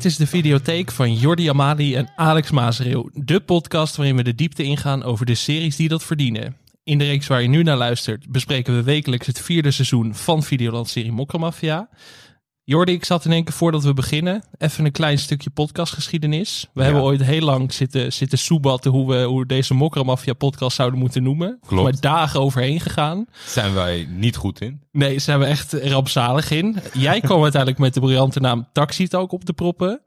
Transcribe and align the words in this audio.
Dit 0.00 0.10
is 0.10 0.16
de 0.16 0.26
videotheek 0.26 0.90
van 0.90 1.14
Jordi 1.14 1.48
Amali 1.48 1.94
en 1.94 2.08
Alex 2.16 2.50
Maasreel. 2.50 3.10
De 3.14 3.40
podcast 3.40 3.96
waarin 3.96 4.16
we 4.16 4.22
de 4.22 4.34
diepte 4.34 4.62
ingaan 4.62 5.02
over 5.02 5.26
de 5.26 5.34
series 5.34 5.76
die 5.76 5.88
dat 5.88 6.04
verdienen. 6.04 6.56
In 6.84 6.98
de 6.98 7.04
reeks 7.04 7.26
waar 7.26 7.42
je 7.42 7.48
nu 7.48 7.62
naar 7.62 7.76
luistert 7.76 8.28
bespreken 8.28 8.74
we 8.74 8.82
wekelijks 8.82 9.26
het 9.26 9.40
vierde 9.40 9.70
seizoen 9.70 10.14
van 10.14 10.42
Videoland-serie 10.42 11.12
Mokkermafia. 11.12 11.88
Jordi, 12.64 12.92
ik 12.92 13.04
zat 13.04 13.24
in 13.24 13.32
één 13.32 13.44
keer 13.44 13.54
voordat 13.54 13.84
we 13.84 13.94
beginnen. 13.94 14.42
Even 14.58 14.84
een 14.84 14.92
klein 14.92 15.18
stukje 15.18 15.50
podcastgeschiedenis. 15.50 16.68
We 16.74 16.82
hebben 16.82 17.02
ooit 17.02 17.22
heel 17.22 17.40
lang 17.40 17.72
zitten, 17.72 18.12
zitten 18.12 18.38
soebatten 18.38 18.90
hoe 18.90 19.08
we 19.08 19.22
hoe 19.22 19.46
deze 19.46 19.74
Mokkermafia 19.74 20.32
podcast 20.32 20.76
zouden 20.76 20.98
moeten 20.98 21.22
noemen. 21.22 21.58
Klopt. 21.66 21.82
Maar 21.82 22.00
dagen 22.00 22.40
overheen 22.40 22.80
gegaan. 22.80 23.26
Zijn 23.46 23.74
wij 23.74 24.06
niet 24.10 24.36
goed 24.36 24.60
in? 24.60 24.80
Nee, 24.92 25.18
zijn 25.18 25.38
we 25.38 25.44
echt 25.44 25.72
rampzalig 25.72 26.50
in. 26.50 26.76
Jij 26.92 27.20
kwam 27.20 27.42
uiteindelijk 27.48 27.80
met 27.80 27.94
de 27.94 28.00
briljante 28.00 28.40
naam 28.40 28.68
Taxi 28.72 29.08
Talk 29.08 29.32
op 29.32 29.44
te 29.44 29.52
proppen. 29.52 30.00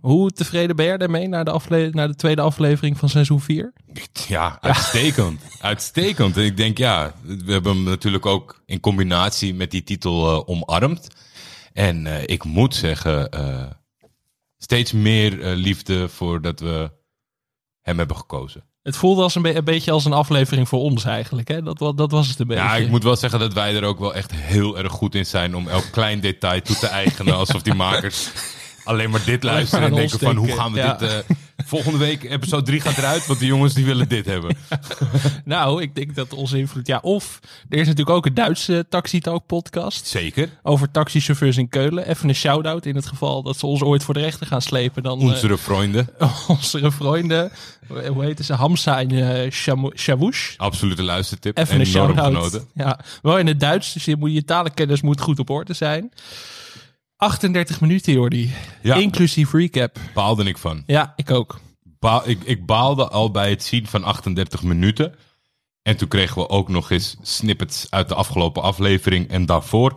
Hoe 0.00 0.30
tevreden 0.30 0.76
ben 0.76 0.86
je 0.86 0.98
daarmee 0.98 1.28
naar 1.28 1.44
de, 1.44 1.90
naar 1.92 2.08
de 2.08 2.14
tweede 2.16 2.42
aflevering 2.42 2.98
van 2.98 3.08
seizoen 3.08 3.40
4? 3.40 3.72
Ja, 4.28 4.58
uitstekend. 4.60 5.40
uitstekend. 5.60 6.36
En 6.36 6.44
ik 6.44 6.56
denk, 6.56 6.78
ja, 6.78 7.14
we 7.22 7.52
hebben 7.52 7.74
hem 7.74 7.82
natuurlijk 7.82 8.26
ook 8.26 8.62
in 8.66 8.80
combinatie 8.80 9.54
met 9.54 9.70
die 9.70 9.82
titel 9.82 10.32
eh, 10.32 10.42
omarmd. 10.48 11.08
En 11.72 12.06
eh, 12.06 12.22
ik 12.26 12.44
moet 12.44 12.74
zeggen, 12.74 13.30
eh, 13.30 13.66
steeds 14.58 14.92
meer 14.92 15.42
eh, 15.42 15.56
liefde 15.56 16.08
voor 16.08 16.40
dat 16.42 16.60
we 16.60 16.90
hem 17.82 17.98
hebben 17.98 18.16
gekozen. 18.16 18.62
Het 18.82 18.96
voelde 18.96 19.22
als 19.22 19.34
een, 19.34 19.42
be- 19.42 19.54
een 19.54 19.64
beetje 19.64 19.90
als 19.90 20.04
een 20.04 20.12
aflevering 20.12 20.68
voor 20.68 20.80
ons 20.80 21.04
eigenlijk. 21.04 21.48
Hè? 21.48 21.62
Dat, 21.62 21.78
dat 21.96 22.10
was 22.10 22.28
het 22.28 22.38
een 22.38 22.46
beetje. 22.46 22.62
Ja, 22.62 22.76
ik 22.76 22.88
moet 22.88 23.02
wel 23.02 23.16
zeggen 23.16 23.40
dat 23.40 23.52
wij 23.52 23.76
er 23.76 23.84
ook 23.84 23.98
wel 23.98 24.14
echt 24.14 24.32
heel 24.32 24.78
erg 24.78 24.92
goed 24.92 25.14
in 25.14 25.26
zijn 25.26 25.56
om 25.56 25.68
elk 25.68 25.84
klein 25.90 26.20
detail 26.20 26.60
toe 26.62 26.76
te 26.76 26.86
eigenen. 26.86 27.34
Alsof 27.44 27.62
die 27.62 27.74
makers 27.74 28.30
alleen 28.88 29.10
maar 29.10 29.24
dit 29.24 29.42
luisteren 29.42 29.88
en 29.88 29.94
denken 29.94 30.18
van 30.18 30.36
hoe 30.36 30.52
gaan 30.52 30.72
we 30.72 30.78
ja. 30.78 30.94
dit... 30.94 31.10
eh, 31.10 31.16
volgende 31.66 31.98
week 31.98 32.22
episode 32.24 32.62
3 32.62 32.80
gaat 32.80 32.98
eruit, 32.98 33.26
want 33.26 33.38
de 33.38 33.46
jongens 33.46 33.74
die 33.74 33.84
willen 33.84 34.08
dit 34.08 34.26
hebben. 34.26 34.56
Nou, 35.44 35.82
ik 35.82 35.94
denk 35.94 36.14
dat 36.14 36.34
onze 36.34 36.58
invloed... 36.58 36.86
Ja, 36.86 36.98
of 37.02 37.40
er 37.68 37.78
is 37.78 37.86
natuurlijk 37.86 38.16
ook 38.16 38.26
een 38.26 38.34
Duitse 38.34 38.86
Taxi 38.88 39.20
Talk 39.20 39.46
podcast 39.46 40.06
Zeker. 40.06 40.48
over 40.62 40.90
taxichauffeurs 40.90 41.56
in 41.56 41.68
Keulen. 41.68 42.08
Even 42.08 42.28
een 42.28 42.34
shout-out 42.34 42.86
in 42.86 42.94
het 42.94 43.06
geval 43.06 43.42
dat 43.42 43.58
ze 43.58 43.66
ons 43.66 43.82
ooit 43.82 44.02
voor 44.02 44.14
de 44.14 44.20
rechter 44.20 44.46
gaan 44.46 44.62
slepen. 44.62 45.02
Dan 45.02 45.20
eh, 45.20 45.24
Onze 45.26 45.56
vrienden. 45.56 46.08
onze 46.48 46.90
vrienden, 46.90 47.52
hoe 48.12 48.24
heet 48.24 48.44
ze? 48.44 48.54
Hamza 48.54 49.00
en 49.00 49.12
uh. 49.12 50.40
Absolute 50.56 51.02
luistertip. 51.02 51.58
Even 51.58 51.80
een 51.80 51.86
Enorm 51.86 52.14
shout-out. 52.16 52.64
Ja, 52.74 52.98
wel 53.22 53.38
in 53.38 53.46
het 53.46 53.60
Duits, 53.60 53.92
dus 53.92 54.04
je, 54.04 54.16
moet, 54.16 54.32
je 54.32 54.44
talenkennis 54.44 55.00
moet 55.00 55.20
goed 55.20 55.38
op 55.38 55.50
orde 55.50 55.74
zijn. 55.74 56.10
38 57.18 57.80
minuten, 57.80 58.12
Jordi. 58.12 58.52
Ja. 58.82 58.94
Inclusief 58.94 59.52
recap. 59.52 59.98
Baalde 60.14 60.44
ik 60.44 60.58
van. 60.58 60.82
Ja, 60.86 61.12
ik 61.16 61.30
ook. 61.30 61.60
Ik, 62.24 62.42
ik 62.44 62.66
baalde 62.66 63.08
al 63.08 63.30
bij 63.30 63.50
het 63.50 63.62
zien 63.62 63.86
van 63.86 64.04
38 64.04 64.62
minuten. 64.62 65.14
En 65.82 65.96
toen 65.96 66.08
kregen 66.08 66.36
we 66.36 66.48
ook 66.48 66.68
nog 66.68 66.90
eens 66.90 67.16
snippets 67.22 67.86
uit 67.90 68.08
de 68.08 68.14
afgelopen 68.14 68.62
aflevering 68.62 69.28
en 69.30 69.46
daarvoor. 69.46 69.92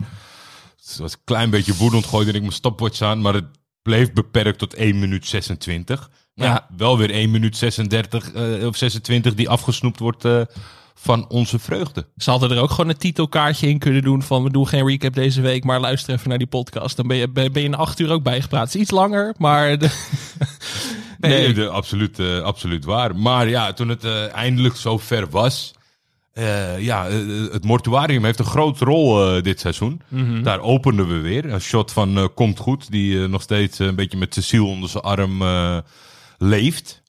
Dus 0.76 0.88
het 0.90 0.98
was 0.98 1.12
een 1.12 1.18
klein 1.24 1.50
beetje 1.50 1.74
woedend, 1.76 2.06
gooide 2.06 2.32
ik 2.32 2.40
mijn 2.40 2.52
stopwatch 2.52 3.00
aan, 3.00 3.20
maar 3.20 3.34
het 3.34 3.46
bleef 3.82 4.12
beperkt 4.12 4.58
tot 4.58 4.74
1 4.74 4.98
minuut 4.98 5.26
26. 5.26 6.10
Maar 6.34 6.46
Ja. 6.46 6.52
ja, 6.52 6.66
wel 6.76 6.98
weer 6.98 7.10
1 7.10 7.30
minuut 7.30 7.56
36 7.56 8.32
eh, 8.32 8.66
of 8.66 8.76
26 8.76 9.34
die 9.34 9.48
afgesnoept 9.48 9.98
wordt 9.98 10.24
eh, 10.24 10.42
van 11.02 11.28
onze 11.28 11.58
vreugde. 11.58 12.06
Ze 12.16 12.30
hadden 12.30 12.50
er 12.50 12.60
ook 12.60 12.70
gewoon 12.70 12.88
een 12.90 12.96
titelkaartje 12.96 13.68
in 13.68 13.78
kunnen 13.78 14.02
doen 14.02 14.22
van 14.22 14.42
we 14.42 14.50
doen 14.50 14.68
geen 14.68 14.86
recap 14.86 15.14
deze 15.14 15.40
week, 15.40 15.64
maar 15.64 15.80
luister 15.80 16.14
even 16.14 16.28
naar 16.28 16.38
die 16.38 16.46
podcast. 16.46 16.96
Dan 16.96 17.06
ben 17.06 17.16
je, 17.16 17.28
ben 17.28 17.52
ben 17.52 17.62
je 17.62 17.68
in 17.68 17.74
acht 17.74 17.98
uur 17.98 18.10
ook 18.10 18.22
bijgepraat. 18.22 18.68
Is 18.68 18.74
iets 18.80 18.90
langer, 18.90 19.34
maar 19.38 19.78
de- 19.78 19.90
Nee, 21.18 21.38
Nee. 21.38 21.52
de- 21.52 21.68
absoluut, 21.68 22.18
eh, 22.18 22.40
absoluut 22.40 22.84
waar. 22.84 23.16
Maar 23.16 23.48
ja, 23.48 23.72
toen 23.72 23.88
het 23.88 24.04
eh, 24.04 24.32
eindelijk 24.34 24.76
zo 24.76 24.98
ver 24.98 25.30
was. 25.30 25.74
eh, 26.32 26.80
ja, 26.80 27.04
het 27.52 27.64
mortuarium 27.64 28.24
heeft 28.24 28.38
een 28.38 28.44
grote 28.44 28.84
rol 28.84 29.42
dit 29.42 29.60
seizoen. 29.60 30.00
Daar 30.42 30.60
openden 30.60 31.08
we 31.08 31.18
weer. 31.18 31.52
Een 31.52 31.60
shot 31.60 31.92
van 31.92 32.30
Komt 32.34 32.58
Goed, 32.58 32.90
die 32.90 33.28
nog 33.28 33.42
steeds 33.42 33.78
een 33.78 33.94
beetje 33.94 34.18
met 34.18 34.34
Cecile 34.34 34.64
onder 34.64 34.88
zijn 34.88 35.02
arm 35.02 35.42
leeft. 36.38 37.02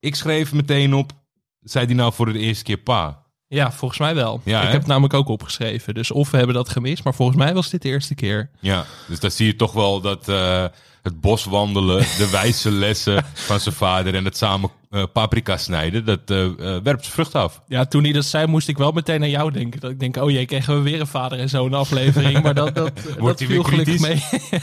Ik 0.00 0.14
schreef 0.14 0.52
meteen 0.52 0.94
op, 0.94 1.12
zei 1.60 1.86
die 1.86 1.96
nou 1.96 2.12
voor 2.12 2.32
de 2.32 2.38
eerste 2.38 2.64
keer 2.64 2.76
pa? 2.76 3.22
Ja, 3.48 3.72
volgens 3.72 4.00
mij 4.00 4.14
wel. 4.14 4.40
Ja, 4.44 4.58
ik 4.58 4.64
hè? 4.64 4.70
heb 4.70 4.80
het 4.80 4.88
namelijk 4.88 5.14
ook 5.14 5.28
opgeschreven. 5.28 5.94
Dus 5.94 6.10
of 6.10 6.30
we 6.30 6.36
hebben 6.36 6.54
dat 6.54 6.68
gemist, 6.68 7.04
maar 7.04 7.14
volgens 7.14 7.38
mij 7.38 7.54
was 7.54 7.70
dit 7.70 7.82
de 7.82 7.88
eerste 7.88 8.14
keer. 8.14 8.50
Ja, 8.60 8.84
dus 9.08 9.20
daar 9.20 9.30
zie 9.30 9.46
je 9.46 9.56
toch 9.56 9.72
wel 9.72 10.00
dat 10.00 10.28
eh, 10.28 10.64
het 11.02 11.20
bos 11.20 11.44
wandelen, 11.44 11.98
de 12.18 12.28
wijze 12.30 12.70
lessen 12.70 13.24
van 13.32 13.60
zijn 13.60 13.74
vader 13.74 14.14
en 14.14 14.24
het 14.24 14.36
samen 14.36 14.70
eh, 14.90 15.02
paprika 15.12 15.56
snijden, 15.56 16.04
dat 16.04 16.30
eh, 16.30 16.46
werpt 16.58 17.02
zijn 17.02 17.14
vrucht 17.14 17.34
af. 17.34 17.62
Ja, 17.66 17.84
toen 17.84 18.02
hij 18.02 18.12
dat 18.12 18.24
zei, 18.24 18.46
moest 18.46 18.68
ik 18.68 18.78
wel 18.78 18.92
meteen 18.92 19.22
aan 19.22 19.30
jou 19.30 19.50
denken. 19.50 19.80
Dat 19.80 19.90
ik 19.90 20.00
denk, 20.00 20.16
oh 20.16 20.30
jee, 20.30 20.46
krijgen 20.46 20.74
we 20.74 20.90
weer 20.90 21.00
een 21.00 21.06
vader 21.06 21.38
en 21.38 21.48
zo'n 21.48 21.74
aflevering. 21.74 22.42
Maar 22.42 22.54
dat, 22.54 22.74
dat, 22.74 22.92
dat 23.18 23.38
hij 23.38 23.48
viel 23.48 23.48
weer 23.48 23.64
gelukkig 23.64 24.00
mee. 24.00 24.22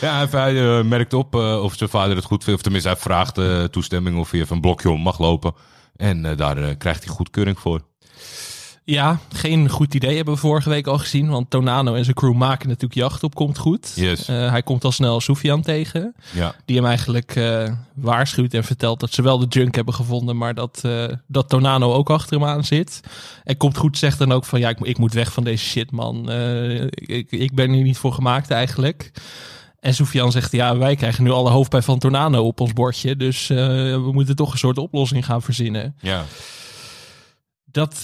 Ja, 0.00 0.26
hij, 0.26 0.52
hij, 0.54 0.82
merkt 0.82 1.12
op 1.12 1.34
eh, 1.34 1.62
of 1.62 1.74
zijn 1.76 1.90
vader 1.90 2.16
het 2.16 2.24
goed 2.24 2.44
vindt. 2.44 2.58
Of 2.58 2.62
tenminste, 2.62 2.88
hij 2.88 2.98
vraagt 2.98 3.38
eh, 3.38 3.64
toestemming 3.64 4.18
of 4.18 4.30
hij 4.30 4.40
even 4.40 4.54
een 4.54 4.60
blokje 4.60 4.90
om 4.90 5.00
mag 5.00 5.18
lopen. 5.18 5.52
En 5.96 6.24
eh, 6.24 6.36
daar 6.36 6.76
krijgt 6.76 7.04
hij 7.04 7.14
goedkeuring 7.14 7.58
voor. 7.58 7.80
Ja, 8.90 9.18
geen 9.32 9.68
goed 9.68 9.94
idee 9.94 10.16
hebben 10.16 10.34
we 10.34 10.40
vorige 10.40 10.68
week 10.68 10.86
al 10.86 10.98
gezien. 10.98 11.28
Want 11.28 11.50
Tonano 11.50 11.94
en 11.94 12.04
zijn 12.04 12.16
crew 12.16 12.34
maken 12.34 12.68
natuurlijk 12.68 12.94
jacht 12.94 13.22
op, 13.22 13.34
komt 13.34 13.58
goed. 13.58 13.92
Yes. 13.94 14.28
Eh, 14.28 14.50
hij 14.50 14.62
komt 14.62 14.84
al 14.84 14.92
snel 14.92 15.20
Soufian 15.20 15.62
tegen. 15.62 16.14
Ja, 16.32 16.54
Die 16.64 16.76
hem 16.76 16.86
eigenlijk 16.86 17.36
eh, 17.36 17.72
waarschuwt 17.94 18.54
en 18.54 18.64
vertelt 18.64 19.00
dat 19.00 19.12
ze 19.12 19.22
wel 19.22 19.38
de 19.38 19.46
junk 19.48 19.74
hebben 19.74 19.94
gevonden. 19.94 20.36
Maar 20.36 20.54
dat, 20.54 20.80
eh, 20.82 21.04
dat 21.26 21.48
Tonano 21.48 21.92
ook 21.92 22.10
achter 22.10 22.38
hem 22.38 22.48
aan 22.48 22.64
zit. 22.64 23.00
En 23.44 23.56
komt 23.56 23.76
goed 23.76 23.98
zegt 23.98 24.18
dan 24.18 24.32
ook 24.32 24.44
van 24.44 24.60
ja, 24.60 24.68
ik, 24.68 24.78
ik 24.80 24.98
moet 24.98 25.12
weg 25.12 25.32
van 25.32 25.44
deze 25.44 25.64
shit 25.64 25.90
man. 25.90 26.30
Ik, 26.90 27.30
ik 27.30 27.54
ben 27.54 27.70
hier 27.70 27.84
niet 27.84 27.98
voor 27.98 28.12
gemaakt 28.12 28.50
eigenlijk. 28.50 29.12
En 29.80 29.94
Soufian 29.94 30.32
zegt 30.32 30.52
ja, 30.52 30.76
wij 30.76 30.96
krijgen 30.96 31.24
nu 31.24 31.30
alle 31.30 31.50
hoofdpijn 31.50 31.82
van 31.82 31.98
Tornado 31.98 32.42
op 32.42 32.60
ons 32.60 32.72
bordje. 32.72 33.16
Dus 33.16 33.46
we 33.46 34.10
moeten 34.12 34.36
toch 34.36 34.52
een 34.52 34.58
soort 34.58 34.78
oplossing 34.78 35.24
gaan 35.24 35.42
verzinnen. 35.42 35.94
ja. 36.00 36.24
Dat, 37.70 37.94
eh, 37.94 38.02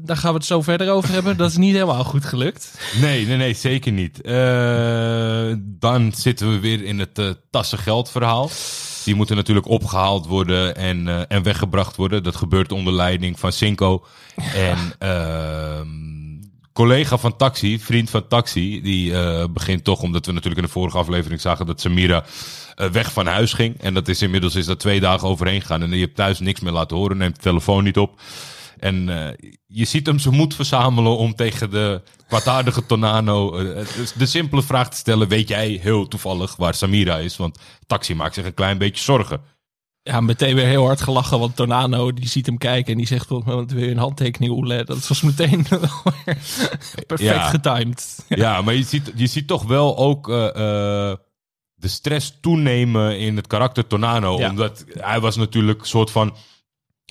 daar 0.00 0.16
gaan 0.16 0.30
we 0.30 0.38
het 0.38 0.44
zo 0.44 0.62
verder 0.62 0.90
over 0.90 1.12
hebben. 1.12 1.36
Dat 1.36 1.50
is 1.50 1.56
niet 1.56 1.72
helemaal 1.72 2.04
goed 2.04 2.24
gelukt. 2.24 2.80
Nee, 3.00 3.26
nee, 3.26 3.36
nee, 3.36 3.54
zeker 3.54 3.92
niet. 3.92 4.20
Eh, 4.20 5.52
dan 5.60 6.12
zitten 6.12 6.50
we 6.50 6.58
weer 6.58 6.84
in 6.84 6.98
het 6.98 7.18
eh 7.18 7.30
tassengeld 7.50 8.10
verhaal. 8.10 8.50
Die 9.04 9.14
moeten 9.14 9.36
natuurlijk 9.36 9.68
opgehaald 9.68 10.26
worden 10.26 10.76
en, 10.76 11.28
en 11.28 11.42
weggebracht 11.42 11.96
worden. 11.96 12.22
Dat 12.22 12.36
gebeurt 12.36 12.72
onder 12.72 12.92
leiding 12.92 13.38
van 13.38 13.52
Cinco. 13.52 14.04
En 14.54 14.78
ehm, 14.98 15.86
collega 16.72 17.18
van 17.18 17.36
Taxi, 17.36 17.80
vriend 17.80 18.10
van 18.10 18.28
Taxi, 18.28 18.82
die 18.82 19.12
begint 19.48 19.84
toch, 19.84 20.02
omdat 20.02 20.26
we 20.26 20.32
natuurlijk 20.32 20.60
in 20.60 20.66
de 20.66 20.72
vorige 20.72 20.98
aflevering 20.98 21.40
zagen 21.40 21.66
dat 21.66 21.80
Samira 21.80 22.24
weg 22.92 23.12
van 23.12 23.26
huis 23.26 23.52
ging. 23.52 23.80
En 23.80 23.94
dat 23.94 24.08
is 24.08 24.22
inmiddels 24.22 24.54
is 24.54 24.66
dat 24.66 24.80
twee 24.80 25.00
dagen 25.00 25.28
overheen 25.28 25.60
gegaan. 25.60 25.82
En 25.82 25.90
je 25.90 26.04
hebt 26.04 26.16
thuis 26.16 26.38
niks 26.38 26.60
meer 26.60 26.72
laten 26.72 26.96
horen, 26.96 27.16
neemt 27.16 27.36
de 27.36 27.42
telefoon 27.42 27.84
niet 27.84 27.98
op. 27.98 28.20
En 28.80 29.08
eh, 29.08 29.50
je 29.66 29.84
ziet 29.84 30.06
hem 30.06 30.18
zijn 30.18 30.34
moed 30.34 30.54
verzamelen 30.54 31.16
om 31.16 31.34
tegen 31.34 31.70
de 31.70 32.02
kwaadaardige 32.28 32.86
Tonano 32.86 33.56
eh, 33.58 33.86
dus 33.96 34.12
de 34.12 34.26
simpele 34.26 34.62
vraag 34.62 34.90
te 34.90 34.96
stellen. 34.96 35.28
Weet 35.28 35.48
jij 35.48 35.68
heel 35.82 36.08
toevallig 36.08 36.56
waar 36.56 36.74
Samira 36.74 37.18
is? 37.18 37.36
Want 37.36 37.58
Taxi 37.86 38.14
maakt 38.14 38.34
zich 38.34 38.44
een 38.44 38.54
klein 38.54 38.78
beetje 38.78 39.04
zorgen. 39.04 39.40
Ja, 40.02 40.20
meteen 40.20 40.54
weer 40.54 40.66
heel 40.66 40.84
hard 40.84 41.00
gelachen. 41.00 41.38
Want 41.38 41.56
Tornado 41.56 42.12
die 42.12 42.28
ziet 42.28 42.46
hem 42.46 42.58
kijken 42.58 42.92
en 42.92 42.98
die 42.98 43.06
zegt 43.06 43.28
wel 43.28 43.44
wat 43.44 43.70
wil 43.70 43.82
je 43.84 43.90
een 43.90 43.96
handtekening 43.98 44.52
Oele. 44.52 44.84
Dat 44.84 45.08
was 45.08 45.22
meteen 45.22 45.66
perfect 47.06 47.20
Ja. 47.20 47.48
getimed. 47.48 48.24
Ja, 48.28 48.62
maar 48.62 48.74
je 48.74 48.82
ziet, 48.82 49.12
je 49.14 49.26
ziet 49.26 49.46
toch 49.46 49.62
wel 49.62 49.96
ook 49.96 50.28
eh, 50.28 50.34
de 51.74 51.88
stress 51.88 52.38
toenemen 52.40 53.18
in 53.18 53.36
het 53.36 53.46
karakter 53.46 53.86
Tonano. 53.86 54.38
Ja. 54.38 54.50
Omdat 54.50 54.84
hij 54.92 55.20
was 55.20 55.36
natuurlijk 55.36 55.84
soort 55.84 56.10
van 56.10 56.36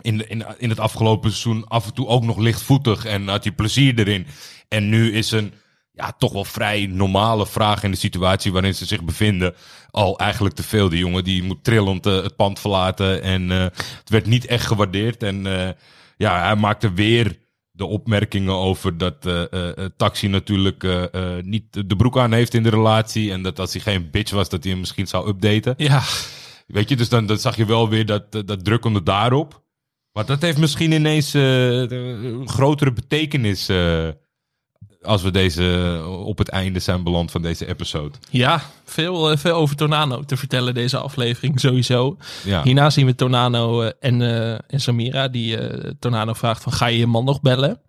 in, 0.02 0.30
in, 0.30 0.46
in 0.58 0.70
het 0.70 0.80
afgelopen 0.80 1.32
seizoen 1.32 1.68
af 1.68 1.86
en 1.86 1.94
toe 1.94 2.08
ook 2.08 2.24
nog 2.24 2.38
lichtvoetig 2.38 3.06
en 3.06 3.28
had 3.28 3.44
hij 3.44 3.54
plezier 3.54 4.00
erin. 4.00 4.28
En 4.68 4.90
nu 4.90 5.14
is 5.14 5.32
een 5.32 5.54
ja, 5.98 6.12
toch 6.18 6.34
wel 6.34 6.46
vrij 6.46 6.86
normale 6.86 7.48
vraag 7.48 7.84
in 7.84 7.92
de 7.92 7.98
situatie 7.98 8.52
waarin 8.52 8.76
ze 8.76 8.86
zich 8.86 9.04
bevinden. 9.04 9.56
Al 9.92 10.20
eigenlijk 10.20 10.56
te 10.56 10.64
veel. 10.64 10.90
Die 10.90 11.00
jongen 11.00 11.24
die 11.24 11.44
moet 11.44 11.64
trillend 11.64 12.06
eh, 12.06 12.24
het 12.24 12.36
pand 12.36 12.60
verlaten. 12.60 13.22
En 13.22 13.52
eh, 13.52 13.62
het 14.00 14.10
werd 14.10 14.26
niet 14.26 14.46
echt 14.46 14.66
gewaardeerd. 14.66 15.24
En 15.24 15.46
eh, 15.60 15.74
ja, 16.18 16.46
hij 16.46 16.56
maakte 16.56 16.94
weer 16.94 17.38
de 17.72 17.86
opmerkingen 17.86 18.54
over 18.54 18.98
dat 18.98 19.30
Taxi 19.98 20.28
natuurlijk 20.28 21.10
niet 21.42 21.88
de 21.88 21.96
broek 21.96 22.18
aan 22.18 22.34
heeft 22.34 22.54
in 22.54 22.64
de 22.64 22.70
relatie. 22.70 23.32
En 23.32 23.42
dat 23.42 23.60
als 23.60 23.74
hij 23.74 23.82
geen 23.82 24.10
bitch 24.12 24.32
was, 24.32 24.50
dat 24.50 24.64
hij 24.64 24.72
hem 24.72 24.80
misschien 24.80 25.08
zou 25.08 25.28
updaten. 25.28 25.74
Ja, 25.78 26.04
Weet 26.68 26.90
je, 26.90 26.96
dus 26.96 27.10
dan, 27.10 27.26
dan 27.26 27.38
zag 27.38 27.56
je 27.56 27.66
wel 27.66 27.90
weer 27.90 28.06
dat, 28.06 28.32
dat 28.32 28.66
drukkende 28.66 29.04
daarop. 29.04 29.64
Maar 30.18 30.26
dat 30.26 30.42
heeft 30.42 30.58
misschien 30.58 30.92
ineens 30.92 31.34
eh, 31.34 31.80
een 31.90 32.50
grotere 32.50 32.94
betekenis 32.94 33.70
eh, 33.70 34.08
als 35.02 35.22
we 35.22 35.32
deze 35.32 36.02
op 36.26 36.38
het 36.38 36.50
einde 36.50 36.80
zijn 36.80 37.04
beland 37.04 37.32
van 37.32 37.42
deze 37.42 37.68
episode. 37.68 38.18
Ja, 38.30 38.62
veel, 38.86 39.32
eh, 39.32 39.38
veel 39.38 39.56
over 39.56 39.76
Tornano 39.76 40.24
te 40.24 40.38
vertellen 40.38 40.74
deze 40.74 40.98
aflevering 40.98 41.60
sowieso. 41.60 42.18
Ja. 42.44 42.64
Hierna 42.64 42.90
zien 42.90 43.06
we 43.06 43.16
Tornano 43.16 43.82
eh, 43.82 43.92
en, 44.00 44.22
eh, 44.22 44.52
en 44.52 44.80
Samira 44.80 45.28
die 45.28 45.58
eh 45.58 45.92
Tornano 46.00 46.34
vraagt 46.34 46.64
van 46.64 46.74
ga 46.74 46.86
je 46.86 46.98
je 46.98 47.08
man 47.08 47.26
nog 47.26 47.42
bellen? 47.42 47.82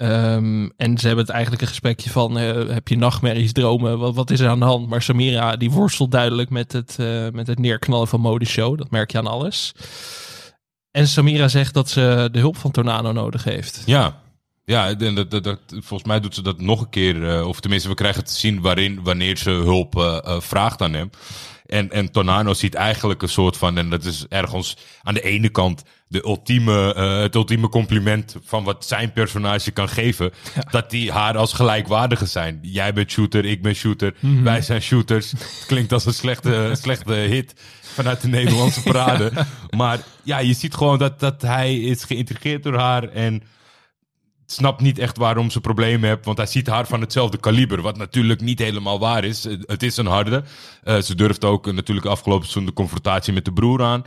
Ehm, 0.00 0.68
en 0.76 0.98
ze 0.98 1.06
hebben 1.06 1.24
het 1.24 1.34
eigenlijk 1.34 1.62
een 1.62 1.68
gesprekje 1.68 2.10
van 2.10 2.38
eh, 2.38 2.68
heb 2.68 2.88
je 2.88 2.96
nachtmerries, 2.96 3.52
dromen, 3.52 3.98
wat, 3.98 4.14
wat 4.14 4.30
is 4.30 4.40
er 4.40 4.48
aan 4.48 4.58
de 4.58 4.64
hand? 4.64 4.88
Maar 4.88 5.02
Samira 5.02 5.56
die 5.56 5.70
worstelt 5.70 6.10
duidelijk 6.10 6.50
met 6.50 6.72
het, 6.72 6.96
eh, 6.98 7.28
met 7.32 7.46
het 7.46 7.58
neerknallen 7.58 8.08
van 8.08 8.20
modeshow, 8.20 8.78
dat 8.78 8.90
merk 8.90 9.12
je 9.12 9.18
aan 9.18 9.26
alles. 9.26 9.72
En 10.90 11.08
Samira 11.08 11.48
zegt 11.48 11.74
dat 11.74 11.90
ze 11.90 12.28
de 12.32 12.38
hulp 12.38 12.56
van 12.56 12.70
Tornado 12.70 13.12
nodig 13.12 13.44
heeft. 13.44 13.82
Ja, 13.86 14.20
ja 14.64 14.94
en 14.98 15.14
dat, 15.14 15.30
dat, 15.30 15.44
dat- 15.44 15.60
volgens 15.68 16.04
mij 16.08 16.20
doet 16.20 16.34
ze 16.34 16.42
dat 16.42 16.60
nog 16.60 16.80
een 16.80 16.90
keer. 16.90 17.28
eh, 17.28 17.46
of 17.48 17.60
tenminste, 17.60 17.88
we 17.88 17.94
krijgen 17.94 18.24
te 18.24 18.32
zien 18.32 18.60
waarin, 18.60 19.02
wanneer 19.02 19.36
ze 19.36 19.50
hulp 19.50 19.96
eh, 19.96 20.18
eh, 20.24 20.40
vraagt 20.40 20.82
aan 20.82 20.92
hem. 20.92 21.10
En, 21.66 21.90
en 21.90 22.10
Tornado 22.12 22.54
ziet 22.54 22.74
eigenlijk 22.74 23.22
een 23.22 23.28
soort 23.28 23.56
van, 23.56 23.78
en 23.78 23.90
dat 23.90 24.04
is 24.04 24.26
ergens 24.28 24.76
aan 25.02 25.14
de 25.14 25.20
ene 25.22 25.48
kant 25.48 25.82
de 26.08 26.24
ultieme, 26.24 26.72
het 27.22 27.34
ultieme 27.34 27.68
compliment 27.68 28.36
van 28.44 28.64
wat 28.64 28.86
zijn 28.86 29.12
personage 29.12 29.70
kan 29.70 29.88
geven. 29.88 30.32
Dat 30.70 30.90
die 30.90 31.12
haar 31.12 31.36
als 31.36 31.52
gelijkwaardige 31.52 32.26
zijn. 32.26 32.58
Jij 32.62 32.92
bent 32.92 33.10
shooter, 33.10 33.44
ik 33.44 33.62
ben 33.62 33.74
shooter, 33.74 34.14
wij 34.42 34.62
zijn 34.62 34.82
shooters. 34.82 35.30
Het 35.30 35.64
klinkt 35.66 35.92
als 35.92 36.06
een 36.06 36.14
slechte, 36.14 36.72
slechte 36.80 37.12
hit 37.12 37.54
vanuit 37.94 38.20
de 38.20 38.28
Nederlandse 38.28 38.82
parade. 38.90 39.32
Maar 39.70 40.00
ja, 40.22 40.38
je 40.38 40.52
ziet 40.52 40.74
gewoon 40.74 40.98
dat, 40.98 41.20
dat 41.20 41.42
hij 41.42 41.78
is 41.78 42.04
geïntrigeerd 42.04 42.62
door 42.62 42.78
haar 42.78 43.08
en 43.08 43.42
snapt 44.46 44.80
niet 44.80 44.98
echt 44.98 45.16
waarom 45.16 45.50
ze 45.50 45.60
problemen 45.60 46.08
heeft. 46.08 46.24
Want 46.24 46.36
hij 46.36 46.46
ziet 46.46 46.66
haar 46.66 46.86
van 46.86 47.00
hetzelfde 47.00 47.38
kaliber. 47.38 47.82
Wat 47.82 47.96
natuurlijk 47.96 48.40
niet 48.40 48.58
helemaal 48.58 48.98
waar 48.98 49.24
is. 49.24 49.44
Het 49.44 49.82
is 49.82 49.96
een 49.96 50.06
harde. 50.06 50.44
Eh, 50.82 50.98
ze 51.00 51.14
durft 51.14 51.44
ook 51.44 51.72
natuurlijk 51.72 52.06
afgelopen 52.06 52.44
seizoen 52.44 52.66
de 52.66 52.72
confrontatie 52.72 53.32
met 53.32 53.44
de 53.44 53.52
broer 53.52 53.82
aan. 53.82 54.04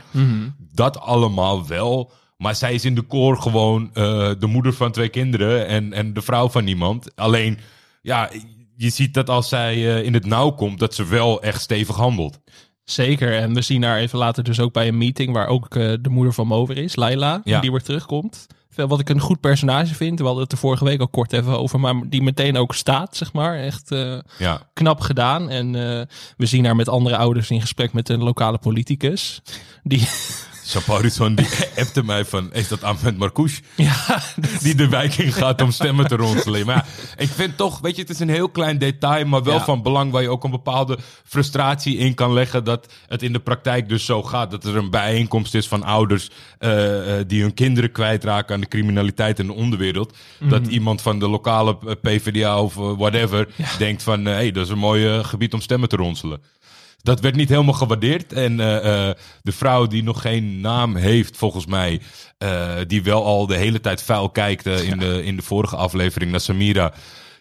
Dat 0.58 1.00
allemaal 1.00 1.66
wel. 1.66 2.12
Maar 2.36 2.54
zij 2.54 2.74
is 2.74 2.84
in 2.84 2.94
de 2.94 3.06
core 3.06 3.40
gewoon 3.40 3.90
eh, 3.94 4.30
de 4.38 4.46
moeder 4.46 4.72
van 4.72 4.92
twee 4.92 5.08
kinderen. 5.08 5.66
En, 5.66 5.92
en 5.92 6.12
de 6.12 6.22
vrouw 6.22 6.48
van 6.48 6.64
niemand. 6.64 7.16
Alleen, 7.16 7.58
ja, 8.02 8.30
je 8.76 8.90
ziet 8.90 9.14
dat 9.14 9.30
als 9.30 9.48
zij 9.48 9.74
eh, 9.74 10.04
in 10.04 10.14
het 10.14 10.26
nauw 10.26 10.50
komt. 10.50 10.78
Dat 10.78 10.94
ze 10.94 11.04
wel 11.04 11.42
echt 11.42 11.60
stevig 11.60 11.96
handelt. 11.96 12.40
Zeker, 12.84 13.36
en 13.36 13.54
we 13.54 13.62
zien 13.62 13.82
haar 13.82 13.98
even 13.98 14.18
later 14.18 14.44
dus 14.44 14.60
ook 14.60 14.72
bij 14.72 14.88
een 14.88 14.98
meeting 14.98 15.32
waar 15.32 15.46
ook 15.46 15.76
eh, 15.76 15.92
de 16.00 16.08
moeder 16.08 16.32
van 16.32 16.46
Mover 16.46 16.76
is, 16.78 16.96
Laila, 16.96 17.40
Ja. 17.44 17.60
die 17.60 17.70
weer 17.70 17.82
terugkomt. 17.82 18.46
Wat 18.74 19.00
ik 19.00 19.08
een 19.08 19.20
goed 19.20 19.40
personage 19.40 19.94
vind, 19.94 20.18
we 20.18 20.24
hadden 20.24 20.42
het 20.42 20.52
er 20.52 20.58
vorige 20.58 20.84
week 20.84 21.00
al 21.00 21.08
kort 21.08 21.32
even 21.32 21.58
over, 21.58 21.80
maar 21.80 21.94
die 22.06 22.22
meteen 22.22 22.56
ook 22.56 22.74
staat, 22.74 23.16
zeg 23.16 23.32
maar. 23.32 23.56
Echt 23.58 23.90
eh, 23.90 24.18
Ja, 24.38 24.60
knap 24.72 25.00
gedaan. 25.00 25.50
En 25.50 25.66
eh, 25.74 26.06
we 26.36 26.46
zien 26.46 26.64
haar 26.64 26.76
met 26.76 26.88
andere 26.88 27.16
ouders 27.16 27.50
in 27.50 27.60
gesprek 27.60 27.92
met 27.92 28.08
een 28.08 28.22
lokale 28.22 28.58
politicus. 28.58 29.42
Die, 29.82 30.08
Chaparison 30.66 31.34
die 31.34 31.46
appte 31.80 32.02
mij 32.04 32.24
van, 32.24 32.52
is 32.52 32.68
dat 32.68 32.82
Ahmed 32.82 33.18
Marcouch? 33.18 33.60
ja, 33.76 34.22
Die 34.62 34.74
de 34.74 34.88
wijk 34.88 35.16
in 35.16 35.32
gaat 35.32 35.62
om 35.62 35.70
stemmen 35.70 36.06
te 36.08 36.16
ronselen. 36.16 36.66
Maar 36.66 36.74
ja, 36.76 36.84
ik 37.22 37.28
vind 37.28 37.56
toch, 37.56 37.80
weet 37.80 37.94
je, 37.96 38.00
het 38.02 38.10
is 38.10 38.20
een 38.20 38.28
heel 38.28 38.48
klein 38.48 38.78
detail, 38.78 39.26
maar 39.26 39.42
wel 39.42 39.54
Ja. 39.54 39.64
van 39.64 39.82
belang 39.82 40.12
waar 40.12 40.22
je 40.22 40.28
ook 40.28 40.44
een 40.44 40.50
bepaalde 40.50 40.98
frustratie 41.24 41.96
in 41.96 42.14
kan 42.14 42.32
leggen. 42.32 42.64
Dat 42.64 42.92
het 43.08 43.22
in 43.22 43.32
de 43.32 43.38
praktijk 43.40 43.88
dus 43.88 44.04
zo 44.04 44.22
gaat. 44.22 44.50
Dat 44.50 44.64
er 44.64 44.76
een 44.76 44.90
bijeenkomst 44.90 45.54
is 45.54 45.68
van 45.68 45.82
ouders 45.82 46.30
eh, 46.58 47.18
eh, 47.18 47.24
die 47.28 47.42
hun 47.42 47.54
kinderen 47.54 47.92
kwijtraken 47.92 48.54
aan 48.54 48.60
de 48.60 48.68
criminaliteit 48.68 49.38
en 49.38 49.46
de 49.46 49.52
onderwereld. 49.52 50.16
Dat 50.40 50.66
iemand 50.66 51.02
van 51.02 51.18
de 51.18 51.28
lokale 51.28 51.78
eh, 51.86 51.92
PvdA 52.02 52.60
of 52.60 52.74
whatever 52.74 53.48
denkt 53.78 54.02
van, 54.02 54.24
hé, 54.24 54.32
hey, 54.32 54.50
dat 54.50 54.64
is 54.64 54.70
een 54.70 54.78
mooi 54.78 55.24
gebied 55.24 55.54
om 55.54 55.60
stemmen 55.60 55.88
te 55.88 55.96
ronselen. 55.96 56.40
Dat 57.04 57.20
werd 57.20 57.36
niet 57.36 57.48
helemaal 57.48 57.74
gewaardeerd. 57.74 58.32
En 58.32 58.60
eh, 58.60 59.08
eh, 59.08 59.16
de 59.42 59.52
vrouw 59.52 59.86
die 59.86 60.02
nog 60.02 60.20
geen 60.20 60.60
naam 60.60 60.96
heeft, 60.96 61.36
volgens 61.36 61.66
mij, 61.66 62.00
eh, 62.38 62.74
die 62.86 63.02
wel 63.02 63.24
al 63.24 63.46
de 63.46 63.56
hele 63.56 63.80
tijd 63.80 64.02
vuil 64.02 64.30
kijkt 64.30 64.66
in, 64.66 64.98
de, 64.98 65.24
in 65.24 65.36
de 65.36 65.42
vorige 65.42 65.76
aflevering 65.76 66.30
naar 66.30 66.40
Samira. 66.40 66.92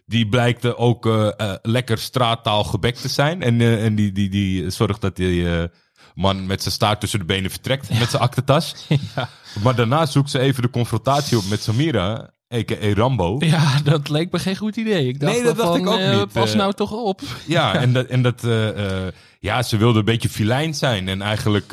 Die 0.06 0.28
blijkt 0.28 0.66
eh, 0.66 0.80
ook 0.80 1.34
lekker 1.62 1.98
straattaal 1.98 2.64
gebekt 2.64 3.02
te 3.02 3.08
zijn. 3.08 3.42
En, 3.42 3.62
en 3.62 3.96
die, 3.96 4.12
die, 4.12 4.30
die 4.30 4.70
zorgt 4.70 5.02
dat 5.02 5.16
die 5.16 5.70
man 6.16 6.46
met 6.46 6.62
zijn 6.62 6.74
staart 6.74 7.00
tussen 7.00 7.20
de 7.20 7.26
benen 7.26 7.52
vertrekt 7.52 8.00
met 8.00 8.10
zijn 8.10 8.22
aktentas. 8.22 8.76
Maar 9.64 9.76
daarna 9.76 10.06
zoekt 10.06 10.30
ze 10.30 10.40
even 10.40 10.62
de 10.62 10.70
confrontatie 10.70 11.38
op 11.38 11.44
met 11.50 11.62
Samira, 11.62 12.33
a.k.a. 12.54 12.94
Rambo. 12.94 13.36
ja, 13.40 13.80
dat 13.84 14.10
leek 14.10 14.32
me 14.32 14.40
geen 14.40 14.56
goed 14.56 14.76
idee. 14.76 15.08
Ik 15.08 15.20
dacht, 15.20 15.34
Nee, 15.34 15.44
dat 15.44 15.56
dacht 15.56 15.68
van, 15.70 15.80
ik 15.80 15.88
ook 15.88 16.00
eh, 16.00 16.20
niet. 16.20 16.32
Pas 16.32 16.52
Eh, 16.52 16.58
nou 16.58 16.74
toch 16.74 16.92
op. 16.92 17.22
Ja, 17.46 17.76
en 17.84 17.94
dat, 17.94 18.06
en 18.06 18.22
dat 18.22 18.44
eh, 18.44 19.08
ja, 19.40 19.64
ze 19.64 19.78
wilde 19.78 20.00
een 20.00 20.06
beetje 20.06 20.30
filijn 20.30 20.74
zijn. 20.74 21.08
En 21.08 21.22
eigenlijk, 21.22 21.72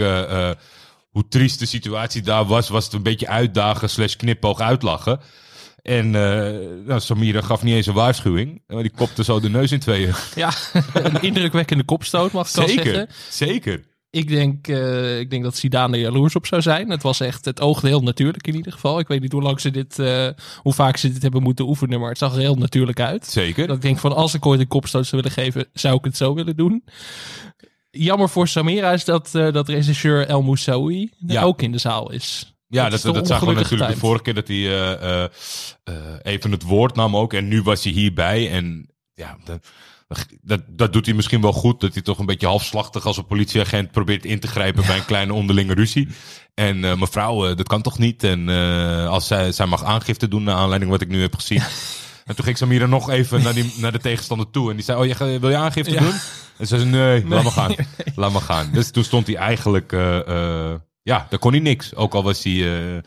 hoe 1.11 1.29
triest 1.29 1.59
de 1.59 1.67
situatie 1.67 2.23
daar 2.23 2.45
was, 2.45 2.69
was 2.69 2.85
het 2.85 2.93
een 2.93 3.03
beetje 3.03 3.29
uitdagen 3.29 3.91
slash 3.91 4.17
knipoog 4.17 4.61
uitlachen. 4.61 5.21
En 5.83 6.11
nou, 6.11 7.01
Samira 7.01 7.41
gaf 7.41 7.63
niet 7.63 7.75
eens 7.75 7.87
een 7.87 7.95
waarschuwing. 7.95 8.63
Maar 8.67 8.83
die 8.83 8.93
kopte 8.97 9.25
zo 9.25 9.41
de 9.41 9.51
neus 9.51 9.73
in 9.73 9.81
tweeën. 9.81 10.15
Ja, 10.35 10.53
een 10.93 11.23
indrukwekkende 11.23 11.85
kopstoot 11.85 12.33
mag 12.33 12.49
ik 12.49 12.55
wel 12.55 12.69
zeggen. 12.69 12.85
Zeker, 12.85 13.09
zeker. 13.31 13.89
Ik 14.13 14.29
denk, 14.29 14.69
eh, 14.69 15.19
ik 15.19 15.31
denk 15.31 15.43
dat 15.43 15.57
Zidane 15.57 15.97
er 15.97 16.03
jaloers 16.03 16.37
op 16.37 16.47
zou 16.47 16.63
zijn. 16.63 16.91
Het 16.91 17.03
was 17.03 17.21
echt, 17.21 17.45
het 17.45 17.61
oogde 17.61 17.89
heel 17.89 18.01
natuurlijk 18.01 18.47
in 18.47 18.55
ieder 18.55 18.73
geval. 18.73 18.99
Ik 18.99 19.09
weet 19.09 19.21
niet 19.21 19.33
hoe 19.33 19.43
lang 19.43 19.61
ze 19.61 19.71
dit, 19.71 19.99
eh, 19.99 20.29
hoe 20.57 20.73
vaak 20.73 20.97
ze 20.97 21.13
dit 21.13 21.23
hebben 21.23 21.43
moeten 21.43 21.69
oefenen, 21.69 22.01
maar 22.01 22.09
het 22.09 22.19
zag 22.19 22.33
er 22.35 22.41
heel 22.41 22.55
natuurlijk 22.55 23.01
uit. 23.01 23.27
Zeker. 23.27 23.67
Dat 23.67 23.77
ik 23.77 23.83
denk 23.83 23.99
van, 23.99 24.15
als 24.15 24.35
ik 24.35 24.47
ooit 24.47 24.61
een 24.61 24.69
kopstoot 24.69 25.07
zou 25.07 25.23
willen 25.23 25.37
geven, 25.37 25.67
zou 25.73 25.97
ik 25.97 26.05
het 26.05 26.17
zo 26.17 26.35
willen 26.35 26.57
doen. 26.57 26.85
Jammer 27.91 28.29
voor 28.29 28.49
Samira 28.49 28.93
is 28.93 29.05
dat, 29.05 29.35
eh, 29.35 29.53
dat 29.53 29.69
regisseur 29.69 30.27
El 30.27 30.43
Moussaoui 30.43 31.11
Ja. 31.27 31.43
ook 31.43 31.63
in 31.63 31.73
de 31.73 31.79
zaal 31.79 32.11
is. 32.13 32.55
Ja, 32.67 32.89
Dat 32.89 33.03
dat, 33.03 33.15
dat, 33.15 33.27
zagen 33.27 33.47
we 33.47 33.53
natuurlijk 33.55 33.91
de 33.93 33.99
vorige 33.99 34.23
keer 34.23 34.35
dat 34.35 34.49
hij 34.49 35.29
even 36.23 36.51
het 36.51 36.63
woord 36.63 36.95
nam 36.97 37.17
ook. 37.17 37.33
En 37.33 37.49
nu 37.49 37.63
was 37.63 37.85
hij 37.85 37.93
hierbij. 37.93 38.51
En 38.51 38.89
ja, 39.15 39.37
dat, 39.45 39.67
dat, 40.43 40.61
dat 40.69 40.93
doet 40.93 41.07
hij 41.07 41.15
misschien 41.15 41.41
wel 41.41 41.53
goed. 41.53 41.81
Dat 41.81 41.93
hij 41.93 42.03
toch 42.03 42.19
een 42.19 42.27
beetje 42.27 42.47
halfslachtig 42.47 43.07
als 43.07 43.17
een 43.17 43.27
politieagent 43.27 43.91
probeert 43.91 44.25
in 44.25 44.41
te 44.41 44.47
grijpen 44.47 44.87
bij 44.87 44.97
een 44.97 45.05
kleine 45.05 45.33
onderlinge 45.33 45.75
ruzie. 45.75 46.09
En 46.55 46.85
eh, 46.85 46.97
mevrouw, 46.97 47.49
eh, 47.49 47.57
dat 47.57 47.69
kan 47.69 47.83
toch 47.83 47.99
niet? 47.99 48.25
En 48.25 48.49
eh, 48.49 49.09
als 49.09 49.27
zij, 49.27 49.53
zij 49.53 49.67
mag 49.67 49.85
aangifte 49.85 50.29
doen 50.29 50.43
naar 50.43 50.55
aanleiding 50.55 50.91
wat 50.91 51.01
ik 51.01 51.09
nu 51.09 51.21
heb 51.21 51.35
gezien. 51.35 51.63
En 52.25 52.37
toen 52.37 52.45
ging 52.45 52.59
Samira 52.59 52.87
nog 52.87 53.11
even 53.11 53.43
naar, 53.43 53.55
die, 53.55 53.75
naar 53.77 53.93
de 53.93 53.99
tegenstander 53.99 54.51
toe. 54.51 54.71
En 54.71 54.77
die 54.77 54.85
zei, 54.85 54.99
oh, 54.99 55.07
je, 55.07 55.39
wil 55.39 55.51
je 55.51 55.57
aangifte 55.57 55.93
Ja. 55.93 56.01
doen? 56.01 56.15
En 56.57 56.67
ze 56.67 56.79
zei, 56.79 56.85
nee, 56.85 57.27
laat 57.27 57.43
maar 57.43 57.53
gaan. 57.53 57.75
Laat 58.15 58.33
maar 58.33 58.43
gaan. 58.43 58.71
Dus 58.73 58.91
toen 58.91 59.05
stond 59.05 59.27
hij 59.27 59.37
eigenlijk... 59.37 59.91
ja, 61.03 61.27
daar 61.29 61.39
kon 61.39 61.51
hij 61.51 61.61
niks. 61.61 61.95
Ook 61.95 62.15
al 62.15 62.23
was 62.23 62.43
hij 62.45 63.03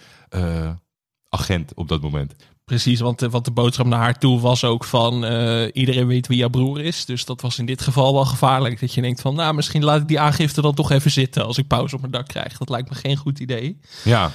agent 1.30 1.74
op 1.74 1.88
dat 1.88 2.02
moment. 2.02 2.36
Precies, 2.66 3.00
want, 3.00 3.22
eh, 3.22 3.30
want 3.30 3.46
de 3.46 3.52
boodschap 3.52 3.86
naar 3.86 4.00
haar 4.00 4.18
toe 4.20 4.40
was 4.40 4.64
ook 4.64 4.84
van 4.84 5.26
eh, 5.26 5.70
iedereen 5.74 6.08
weet 6.08 6.28
wie 6.28 6.38
jouw 6.38 6.50
broer 6.50 6.82
is. 6.82 7.06
Dus 7.06 7.26
dat 7.26 7.42
was 7.42 7.60
in 7.60 7.66
dit 7.66 7.82
geval 7.82 8.14
wel 8.14 8.26
gevaarlijk. 8.26 8.80
Dat 8.80 8.94
je 8.94 9.02
denkt 9.02 9.22
van, 9.22 9.36
nou 9.36 9.54
misschien 9.54 9.84
laat 9.84 10.02
ik 10.02 10.08
die 10.08 10.20
aangifte 10.20 10.62
dan 10.62 10.74
toch 10.74 10.92
even 10.92 11.12
zitten 11.12 11.46
als 11.46 11.58
ik 11.58 11.68
pauze 11.68 11.96
op 11.96 12.02
mijn 12.02 12.14
dak 12.14 12.28
krijg. 12.28 12.58
Dat 12.58 12.70
lijkt 12.70 12.90
me 12.90 12.96
geen 12.96 13.18
goed 13.18 13.40
idee. 13.40 13.80
Ja, 14.04 14.32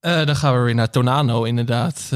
Eh, 0.00 0.24
dan 0.26 0.36
gaan 0.36 0.54
we 0.58 0.60
weer 0.60 0.74
naar 0.74 0.90
Tornano 0.90 1.44
inderdaad. 1.44 2.08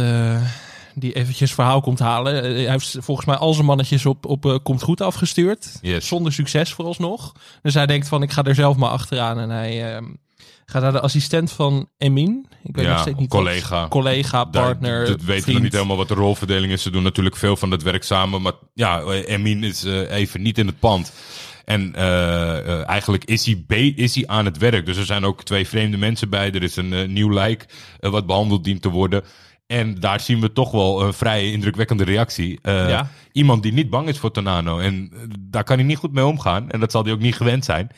die 0.97 1.13
eventjes 1.13 1.55
verhaal 1.55 1.81
komt 1.81 1.99
halen. 1.99 2.35
Hij 2.35 2.71
heeft 2.71 2.97
volgens 3.01 3.27
mij 3.27 3.37
al 3.37 3.55
zijn 3.55 3.67
mannetjes 3.67 4.07
op, 4.07 4.27
op 4.27 4.61
Komt 4.63 4.83
Goed 4.83 5.01
afgestuurd. 5.01 5.79
Yes. 5.81 6.07
Zonder 6.07 6.33
succes 6.33 6.73
vooralsnog. 6.73 7.33
Dus 7.63 7.75
hij 7.75 7.87
denkt 7.87 8.09
van 8.09 8.23
ik 8.23 8.33
ga 8.33 8.43
er 8.43 8.55
zelf 8.55 8.77
maar 8.77 8.91
achteraan. 8.91 9.39
En 9.39 9.51
hij 9.51 10.01
gaat 10.67 10.83
naar 10.83 10.93
de 10.93 11.01
assistent 11.01 11.53
van 11.53 11.89
Emin. 11.99 12.47
Ik 12.63 12.77
weet 12.77 12.85
Ja, 12.85 12.91
nog 12.91 13.01
steeds 13.01 13.19
niet 13.19 13.33
wat- 13.33 13.41
collega. 13.43 13.89
Collega, 13.89 14.45
partner, 14.45 15.07
dat 15.07 15.23
weten 15.23 15.55
we 15.55 15.61
niet 15.61 15.73
helemaal 15.73 15.97
wat 15.97 16.09
de 16.09 16.15
rolverdeling 16.15 16.73
is. 16.73 16.83
Ze 16.83 16.91
doen 16.91 17.03
natuurlijk 17.03 17.37
veel 17.37 17.57
van 17.57 17.71
dat 17.71 17.83
werk 17.83 18.03
samen. 18.05 18.43
Maar 18.43 18.53
ja, 18.75 19.03
Emin 19.03 19.65
is 19.65 19.85
eh, 19.85 20.11
even 20.11 20.43
niet 20.43 20.59
in 20.59 20.67
het 20.67 20.79
pand. 20.79 21.13
En 21.65 21.95
eh, 21.95 22.59
eh, 22.59 22.89
eigenlijk 22.89 23.25
is 23.25 23.47
hij, 23.47 23.65
be- 23.67 23.95
is 23.97 24.15
hij 24.15 24.27
aan 24.27 24.45
het 24.45 24.59
werk. 24.59 24.87
Dus 24.87 24.97
er 24.97 25.05
zijn 25.05 25.25
ook 25.25 25.43
twee 25.45 25.69
vreemde 25.69 25.97
mensen 25.97 26.29
bij. 26.31 26.53
Er 26.53 26.63
is 26.63 26.77
een 26.77 27.13
nieuw 27.13 27.33
lijk 27.33 27.67
wat 28.01 28.27
behandeld 28.27 28.65
dient 28.65 28.83
te 28.83 28.91
worden. 28.91 29.23
En 29.67 30.01
daar 30.01 30.21
zien 30.21 30.41
we 30.41 30.53
toch 30.53 30.71
wel 30.71 31.03
een 31.03 31.13
vrij 31.15 31.53
indrukwekkende 31.53 32.05
reactie. 32.05 32.59
Ja. 32.63 33.11
Iemand 33.33 33.63
die 33.63 33.73
niet 33.73 33.91
bang 33.91 34.09
is 34.09 34.19
voor 34.19 34.31
Tornado. 34.31 34.79
En 34.79 35.13
daar 35.41 35.65
kan 35.65 35.77
hij 35.79 35.87
niet 35.87 35.97
goed 35.99 36.13
mee 36.13 36.25
omgaan. 36.27 36.71
En 36.71 36.81
dat 36.81 36.91
zal 36.91 37.03
hij 37.05 37.13
ook 37.13 37.21
niet 37.21 37.37
gewend 37.37 37.65
zijn. 37.65 37.89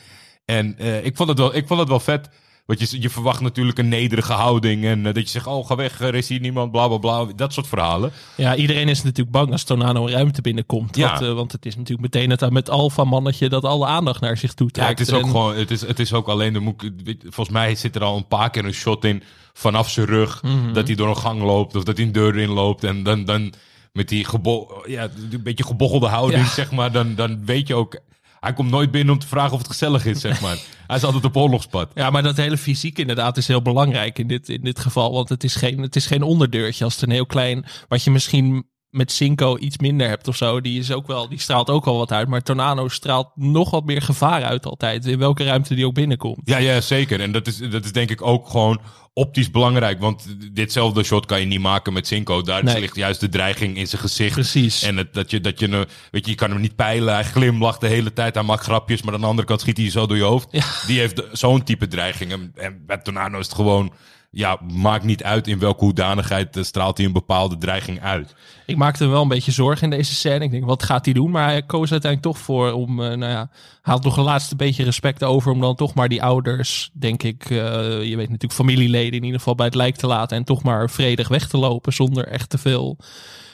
En 0.47 0.77
eh, 0.77 1.05
ik, 1.05 1.15
vond 1.15 1.29
het 1.29 1.37
wel, 1.37 1.55
ik 1.55 1.67
vond 1.67 1.79
het 1.79 1.89
wel 1.89 1.99
vet. 1.99 2.29
Want 2.65 2.79
je, 2.91 3.01
je 3.01 3.09
verwacht 3.09 3.39
natuurlijk 3.41 3.77
een 3.77 3.87
nederige 3.87 4.33
houding. 4.33 4.85
En 4.85 5.05
eh, 5.05 5.13
dat 5.13 5.23
je 5.23 5.29
zegt, 5.29 5.47
oh 5.47 5.67
ga 5.67 5.75
weg, 5.75 5.99
er 6.01 6.15
is 6.15 6.29
hier 6.29 6.39
niemand, 6.39 6.71
bla 6.71 6.87
bla 6.87 6.97
bla. 6.97 7.25
Dat 7.35 7.53
soort 7.53 7.67
verhalen. 7.67 8.11
Ja, 8.37 8.55
iedereen 8.55 8.89
is 8.89 9.03
natuurlijk 9.03 9.31
bang 9.31 9.51
als 9.51 9.63
Tornado 9.63 10.07
ruimte 10.07 10.41
binnenkomt. 10.41 10.95
Ja. 10.95 11.09
Want, 11.09 11.21
eh, 11.21 11.33
want 11.33 11.51
het 11.51 11.65
is 11.65 11.75
natuurlijk 11.75 12.13
meteen 12.13 12.29
het 12.29 12.49
met 12.51 12.69
alfa 12.69 13.03
mannetje 13.03 13.49
dat 13.49 13.63
alle 13.63 13.85
aandacht 13.85 14.21
naar 14.21 14.37
zich 14.37 14.53
toe 14.53 14.69
Ja, 14.71 14.83
trekt. 14.83 14.99
het 14.99 15.07
is 15.07 15.13
ook 15.13 15.21
En- 15.23 15.29
gewoon, 15.29 15.55
het 15.55 15.71
is, 15.71 15.81
het 15.81 15.99
is 15.99 16.13
ook 16.13 16.27
alleen, 16.27 16.53
de 16.53 17.17
volgens 17.21 17.49
mij 17.49 17.75
zit 17.75 17.95
er 17.95 18.03
al 18.03 18.17
een 18.17 18.27
paar 18.27 18.49
keer 18.49 18.65
een 18.65 18.73
shot 18.73 19.05
in 19.05 19.23
vanaf 19.53 19.89
zijn 19.89 20.05
rug. 20.05 20.43
Mhm. 20.43 20.73
Dat 20.73 20.87
hij 20.87 20.95
door 20.95 21.07
een 21.09 21.17
gang 21.17 21.41
loopt 21.41 21.75
of 21.75 21.83
dat 21.83 21.97
hij 21.97 22.05
een 22.05 22.11
deur 22.11 22.37
in 22.37 22.49
loopt. 22.49 22.83
En 22.83 23.03
dan, 23.03 23.25
dan 23.25 23.53
met 23.93 24.09
die 24.09 24.25
gebo 24.25 24.81
ja, 24.85 25.09
een 25.31 25.43
beetje 25.43 25.63
gebochelde 25.63 26.07
houding, 26.07 26.43
Ja. 26.43 26.49
zeg 26.49 26.71
maar, 26.71 26.91
dan, 26.91 27.15
dan 27.15 27.45
weet 27.45 27.67
je 27.67 27.75
ook... 27.75 27.99
Hij 28.39 28.53
komt 28.53 28.69
nooit 28.69 28.91
binnen 28.91 29.13
om 29.13 29.19
te 29.19 29.27
vragen 29.27 29.51
of 29.53 29.57
het 29.57 29.67
gezellig 29.67 30.05
is, 30.05 30.19
zeg 30.19 30.41
maar. 30.41 30.57
hij 30.87 30.95
is 30.95 31.03
altijd 31.03 31.25
op 31.25 31.35
oorlogspad. 31.37 31.91
Ja, 31.93 32.09
maar 32.09 32.23
dat 32.23 32.37
hele 32.37 32.57
fysiek 32.57 32.99
inderdaad 32.99 33.37
is 33.37 33.47
heel 33.47 33.61
belangrijk 33.61 34.19
in 34.19 34.27
dit, 34.27 34.49
in 34.49 34.61
dit 34.61 34.79
geval. 34.79 35.13
Want 35.13 35.29
het 35.29 35.43
is, 35.43 35.55
geen, 35.55 35.81
het 35.81 35.95
is 35.95 36.05
geen 36.05 36.23
onderdeurtje 36.23 36.83
als 36.83 36.93
het 36.93 37.03
een 37.03 37.09
heel 37.09 37.25
klein... 37.25 37.65
Wat 37.87 38.03
je 38.03 38.11
misschien 38.11 38.65
met 38.89 39.11
Cinco 39.11 39.57
iets 39.57 39.77
minder 39.77 40.07
hebt 40.07 40.27
of 40.27 40.35
zo. 40.35 40.61
Die, 40.61 40.79
is 40.79 40.91
ook 40.91 41.07
wel, 41.07 41.29
die 41.29 41.39
straalt 41.39 41.69
ook 41.69 41.85
wel 41.85 41.97
wat 41.97 42.11
uit. 42.11 42.27
Maar 42.27 42.41
Tornado 42.43 42.87
straalt 42.87 43.29
nog 43.35 43.69
wat 43.69 43.85
meer 43.85 44.01
gevaar 44.01 44.43
uit 44.43 44.65
altijd. 44.65 45.05
In 45.05 45.19
welke 45.19 45.43
ruimte 45.43 45.75
die 45.75 45.85
ook 45.85 45.93
binnenkomt. 45.93 46.41
Ja, 46.43 46.57
ja, 46.57 46.81
zeker. 46.81 47.21
En 47.21 47.31
dat 47.31 47.47
is, 47.47 47.57
dat 47.57 47.85
is 47.85 47.91
denk 47.91 48.09
ik 48.09 48.21
ook 48.21 48.49
gewoon 48.49 48.81
optisch 49.13 49.51
belangrijk. 49.51 49.99
Want 49.99 50.35
ditzelfde 50.53 51.03
shot 51.03 51.25
kan 51.25 51.39
je 51.39 51.45
niet 51.45 51.59
maken 51.59 51.93
met 51.93 52.07
Cinco. 52.07 52.41
Daar 52.41 52.63
Nee. 52.63 52.79
ligt 52.79 52.95
juist 52.95 53.19
de 53.19 53.29
dreiging 53.29 53.77
in 53.77 53.87
zijn 53.87 54.01
gezicht. 54.01 54.33
Precies. 54.33 54.81
En 54.83 54.97
het, 54.97 55.13
dat 55.13 55.31
je, 55.31 55.41
dat 55.41 55.59
je, 55.59 55.67
een- 55.71 55.85
weet 56.11 56.25
je, 56.25 56.31
je 56.31 56.37
kan 56.37 56.49
hem 56.51 56.61
niet 56.61 56.75
peilen. 56.75 57.13
Hij 57.13 57.23
glimlacht 57.23 57.81
de 57.81 57.87
hele 57.87 58.13
tijd. 58.13 58.33
Hij 58.35 58.43
maakt 58.43 58.63
grapjes. 58.63 59.01
Maar 59.01 59.13
aan 59.13 59.21
de 59.21 59.27
andere 59.27 59.47
kant 59.47 59.61
schiet 59.61 59.77
hij 59.77 59.89
zo 59.89 60.05
door 60.07 60.17
je 60.17 60.23
hoofd. 60.23 60.51
Die 60.87 60.99
heeft 60.99 61.21
zo'n 61.31 61.63
type 61.63 61.87
dreiging. 61.87 62.31
En, 62.31 62.51
en 62.55 62.83
bij 62.85 62.97
Tornado 62.97 63.39
is 63.39 63.45
het 63.45 63.55
gewoon... 63.55 63.91
Ja, 64.29 64.59
maakt 64.73 65.03
niet 65.03 65.23
uit 65.23 65.47
in 65.47 65.59
welke 65.59 65.83
hoedanigheid 65.83 66.57
eh, 66.57 66.63
straalt 66.63 66.97
hij 66.97 67.05
een 67.05 67.13
bepaalde 67.13 67.57
dreiging 67.57 68.01
uit. 68.01 68.35
Ik 68.65 68.77
maakte 68.77 69.03
me 69.03 69.09
wel 69.09 69.21
een 69.21 69.27
beetje 69.27 69.51
zorgen 69.51 69.83
in 69.83 69.97
deze 69.97 70.15
scène. 70.15 70.43
Ik 70.43 70.51
denk, 70.51 70.65
wat 70.65 70.83
gaat 70.83 71.05
hij 71.05 71.13
doen? 71.13 71.31
Maar 71.31 71.47
hij 71.47 71.61
koos 71.61 71.91
uiteindelijk 71.91 72.33
toch 72.33 72.45
voor 72.45 72.71
om, 72.71 73.03
eh, 73.03 73.17
nou 73.17 73.31
ja, 73.31 73.49
haalt 73.81 74.03
nog 74.03 74.17
een 74.17 74.23
laatste 74.23 74.55
beetje 74.55 74.83
respect 74.83 75.23
over 75.23 75.51
om 75.51 75.59
dan 75.59 75.75
toch 75.75 75.93
maar 75.93 76.09
die 76.09 76.23
ouders, 76.23 76.89
denk 76.93 77.23
ik, 77.23 77.49
eh, 77.49 77.57
je 78.03 78.15
weet 78.15 78.29
natuurlijk 78.29 78.53
familieleden 78.53 79.13
in 79.13 79.23
ieder 79.23 79.39
geval 79.39 79.55
bij 79.55 79.65
het 79.65 79.75
lijk 79.75 79.95
te 79.95 80.07
laten 80.07 80.37
en 80.37 80.43
toch 80.43 80.63
maar 80.63 80.89
vredig 80.89 81.27
weg 81.27 81.47
te 81.47 81.57
lopen 81.57 81.93
zonder 81.93 82.27
echt 82.27 82.49
te 82.49 82.57
veel 82.57 82.97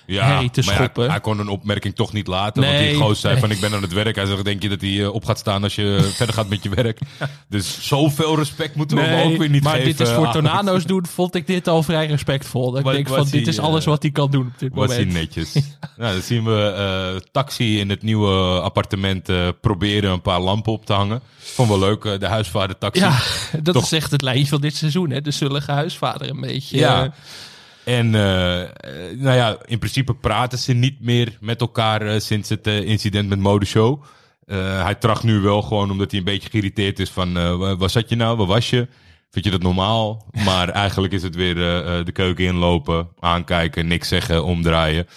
Ja, 0.06 0.26
herrie 0.26 0.50
te 0.50 0.62
maar 0.66 0.76
schoppen. 0.76 1.10
hij 1.10 1.20
kon 1.20 1.40
een 1.40 1.48
opmerking 1.48 1.96
toch 1.96 2.14
niet 2.14 2.28
laten. 2.28 2.64
want 2.64 2.76
Nee, 2.76 2.90
die 2.90 2.98
goos 3.02 3.20
zei 3.20 3.34
nee. 3.34 3.42
van 3.42 3.52
ik 3.52 3.60
ben 3.60 3.74
aan 3.74 3.82
het 3.82 3.94
werk. 3.94 4.16
Hij 4.16 4.26
zegt, 4.26 4.46
denk 4.46 4.62
je 4.62 4.70
dat 4.70 4.82
hij 4.82 5.02
eh, 5.04 5.14
op 5.14 5.26
gaat 5.26 5.40
staan 5.40 5.64
als 5.64 5.76
je 5.76 6.10
verder 6.16 6.36
gaat 6.36 6.50
met 6.50 6.64
je 6.64 6.70
werk? 6.70 7.00
Dus 7.50 7.88
zoveel 7.88 8.36
respect 8.36 8.76
moeten 8.76 8.98
we 8.98 9.04
hem 9.04 9.32
ook 9.32 9.38
weer 9.38 9.50
niet 9.50 9.64
maar 9.64 9.74
geven. 9.76 9.88
dit 9.88 10.00
is 10.00 10.10
voor 10.14 10.32
Tornado's 10.34 10.86
doen, 10.86 11.06
vond 11.06 11.36
ik 11.36 11.48
dit 11.48 11.68
al 11.68 11.84
vrij 11.84 12.08
respectvol. 12.08 12.70
Dat 12.70 12.80
ik 12.80 12.86
Wat- 12.86 12.94
denk 12.94 13.08
wat 13.08 13.18
van, 13.18 13.28
dit 13.30 13.48
is 13.48 13.60
alles 13.60 13.84
eh, 13.84 13.90
wat 13.90 14.02
hij 14.02 14.12
kan 14.12 14.32
doen 14.32 14.46
op 14.48 14.60
dit 14.60 14.72
Was 14.74 14.96
hij 14.96 15.06
moment. 15.06 15.14
netjes. 15.36 15.54
nou, 15.98 16.14
dan 16.14 16.22
zien 16.22 16.44
we 16.44 16.74
eh, 16.78 17.22
Taxi 17.32 17.80
in 17.80 17.90
het 17.90 18.02
nieuwe 18.02 18.60
appartement 18.62 19.30
eh, 19.30 19.48
proberen 19.62 20.12
een 20.12 20.22
paar 20.22 20.40
lampen 20.40 20.72
op 20.72 20.86
te 20.86 20.94
hangen. 20.94 21.22
Vond 21.38 21.70
wel 21.70 21.80
leuk, 21.80 22.06
eh, 22.06 22.20
de 22.20 22.28
huisvader 22.28 22.78
Taxi. 22.78 23.02
Ja, 23.04 23.18
dat 23.62 23.74
Toch- 23.74 23.84
is 23.84 23.92
echt 23.92 24.12
het 24.12 24.22
lijntje 24.22 24.48
van 24.48 24.62
dit 24.62 24.76
seizoen, 24.76 25.10
hè? 25.10 25.22
De 25.22 25.32
zullige 25.32 25.72
huisvader 25.72 26.30
een 26.30 26.42
beetje. 26.42 26.78
Ja. 26.78 27.14
En 27.86 28.16
eh, 28.16 28.62
eh, 28.62 28.70
nou 29.18 29.36
ja, 29.36 29.58
in 29.66 29.80
principe 29.80 30.16
praten 30.16 30.58
ze 30.58 30.74
niet 30.74 31.02
meer 31.02 31.38
met 31.40 31.62
elkaar 31.62 32.02
eh, 32.02 32.20
sinds 32.20 32.50
het 32.50 32.68
incident 32.68 33.30
met 33.30 33.40
Modeshow. 33.40 34.04
Hij 34.46 34.96
tracht 34.96 35.24
nu 35.24 35.40
wel 35.40 35.62
gewoon 35.62 35.92
omdat 35.92 36.12
hij 36.12 36.20
een 36.20 36.26
beetje 36.26 36.50
geïrriteerd 36.50 37.00
is 37.00 37.10
van... 37.10 37.58
waar, 37.78 37.90
zat 37.90 38.10
je 38.10 38.16
nou? 38.16 38.38
Waar 38.38 38.48
was 38.48 38.70
je? 38.70 38.88
Vind 39.32 39.46
je 39.46 39.52
dat 39.52 39.62
normaal? 39.62 40.26
Maar 40.46 40.70
eigenlijk 40.86 41.14
is 41.14 41.24
het 41.24 41.36
weer 41.36 41.56
de 42.06 42.12
keuken 42.14 42.46
inlopen, 42.46 43.10
aankijken, 43.20 43.88
niks 43.88 44.08
zeggen, 44.08 44.44
omdraaien. 44.44 45.08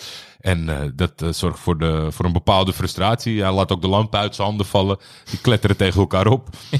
En 0.47 0.69
eh, 0.69 0.89
dat 0.95 1.23
eh, 1.23 1.29
zorgt 1.33 1.59
voor, 1.59 1.79
de, 1.79 2.07
voor 2.11 2.25
een 2.25 2.33
bepaalde 2.33 2.73
frustratie. 2.73 3.43
Hij 3.43 3.53
laat 3.53 3.73
ook 3.73 3.81
de 3.81 3.89
lamp 3.89 4.15
uit 4.15 4.35
zijn 4.35 4.47
handen 4.47 4.67
vallen. 4.67 4.99
Die 5.31 5.41
kletteren 5.41 5.77
tegen 5.77 6.01
elkaar 6.01 6.27
op. 6.27 6.49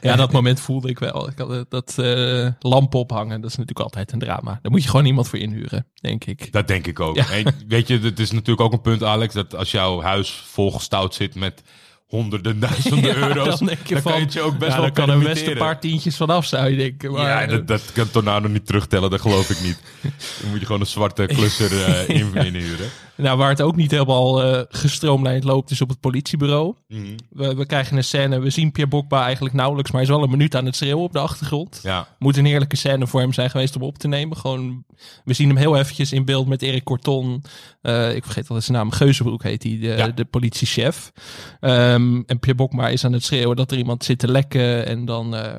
Ja, 0.00 0.16
dat 0.16 0.32
moment 0.32 0.60
voelde 0.60 0.88
ik 0.88 0.98
wel. 0.98 1.28
Ik 1.28 1.38
had, 1.38 1.50
eh, 1.50 1.60
dat 1.68 1.98
eh 1.98 2.48
lampen 2.58 2.98
ophangen, 2.98 3.40
dat 3.40 3.50
is 3.50 3.56
natuurlijk 3.56 3.86
altijd 3.86 4.12
een 4.12 4.18
drama. 4.18 4.58
Daar 4.62 4.70
moet 4.70 4.82
je 4.82 4.88
gewoon 4.88 5.06
iemand 5.06 5.28
voor 5.28 5.38
inhuren, 5.38 5.86
denk 5.94 6.24
ik. 6.24 6.52
Dat 6.52 6.68
denk 6.68 6.86
ik 6.86 7.00
ook. 7.00 7.16
Ja. 7.16 7.30
En 7.30 7.54
weet 7.68 7.88
je, 7.88 7.98
het 7.98 8.20
is 8.20 8.30
natuurlijk 8.30 8.60
ook 8.60 8.72
een 8.72 8.80
punt, 8.80 9.02
Alex, 9.02 9.34
dat 9.34 9.56
als 9.56 9.70
jouw 9.70 10.00
huis 10.00 10.30
volgestouwd 10.30 11.14
zit 11.14 11.34
met 11.34 11.62
honderden 12.06 12.60
duizenden 12.60 13.04
Ja, 13.18 13.28
euro's, 13.28 13.58
dan 13.58 13.66
denk 13.66 13.86
je 13.86 13.94
dan 13.94 14.02
van, 14.02 14.12
kan 14.12 14.20
je 14.20 14.26
het 14.26 14.34
je 14.34 14.40
ook 14.40 14.58
best 14.58 14.72
ja, 14.72 14.80
wel 14.80 14.92
kan 14.92 15.10
er 15.10 15.18
best 15.18 15.46
een 15.46 15.56
paar 15.56 15.80
tientjes 15.80 16.16
vanaf, 16.16 16.46
zou 16.46 16.70
je 16.70 16.76
denken. 16.76 17.12
Maar, 17.12 17.22
ja, 17.22 17.42
eh, 17.42 17.48
dat, 17.48 17.66
dat 17.66 17.92
kan 17.92 18.10
Tornado 18.10 18.48
niet 18.48 18.66
terugtellen, 18.66 19.10
dat 19.10 19.20
geloof 19.20 19.50
ik 19.50 19.60
niet. 19.60 19.78
Dan 20.40 20.50
moet 20.50 20.60
je 20.60 20.66
gewoon 20.66 20.80
een 20.80 20.86
zwarte 20.86 21.26
klusser 21.26 21.84
eh, 21.84 22.08
in, 22.08 22.34
inhuren. 22.34 22.90
Nou, 23.16 23.38
waar 23.38 23.48
het 23.48 23.62
ook 23.62 23.76
niet 23.76 23.90
helemaal 23.90 24.42
eh, 24.42 24.60
gestroomlijnd 24.68 25.44
loopt, 25.44 25.70
is 25.70 25.80
op 25.80 25.88
het 25.88 26.00
politiebureau. 26.00 26.74
Mhm. 26.88 27.02
We, 27.30 27.54
we 27.54 27.66
krijgen 27.66 27.96
een 27.96 28.04
scène, 28.04 28.38
we 28.38 28.50
zien 28.50 28.72
Pierre 28.72 28.90
Bokba 28.92 29.24
eigenlijk 29.24 29.54
nauwelijks, 29.54 29.90
maar 29.90 30.00
hij 30.00 30.10
is 30.10 30.16
wel 30.16 30.24
een 30.24 30.30
minuut 30.30 30.56
aan 30.56 30.64
het 30.64 30.76
schreeuwen 30.76 31.04
op 31.04 31.12
de 31.12 31.18
achtergrond. 31.18 31.80
Ja, 31.82 32.08
Moet 32.18 32.36
een 32.36 32.44
heerlijke 32.44 32.76
scène 32.76 33.06
voor 33.06 33.20
hem 33.20 33.32
zijn 33.32 33.50
geweest 33.50 33.76
om 33.76 33.82
op 33.82 33.98
te 33.98 34.08
nemen. 34.08 34.36
Gewoon, 34.36 34.84
we 35.24 35.32
zien 35.32 35.48
hem 35.48 35.56
heel 35.56 35.76
eventjes 35.76 36.12
in 36.12 36.24
beeld 36.24 36.46
met 36.46 36.62
Erik 36.62 36.84
Corton. 36.84 37.42
Eh, 37.82 38.14
ik 38.14 38.24
vergeet 38.24 38.50
al 38.50 38.60
zijn 38.60 38.76
naam. 38.76 38.90
Geuzenbroek 38.90 39.42
heet 39.42 39.62
hij, 39.62 39.78
de, 39.80 39.86
Ja. 39.86 40.08
de 40.08 40.24
politiechef. 40.24 41.12
Ehm, 41.60 42.22
en 42.26 42.38
Pierre 42.38 42.54
Bokma 42.54 42.88
is 42.88 43.04
aan 43.04 43.12
het 43.12 43.24
schreeuwen 43.24 43.56
dat 43.56 43.70
er 43.70 43.78
iemand 43.78 44.04
zit 44.04 44.18
te 44.18 44.28
lekken. 44.30 44.86
En 44.86 45.04
dan 45.04 45.34
eh, 45.36 45.52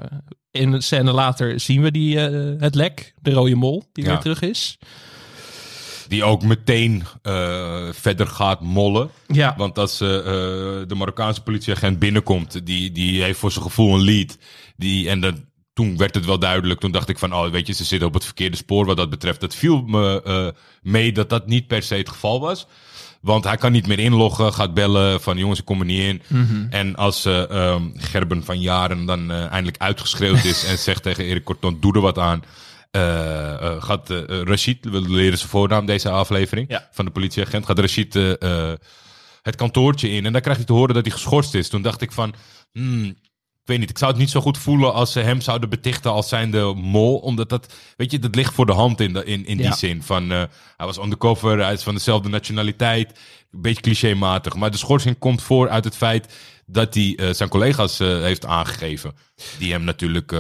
in 0.52 0.72
een 0.74 0.82
scène 0.84 1.12
later 1.12 1.60
zien 1.60 1.82
we 1.82 1.92
die, 1.92 2.18
het 2.18 2.76
lek, 2.76 3.14
de 3.22 3.32
rode 3.32 3.56
mol, 3.56 3.84
die 3.94 4.04
Ja. 4.04 4.10
weer 4.10 4.20
terug 4.20 4.42
is. 4.42 4.78
Die 6.08 6.24
ook 6.24 6.44
meteen 6.44 7.04
eh, 7.22 7.88
verder 7.92 8.28
gaat 8.28 8.62
mollen. 8.62 9.10
Ja, 9.28 9.54
Want 9.58 9.78
als 9.78 10.02
eh, 10.02 10.18
eh, 10.18 10.26
de 10.88 10.96
Marokkaanse 10.96 11.42
politieagent 11.42 12.00
binnenkomt, 12.00 12.66
die, 12.66 12.92
die 12.92 13.24
heeft 13.24 13.40
voor 13.40 13.52
zijn 13.52 13.64
gevoel 13.64 13.94
een 13.94 14.04
lead. 14.04 14.38
Die, 14.78 15.10
en 15.10 15.20
dat, 15.20 15.36
toen 15.74 15.98
werd 15.98 16.16
het 16.16 16.26
wel 16.26 16.40
duidelijk. 16.40 16.80
Toen 16.80 16.92
dacht 16.92 17.10
ik 17.10 17.20
van, 17.20 17.34
oh, 17.34 17.50
weet 17.50 17.68
je, 17.68 17.74
ze 17.74 17.84
zitten 17.84 18.08
op 18.08 18.14
het 18.14 18.26
verkeerde 18.26 18.58
spoor 18.58 18.86
wat 18.86 18.98
dat 18.98 19.10
betreft. 19.10 19.42
Het 19.42 19.56
viel 19.56 19.82
me 19.82 20.54
mee 20.82 21.12
dat 21.12 21.30
dat 21.30 21.48
niet 21.48 21.68
per 21.68 21.84
se 21.84 21.96
het 21.96 22.10
geval 22.10 22.40
was. 22.40 22.68
Want 23.22 23.44
hij 23.44 23.58
kan 23.58 23.72
niet 23.72 23.88
meer 23.88 24.00
inloggen, 24.00 24.54
gaat 24.54 24.74
bellen 24.74 25.22
van 25.22 25.38
jongens, 25.38 25.60
ik 25.60 25.66
kom 25.66 25.80
er 25.80 25.86
niet 25.86 26.02
in. 26.02 26.22
En 26.70 26.96
als 26.96 27.26
ehm, 27.26 27.84
Gerben 27.96 28.44
van 28.44 28.60
Jaren 28.60 29.06
dan 29.06 29.32
eindelijk 29.32 29.78
uitgeschreeuwd 29.78 30.44
is 30.44 30.64
en 30.70 30.78
zegt 30.78 31.04
tegen 31.04 31.24
Erik 31.24 31.44
Korton, 31.44 31.78
doe 31.80 31.94
er 31.94 32.02
wat 32.02 32.20
aan. 32.20 32.44
Eh, 32.96 33.54
eh, 33.54 33.84
gaat 33.84 34.10
eh, 34.10 34.42
Rashid, 34.44 34.86
we 34.90 35.02
leren 35.02 35.38
zijn 35.38 35.50
voornaam 35.50 35.86
deze 35.86 36.10
aflevering 36.10 36.70
Ja. 36.70 36.88
van 36.92 37.06
de 37.06 37.12
politieagent, 37.12 37.66
gaat 37.66 37.80
Rashid 37.80 38.14
het 39.42 39.56
kantoortje 39.56 40.10
in. 40.10 40.26
En 40.26 40.32
dan 40.32 40.42
krijg 40.42 40.58
je 40.58 40.64
te 40.64 40.74
horen 40.74 40.94
dat 40.94 41.04
hij 41.06 41.14
geschorst 41.14 41.54
is. 41.54 41.70
Toen 41.70 41.82
dacht 41.82 42.02
ik 42.02 42.12
van, 42.12 42.34
hmm, 42.72 43.04
ik 43.06 43.72
weet 43.72 43.80
niet, 43.80 43.90
ik 43.90 43.98
zou 43.98 44.12
het 44.12 44.20
niet 44.20 44.30
zo 44.30 44.42
goed 44.42 44.58
voelen 44.58 44.94
als 44.94 45.12
ze 45.12 45.20
hem 45.20 45.42
zouden 45.42 45.70
betichten 45.70 46.12
als 46.12 46.30
zijnde 46.30 46.74
mol. 46.76 47.18
Omdat 47.18 47.50
dat, 47.50 47.74
weet 47.98 48.12
je, 48.12 48.20
dat 48.20 48.36
ligt 48.36 48.54
voor 48.54 48.66
de 48.66 48.74
hand 48.74 49.00
in, 49.02 49.14
de, 49.14 49.26
in, 49.26 49.46
in 49.46 49.58
die 49.58 49.66
Ja. 49.66 49.76
zin. 49.76 50.04
Van, 50.04 50.32
eh, 50.32 50.44
hij 50.78 50.86
was 50.86 50.98
undercover, 50.98 51.60
hij 51.60 51.74
is 51.74 51.84
van 51.84 51.94
dezelfde 51.94 52.30
nationaliteit. 52.30 53.20
Een 53.52 53.62
beetje 53.62 53.82
clichématig. 53.82 54.56
Maar 54.56 54.72
de 54.72 54.78
schorsing 54.78 55.18
komt 55.20 55.42
voor 55.42 55.70
uit 55.70 55.84
het 55.84 55.96
feit 55.96 56.34
dat 56.66 56.94
hij 56.94 57.34
zijn 57.34 57.50
collega's 57.50 57.98
heeft 57.98 58.46
aangegeven. 58.46 59.14
Die 59.60 59.72
hem 59.72 59.84
natuurlijk 59.84 60.34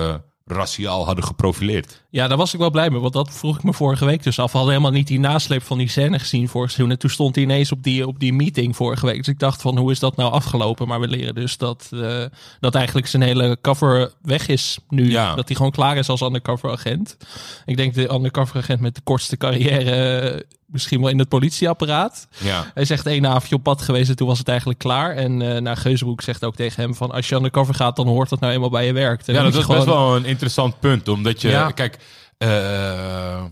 raciaal 0.45 1.05
hadden 1.05 1.23
geprofileerd. 1.23 2.04
Ja, 2.15 2.27
daar 2.27 2.37
was 2.37 2.53
ik 2.53 2.59
wel 2.59 2.69
blij 2.71 2.89
mee, 2.89 2.99
want 2.99 3.13
dat 3.13 3.29
vroeg 3.31 3.57
ik 3.57 3.63
me 3.63 3.73
vorige 3.73 4.05
week 4.05 4.23
dus 4.23 4.39
af. 4.39 4.51
We 4.51 4.57
hadden 4.57 4.75
helemaal 4.75 4.95
niet 4.97 5.07
die 5.07 5.19
nasleep 5.19 5.63
van 5.63 5.77
die 5.77 5.89
scène 5.89 6.19
gezien 6.19 6.49
vorig 6.49 6.71
seizoen. 6.71 6.91
En 6.91 6.99
toen 6.99 7.09
stond 7.09 7.35
hij 7.35 7.43
ineens 7.43 7.71
op 7.71 7.83
die, 7.83 8.07
op 8.07 8.19
die 8.19 8.33
meeting 8.33 8.75
vorige 8.75 9.05
week. 9.05 9.17
Dus 9.17 9.27
ik 9.27 9.39
dacht 9.39 9.61
van, 9.61 9.77
hoe 9.77 9.91
is 9.91 9.99
dat 9.99 10.15
nou 10.15 10.31
afgelopen? 10.31 10.87
Maar 10.87 10.99
we 10.99 11.07
leren 11.07 11.35
dus 11.35 11.57
dat, 11.57 11.89
eh, 11.93 12.23
dat 12.59 12.75
eigenlijk 12.75 13.07
zijn 13.07 13.21
hele 13.21 13.57
cover 13.61 14.13
weg 14.21 14.47
is 14.47 14.77
nu. 14.89 15.11
Ja. 15.11 15.35
Dat 15.35 15.47
hij 15.47 15.55
gewoon 15.55 15.71
klaar 15.71 15.97
is 15.97 16.09
als 16.09 16.21
undercover 16.21 16.71
agent. 16.71 17.17
Ik 17.65 17.77
denk 17.77 17.93
de 17.93 18.13
undercover 18.13 18.57
agent 18.57 18.79
met 18.79 18.95
de 18.95 19.01
kortste 19.03 19.37
carrière 19.37 19.91
eh, 19.91 20.41
misschien 20.65 21.01
wel 21.01 21.09
in 21.09 21.19
het 21.19 21.29
politieapparaat. 21.29 22.27
Ja. 22.37 22.71
Hij 22.73 22.85
zegt 22.85 23.05
één 23.05 23.27
avondje 23.27 23.55
op 23.55 23.63
pad 23.63 23.81
geweest 23.81 24.09
en 24.09 24.15
toen 24.15 24.27
was 24.27 24.37
het 24.37 24.47
eigenlijk 24.47 24.79
klaar. 24.79 25.15
En 25.15 25.41
eh 25.55 25.61
nou, 25.61 25.77
Geuzenbroek 25.77 26.21
zegt 26.21 26.43
ook 26.43 26.55
tegen 26.55 26.83
hem 26.83 26.95
van... 26.95 27.11
als 27.11 27.29
je 27.29 27.35
undercover 27.35 27.73
gaat, 27.73 27.95
dan 27.95 28.07
hoort 28.07 28.29
dat 28.29 28.39
nou 28.39 28.53
eenmaal 28.53 28.69
bij 28.69 28.85
je 28.85 28.93
werk. 28.93 29.25
Ja, 29.25 29.43
dat 29.43 29.55
is 29.55 29.65
best 29.65 29.85
wel 29.85 30.15
een 30.15 30.25
interessant 30.25 30.79
punt. 30.79 31.07
Omdat 31.07 31.41
je, 31.41 31.49
Ja. 31.49 31.71
kijk, 31.71 31.97
eh, 32.37 33.45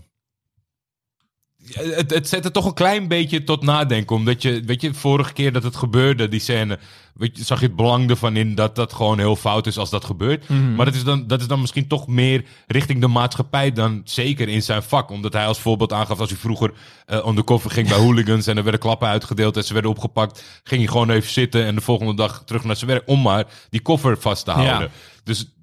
het, 1.72 2.10
het 2.10 2.28
zet 2.28 2.44
er 2.44 2.52
toch 2.52 2.64
een 2.64 2.74
klein 2.74 3.08
beetje 3.08 3.44
tot 3.44 3.62
nadenken. 3.62 4.16
Omdat 4.16 4.42
je, 4.42 4.62
weet 4.66 4.80
je, 4.80 4.94
vorige 4.94 5.32
keer 5.32 5.52
dat 5.52 5.62
het 5.62 5.76
gebeurde, 5.76 6.28
die 6.28 6.40
scène, 6.40 6.78
weet 7.14 7.36
je, 7.36 7.44
zag 7.44 7.60
je 7.60 7.66
het 7.66 7.76
belang 7.76 8.10
ervan 8.10 8.36
in 8.36 8.54
dat 8.54 8.76
dat 8.76 8.92
gewoon 8.92 9.18
heel 9.18 9.36
fout 9.36 9.66
is 9.66 9.78
als 9.78 9.90
dat 9.90 10.04
gebeurt. 10.04 10.48
Maar 10.48 10.84
dat 10.84 10.94
is, 10.94 11.04
dan, 11.04 11.26
dat 11.26 11.40
is 11.40 11.46
dan 11.46 11.60
misschien 11.60 11.86
toch 11.86 12.06
meer 12.06 12.44
richting 12.66 13.00
de 13.00 13.06
maatschappij 13.06 13.72
dan 13.72 14.00
zeker 14.04 14.48
in 14.48 14.62
zijn 14.62 14.82
vak. 14.82 15.10
Omdat 15.10 15.32
hij 15.32 15.46
als 15.46 15.58
voorbeeld 15.58 15.92
aangaf 15.92 16.20
als 16.20 16.30
hij 16.30 16.38
vroeger 16.38 16.72
eh 17.06 17.26
undercover 17.26 17.70
ging 17.70 17.88
bij 17.88 17.98
hooligans 18.06 18.46
en 18.46 18.56
er 18.56 18.62
werden 18.62 18.80
klappen 18.80 19.08
uitgedeeld 19.08 19.56
en 19.56 19.64
ze 19.64 19.72
werden 19.72 19.90
opgepakt, 19.90 20.44
ging 20.64 20.80
hij 20.80 20.90
gewoon 20.90 21.10
even 21.10 21.30
zitten 21.30 21.64
en 21.64 21.74
de 21.74 21.80
volgende 21.80 22.14
dag 22.14 22.42
terug 22.46 22.64
naar 22.64 22.76
zijn 22.76 22.90
werk 22.90 23.08
om 23.08 23.22
maar 23.22 23.44
die 23.70 23.82
koffer 23.82 24.20
vast 24.20 24.44
te 24.44 24.50
houden. 24.50 24.80
Ja. 24.80 24.88
Dus 25.24 25.53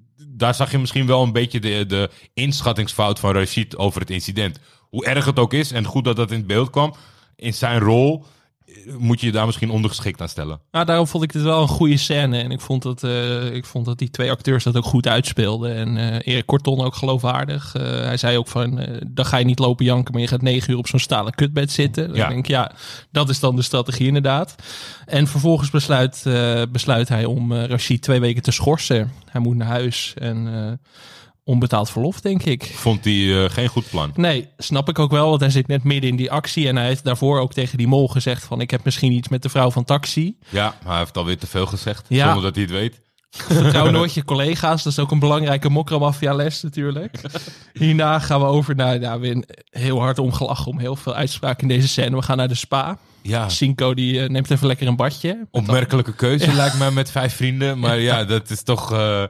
daar 0.42 0.54
zag 0.54 0.70
je 0.70 0.78
misschien 0.78 1.06
wel 1.06 1.22
een 1.22 1.32
beetje 1.32 1.60
de, 1.60 1.86
de 1.86 2.10
inschattingsfout 2.34 3.18
van 3.18 3.32
Rashid 3.32 3.76
over 3.76 4.00
het 4.00 4.10
incident. 4.10 4.58
Hoe 4.78 5.04
erg 5.04 5.24
het 5.24 5.38
ook 5.38 5.52
is 5.52 5.72
en 5.72 5.84
goed 5.84 6.04
dat 6.04 6.16
dat 6.16 6.30
in 6.30 6.46
beeld 6.46 6.70
kwam, 6.70 6.94
in 7.36 7.54
zijn 7.54 7.80
rol 7.80 8.24
moet 8.98 9.20
je 9.20 9.26
je 9.26 9.32
daar 9.32 9.46
misschien 9.46 9.70
ondergeschikt 9.70 10.20
aan 10.20 10.28
stellen? 10.28 10.60
Nou, 10.70 10.84
daarom 10.84 11.06
vond 11.06 11.24
ik 11.24 11.32
dit 11.32 11.42
wel 11.42 11.62
een 11.62 11.68
goede 11.68 11.96
scène. 11.96 12.38
En 12.38 12.50
ik 12.50 12.60
vond 12.60 12.82
dat, 12.82 13.02
eh, 13.04 13.54
ik 13.54 13.64
vond 13.64 13.84
dat 13.86 13.98
die 13.98 14.10
twee 14.10 14.30
acteurs 14.30 14.64
dat 14.64 14.76
ook 14.76 14.84
goed 14.84 15.06
uitspeelden. 15.06 15.74
En 15.74 15.96
eh 15.96 16.32
Erik 16.32 16.46
Korton 16.46 16.80
ook 16.84 16.94
geloofwaardig. 16.94 17.74
Eh, 17.74 17.82
hij 17.82 18.16
zei 18.16 18.38
ook 18.38 18.48
van, 18.48 18.86
dan 19.08 19.24
ga 19.26 19.36
je 19.36 19.44
niet 19.44 19.58
lopen 19.58 19.84
janken, 19.84 20.12
maar 20.12 20.22
je 20.22 20.28
gaat 20.28 20.42
negen 20.42 20.70
uur 20.72 20.78
op 20.78 20.86
zo'n 20.88 20.98
stalen 21.00 21.32
kutbed 21.34 21.70
zitten. 21.70 22.06
Dan 22.08 22.16
Ja. 22.16 22.28
denk 22.28 22.38
ik, 22.38 22.46
ja, 22.46 22.72
dat 23.10 23.28
is 23.28 23.40
dan 23.40 23.56
de 23.56 23.62
strategie 23.62 24.06
inderdaad. 24.06 24.54
En 25.06 25.26
vervolgens 25.26 25.70
besluit, 25.70 26.22
besluit 26.70 27.08
hij 27.08 27.24
om 27.24 27.52
Rashid 27.54 28.02
twee 28.02 28.20
weken 28.20 28.42
te 28.42 28.52
schorsen. 28.52 29.12
Hij 29.30 29.40
moet 29.40 29.56
naar 29.56 29.68
huis 29.68 30.14
en 30.18 30.80
onbetaald 31.44 31.90
verlof, 31.90 32.20
denk 32.20 32.42
ik. 32.44 32.64
Vond 32.74 33.04
hij 33.04 33.44
eh, 33.44 33.50
geen 33.50 33.68
goed 33.68 33.90
plan. 33.90 34.12
Nee, 34.14 34.48
snap 34.58 34.88
ik 34.88 34.98
ook 34.98 35.10
wel, 35.10 35.28
want 35.28 35.40
hij 35.40 35.50
zit 35.50 35.66
net 35.66 35.84
midden 35.84 36.10
in 36.10 36.16
die 36.16 36.30
actie. 36.30 36.68
En 36.68 36.76
hij 36.76 36.86
heeft 36.86 37.04
daarvoor 37.04 37.40
ook 37.40 37.52
tegen 37.52 37.78
die 37.78 37.86
mol 37.86 38.08
gezegd 38.08 38.44
van... 38.44 38.60
ik 38.60 38.70
heb 38.70 38.84
misschien 38.84 39.12
iets 39.12 39.28
met 39.28 39.42
de 39.42 39.48
vrouw 39.48 39.70
van 39.70 39.84
taxi. 39.84 40.36
Ja, 40.48 40.62
maar 40.82 40.90
hij 40.90 40.98
heeft 40.98 41.16
alweer 41.16 41.38
te 41.38 41.46
veel 41.46 41.66
gezegd, 41.66 42.06
Ja. 42.08 42.24
zonder 42.24 42.42
dat 42.42 42.54
hij 42.54 42.64
het 42.64 42.72
weet. 42.72 43.00
Vertrouw 43.30 43.90
nooit 43.90 44.14
je 44.14 44.24
collega's. 44.24 44.82
Dat 44.82 44.92
is 44.92 44.98
ook 44.98 45.10
een 45.10 45.18
belangrijke 45.18 45.68
mokramafia 45.68 46.34
les 46.34 46.62
natuurlijk. 46.62 47.20
Hierna 47.72 48.18
gaan 48.18 48.40
we 48.40 48.46
over 48.46 48.74
naar... 48.74 48.98
Nou, 48.98 49.20
weer 49.20 49.44
heel 49.70 49.98
hard 50.00 50.18
omgelachen 50.18 50.66
om 50.66 50.78
heel 50.78 50.96
veel 50.96 51.14
uitspraken 51.14 51.62
in 51.62 51.68
deze 51.68 51.88
scène. 51.88 52.16
We 52.16 52.22
gaan 52.22 52.36
naar 52.36 52.48
de 52.48 52.54
spa. 52.54 52.98
Ja, 53.22 53.48
Cinco 53.48 53.94
die 53.94 54.22
eh, 54.22 54.28
neemt 54.28 54.50
even 54.50 54.66
lekker 54.66 54.86
een 54.86 54.96
badje. 54.96 55.46
opmerkelijke 55.50 56.14
keuze 56.14 56.52
lijkt 56.52 56.78
mij 56.78 56.90
met 56.90 57.10
vijf 57.10 57.34
vrienden. 57.36 57.78
Maar 57.78 57.98
ja, 58.10 58.24
dat 58.24 58.50
is 58.50 58.62
toch 58.62 58.92
eh, 58.92 59.24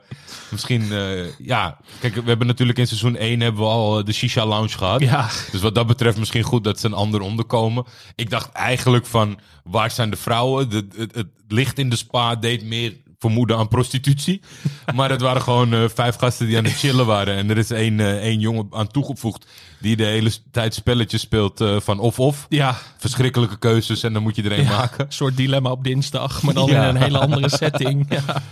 misschien... 0.51 0.93
eh, 0.93 1.39
ja, 1.39 1.79
kijk, 2.01 2.15
we 2.15 2.23
hebben 2.25 2.47
natuurlijk 2.47 2.79
in 2.79 2.87
seizoen 2.87 3.17
1 3.17 3.41
hebben 3.41 3.61
we 3.61 3.67
al 3.69 4.05
de 4.05 4.13
Shisha 4.13 4.47
Lounge 4.47 4.69
gehad. 4.79 5.01
Ja, 5.01 5.29
Dus 5.51 5.61
wat 5.61 5.75
dat 5.75 5.87
betreft 5.87 6.19
misschien 6.19 6.43
goed 6.43 6.65
dat 6.65 6.81
ze 6.81 6.87
een 6.87 6.93
ander 6.93 7.21
onderkomen. 7.21 7.85
Ik 8.15 8.31
dacht 8.31 8.53
eigenlijk 8.53 9.07
van, 9.07 9.39
waar 9.65 9.91
zijn 9.91 10.11
de 10.11 10.17
vrouwen? 10.17 10.71
De, 10.71 10.87
het, 10.97 11.15
het 11.15 11.29
licht 11.49 11.79
in 11.79 11.89
de 11.89 11.97
spa 11.97 12.37
deed 12.37 12.65
meer 12.65 12.97
vermoeden 13.23 13.57
aan 13.57 13.69
prostitutie. 13.69 14.41
Maar 14.95 15.11
het 15.11 15.21
waren 15.21 15.43
gewoon 15.43 15.75
eh, 15.75 15.85
vijf 15.95 16.17
gasten 16.17 16.47
die 16.47 16.57
aan 16.57 16.65
het 16.65 16.77
chillen 16.79 17.07
waren. 17.07 17.37
En 17.37 17.51
er 17.51 17.59
is 17.59 17.71
één, 17.71 18.01
eh, 18.01 18.17
één 18.17 18.41
jongen 18.41 18.67
aan 18.71 18.87
toegevoegd 18.87 19.47
die 19.81 19.97
de 19.97 20.05
hele 20.05 20.31
tijd 20.51 20.75
spelletjes 20.75 21.21
speelt 21.21 21.61
eh, 21.61 21.77
van 21.81 21.99
of-of. 21.99 22.47
ja. 22.49 22.77
Verschrikkelijke 22.99 23.59
keuzes 23.59 24.03
en 24.03 24.13
dan 24.13 24.23
moet 24.23 24.37
je 24.37 24.43
er 24.43 24.63
Ja, 24.63 24.77
maken. 24.77 25.05
Een 25.07 25.13
soort 25.13 25.37
dilemma 25.37 25.71
op 25.71 25.85
dinsdag, 25.85 26.43
maar 26.43 26.55
dan 26.55 26.69
Ja. 26.71 26.83
in 26.83 26.89
een 26.97 27.03
hele 27.03 27.19
andere 27.19 27.49
setting. 27.49 28.07
Ja. 28.09 28.43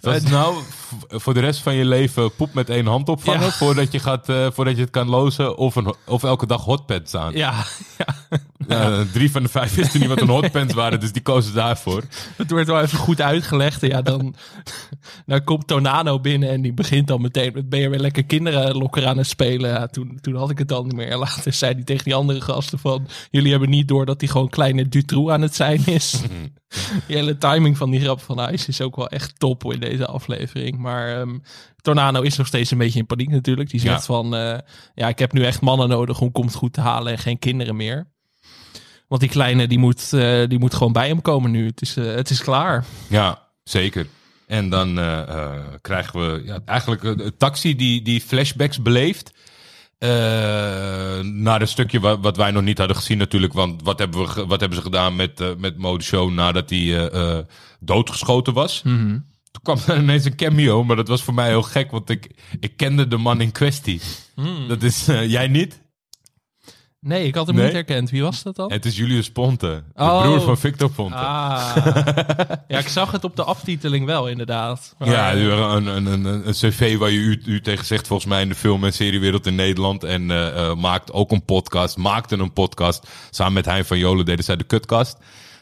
Dat 0.00 0.14
is 0.14 0.22
nou 0.30 0.56
voor 1.08 1.34
de 1.34 1.40
rest 1.40 1.60
van 1.60 1.74
je 1.74 1.84
leven 1.84 2.34
poep 2.34 2.54
met 2.54 2.70
één 2.70 2.86
hand 2.86 3.08
opvangen 3.08 3.52
voordat, 3.52 3.92
je 3.92 3.98
gaat, 3.98 4.26
voordat 4.26 4.76
je 4.76 4.82
het 4.82 4.90
kan 4.90 5.08
lozen. 5.08 5.56
Of, 5.56 5.76
een, 5.76 5.94
of 6.06 6.22
elke 6.24 6.46
dag 6.46 6.64
hotpads 6.64 7.14
aan. 7.14 7.32
Ja, 7.32 7.64
ja, 7.98 8.14
Ja, 8.70 9.04
drie 9.12 9.30
van 9.30 9.42
de 9.42 9.48
vijf 9.48 9.74
wisten 9.74 10.00
niet 10.00 10.08
wat 10.08 10.20
een 10.20 10.28
hotpants 10.28 10.74
waren, 10.74 11.00
dus 11.00 11.12
die 11.12 11.22
kozen 11.22 11.54
daarvoor. 11.54 12.02
het 12.36 12.50
wordt 12.50 12.66
wel 12.66 12.80
even 12.80 12.98
goed 12.98 13.20
uitgelegd. 13.20 13.82
En 13.82 13.88
ja, 13.88 14.02
dan, 14.02 14.34
dan 15.26 15.44
komt 15.44 15.66
Tornado 15.66 16.20
binnen 16.20 16.48
en 16.50 16.62
die 16.62 16.72
begint 16.72 17.06
dan 17.06 17.20
meteen 17.20 17.50
met 17.54 17.68
ben 17.68 17.80
je 17.80 17.88
weer 17.88 17.98
lekker 17.98 18.24
kinderenlokker 18.24 19.06
aan 19.06 19.18
het 19.18 19.26
spelen. 19.26 19.70
Ja, 19.70 19.86
toen, 19.86 20.18
toen 20.20 20.34
had 20.34 20.50
ik 20.50 20.58
het 20.58 20.68
dan 20.68 20.84
niet 20.84 20.94
meer. 20.96 21.16
Later 21.16 21.52
zei 21.52 21.74
hij 21.74 21.82
tegen 21.84 22.04
die 22.04 22.14
andere 22.14 22.40
gasten 22.40 22.78
van, 22.78 23.06
jullie 23.30 23.50
hebben 23.50 23.70
niet 23.70 23.88
door 23.88 24.06
dat 24.06 24.20
hij 24.20 24.30
gewoon 24.30 24.48
kleine 24.48 24.88
Dutroux 24.88 25.32
aan 25.32 25.42
het 25.42 25.54
zijn 25.54 25.86
is. 25.86 26.20
Die 27.06 27.16
hele 27.16 27.38
timing 27.38 27.76
van 27.76 27.90
die 27.90 28.00
grap 28.00 28.20
van 28.20 28.52
Ice 28.52 28.68
is 28.68 28.80
ook 28.80 28.96
wel 28.96 29.08
echt 29.08 29.38
top 29.38 29.72
in 29.72 29.80
deze 29.80 30.06
aflevering. 30.06 30.78
Maar 30.78 31.26
Tornado 31.80 32.20
is 32.20 32.36
nog 32.36 32.46
steeds 32.46 32.70
een 32.70 32.78
beetje 32.78 32.98
in 32.98 33.06
paniek 33.06 33.28
natuurlijk. 33.28 33.70
Die 33.70 33.80
zegt 33.80 33.94
Ja. 33.94 34.00
van, 34.00 34.34
eh, 34.36 34.58
ja, 34.94 35.08
ik 35.08 35.18
heb 35.18 35.32
nu 35.32 35.44
echt 35.44 35.60
mannen 35.60 35.88
nodig 35.88 36.20
om 36.20 36.32
Komt 36.32 36.54
Goed 36.54 36.72
te 36.72 36.80
halen 36.80 37.12
en 37.12 37.18
geen 37.18 37.38
kinderen 37.38 37.76
meer. 37.76 38.06
Want 39.10 39.22
die 39.22 39.30
kleine, 39.30 39.66
die 39.66 39.78
moet, 39.78 40.12
eh, 40.12 40.48
die 40.48 40.58
moet 40.58 40.74
gewoon 40.74 40.92
bij 40.92 41.08
hem 41.08 41.22
komen 41.22 41.50
nu. 41.50 41.66
Het 41.66 41.82
is, 41.82 41.96
eh, 41.96 42.04
het 42.14 42.30
is 42.30 42.42
klaar. 42.42 42.84
Ja, 43.08 43.46
zeker. 43.64 44.06
En 44.46 44.68
dan 44.68 44.98
eh, 44.98 45.52
krijgen 45.80 46.20
we 46.20 46.42
ja, 46.44 46.58
eigenlijk 46.64 47.02
een 47.02 47.36
taxi 47.36 47.76
die, 47.76 48.02
die 48.02 48.20
flashbacks 48.20 48.82
beleeft. 48.82 49.32
Naar 51.22 51.60
een 51.60 51.68
stukje 51.68 52.00
wat, 52.00 52.18
wat 52.20 52.36
wij 52.36 52.50
nog 52.50 52.62
niet 52.62 52.78
hadden 52.78 52.96
gezien 52.96 53.18
natuurlijk. 53.18 53.52
Want 53.52 53.82
wat 53.82 53.98
hebben, 53.98 54.20
we, 54.20 54.46
wat 54.46 54.60
hebben 54.60 54.78
ze 54.78 54.84
gedaan 54.84 55.16
met, 55.16 55.58
met 55.58 55.76
Modeshow 55.76 56.30
nadat 56.30 56.70
hij 56.70 57.10
doodgeschoten 57.80 58.52
was? 58.52 58.80
Toen 58.80 59.62
kwam 59.62 59.78
er 59.86 60.02
ineens 60.02 60.24
een 60.24 60.36
cameo, 60.36 60.84
maar 60.84 60.96
dat 60.96 61.08
was 61.08 61.22
voor 61.22 61.34
mij 61.34 61.48
heel 61.48 61.62
gek. 61.62 61.90
Want 61.90 62.10
ik, 62.10 62.30
ik 62.60 62.76
kende 62.76 63.08
de 63.08 63.16
man 63.16 63.40
in 63.40 63.52
kwestie. 63.52 64.00
Dat 64.68 64.82
is 64.82 65.06
jij 65.06 65.48
niet? 65.48 65.80
Nee, 67.00 67.26
ik 67.26 67.34
had 67.34 67.46
hem 67.46 67.54
Nee? 67.56 67.64
niet 67.64 67.72
herkend. 67.74 68.10
Wie 68.10 68.22
was 68.22 68.42
dat 68.42 68.56
dan? 68.56 68.72
Het 68.72 68.84
is 68.84 68.96
Julius 68.96 69.30
Ponte, 69.30 69.82
de 69.94 70.02
Oh. 70.02 70.22
broer 70.22 70.40
van 70.40 70.58
Victor 70.58 70.90
Ponte. 70.90 71.16
Ah. 71.16 71.76
ja, 72.68 72.78
ik 72.78 72.88
zag 72.88 73.10
het 73.10 73.24
op 73.24 73.36
de 73.36 73.44
aftiteling 73.44 74.06
wel, 74.06 74.28
inderdaad. 74.28 74.94
Maar, 74.98 75.08
Ja, 75.08 75.32
een, 75.34 75.86
een, 75.86 76.06
een, 76.06 76.24
een, 76.24 76.52
cv 76.52 76.96
waar 76.98 77.10
je 77.10 77.18
u, 77.18 77.42
u 77.44 77.60
tegen 77.60 77.84
zegt, 77.84 78.06
volgens 78.06 78.28
mij 78.28 78.42
in 78.42 78.48
de 78.48 78.54
film- 78.54 78.84
en 78.84 78.92
seriewereld 78.92 79.46
in 79.46 79.54
Nederland. 79.54 80.04
En 80.04 80.30
eh, 80.30 80.74
maakt 80.74 81.12
ook 81.12 81.30
een 81.30 81.44
podcast, 81.44 81.96
maakte 81.96 82.36
een 82.36 82.52
podcast. 82.52 83.06
Samen 83.30 83.52
met 83.52 83.64
Hein 83.64 83.84
van 83.84 83.98
Jolen 83.98 84.24
deden 84.24 84.44
zij 84.44 84.56
de 84.56 84.64
Kutkast. 84.64 85.16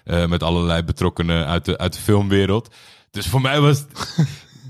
Eh, 0.05 0.27
met 0.27 0.43
allerlei 0.43 0.83
betrokkenen 0.83 1.47
uit 1.47 1.65
de, 1.65 1.79
uit 1.79 1.93
de 1.93 2.01
filmwereld. 2.01 2.75
Dus 3.11 3.27
voor 3.27 3.41
mij 3.41 3.61
was 3.61 3.79
het... 3.79 4.17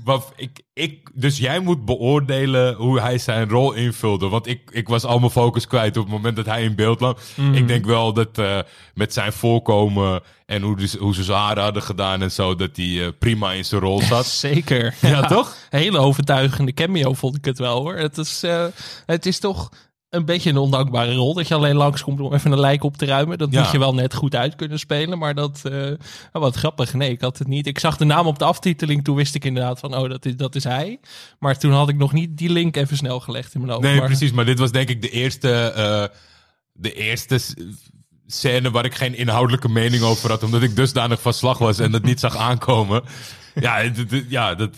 wat 0.09 0.33
ik, 0.35 0.61
ik, 0.73 1.09
dus 1.13 1.37
jij 1.37 1.59
moet 1.59 1.85
beoordelen 1.85 2.75
hoe 2.75 2.99
hij 2.99 3.17
zijn 3.17 3.49
rol 3.49 3.73
invulde. 3.73 4.27
Want 4.27 4.47
ik, 4.47 4.61
ik 4.71 4.87
was 4.87 5.03
al 5.03 5.19
mijn 5.19 5.31
focus 5.31 5.67
kwijt 5.67 5.97
op 5.97 6.03
het 6.03 6.13
moment 6.13 6.35
dat 6.35 6.45
hij 6.45 6.63
in 6.63 6.75
beeld 6.75 6.99
lag. 6.99 7.21
Ik 7.53 7.67
denk 7.67 7.85
wel 7.85 8.13
dat 8.13 8.37
eh, 8.37 8.59
met 8.93 9.13
zijn 9.13 9.33
voorkomen 9.33 10.21
en 10.45 10.61
hoe, 10.61 10.77
dus, 10.77 10.95
hoe 10.95 11.13
ze 11.13 11.23
zijn 11.23 11.37
haren 11.37 11.63
hadden 11.63 11.83
gedaan 11.83 12.21
en 12.21 12.31
zo, 12.31 12.55
dat 12.55 12.75
hij 12.75 13.05
eh, 13.05 13.11
prima 13.19 13.51
in 13.51 13.65
zijn 13.65 13.81
rol 13.81 14.01
zat. 14.01 14.25
Zeker. 14.25 14.95
Ja, 15.01 15.21
toch? 15.27 15.55
Hele 15.69 15.97
overtuigende 15.97 16.73
cameo 16.73 17.13
vond 17.13 17.35
ik 17.35 17.45
het 17.45 17.59
wel 17.59 17.81
hoor. 17.81 17.95
Het 17.95 18.17
is, 18.17 18.43
eh, 18.43 18.65
het 19.05 19.25
is 19.25 19.39
toch 19.39 19.69
een 20.09 20.25
beetje 20.25 20.49
een 20.49 20.57
ondankbare 20.57 21.13
rol. 21.13 21.33
Dat 21.33 21.47
je 21.47 21.55
alleen 21.55 21.75
langskomt 21.75 22.19
om 22.19 22.33
even 22.33 22.51
een 22.51 22.59
lijk 22.59 22.83
op 22.83 22.97
te 22.97 23.05
ruimen. 23.05 23.37
Dat 23.37 23.51
Ja. 23.51 23.61
moet 23.61 23.71
je 23.71 23.79
wel 23.79 23.93
net 23.93 24.13
goed 24.13 24.35
uit 24.35 24.55
kunnen 24.55 24.79
spelen. 24.79 25.17
Maar 25.17 25.35
dat, 25.35 25.61
eh, 25.63 25.91
wat 26.31 26.55
grappig. 26.55 26.93
Nee, 26.93 27.11
ik 27.11 27.21
had 27.21 27.37
het 27.37 27.47
niet. 27.47 27.67
Ik 27.67 27.79
zag 27.79 27.97
de 27.97 28.05
naam 28.05 28.27
op 28.27 28.39
de 28.39 28.45
aftiteling. 28.45 29.03
Toen 29.03 29.15
wist 29.15 29.35
ik 29.35 29.45
inderdaad 29.45 29.79
van, 29.79 29.95
oh, 29.97 30.09
dat 30.09 30.25
is, 30.25 30.35
dat 30.35 30.55
is 30.55 30.63
hij. 30.63 30.99
Maar 31.39 31.57
toen 31.57 31.71
had 31.71 31.89
ik 31.89 31.97
nog 31.97 32.13
niet 32.13 32.37
die 32.37 32.49
link 32.49 32.75
even 32.75 32.97
snel 32.97 33.19
gelegd 33.19 33.53
in 33.53 33.59
mijn 33.59 33.71
hoofd. 33.71 33.83
Nee, 33.85 33.97
maar, 33.97 34.05
precies. 34.05 34.31
Maar 34.31 34.45
dit 34.45 34.59
was 34.59 34.71
denk 34.71 34.89
ik 34.89 35.01
de 35.01 35.09
eerste, 35.09 35.51
eh, 35.51 36.17
de 36.73 36.93
eerste 36.93 37.39
scène 38.27 38.71
waar 38.71 38.85
ik 38.85 38.95
geen 38.95 39.15
inhoudelijke 39.17 39.69
mening 39.69 40.01
over 40.03 40.29
had. 40.29 40.43
Omdat 40.43 40.61
ik 40.61 40.75
dusdanig 40.75 41.21
van 41.21 41.33
slag 41.33 41.57
was 41.57 41.79
en 41.79 41.91
dat 41.91 42.03
niet 42.03 42.19
zag 42.19 42.37
aankomen. 42.37 43.03
Ja, 43.55 43.91
ja 44.29 44.55
dat 44.55 44.69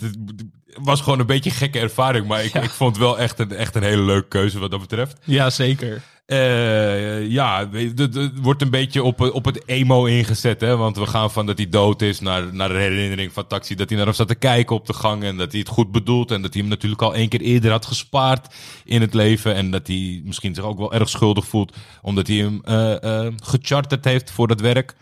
was 0.84 1.02
gewoon 1.02 1.20
een 1.20 1.26
beetje 1.26 1.50
een 1.50 1.56
gekke 1.56 1.80
ervaring. 1.80 2.28
Maar 2.28 2.44
ik, 2.44 2.54
ik 2.54 2.70
vond 2.70 2.96
het 2.96 3.06
wel 3.06 3.20
echt 3.20 3.40
een, 3.40 3.52
echt 3.52 3.76
een 3.76 3.84
hele 3.84 4.02
leuke 4.02 4.28
keuze 4.28 4.60
wat 4.60 4.72
dat 4.72 4.80
betreft. 4.80 5.18
Ja, 5.24 5.50
zeker. 5.50 6.02
Eh, 6.32 7.28
ja, 7.28 7.70
het 7.72 8.40
wordt 8.42 8.62
een 8.62 8.70
beetje 8.70 9.04
op, 9.04 9.22
op 9.22 9.46
het 9.46 9.68
emo 9.68 10.06
ingezet. 10.06 10.62
Hè? 10.62 10.78
Want 10.78 10.98
we 10.98 11.06
gaan 11.06 11.32
van 11.32 11.46
dat 11.46 11.58
hij 11.58 11.70
dood 11.70 12.02
is 12.02 12.20
naar, 12.20 12.54
naar 12.54 12.70
de 12.70 12.76
herinnering 12.76 13.34
van 13.34 13.48
Taxi. 13.48 13.76
Dat 13.76 13.88
hij 13.88 13.98
naar 13.98 14.08
hem 14.08 14.16
zat 14.16 14.28
te 14.28 14.36
kijken 14.36 14.76
op 14.76 14.86
de 14.86 14.94
gang. 14.94 15.24
En 15.24 15.38
dat 15.38 15.52
hij 15.52 15.60
het 15.60 15.70
goed 15.70 15.92
bedoelt. 15.92 16.32
En 16.32 16.42
dat 16.42 16.54
hij 16.54 16.62
hem 16.62 16.70
natuurlijk 16.70 17.02
al 17.02 17.16
één 17.16 17.30
keer 17.30 17.42
eerder 17.42 17.72
had 17.72 17.86
gespaard 17.86 18.54
in 18.86 19.02
het 19.02 19.14
leven. 19.14 19.56
En 19.56 19.72
dat 19.72 19.88
hij 19.88 20.22
misschien 20.26 20.56
zich 20.56 20.64
ook 20.64 20.78
wel 20.78 20.94
erg 20.94 21.10
schuldig 21.10 21.46
voelt. 21.46 21.76
Omdat 22.02 22.28
hij 22.28 22.36
hem 22.36 22.62
eh, 22.64 23.26
eh, 23.26 23.34
gecharterd 23.44 24.06
heeft 24.06 24.32
voor 24.32 24.48
dat 24.48 24.62
werk. 24.62 24.96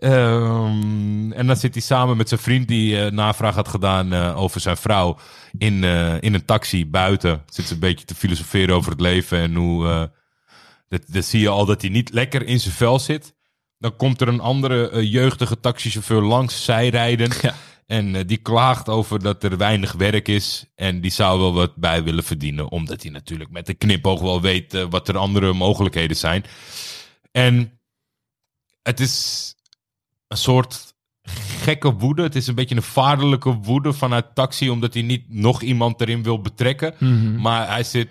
Ehm, 0.00 1.32
en 1.32 1.46
dan 1.46 1.56
zit 1.56 1.74
hij 1.74 1.82
samen 1.82 2.16
met 2.16 2.28
zijn 2.28 2.40
vriend 2.40 2.68
die 2.68 3.00
eh, 3.00 3.10
navraag 3.10 3.54
had 3.54 3.68
gedaan 3.68 4.12
eh, 4.12 4.40
over 4.40 4.60
zijn 4.60 4.76
vrouw 4.76 5.18
in, 5.58 5.84
eh, 5.84 6.20
in 6.20 6.34
een 6.34 6.44
taxi 6.44 6.86
buiten. 6.86 7.42
Zit 7.46 7.66
ze 7.66 7.74
een 7.74 7.80
beetje 7.80 8.04
te 8.04 8.14
filosoferen 8.14 8.74
over 8.74 8.90
het 8.90 9.00
leven 9.00 9.38
en 9.38 9.54
hoe. 9.54 10.10
dat, 10.88 11.02
dat 11.06 11.24
zie 11.24 11.40
je 11.40 11.48
al 11.48 11.64
dat 11.64 11.80
hij 11.80 11.90
niet 11.90 12.12
lekker 12.12 12.46
in 12.46 12.60
zijn 12.60 12.74
vel 12.74 12.98
zit. 12.98 13.34
Dan 13.78 13.96
komt 13.96 14.20
er 14.20 14.28
een 14.28 14.40
andere 14.40 15.08
jeugdige 15.08 15.60
taxichauffeur 15.60 16.22
langs 16.22 16.64
zij 16.64 16.88
rijden. 16.88 17.30
Ja. 17.40 17.54
En 17.86 18.26
die 18.26 18.36
klaagt 18.36 18.88
over 18.88 19.22
dat 19.22 19.44
er 19.44 19.56
weinig 19.56 19.92
werk 19.92 20.28
is. 20.28 20.64
En 20.74 21.00
die 21.00 21.10
zou 21.10 21.40
wel 21.40 21.54
wat 21.54 21.76
bij 21.76 22.02
willen 22.02 22.24
verdienen. 22.24 22.70
Omdat 22.70 23.02
hij 23.02 23.10
natuurlijk 23.10 23.50
met 23.50 23.68
een 23.68 23.78
knipoog 23.78 24.20
wel 24.20 24.40
weet 24.40 24.86
wat 24.90 25.08
er 25.08 25.16
andere 25.16 25.52
mogelijkheden 25.52 26.16
zijn. 26.16 26.44
En 27.32 27.80
het 28.82 29.00
is 29.00 29.54
een 30.30 30.36
soort 30.36 30.94
gekke 31.62 31.92
woede. 31.92 32.22
Het 32.22 32.36
is 32.36 32.46
een 32.46 32.54
beetje 32.54 32.76
een 32.76 32.82
vaderlijke 32.82 33.54
woede 33.54 33.92
vanuit 33.92 34.34
taxi. 34.34 34.70
Omdat 34.70 34.94
hij 34.94 35.02
niet 35.02 35.24
nog 35.28 35.62
iemand 35.62 36.00
erin 36.00 36.22
wil 36.22 36.40
betrekken. 36.40 36.94
Maar 37.40 37.68
hij 37.68 37.82
zit 37.82 38.08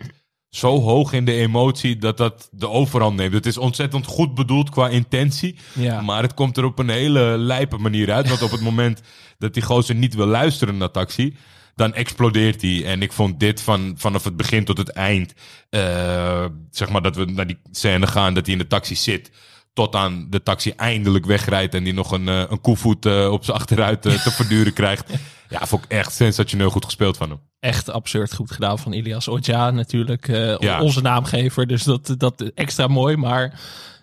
zo 0.50 0.82
hoog 0.82 1.14
in 1.14 1.26
de 1.26 1.34
emotie 1.34 1.98
dat 1.98 2.18
dat 2.18 2.50
de 2.52 2.70
overhand 2.70 3.16
neemt. 3.16 3.34
Het 3.34 3.46
is 3.46 3.58
ontzettend 3.58 4.06
goed 4.06 4.36
bedoeld 4.36 4.70
qua 4.70 4.90
intentie. 4.90 5.56
Ja. 5.74 6.02
Maar 6.02 6.22
het 6.22 6.34
komt 6.34 6.58
er 6.58 6.64
op 6.64 6.80
een 6.80 6.90
hele 6.90 7.38
lijpe 7.38 7.78
manier 7.78 8.12
uit. 8.12 8.28
Want 8.30 8.42
op 8.42 8.52
het 8.52 8.62
moment 8.62 9.02
dat 9.38 9.54
die 9.54 9.64
gozer 9.64 9.96
niet 9.96 10.16
wil 10.16 10.26
luisteren 10.28 10.78
naar 10.78 10.92
taxi... 10.92 11.36
dan 11.76 11.94
explodeert 11.94 12.62
hij. 12.62 12.86
En 12.86 13.02
ik 13.02 13.12
vond 13.12 13.40
dit 13.40 13.62
van, 13.62 13.94
vanaf 13.98 14.24
het 14.24 14.38
begin 14.38 14.66
tot 14.66 14.78
het 14.78 14.90
eind... 14.90 15.34
eh, 15.70 16.46
zeg 16.72 16.90
maar 16.90 17.02
dat 17.02 17.16
we 17.16 17.26
naar 17.26 17.48
die 17.48 17.60
scène 17.72 18.08
gaan 18.08 18.34
dat 18.34 18.46
hij 18.46 18.56
in 18.56 18.62
de 18.62 18.68
taxi 18.68 18.96
zit... 18.96 19.32
Tot 19.74 19.96
aan 19.96 20.28
de 20.30 20.44
taxi 20.44 20.72
eindelijk 20.72 21.26
wegrijdt 21.26 21.74
en 21.74 21.84
die 21.84 21.94
nog 21.94 22.12
een, 22.12 22.28
eh, 22.28 22.44
een 22.50 22.62
koevoet 22.62 23.06
eh, 23.06 23.32
op 23.32 23.44
zijn 23.44 23.58
achteruit 23.58 24.06
eh, 24.06 24.14
te 24.14 24.32
verduren 24.32 24.74
krijgt. 24.74 25.12
Ja, 25.50 25.68
vond 25.68 25.84
ik 25.84 25.92
echt 25.92 26.14
sensationeel 26.14 26.70
goed 26.70 26.86
gespeeld 26.86 27.18
van 27.18 27.30
hem. 27.30 27.40
Echt 27.60 27.90
absurd 27.90 28.36
goed 28.36 28.52
gedaan 28.52 28.80
van 28.80 28.94
Ilias 28.94 29.28
Oja 29.28 29.72
natuurlijk. 29.72 30.28
Ja. 30.60 30.82
Onze 30.82 31.02
naamgever, 31.02 31.68
dus 31.68 31.84
dat, 31.84 32.16
dat 32.18 32.42
extra 32.56 32.88
mooi. 32.88 33.16
Maar 33.16 33.60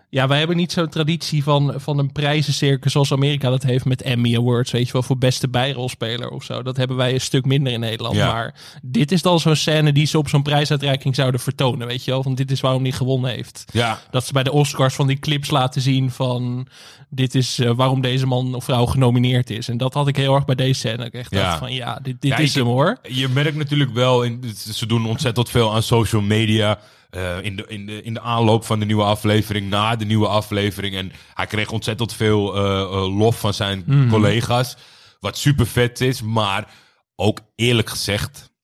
ja, 0.09 0.29
wij 0.29 0.39
hebben 0.39 0.57
niet 0.57 0.73
zo'n 0.73 0.89
traditie 0.89 1.43
van, 1.43 1.75
van 1.77 1.99
een 1.99 2.13
prijzencircus 2.13 2.93
zoals 2.93 3.13
Amerika 3.13 3.51
dat 3.51 3.63
heeft 3.63 3.85
met 3.85 4.03
Emmy 4.03 4.37
Awards. 4.37 4.71
Weet 4.71 4.87
je 4.87 4.93
wel, 4.93 5.03
voor 5.03 5.19
beste 5.19 5.49
bijrolspeler 5.49 6.29
of 6.31 6.45
zo. 6.45 6.63
Dat 6.63 6.77
hebben 6.77 6.97
wij 6.97 7.13
een 7.15 7.21
stuk 7.21 7.45
minder 7.45 7.73
in 7.73 7.81
Nederland. 7.81 8.17
Ja. 8.17 8.33
Maar 8.33 8.55
dit 8.83 9.13
is 9.13 9.23
dan 9.23 9.41
zo'n 9.41 9.57
scène 9.57 9.93
die 9.93 10.07
ze 10.07 10.19
op 10.19 10.29
zo'n 10.29 10.43
prijsuitreiking 10.43 11.15
zouden 11.15 11.41
vertonen. 11.41 11.87
Weet 11.87 12.05
je 12.05 12.11
wel, 12.11 12.23
want 12.23 12.37
dit 12.37 12.51
is 12.51 12.61
waarom 12.61 12.83
hij 12.83 12.93
gewonnen 12.93 13.31
heeft. 13.31 13.65
Ja, 13.73 14.01
Dat 14.11 14.27
ze 14.27 14.33
bij 14.33 14.43
de 14.43 14.53
Oscars 14.53 14.95
van 14.95 15.07
die 15.07 15.19
clips 15.19 15.51
laten 15.51 15.81
zien 15.81 16.11
van... 16.11 16.67
dit 17.09 17.35
is 17.35 17.59
eh, 17.59 17.71
waarom 17.71 18.01
deze 18.01 18.27
man 18.27 18.55
of 18.55 18.65
vrouw 18.65 18.87
genomineerd 18.87 19.51
is. 19.51 19.69
En 19.69 19.77
dat 19.77 19.95
had 19.95 20.09
ik 20.09 20.17
heel 20.17 20.35
erg 20.35 20.45
bij 20.45 20.55
deze 20.55 20.79
scène. 20.81 21.05
Ik 21.05 21.13
echt 21.15 21.35
Ja. 21.35 21.43
dacht 21.43 21.59
van 21.59 21.73
ja, 21.73 21.99
dit, 22.03 22.21
dit 22.21 22.31
Ja, 22.31 22.39
is 22.39 22.49
ik- 22.51 22.55
hem 22.57 22.67
hoor. 22.67 22.99
Je 23.03 23.29
merkt 23.29 23.57
natuurlijk 23.57 23.93
wel, 23.95 24.23
in, 24.23 24.43
ze 24.73 24.87
doen 24.87 25.07
ontzettend 25.07 25.51
veel 25.51 25.75
aan 25.75 25.83
social 25.83 26.23
media. 26.23 26.79
Eh, 27.11 27.43
in, 27.43 27.57
de, 27.57 27.65
in, 27.69 27.87
de, 27.87 28.03
in 28.03 28.15
de 28.15 28.21
aanloop 28.21 28.65
van 28.65 28.79
de 28.79 28.87
nieuwe 28.87 29.03
aflevering, 29.03 29.69
na 29.69 29.97
de 29.97 30.05
nieuwe 30.05 30.29
aflevering. 30.29 30.95
En 30.97 31.13
hij 31.35 31.47
kreeg 31.47 31.71
ontzettend 31.71 32.13
veel 32.13 32.55
eh, 32.57 32.81
eh, 32.81 33.17
lof 33.19 33.41
van 33.41 33.55
zijn 33.55 34.07
collega's. 34.11 34.77
Wat 35.21 35.39
super 35.39 35.67
vet 35.67 36.01
is, 36.01 36.23
maar 36.23 36.69
ook 37.17 37.41
eerlijk 37.55 37.91
gezegd. 37.91 38.55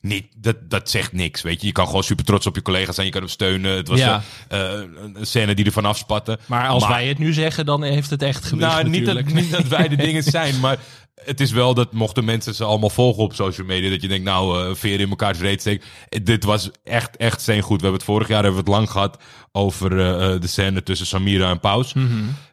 Niet, 0.00 0.26
dat, 0.36 0.70
dat 0.70 0.90
zegt 0.90 1.12
niks, 1.12 1.42
weet 1.42 1.60
je. 1.60 1.66
Je 1.66 1.72
kan 1.72 1.86
gewoon 1.86 2.02
super 2.04 2.24
trots 2.24 2.46
op 2.46 2.54
je 2.54 2.62
collega's 2.62 2.94
zijn. 2.94 3.06
Je 3.06 3.12
kan 3.12 3.22
hem 3.22 3.30
steunen. 3.30 3.76
Het 3.76 3.88
was 3.88 3.98
Ja. 3.98 4.22
een 4.48 5.16
scène 5.20 5.54
die 5.54 5.64
ervan 5.64 5.84
afspatte. 5.84 6.38
Maar 6.46 6.68
als 6.68 6.86
wij 6.86 7.06
het 7.08 7.18
nu 7.18 7.32
zeggen, 7.32 7.66
dan 7.66 7.82
heeft 7.82 8.10
het 8.10 8.22
echt 8.22 8.44
gewicht 8.44 8.68
Nou, 8.70 8.88
niet 8.88 9.04
dat, 9.06 9.14
natuurlijk. 9.14 9.42
niet 9.44 9.50
dat 9.50 9.66
wij 9.78 9.88
de 9.88 9.96
dingen 10.06 10.22
zijn, 10.22 10.60
maar 10.60 10.78
het 11.24 11.40
is 11.40 11.50
wel 11.50 11.74
dat 11.74 11.92
mochten 11.92 12.24
mensen 12.24 12.54
ze 12.54 12.64
allemaal 12.64 12.90
volgen 12.90 13.22
op 13.22 13.34
social 13.34 13.66
media, 13.66 13.90
dat 13.90 14.02
je 14.02 14.08
denkt, 14.08 14.24
nou, 14.24 14.68
eh 14.68 14.74
veer 14.74 15.00
in 15.00 15.08
mekaars 15.08 15.38
reet 15.38 15.60
steken. 15.60 15.86
Eh, 16.08 16.20
Dit 16.24 16.44
was 16.44 16.70
echt, 16.84 17.16
echt 17.16 17.42
zijn 17.42 17.62
goed. 17.62 17.76
We 17.80 17.82
hebben 17.82 18.00
het 18.00 18.10
vorig 18.10 18.28
jaar 18.28 18.42
hebben 18.42 18.64
we 18.64 18.70
het 18.70 18.76
lang 18.78 18.90
gehad 18.90 19.22
over 19.52 19.90
eh, 20.00 20.40
de 20.40 20.46
scène 20.46 20.82
tussen 20.82 21.06
Samira 21.06 21.50
en 21.50 21.60
Paus. 21.60 21.94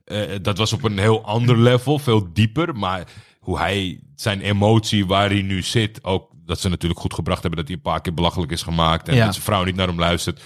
Eh, 0.05 0.19
dat 0.41 0.57
was 0.57 0.73
op 0.73 0.83
een 0.83 0.97
heel 0.99 1.25
ander 1.25 1.57
level, 1.57 1.99
veel 1.99 2.33
dieper, 2.33 2.75
maar 2.75 3.07
hoe 3.39 3.57
hij 3.57 3.99
zijn 4.15 4.41
emotie 4.41 5.05
waar 5.05 5.29
hij 5.29 5.41
nu 5.41 5.61
zit, 5.61 6.03
ook 6.03 6.31
dat 6.45 6.59
ze 6.59 6.69
natuurlijk 6.69 6.99
goed 7.01 7.13
gebracht 7.13 7.41
hebben 7.41 7.59
dat 7.59 7.67
hij 7.67 7.77
een 7.77 7.91
paar 7.91 8.01
keer 8.01 8.13
belachelijk 8.13 8.51
is 8.51 8.61
gemaakt 8.61 9.07
en 9.07 9.15
Ja. 9.15 9.23
dat 9.25 9.33
zijn 9.33 9.45
vrouw 9.45 9.63
niet 9.63 9.75
naar 9.75 9.87
hem 9.87 9.99
luistert. 9.99 10.41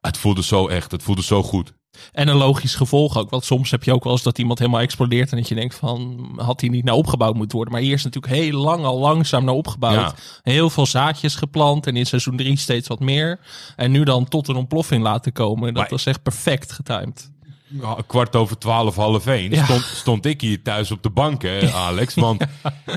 Het 0.00 0.16
voelde 0.18 0.42
zo 0.42 0.68
echt, 0.68 0.90
het 0.90 1.02
voelde 1.02 1.22
zo 1.22 1.42
goed. 1.42 1.72
En 2.12 2.28
een 2.28 2.36
logisch 2.36 2.74
gevolg 2.74 3.16
ook. 3.18 3.30
Want 3.30 3.44
soms 3.44 3.70
heb 3.70 3.84
je 3.84 3.92
ook 3.94 4.04
wel 4.04 4.12
eens 4.12 4.22
dat 4.22 4.38
iemand 4.38 4.58
helemaal 4.58 4.80
explodeert. 4.80 5.30
En 5.30 5.36
dat 5.36 5.48
je 5.48 5.54
denkt 5.54 5.74
van, 5.74 6.28
had 6.36 6.60
hij 6.60 6.70
niet 6.70 6.84
naar 6.84 6.94
opgebouwd 6.94 7.34
moeten 7.34 7.56
worden. 7.56 7.74
Maar 7.74 7.82
hier 7.82 7.94
is 7.94 8.04
natuurlijk 8.04 8.32
heel 8.34 8.60
lang 8.60 8.84
al 8.84 8.98
langzaam 8.98 9.44
naar 9.44 9.54
opgebouwd. 9.54 9.94
Ja. 9.94 10.14
Heel 10.42 10.70
veel 10.70 10.86
zaadjes 10.86 11.34
geplant. 11.34 11.86
En 11.86 11.96
in 11.96 12.06
seizoen 12.06 12.36
3 12.36 12.56
steeds 12.56 12.88
wat 12.88 13.00
meer. 13.00 13.38
En 13.76 13.90
nu 13.90 14.04
dan 14.04 14.28
tot 14.28 14.48
een 14.48 14.56
ontploffing 14.56 15.02
laten 15.02 15.32
komen. 15.32 15.66
Dat 15.74 15.82
Maar- 15.82 15.90
was 15.90 16.06
echt 16.06 16.22
perfect 16.22 16.72
getimed. 16.72 17.30
Ja, 17.80 17.96
kwart 18.06 18.36
over 18.36 18.58
twaalf, 18.58 18.96
half 18.96 19.26
één, 19.26 19.50
Ja. 19.50 19.64
stond, 19.64 19.82
stond 19.82 20.26
ik 20.26 20.40
hier 20.40 20.62
thuis 20.62 20.90
op 20.90 21.02
de 21.02 21.10
bank, 21.10 21.42
hè, 21.42 21.72
Alex. 21.86 22.14
Want 22.14 22.42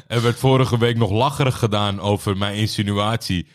er 0.08 0.22
werd 0.22 0.40
vorige 0.40 0.78
week 0.78 0.98
nog 0.98 1.12
lacherig 1.12 1.58
gedaan 1.60 2.00
over 2.00 2.38
mijn 2.38 2.56
insinuatie 2.56 3.48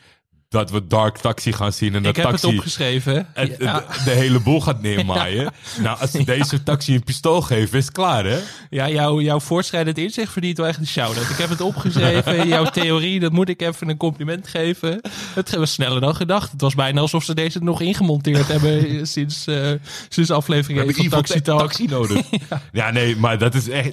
dat 0.48 0.70
we 0.70 0.86
Dark 0.86 1.16
Taxi 1.18 1.52
gaan 1.52 1.72
zien. 1.72 1.94
En 1.94 2.02
dat 2.02 2.16
Ik 2.16 2.22
heb 2.22 2.30
taxi 2.30 2.46
het 2.46 2.56
opgeschreven. 2.56 3.26
het- 3.34 3.56
ja. 3.58 3.78
de, 3.80 4.00
de 4.04 4.10
hele 4.10 4.40
boel 4.40 4.60
gaat 4.60 4.80
neermaaien. 4.82 5.52
Nou, 5.82 6.00
als 6.00 6.10
ze 6.10 6.24
deze 6.24 6.62
taxi 6.62 6.94
een 6.94 7.02
pistool 7.02 7.40
geven, 7.42 7.78
is 7.78 7.84
het 7.84 7.94
klaar, 7.94 8.24
hè? 8.24 8.38
Ja, 8.70 8.88
jouw, 8.88 9.20
jouw 9.20 9.40
voortschrijdend 9.40 9.98
inzicht 9.98 10.32
verdient 10.32 10.56
wel 10.56 10.66
echt 10.66 10.78
een 10.78 10.86
shout-out. 10.86 11.30
Ik 11.30 11.36
heb 11.36 11.48
het 11.48 11.60
opgeschreven. 11.60 12.48
jouw 12.48 12.64
theorie, 12.64 13.20
dat 13.20 13.32
moet 13.32 13.48
ik 13.48 13.62
even 13.62 13.88
een 13.88 13.96
compliment 13.96 14.48
geven. 14.48 15.00
Het 15.34 15.54
was 15.56 15.72
sneller 15.72 16.00
dan 16.00 16.14
gedacht. 16.16 16.52
Het 16.52 16.60
was 16.60 16.74
bijna 16.74 17.00
alsof 17.00 17.24
ze 17.24 17.34
deze 17.34 17.58
nog 17.62 17.80
ingemonteerd 17.80 18.48
hebben 18.48 19.06
sinds, 19.06 19.46
eh 19.46 19.70
sinds 20.08 20.30
aflevering 20.30 20.80
1 20.80 20.94
van 20.94 21.08
Taxi 21.08 21.40
Talk. 21.40 21.60
taxi 21.60 21.84
nodig. 21.86 22.26
ja. 22.72 22.90
nee, 22.90 23.16
maar 23.16 23.38
dat 23.38 23.54
is 23.54 23.68
echt... 23.68 23.92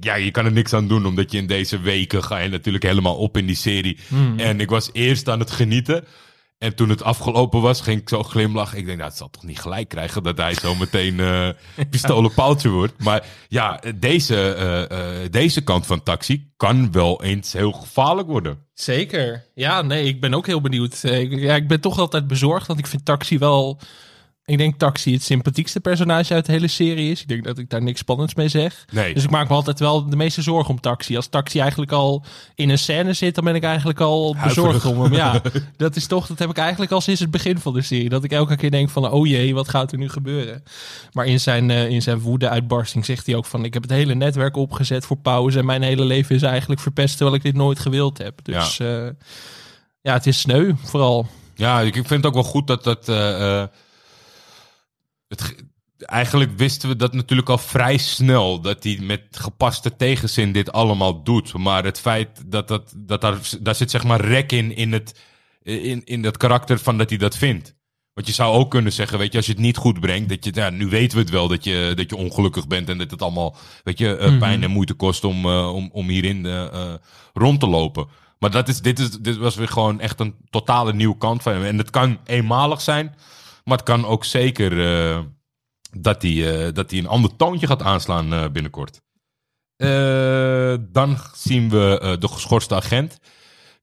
Ja, 0.00 0.14
je 0.14 0.30
kan 0.30 0.44
er 0.44 0.52
niks 0.52 0.72
aan 0.72 0.88
doen, 0.88 1.06
omdat 1.06 1.32
je 1.32 1.38
in 1.38 1.46
deze 1.46 1.80
weken 1.80 2.24
ga 2.24 2.38
je 2.38 2.48
natuurlijk 2.48 2.84
helemaal 2.84 3.16
op 3.16 3.36
in 3.36 3.46
die 3.46 3.56
serie. 3.56 3.98
Hmm. 4.08 4.38
En 4.38 4.60
ik 4.60 4.70
was 4.70 4.90
eerst 4.92 5.28
aan 5.28 5.38
het 5.38 5.50
genieten. 5.50 5.76
En 6.58 6.74
toen 6.74 6.88
het 6.88 7.02
afgelopen 7.02 7.60
was, 7.60 7.80
ging 7.80 8.00
ik 8.00 8.08
zo 8.08 8.22
glimlachen. 8.22 8.78
Ik 8.78 8.84
denk, 8.84 8.98
nou, 8.98 9.08
het 9.08 9.18
zal 9.18 9.30
toch 9.30 9.44
niet 9.44 9.58
gelijk 9.58 9.88
krijgen 9.88 10.22
dat 10.22 10.36
hij 10.36 10.54
zo 10.54 10.74
meteen 10.74 11.20
eh 11.20 11.48
pistolenpaaltje 11.90 12.68
wordt. 12.68 13.02
Maar 13.04 13.26
ja, 13.48 13.80
deze, 13.96 14.52
eh, 14.52 15.22
eh, 15.22 15.30
deze 15.30 15.60
kant 15.60 15.86
van 15.86 16.02
taxi 16.02 16.50
kan 16.56 16.92
wel 16.92 17.22
eens 17.22 17.52
heel 17.52 17.72
gevaarlijk 17.72 18.28
worden. 18.28 18.58
Zeker. 18.74 19.44
Ja, 19.54 19.82
nee, 19.82 20.04
ik 20.04 20.20
ben 20.20 20.34
ook 20.34 20.46
heel 20.46 20.60
benieuwd. 20.60 21.02
Ik, 21.02 21.38
ja, 21.38 21.54
ik 21.54 21.68
ben 21.68 21.80
toch 21.80 21.98
altijd 21.98 22.26
bezorgd, 22.26 22.66
want 22.66 22.78
ik 22.78 22.86
vind 22.86 23.04
Taxi 23.04 23.38
wel... 23.38 23.80
Ik 24.48 24.58
denk 24.58 24.78
Taxi 24.78 25.12
het 25.12 25.22
sympathiekste 25.22 25.80
personage 25.80 26.34
uit 26.34 26.46
de 26.46 26.52
hele 26.52 26.68
serie 26.68 27.10
is. 27.10 27.20
Ik 27.20 27.28
denk 27.28 27.44
dat 27.44 27.58
ik 27.58 27.70
daar 27.70 27.82
niks 27.82 28.00
spannends 28.00 28.34
mee 28.34 28.48
zeg. 28.48 28.84
Nee. 28.92 29.14
Dus 29.14 29.24
ik 29.24 29.30
maak 29.30 29.48
me 29.48 29.54
altijd 29.54 29.78
wel 29.80 30.08
de 30.08 30.16
meeste 30.16 30.42
zorgen 30.42 30.70
om 30.70 30.80
Taxi. 30.80 31.16
Als 31.16 31.26
Taxi 31.26 31.58
eigenlijk 31.58 31.92
al 31.92 32.24
in 32.54 32.68
een 32.70 32.78
scène 32.78 33.12
zit, 33.12 33.34
dan 33.34 33.44
ben 33.44 33.54
ik 33.54 33.62
eigenlijk 33.62 34.00
al 34.00 34.36
bezorgd 34.44 34.84
om 34.84 35.02
hem. 35.02 35.12
Ja, 35.14 35.42
dat 35.76 35.96
is 35.96 36.06
toch, 36.06 36.26
dat 36.26 36.38
heb 36.38 36.50
ik 36.50 36.56
eigenlijk 36.58 36.92
al 36.92 37.00
sinds 37.00 37.20
het 37.20 37.30
begin 37.30 37.58
van 37.58 37.72
de 37.74 37.82
serie. 37.82 38.08
Dat 38.08 38.24
ik 38.24 38.32
elke 38.32 38.56
keer 38.56 38.70
denk 38.70 38.90
van, 38.90 39.10
oh 39.10 39.26
jee, 39.26 39.54
wat 39.54 39.68
gaat 39.68 39.92
er 39.92 39.98
nu 39.98 40.08
gebeuren? 40.08 40.62
Maar 41.12 41.26
in 41.26 41.40
zijn, 41.40 41.70
eh, 41.70 41.88
in 41.88 42.02
zijn 42.02 42.20
woede-uitbarsting 42.20 43.04
zegt 43.04 43.26
hij 43.26 43.34
ook 43.34 43.46
van, 43.46 43.64
ik 43.64 43.74
heb 43.74 43.82
het 43.82 43.92
hele 43.92 44.14
netwerk 44.14 44.56
opgezet 44.56 45.06
voor 45.06 45.16
pauze 45.16 45.58
en 45.58 45.66
mijn 45.66 45.82
hele 45.82 46.04
leven 46.04 46.34
is 46.34 46.42
eigenlijk 46.42 46.80
verpest 46.80 47.16
terwijl 47.16 47.36
ik 47.36 47.42
dit 47.42 47.54
nooit 47.54 47.78
gewild 47.78 48.18
heb. 48.18 48.40
Dus 48.42 48.76
ja, 48.76 49.12
ja 50.00 50.12
het 50.12 50.26
is 50.26 50.40
sneu 50.40 50.72
vooral. 50.82 51.26
Ja, 51.54 51.80
ik 51.80 51.92
vind 51.94 52.10
het 52.10 52.26
ook 52.26 52.34
wel 52.34 52.42
goed 52.42 52.66
dat 52.66 52.84
dat. 52.84 53.08
eh, 53.08 53.60
eh, 53.60 53.68
het, 55.28 55.42
ge- 55.42 55.68
eigenlijk 55.98 56.50
wisten 56.56 56.88
we 56.88 56.96
dat 56.96 57.12
natuurlijk 57.12 57.48
al 57.48 57.58
vrij 57.58 57.96
snel. 57.96 58.60
Dat 58.60 58.84
hij 58.84 58.98
met 59.00 59.22
gepaste 59.30 59.96
tegenzin 59.96 60.52
dit 60.52 60.72
allemaal 60.72 61.22
doet. 61.22 61.52
Maar 61.52 61.84
het 61.84 62.00
feit 62.00 62.42
dat, 62.46 62.68
dat, 62.68 62.92
dat 62.96 63.20
daar, 63.20 63.38
daar 63.60 63.74
zit 63.74 63.90
zeg 63.90 64.04
maar 64.04 64.20
rek 64.20 64.52
in, 64.52 64.76
in, 64.76 64.92
het, 64.92 65.20
in, 65.62 66.04
in 66.04 66.22
dat 66.22 66.36
karakter 66.36 66.78
van 66.78 66.98
dat 66.98 67.08
hij 67.08 67.18
dat 67.18 67.36
vindt. 67.36 67.76
Want 68.14 68.30
je 68.30 68.36
zou 68.36 68.54
ook 68.54 68.70
kunnen 68.70 68.92
zeggen, 68.92 69.18
weet 69.18 69.30
je, 69.32 69.36
als 69.36 69.46
je 69.46 69.52
het 69.52 69.60
niet 69.60 69.76
goed 69.76 70.00
brengt, 70.00 70.28
dat 70.28 70.44
je, 70.44 70.50
ja, 70.54 70.70
nu 70.70 70.86
weten 70.88 71.16
we 71.16 71.22
het 71.22 71.32
wel 71.32 71.48
dat 71.48 71.64
je, 71.64 71.92
dat 71.94 72.10
je 72.10 72.16
ongelukkig 72.16 72.66
bent 72.66 72.88
en 72.88 72.98
dat 72.98 73.10
het 73.10 73.22
allemaal, 73.22 73.56
weet 73.84 73.98
je, 73.98 74.16
eh, 74.16 74.38
pijn 74.38 74.62
en 74.62 74.70
moeite 74.70 74.94
kost 74.94 75.24
om, 75.24 75.44
eh, 75.44 75.74
om, 75.74 75.88
om 75.92 76.08
hierin 76.08 76.46
eh, 76.46 76.94
rond 77.32 77.60
te 77.60 77.66
lopen. 77.68 78.08
Maar 78.38 78.50
dat 78.50 78.68
is, 78.68 78.80
dit, 78.80 78.98
is, 78.98 79.10
dit 79.10 79.36
was 79.36 79.54
weer 79.56 79.68
gewoon 79.68 80.00
echt 80.00 80.20
een 80.20 80.34
totale 80.50 80.92
nieuwe 80.92 81.18
kant 81.18 81.42
van 81.42 81.52
hem. 81.52 81.62
En 81.64 81.78
het 81.78 81.90
kan 81.90 82.18
eenmalig 82.24 82.80
zijn, 82.80 83.14
maar 83.68 83.76
het 83.76 83.86
kan 83.86 84.06
ook 84.06 84.24
zeker 84.24 84.86
eh, 84.86 85.20
dat 85.90 86.22
hij 86.22 86.66
eh, 86.66 86.74
hij 86.90 86.98
een 86.98 87.06
ander 87.06 87.36
toontje 87.36 87.66
gaat 87.66 87.82
aanslaan 87.82 88.32
eh, 88.32 88.48
binnenkort. 88.48 89.00
Dan 90.92 91.16
zien 91.34 91.70
we 91.70 92.16
de 92.20 92.28
geschorste 92.28 92.74
agent. 92.74 93.18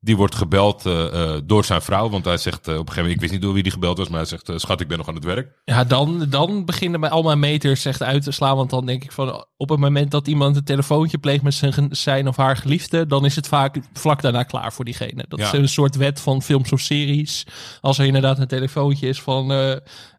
Die 0.05 0.17
wordt 0.17 0.35
gebeld 0.35 0.85
eh, 0.85 1.05
eh, 1.35 1.41
door 1.45 1.65
zijn 1.65 1.81
vrouw. 1.81 2.09
Want 2.09 2.25
hij 2.25 2.37
zegt 2.37 2.67
eh, 2.67 2.73
op 2.73 2.79
een 2.79 2.87
gegeven 2.87 3.01
moment, 3.01 3.13
ik 3.15 3.19
wist 3.19 3.31
niet 3.33 3.41
door 3.41 3.53
wie 3.53 3.63
die 3.63 3.71
gebeld 3.71 3.97
was, 3.97 4.09
maar 4.09 4.19
hij 4.19 4.27
zegt, 4.27 4.51
schat, 4.55 4.81
ik 4.81 4.87
ben 4.87 4.97
nog 4.97 5.07
aan 5.07 5.15
het 5.15 5.23
werk. 5.23 5.51
Ja, 5.63 5.83
dan, 5.83 6.25
dan 6.29 6.65
beginnen 6.65 6.99
mij 6.99 7.09
al 7.09 7.23
mijn 7.23 7.39
meters 7.39 7.85
echt 7.85 8.03
uit 8.03 8.23
te 8.23 8.31
slaan. 8.31 8.55
Want 8.55 8.69
dan 8.69 8.85
denk 8.85 9.03
ik 9.03 9.11
van 9.11 9.45
op 9.57 9.69
het 9.69 9.79
moment 9.79 10.11
dat 10.11 10.27
iemand 10.27 10.55
een 10.55 10.63
telefoontje 10.63 11.17
pleegt 11.17 11.43
met 11.43 11.53
zijn, 11.53 11.87
zijn 11.89 12.27
of 12.27 12.35
haar 12.35 12.57
geliefde, 12.57 13.07
dan 13.07 13.25
is 13.25 13.35
het 13.35 13.47
vaak 13.47 13.77
vlak 13.93 14.21
daarna 14.21 14.43
klaar 14.43 14.73
voor 14.73 14.85
diegene. 14.85 15.25
Dat 15.27 15.39
Ja. 15.39 15.45
is 15.45 15.51
een 15.51 15.69
soort 15.69 15.95
wet 15.95 16.21
van 16.21 16.41
films 16.41 16.71
of 16.71 16.79
series. 16.79 17.45
Als 17.81 17.97
er 17.97 18.05
inderdaad 18.05 18.39
een 18.39 18.47
telefoontje 18.47 19.07
is 19.07 19.21
van 19.21 19.51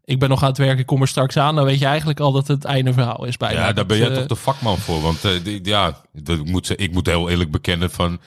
ik 0.07 0.19
ben 0.19 0.29
nog 0.29 0.42
aan 0.42 0.49
het 0.49 0.59
werken, 0.59 0.79
ik 0.79 0.87
kom 0.87 1.01
er 1.01 1.09
straks 1.09 1.37
aan, 1.37 1.55
dan 1.55 1.64
weet 1.64 1.79
je 1.79 1.87
eigenlijk 1.87 2.21
al 2.21 2.33
dat 2.33 2.47
het 2.49 2.64
einde 2.64 2.92
verhaal 2.92 3.25
is 3.25 3.37
bijna. 3.37 3.59
Ja, 3.59 3.64
daar 3.64 3.75
Dat, 3.75 3.87
ben 3.87 3.97
jij 3.99 4.09
eh, 4.09 4.14
toch 4.14 4.27
de 4.27 4.35
vakman 4.35 4.79
voor. 4.79 5.01
Want 5.03 5.25
eh, 5.25 5.31
die- 5.42 5.61
ja, 5.62 6.01
dat 6.12 6.45
moet, 6.45 6.81
ik 6.81 6.92
moet 6.92 7.07
heel 7.07 7.29
eerlijk 7.31 7.51
bekennen 7.51 7.90
van... 7.90 8.21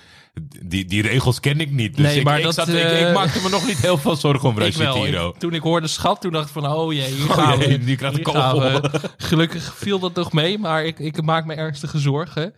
Die, 0.63 0.85
die 0.85 1.01
regels 1.01 1.39
ken 1.39 1.59
ik 1.59 1.71
niet. 1.71 1.95
Dus 1.95 2.05
Nee, 2.05 2.17
ik, 2.17 2.23
maar 2.23 2.37
ik, 2.37 2.43
dat, 2.43 2.53
zat, 2.53 2.67
ik, 2.67 2.75
eh, 2.75 3.07
ik 3.07 3.13
maakte 3.13 3.39
me 3.43 3.49
nog 3.49 3.67
niet 3.67 3.77
heel 3.77 3.97
veel 3.97 4.15
zorgen 4.15 4.49
om 4.49 4.59
Ik- 4.61 5.33
toen 5.37 5.53
ik 5.53 5.61
hoorde 5.61 5.87
schat, 5.87 6.21
toen 6.21 6.31
dacht 6.31 6.45
ik 6.47 6.53
van, 6.53 6.67
oh 6.71 6.93
jee, 6.93 7.11
hier 7.13 7.29
Oh 7.29 7.33
gaan 7.33 7.59
jee, 7.59 7.67
we. 7.67 7.83
die 7.85 7.95
krijgt 7.95 8.17
een 8.17 8.23
kogel. 8.23 8.81
Gelukkig 9.17 9.73
viel 9.77 9.99
dat 9.99 10.15
nog 10.15 10.31
mee, 10.33 10.57
maar 10.57 10.85
ik, 10.85 10.99
ik 10.99 11.21
maak 11.21 11.45
me 11.45 11.53
ernstige 11.53 11.99
zorgen. 11.99 12.53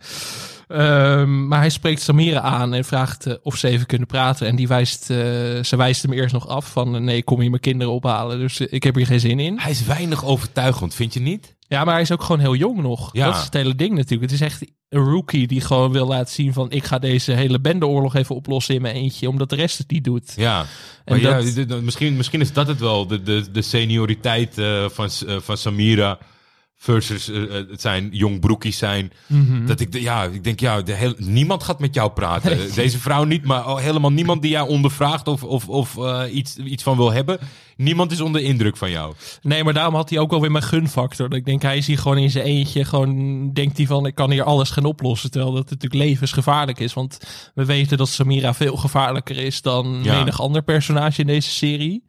Ehm, 0.72 1.46
maar 1.48 1.58
hij 1.58 1.70
spreekt 1.70 2.00
Samira 2.02 2.40
aan 2.40 2.74
en 2.74 2.84
vraagt 2.84 3.26
eh, 3.26 3.34
of 3.42 3.56
ze 3.56 3.68
even 3.68 3.86
kunnen 3.86 4.06
praten. 4.06 4.46
En 4.46 4.56
die 4.56 4.68
wijst, 4.68 5.10
eh, 5.10 5.16
ze 5.62 5.76
wijst 5.76 6.02
hem 6.02 6.12
eerst 6.12 6.32
nog 6.32 6.48
af 6.48 6.70
van, 6.70 6.94
eh, 6.94 7.00
nee, 7.00 7.22
kom 7.22 7.42
je 7.42 7.48
mijn 7.48 7.60
kinderen 7.60 7.92
ophalen. 7.92 8.38
Dus 8.38 8.60
ik 8.60 8.82
heb 8.82 8.94
hier 8.94 9.06
geen 9.06 9.20
zin 9.20 9.40
in. 9.40 9.58
Hij 9.58 9.70
is 9.70 9.84
weinig 9.84 10.24
overtuigend, 10.24 10.94
vind 10.94 11.14
je 11.14 11.20
niet? 11.20 11.56
Ja, 11.68 11.84
maar 11.84 11.92
hij 11.92 12.02
is 12.02 12.12
ook 12.12 12.22
gewoon 12.22 12.40
heel 12.40 12.54
jong 12.54 12.82
nog. 12.82 13.10
Ja. 13.12 13.26
Dat 13.26 13.36
is 13.36 13.44
het 13.44 13.54
hele 13.54 13.74
ding 13.74 13.94
natuurlijk. 13.94 14.30
Het 14.30 14.40
is 14.40 14.46
echt 14.46 14.64
een 14.88 15.04
rookie 15.04 15.46
die 15.46 15.60
gewoon 15.60 15.92
wil 15.92 16.06
laten 16.06 16.32
zien 16.34 16.52
van... 16.52 16.70
ik 16.70 16.84
ga 16.84 16.98
deze 16.98 17.32
hele 17.32 17.60
bendeoorlog 17.60 18.14
even 18.14 18.34
oplossen 18.34 18.74
in 18.74 18.82
mijn 18.82 18.94
eentje... 18.94 19.28
omdat 19.28 19.50
de 19.50 19.56
rest 19.56 19.78
het 19.78 19.90
niet 19.90 20.04
doet. 20.04 20.32
Ja. 20.36 20.64
En 21.04 21.22
dat- 21.66 21.82
misschien, 21.82 22.16
misschien 22.16 22.40
is 22.40 22.52
dat 22.52 22.66
het 22.66 22.80
wel, 22.80 23.06
de, 23.06 23.22
de, 23.22 23.50
de 23.52 23.62
senioriteit 23.62 24.54
van, 24.92 25.10
van 25.42 25.56
Samira. 25.56 26.18
Versus 26.82 27.28
eh, 27.30 27.42
het 27.70 27.80
zijn 27.80 28.08
jong 28.12 28.40
broekies 28.40 28.78
zijn. 28.78 29.12
Mhm. 29.26 29.66
Dat 29.66 29.80
ik, 29.80 29.92
de- 29.92 30.00
ja, 30.00 30.24
ik 30.24 30.44
denk, 30.44 30.60
ja, 30.60 30.82
de 30.82 30.92
heel, 30.92 31.14
niemand 31.18 31.62
gaat 31.62 31.78
met 31.80 31.94
jou 31.94 32.10
praten. 32.10 32.74
Deze 32.74 32.98
vrouw 32.98 33.24
niet, 33.24 33.44
maar 33.44 33.76
helemaal 33.76 34.12
niemand 34.12 34.42
die 34.42 34.50
jou 34.50 34.68
ondervraagt 34.68 35.28
of, 35.28 35.42
of, 35.44 35.68
of 35.68 35.96
eh, 35.98 36.22
iets, 36.34 36.56
iets 36.56 36.82
van 36.82 36.96
wil 36.96 37.12
hebben. 37.12 37.38
Niemand 37.82 38.12
is 38.12 38.20
onder 38.20 38.40
indruk 38.40 38.76
van 38.76 38.90
jou. 38.90 39.14
Nee, 39.42 39.64
maar 39.64 39.72
daarom 39.72 39.94
had 39.94 40.10
hij 40.10 40.18
ook 40.18 40.30
wel 40.30 40.40
weer 40.40 40.50
mijn 40.50 40.64
gunfactor. 40.64 41.28
Dat 41.28 41.38
Ik 41.38 41.44
denk, 41.44 41.62
hij 41.62 41.76
is 41.76 41.86
hier 41.86 41.98
gewoon 41.98 42.18
in 42.18 42.30
zijn 42.30 42.44
eentje. 42.44 42.84
Gewoon 42.84 43.52
denkt 43.52 43.76
hij 43.76 43.86
van, 43.86 44.06
ik 44.06 44.14
kan 44.14 44.30
hier 44.30 44.42
alles 44.44 44.70
gaan 44.70 44.84
oplossen. 44.84 45.30
Terwijl 45.30 45.52
dat 45.52 45.70
natuurlijk 45.70 46.02
levensgevaarlijk 46.02 46.80
is. 46.80 46.92
Want 46.94 47.18
we 47.54 47.64
weten 47.64 47.96
dat 47.96 48.08
Samira 48.08 48.54
veel 48.54 48.76
gevaarlijker 48.76 49.36
is 49.36 49.62
dan 49.62 50.00
Ja. 50.02 50.18
menig 50.18 50.40
ander 50.40 50.62
personage 50.62 51.20
in 51.20 51.26
deze 51.26 51.50
serie. 51.50 52.04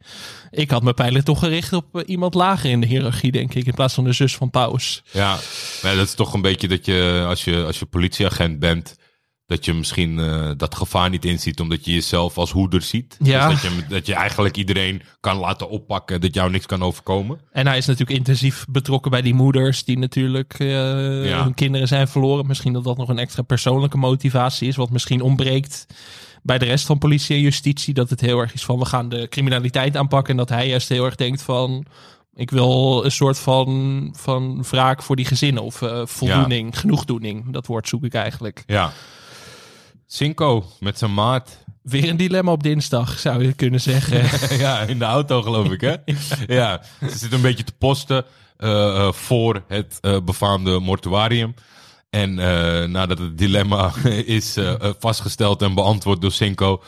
Ik 0.50 0.70
had 0.70 0.82
mijn 0.82 0.94
pijlen 0.94 1.24
toch 1.24 1.38
gericht 1.38 1.72
op 1.72 1.84
eh, 1.96 2.02
iemand 2.06 2.34
lager 2.34 2.70
in 2.70 2.80
de 2.80 2.86
hiërarchie, 2.86 3.32
denk 3.32 3.54
ik. 3.54 3.66
In 3.66 3.74
plaats 3.74 3.94
van 3.94 4.04
de 4.04 4.12
zus 4.12 4.36
van 4.36 4.50
Paus. 4.50 5.02
Ja, 5.10 5.36
dat 5.82 5.96
is 6.06 6.14
toch 6.14 6.34
een 6.34 6.42
beetje 6.42 6.68
dat 6.68 6.84
je, 6.86 7.24
als 7.28 7.44
je, 7.44 7.64
als 7.64 7.78
je 7.78 7.84
politieagent 7.86 8.58
bent, 8.58 8.96
dat 9.46 9.64
je 9.64 9.72
misschien 9.72 10.18
eh, 10.18 10.50
dat 10.56 10.74
gevaar 10.74 11.10
niet 11.10 11.24
inziet, 11.24 11.60
omdat 11.60 11.84
je 11.84 11.92
jezelf 11.92 12.38
als 12.38 12.50
hoeder 12.50 12.82
ziet. 12.82 13.16
Ja. 13.22 13.48
Dus 13.48 13.62
dat 13.62 13.72
je, 13.72 13.84
dat 13.88 14.06
je 14.06 14.14
eigenlijk 14.14 14.56
iedereen 14.56 15.02
kan 15.20 15.36
laten 15.36 15.68
oppakken, 15.68 16.20
dat 16.20 16.34
jou 16.34 16.50
niks 16.50 16.66
kan 16.66 16.82
overkomen. 16.82 17.40
En 17.52 17.66
hij 17.66 17.78
is 17.78 17.86
natuurlijk 17.86 18.18
intensief 18.18 18.64
betrokken 18.68 19.10
bij 19.10 19.22
die 19.22 19.34
moeders 19.34 19.84
die 19.84 19.98
natuurlijk 19.98 20.54
eh, 20.58 20.68
hun 21.42 21.54
kinderen 21.54 21.88
zijn 21.88 22.08
verloren. 22.08 22.46
Misschien 22.46 22.72
dat 22.72 22.84
dat 22.84 22.96
nog 22.96 23.08
een 23.08 23.18
extra 23.18 23.42
persoonlijke 23.42 23.98
motivatie 23.98 24.68
is, 24.68 24.76
wat 24.76 24.90
misschien 24.90 25.20
ontbreekt 25.20 25.86
bij 26.42 26.58
de 26.58 26.64
rest 26.64 26.86
van 26.86 26.98
politie 26.98 27.36
en 27.36 27.42
justitie. 27.42 27.94
Dat 27.94 28.10
het 28.10 28.20
heel 28.20 28.38
erg 28.38 28.54
is 28.54 28.64
van 28.64 28.78
we 28.78 28.84
gaan 28.84 29.08
de 29.08 29.28
criminaliteit 29.28 29.96
aanpakken 29.96 30.30
en 30.30 30.36
dat 30.36 30.48
hij 30.48 30.68
juist 30.68 30.88
heel 30.88 31.04
erg 31.04 31.14
denkt 31.14 31.42
van 31.42 31.86
ik 32.34 32.50
wil 32.50 33.04
een 33.04 33.10
soort 33.10 33.38
van, 33.38 34.08
van 34.18 34.64
wraak 34.70 35.02
voor 35.02 35.16
die 35.16 35.24
gezinnen 35.24 35.62
of 35.62 35.82
eh, 35.82 36.02
voldoening, 36.04 36.78
genoegdoening. 36.78 37.52
Dat 37.52 37.66
woord 37.66 37.88
zoek 37.88 38.04
ik 38.04 38.14
eigenlijk. 38.14 38.62
Ja. 38.66 38.92
Cinco 40.14 40.64
met 40.80 40.98
zijn 40.98 41.14
maat. 41.14 41.58
Weer 41.82 42.08
een 42.08 42.16
dilemma 42.16 42.52
op 42.52 42.62
dinsdag, 42.62 43.18
zou 43.18 43.46
je 43.46 43.52
kunnen 43.52 43.80
zeggen. 43.80 44.28
ja, 44.64 44.80
in 44.80 44.98
de 44.98 45.04
auto 45.04 45.42
geloof 45.42 45.70
ik, 45.70 45.80
hè? 45.80 45.94
ja, 46.60 46.80
ze 47.00 47.18
zit 47.18 47.32
een 47.32 47.40
beetje 47.40 47.64
te 47.64 47.72
posten 47.78 48.24
eh, 48.56 48.96
eh, 48.96 49.12
voor 49.12 49.62
het 49.68 49.98
eh, 50.00 50.20
befaamde 50.24 50.78
mortuarium. 50.78 51.54
En 52.10 52.34
nadat 52.90 53.18
het 53.18 53.38
dilemma 53.38 53.92
is 54.38 54.58
vastgesteld 54.98 55.62
en 55.62 55.74
beantwoord 55.74 56.20
door 56.20 56.32
Cinco, 56.32 56.82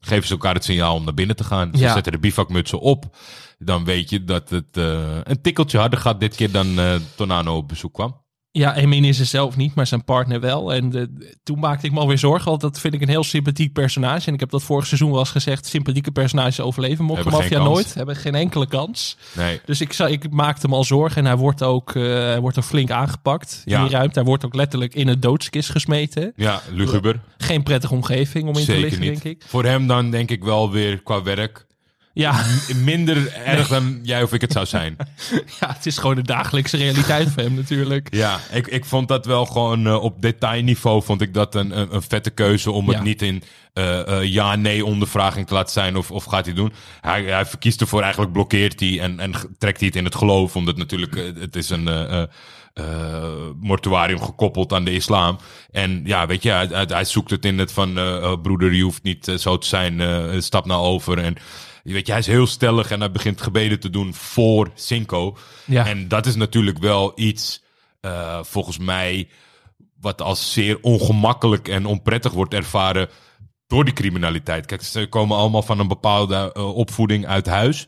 geven 0.00 0.26
ze 0.26 0.32
elkaar 0.32 0.54
het 0.54 0.64
signaal 0.64 0.94
om 0.94 1.04
naar 1.04 1.14
binnen 1.14 1.36
te 1.36 1.44
gaan. 1.44 1.70
Ze 1.72 1.80
Ja. 1.80 1.92
zetten 1.92 2.12
de 2.12 2.18
bivakmutsen 2.18 2.80
op. 2.80 3.16
Dan 3.58 3.84
weet 3.84 4.10
je 4.10 4.24
dat 4.24 4.50
het 4.50 4.76
een 5.22 5.40
tikkeltje 5.42 5.78
harder 5.78 5.98
gaat 5.98 6.20
dit 6.20 6.34
keer 6.36 6.50
dan 6.50 6.78
Tornado 7.14 7.56
op 7.56 7.68
bezoek 7.68 7.94
kwam. 7.94 8.19
Ja, 8.52 8.76
Emin 8.76 9.04
is 9.04 9.18
er 9.18 9.26
zelf 9.26 9.56
niet, 9.56 9.74
maar 9.74 9.86
zijn 9.86 10.04
partner 10.04 10.40
wel. 10.40 10.72
En 10.74 10.90
de, 10.90 11.34
toen 11.42 11.58
maakte 11.58 11.86
ik 11.86 11.92
me 11.92 11.98
alweer 12.00 12.18
zorgen, 12.18 12.48
want 12.48 12.60
dat 12.60 12.80
vind 12.80 12.94
ik 12.94 13.00
een 13.00 13.08
heel 13.08 13.24
sympathiek 13.24 13.72
personage. 13.72 14.26
En 14.26 14.34
ik 14.34 14.40
heb 14.40 14.50
dat 14.50 14.62
vorig 14.62 14.86
seizoen 14.86 15.10
wel 15.10 15.18
eens 15.18 15.30
gezegd, 15.30 15.66
sympathieke 15.66 16.10
personages 16.10 16.60
overleven 16.60 17.06
geen 17.06 17.24
Mafia 17.30 17.48
kans. 17.56 17.68
nooit. 17.68 17.94
Hebben 17.94 18.16
geen 18.16 18.34
enkele 18.34 18.66
kans. 18.66 19.16
Nee. 19.36 19.60
Dus 19.64 19.80
ik, 19.80 19.98
ik 19.98 20.30
maakte 20.30 20.68
me 20.68 20.74
al 20.74 20.84
zorgen 20.84 21.16
en 21.16 21.24
hij 21.24 21.36
wordt 21.36 21.62
ook, 21.62 21.94
eh, 21.94 22.02
hij 22.02 22.40
wordt 22.40 22.58
ook 22.58 22.64
flink 22.64 22.90
aangepakt 22.90 23.62
Ja. 23.64 23.78
in 23.78 23.84
die 23.86 23.92
ruimte. 23.96 24.18
Hij 24.18 24.28
wordt 24.28 24.44
ook 24.44 24.54
letterlijk 24.54 24.94
in 24.94 25.08
een 25.08 25.20
doodskist 25.20 25.70
gesmeten. 25.70 26.32
Ja, 26.36 26.60
luguber. 26.72 27.20
Geen 27.38 27.62
prettige 27.62 27.94
omgeving 27.94 28.48
om 28.48 28.56
in 28.56 28.64
te 28.64 28.78
liggen, 28.78 29.00
niet. 29.00 29.22
denk 29.22 29.36
ik. 29.36 29.44
Voor 29.48 29.64
hem 29.64 29.86
dan 29.86 30.10
denk 30.10 30.30
ik 30.30 30.44
wel 30.44 30.70
weer 30.70 31.02
qua 31.02 31.22
werk 31.22 31.66
Ja, 32.20 32.44
minder 32.84 33.32
erg 33.32 33.68
dan 33.68 34.00
jij 34.02 34.22
of 34.22 34.32
ik 34.32 34.40
het 34.40 34.52
zou 34.52 34.66
zijn. 34.66 34.96
ja, 35.60 35.72
het 35.72 35.86
is 35.86 35.98
gewoon 35.98 36.14
de 36.14 36.22
dagelijkse 36.22 36.76
realiteit 36.76 37.28
voor 37.30 37.42
hem 37.42 37.54
natuurlijk. 37.54 38.14
Ja, 38.14 38.40
ik, 38.52 38.66
ik 38.66 38.84
vond 38.84 39.08
dat 39.08 39.26
wel 39.26 39.46
gewoon 39.46 39.86
eh, 39.86 40.02
op 40.02 40.22
detailniveau 40.22 41.02
vond 41.02 41.20
ik 41.20 41.34
dat 41.34 41.54
een, 41.54 41.78
een, 41.78 41.94
een 41.94 42.02
vette 42.02 42.30
keuze 42.30 42.70
om 42.70 42.86
Ja. 42.86 42.92
het 42.92 43.02
niet 43.02 43.22
in 43.22 43.42
eh, 43.72 44.18
eh, 44.18 44.24
ja-nee 44.24 44.84
ondervraging 44.84 45.46
te 45.46 45.54
laten 45.54 45.72
zijn 45.72 45.96
of, 45.96 46.10
of 46.10 46.24
gaat 46.24 46.44
hij 46.44 46.54
doen. 46.54 46.72
Hij, 47.00 47.22
hij 47.22 47.46
verkiest 47.46 47.80
ervoor, 47.80 48.02
eigenlijk 48.02 48.32
blokkeert 48.32 48.80
hij 48.80 49.00
en, 49.00 49.20
en 49.20 49.32
trekt 49.58 49.78
hij 49.78 49.86
het 49.86 49.96
in 49.96 50.04
het 50.04 50.14
geloof, 50.14 50.56
omdat 50.56 50.76
natuurlijk 50.76 51.34
het 51.38 51.56
is 51.56 51.70
een 51.70 52.28
mortuarium 53.60 54.22
gekoppeld 54.22 54.72
aan 54.72 54.84
de 54.84 54.94
islam. 54.94 55.38
En 55.70 56.00
ja, 56.04 56.26
weet 56.26 56.42
je, 56.42 56.50
hij, 56.50 56.86
hij, 56.88 57.04
zoekt 57.04 57.30
het 57.30 57.44
in 57.44 57.58
het 57.58 57.72
van 57.72 57.92
broeder, 58.42 58.72
je 58.72 58.82
hoeft 58.82 59.02
niet 59.02 59.32
zo 59.36 59.58
te 59.58 59.66
zijn, 59.66 60.42
stap 60.42 60.66
nou 60.66 60.82
over 60.82 61.18
en... 61.18 61.36
Weet 61.92 62.06
je, 62.06 62.12
hij 62.12 62.20
is 62.20 62.26
heel 62.26 62.46
stellig 62.46 62.90
en 62.90 63.00
hij 63.00 63.10
begint 63.10 63.40
gebeden 63.40 63.80
te 63.80 63.90
doen 63.90 64.14
voor 64.14 64.70
Cinco. 64.74 65.36
Ja. 65.64 65.86
En 65.86 66.08
dat 66.08 66.26
is 66.26 66.34
natuurlijk 66.34 66.78
wel 66.78 67.12
iets, 67.14 67.62
eh, 68.00 68.38
volgens 68.42 68.78
mij, 68.78 69.28
wat 70.00 70.22
als 70.22 70.52
zeer 70.52 70.78
ongemakkelijk 70.80 71.68
en 71.68 71.86
onprettig 71.86 72.32
wordt 72.32 72.54
ervaren 72.54 73.08
door 73.66 73.84
die 73.84 73.94
criminaliteit. 73.94 74.66
Kijk, 74.66 74.82
ze 74.82 75.06
komen 75.06 75.36
allemaal 75.36 75.62
van 75.62 75.78
een 75.78 75.88
bepaalde 75.88 76.52
eh, 76.52 76.76
opvoeding 76.76 77.26
uit 77.26 77.46
huis. 77.46 77.86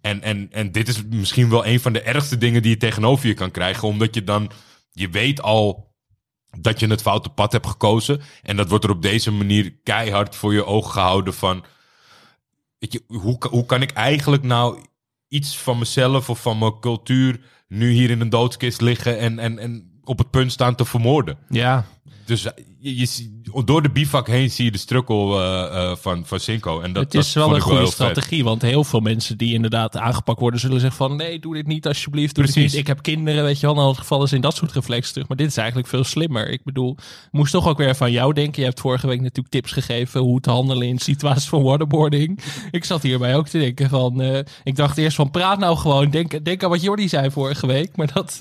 En, 0.00 0.22
en, 0.22 0.48
en 0.50 0.72
dit 0.72 0.88
is 0.88 1.02
misschien 1.10 1.50
wel 1.50 1.66
een 1.66 1.80
van 1.80 1.92
de 1.92 2.00
ergste 2.00 2.38
dingen 2.38 2.62
die 2.62 2.70
je 2.70 2.76
tegenover 2.76 3.26
je 3.26 3.34
kan 3.34 3.50
krijgen, 3.50 3.88
omdat 3.88 4.14
je 4.14 4.24
dan, 4.24 4.50
je 4.92 5.08
weet 5.08 5.42
al 5.42 5.94
dat 6.60 6.80
je 6.80 6.86
het 6.86 7.02
foute 7.02 7.28
pad 7.28 7.52
hebt 7.52 7.66
gekozen. 7.66 8.20
En 8.42 8.56
dat 8.56 8.68
wordt 8.68 8.84
er 8.84 8.90
op 8.90 9.02
deze 9.02 9.32
manier 9.32 9.74
keihard 9.82 10.36
voor 10.36 10.52
je 10.52 10.64
ogen 10.64 10.92
gehouden 10.92 11.34
van, 11.34 11.64
hoe, 13.06 13.36
hoe 13.50 13.66
kan 13.66 13.82
ik 13.82 13.90
eigenlijk 13.90 14.42
nou 14.42 14.78
iets 15.28 15.58
van 15.58 15.78
mezelf 15.78 16.30
of 16.30 16.42
van 16.42 16.58
mijn 16.58 16.80
cultuur 16.80 17.40
nu 17.68 17.90
hier 17.90 18.10
in 18.10 18.20
een 18.20 18.30
doodskist 18.30 18.80
liggen 18.80 19.18
en, 19.18 19.38
en, 19.38 19.58
en 19.58 20.00
op 20.04 20.18
het 20.18 20.30
punt 20.30 20.52
staan 20.52 20.74
te 20.74 20.84
vermoorden. 20.84 21.38
Ja, 21.48 21.86
Dus 22.26 22.44
eh, 22.44 22.52
je, 22.78 22.96
je, 22.96 23.06
door 23.64 23.82
de 23.82 23.90
bivak 23.90 24.26
heen 24.26 24.50
zie 24.50 24.64
je 24.64 24.70
de 24.70 24.78
struggle 24.78 25.40
eh, 25.40 25.90
eh, 25.90 25.96
van, 25.96 26.26
van 26.26 26.40
Cinco. 26.40 26.80
En 26.80 26.92
dat, 26.92 27.04
het 27.04 27.14
is 27.14 27.32
dat 27.32 27.46
wel 27.46 27.54
een 27.54 27.60
goede 27.60 27.86
strategie, 27.86 28.44
want 28.44 28.62
heel 28.62 28.84
veel 28.84 29.00
mensen 29.00 29.38
die 29.38 29.54
inderdaad 29.54 29.96
aangepakt 29.96 30.40
worden, 30.40 30.60
zullen 30.60 30.80
zeggen 30.80 30.98
van 30.98 31.16
nee, 31.16 31.38
doe 31.38 31.54
dit 31.54 31.66
niet 31.66 31.86
alsjeblieft, 31.86 32.34
doe 32.34 32.44
dit 32.44 32.52
Precies. 32.52 32.72
niet. 32.72 32.80
Ik 32.80 32.86
heb 32.86 33.02
kinderen, 33.02 33.44
weet 33.44 33.60
je 33.60 33.74
wel, 33.74 33.88
het 33.88 33.98
geval 33.98 34.22
is 34.22 34.32
in 34.32 34.40
dat 34.40 34.56
soort 34.56 34.72
reflexen 34.72 35.12
terug. 35.12 35.28
Maar 35.28 35.36
dit 35.36 35.46
is 35.46 35.56
eigenlijk 35.56 35.88
veel 35.88 36.04
slimmer. 36.04 36.48
Ik 36.50 36.64
bedoel, 36.64 36.90
ik 37.00 37.28
moest 37.30 37.52
toch 37.52 37.68
ook 37.68 37.78
weer 37.78 37.96
van 37.96 38.12
jou 38.12 38.32
denken. 38.32 38.60
Je 38.60 38.68
hebt 38.68 38.80
vorige 38.80 39.06
week 39.06 39.20
natuurlijk 39.20 39.48
tips 39.48 39.72
gegeven 39.72 40.20
hoe 40.20 40.40
te 40.40 40.50
handelen 40.50 40.86
in 40.86 40.98
situaties 40.98 41.48
van 41.48 41.62
waterboarding. 41.62 42.40
Ik 42.70 42.84
zat 42.84 43.02
hierbij 43.02 43.36
ook 43.36 43.48
te 43.48 43.58
denken 43.58 43.88
van, 43.88 44.44
ik 44.64 44.76
dacht 44.76 44.98
eerst 44.98 45.16
van 45.16 45.30
praat 45.30 45.58
nou 45.58 45.76
gewoon, 45.76 46.10
denk, 46.10 46.44
denk 46.44 46.64
aan 46.64 46.70
wat 46.70 46.82
Jordi 46.82 47.08
zei 47.08 47.30
vorige 47.30 47.66
week. 47.66 47.96
Maar 47.96 48.12
dat, 48.12 48.36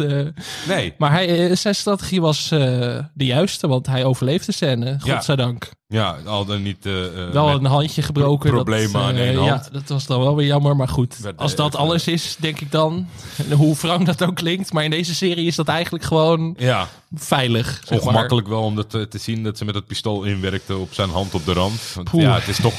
Nee, 0.67 0.93
maar 0.97 1.11
hij, 1.11 1.55
zijn 1.55 1.75
strategie 1.75 2.21
was 2.21 2.49
de 2.49 3.05
juiste, 3.25 3.54
want 3.61 3.87
hij 3.87 4.05
overleefde 4.05 4.45
de 4.45 4.51
scène, 4.51 4.97
Ja. 5.03 5.15
godzijdank. 5.15 5.69
ja, 5.87 6.17
al 6.25 6.45
dan 6.45 6.61
niet... 6.63 6.85
eh, 6.85 7.05
eh, 7.05 7.29
Wel 7.31 7.49
een 7.49 7.65
handje 7.65 8.01
gebroken. 8.01 8.49
problemen 8.49 8.91
dat, 8.91 9.01
aan 9.01 9.15
eh, 9.15 9.27
één 9.27 9.37
hand. 9.37 9.65
Ja, 9.65 9.69
dat 9.71 9.89
was 9.89 10.05
dan 10.05 10.19
wel 10.19 10.35
weer 10.35 10.45
jammer. 10.47 10.75
Maar 10.75 10.87
goed, 10.87 11.15
als 11.35 11.55
dat 11.55 11.67
even- 11.67 11.79
alles 11.79 12.07
is, 12.07 12.35
denk 12.39 12.59
ik 12.59 12.71
dan. 12.71 13.07
Hoe 13.57 13.75
wrang 13.75 14.05
dat 14.05 14.23
ook 14.23 14.35
klinkt. 14.35 14.73
Maar 14.73 14.83
in 14.83 14.89
deze 14.89 15.15
serie 15.15 15.45
is 15.47 15.55
dat 15.55 15.67
eigenlijk 15.67 16.03
gewoon 16.03 16.55
Ja, 16.57 16.87
veilig. 17.13 17.67
Zeg 17.67 17.89
maar. 17.89 17.99
ongemakkelijk 17.99 18.47
wel 18.47 18.61
om 18.63 18.75
dat 18.75 18.89
te, 18.89 19.07
te 19.07 19.17
zien 19.17 19.43
dat 19.43 19.57
ze 19.57 19.65
met 19.65 19.75
het 19.75 19.85
pistool 19.87 20.23
inwerkte 20.23 20.77
op 20.77 20.93
zijn 20.93 21.09
hand 21.09 21.33
op 21.33 21.45
de 21.45 21.53
rand. 21.53 21.91
Want 21.95 22.09
Poeh. 22.09 22.23
ja, 22.23 22.35
het 22.35 22.47
is 22.47 22.57
toch... 22.61 22.73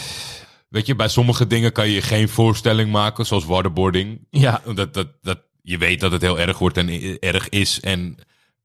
Weet 0.69 0.87
je, 0.87 0.97
bij 0.97 1.09
sommige 1.09 1.47
dingen 1.47 1.73
kan 1.73 1.89
je 1.89 2.03
geen 2.03 2.29
voorstelling 2.29 2.91
maken, 2.93 3.27
zoals 3.27 3.45
waterboarding. 3.45 4.27
Ja, 4.31 4.61
Dat, 4.75 4.95
dat, 4.95 5.07
dat, 5.23 5.39
je 5.62 5.79
weet 5.79 6.01
dat 6.01 6.12
het 6.12 6.23
heel 6.23 6.39
erg 6.39 6.59
wordt 6.59 6.77
en 6.77 7.19
erg 7.21 7.49
is 7.49 7.81
en 7.81 8.17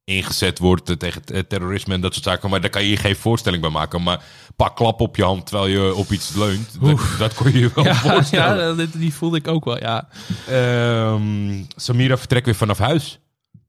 ingezet 0.04 0.60
wordt 0.60 0.90
eh, 0.90 0.96
tegen 0.96 1.22
t- 1.26 1.50
terrorisme 1.50 1.94
en 1.94 2.02
dat 2.02 2.14
soort 2.14 2.26
zaken. 2.26 2.50
Maar 2.50 2.62
daar 2.62 2.70
kan 2.70 2.84
je 2.84 2.90
je 2.90 2.98
geen 2.98 3.16
voorstelling 3.16 3.62
bij 3.62 3.72
maken. 3.72 4.04
Maar 4.04 4.18
een 4.18 4.56
paar 4.56 4.74
klap 4.74 5.02
op 5.02 5.16
je 5.16 5.24
hand 5.24 5.46
terwijl 5.46 5.68
je 5.70 5.96
op 5.96 6.12
iets 6.12 6.36
leunt, 6.36 6.78
dat, 6.82 7.00
dat 7.20 7.34
kon 7.34 7.52
je 7.52 7.60
je 7.60 7.72
wel 7.76 7.84
ja, 7.94 7.96
voorstellen. 7.96 8.68
ja 8.70 8.74
dat- 8.74 8.94
die 8.94 9.14
voelde 9.14 9.38
ik 9.38 9.48
ook 9.48 9.66
wel. 9.66 9.78
Ja, 9.80 10.08
Ehm, 10.48 11.64
Samira 11.76 12.18
vertrekt 12.18 12.46
weer 12.46 12.56
vanaf 12.56 12.78
huis. 12.78 13.20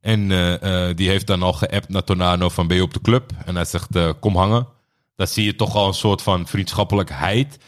En 0.00 0.30
eh, 0.32 0.88
eh, 0.88 0.96
die 0.96 1.08
heeft 1.08 1.26
dan 1.26 1.42
al 1.42 1.52
geappt 1.52 1.88
naar 1.88 2.04
Tornado 2.04 2.48
van 2.48 2.66
ben 2.66 2.76
je 2.76 2.82
op 2.82 2.92
de 2.94 3.00
club? 3.00 3.30
En 3.44 3.54
hij 3.54 3.64
zegt 3.64 3.96
eh, 3.96 4.10
kom 4.20 4.36
hangen. 4.36 4.66
Dan 5.16 5.26
zie 5.26 5.44
je 5.44 5.56
toch 5.56 5.74
al 5.74 5.86
een 5.86 5.94
soort 5.94 6.22
van 6.22 6.46
vriendschappelijkheid. 6.46 7.58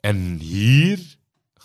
En 0.00 0.38
hier 0.40 0.98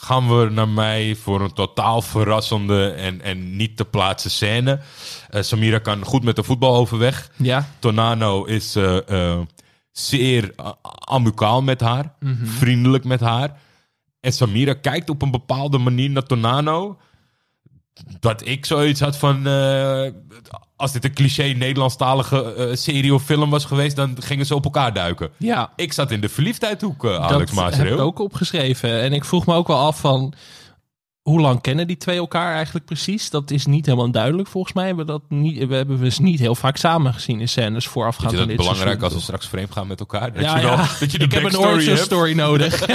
gaan 0.02 0.38
we 0.38 0.50
naar 0.50 0.70
mij 0.70 1.16
voor 1.16 1.42
een 1.42 1.54
totaal 1.54 2.02
verrassende 2.02 2.92
en, 2.92 3.22
en 3.22 3.56
niet 3.56 3.78
te 3.78 3.86
plaatsen 3.86 4.32
scène. 4.32 4.80
Eh, 5.30 5.42
Samira 5.42 5.80
kan 5.80 6.06
goed 6.06 6.24
met 6.24 6.36
de 6.36 6.44
voetbal 6.44 6.76
overweg. 6.76 7.32
ja. 7.38 7.68
Tornado 7.80 8.44
is 8.44 8.76
eh, 8.76 9.32
eh, 9.32 9.40
zeer 9.92 10.54
amicaal 11.06 11.62
met 11.62 11.82
haar, 11.82 12.14
vriendelijk 12.44 13.04
met 13.04 13.20
haar. 13.20 13.60
En 14.20 14.34
Samira 14.34 14.74
kijkt 14.74 15.10
op 15.10 15.22
een 15.22 15.32
bepaalde 15.32 15.78
manier 15.78 16.10
naar 16.10 16.24
Tornado. 16.24 16.98
Dat 18.20 18.48
ik 18.48 18.66
zoiets 18.66 19.00
had 19.00 19.18
van. 19.18 19.44
Als 20.82 20.92
dit 20.92 21.04
een 21.04 21.14
cliché 21.14 21.44
Nederlandstalige 21.44 22.54
eh, 22.54 22.76
serie 22.76 23.14
of 23.14 23.24
film 23.24 23.50
was 23.50 23.66
geweest, 23.66 23.96
dan 23.96 24.16
gingen 24.20 24.46
ze 24.46 24.56
op 24.56 24.64
elkaar 24.64 24.94
duiken. 24.94 25.30
ja. 25.38 25.70
Ik 25.76 25.94
zat 25.94 26.12
in 26.12 26.22
de 26.22 26.30
verliefdheidhoek, 26.30 27.06
eh, 27.06 27.16
Alex 27.16 27.30
dat 27.30 27.40
heb 27.40 27.52
Maasreel. 27.52 27.94
ik 27.94 28.00
ook 28.02 28.20
opgeschreven. 28.20 29.02
En 29.02 29.14
ik 29.14 29.26
vroeg 29.26 29.46
me 29.46 29.54
ook 29.54 29.68
wel 29.68 29.78
af 29.78 30.00
van... 30.00 30.34
hoe 31.22 31.40
lang 31.42 31.62
kennen 31.62 31.88
die 31.88 31.98
twee 31.98 32.18
elkaar 32.18 32.54
eigenlijk 32.56 32.86
precies? 32.86 33.30
Dat 33.30 33.52
is 33.52 33.66
niet 33.66 33.86
helemaal 33.86 34.12
duidelijk 34.12 34.48
volgens 34.50 34.74
mij. 34.74 34.84
We, 34.84 34.88
hebben 34.96 35.06
dat 35.08 35.22
niet, 35.30 35.68
we 35.68 35.76
hebben 35.76 36.00
dus 36.00 36.20
niet 36.20 36.40
heel 36.40 36.56
vaak 36.56 36.78
samen 36.78 37.14
gezien 37.14 37.40
in 37.40 37.50
scènes 37.50 37.88
voorafgaand 37.88 38.30
dit 38.30 38.40
dat 38.40 38.48
belangrijk 38.48 38.78
seizoen, 38.80 39.04
als 39.04 39.14
we 39.14 39.20
straks 39.20 39.48
vreemd 39.48 39.72
gaan 39.72 39.88
met 39.88 40.00
elkaar? 40.00 40.34
Dat 40.34 40.42
Ja, 40.44 40.58
je 40.58 40.64
wel, 40.64 40.72
ja. 40.72 40.88
dat 41.00 41.12
je 41.12 41.18
de 41.18 41.24
ik 41.26 41.32
heb 41.32 41.44
een 41.44 41.58
origin 41.58 41.98
story 41.98 42.34
nodig. 42.36 42.86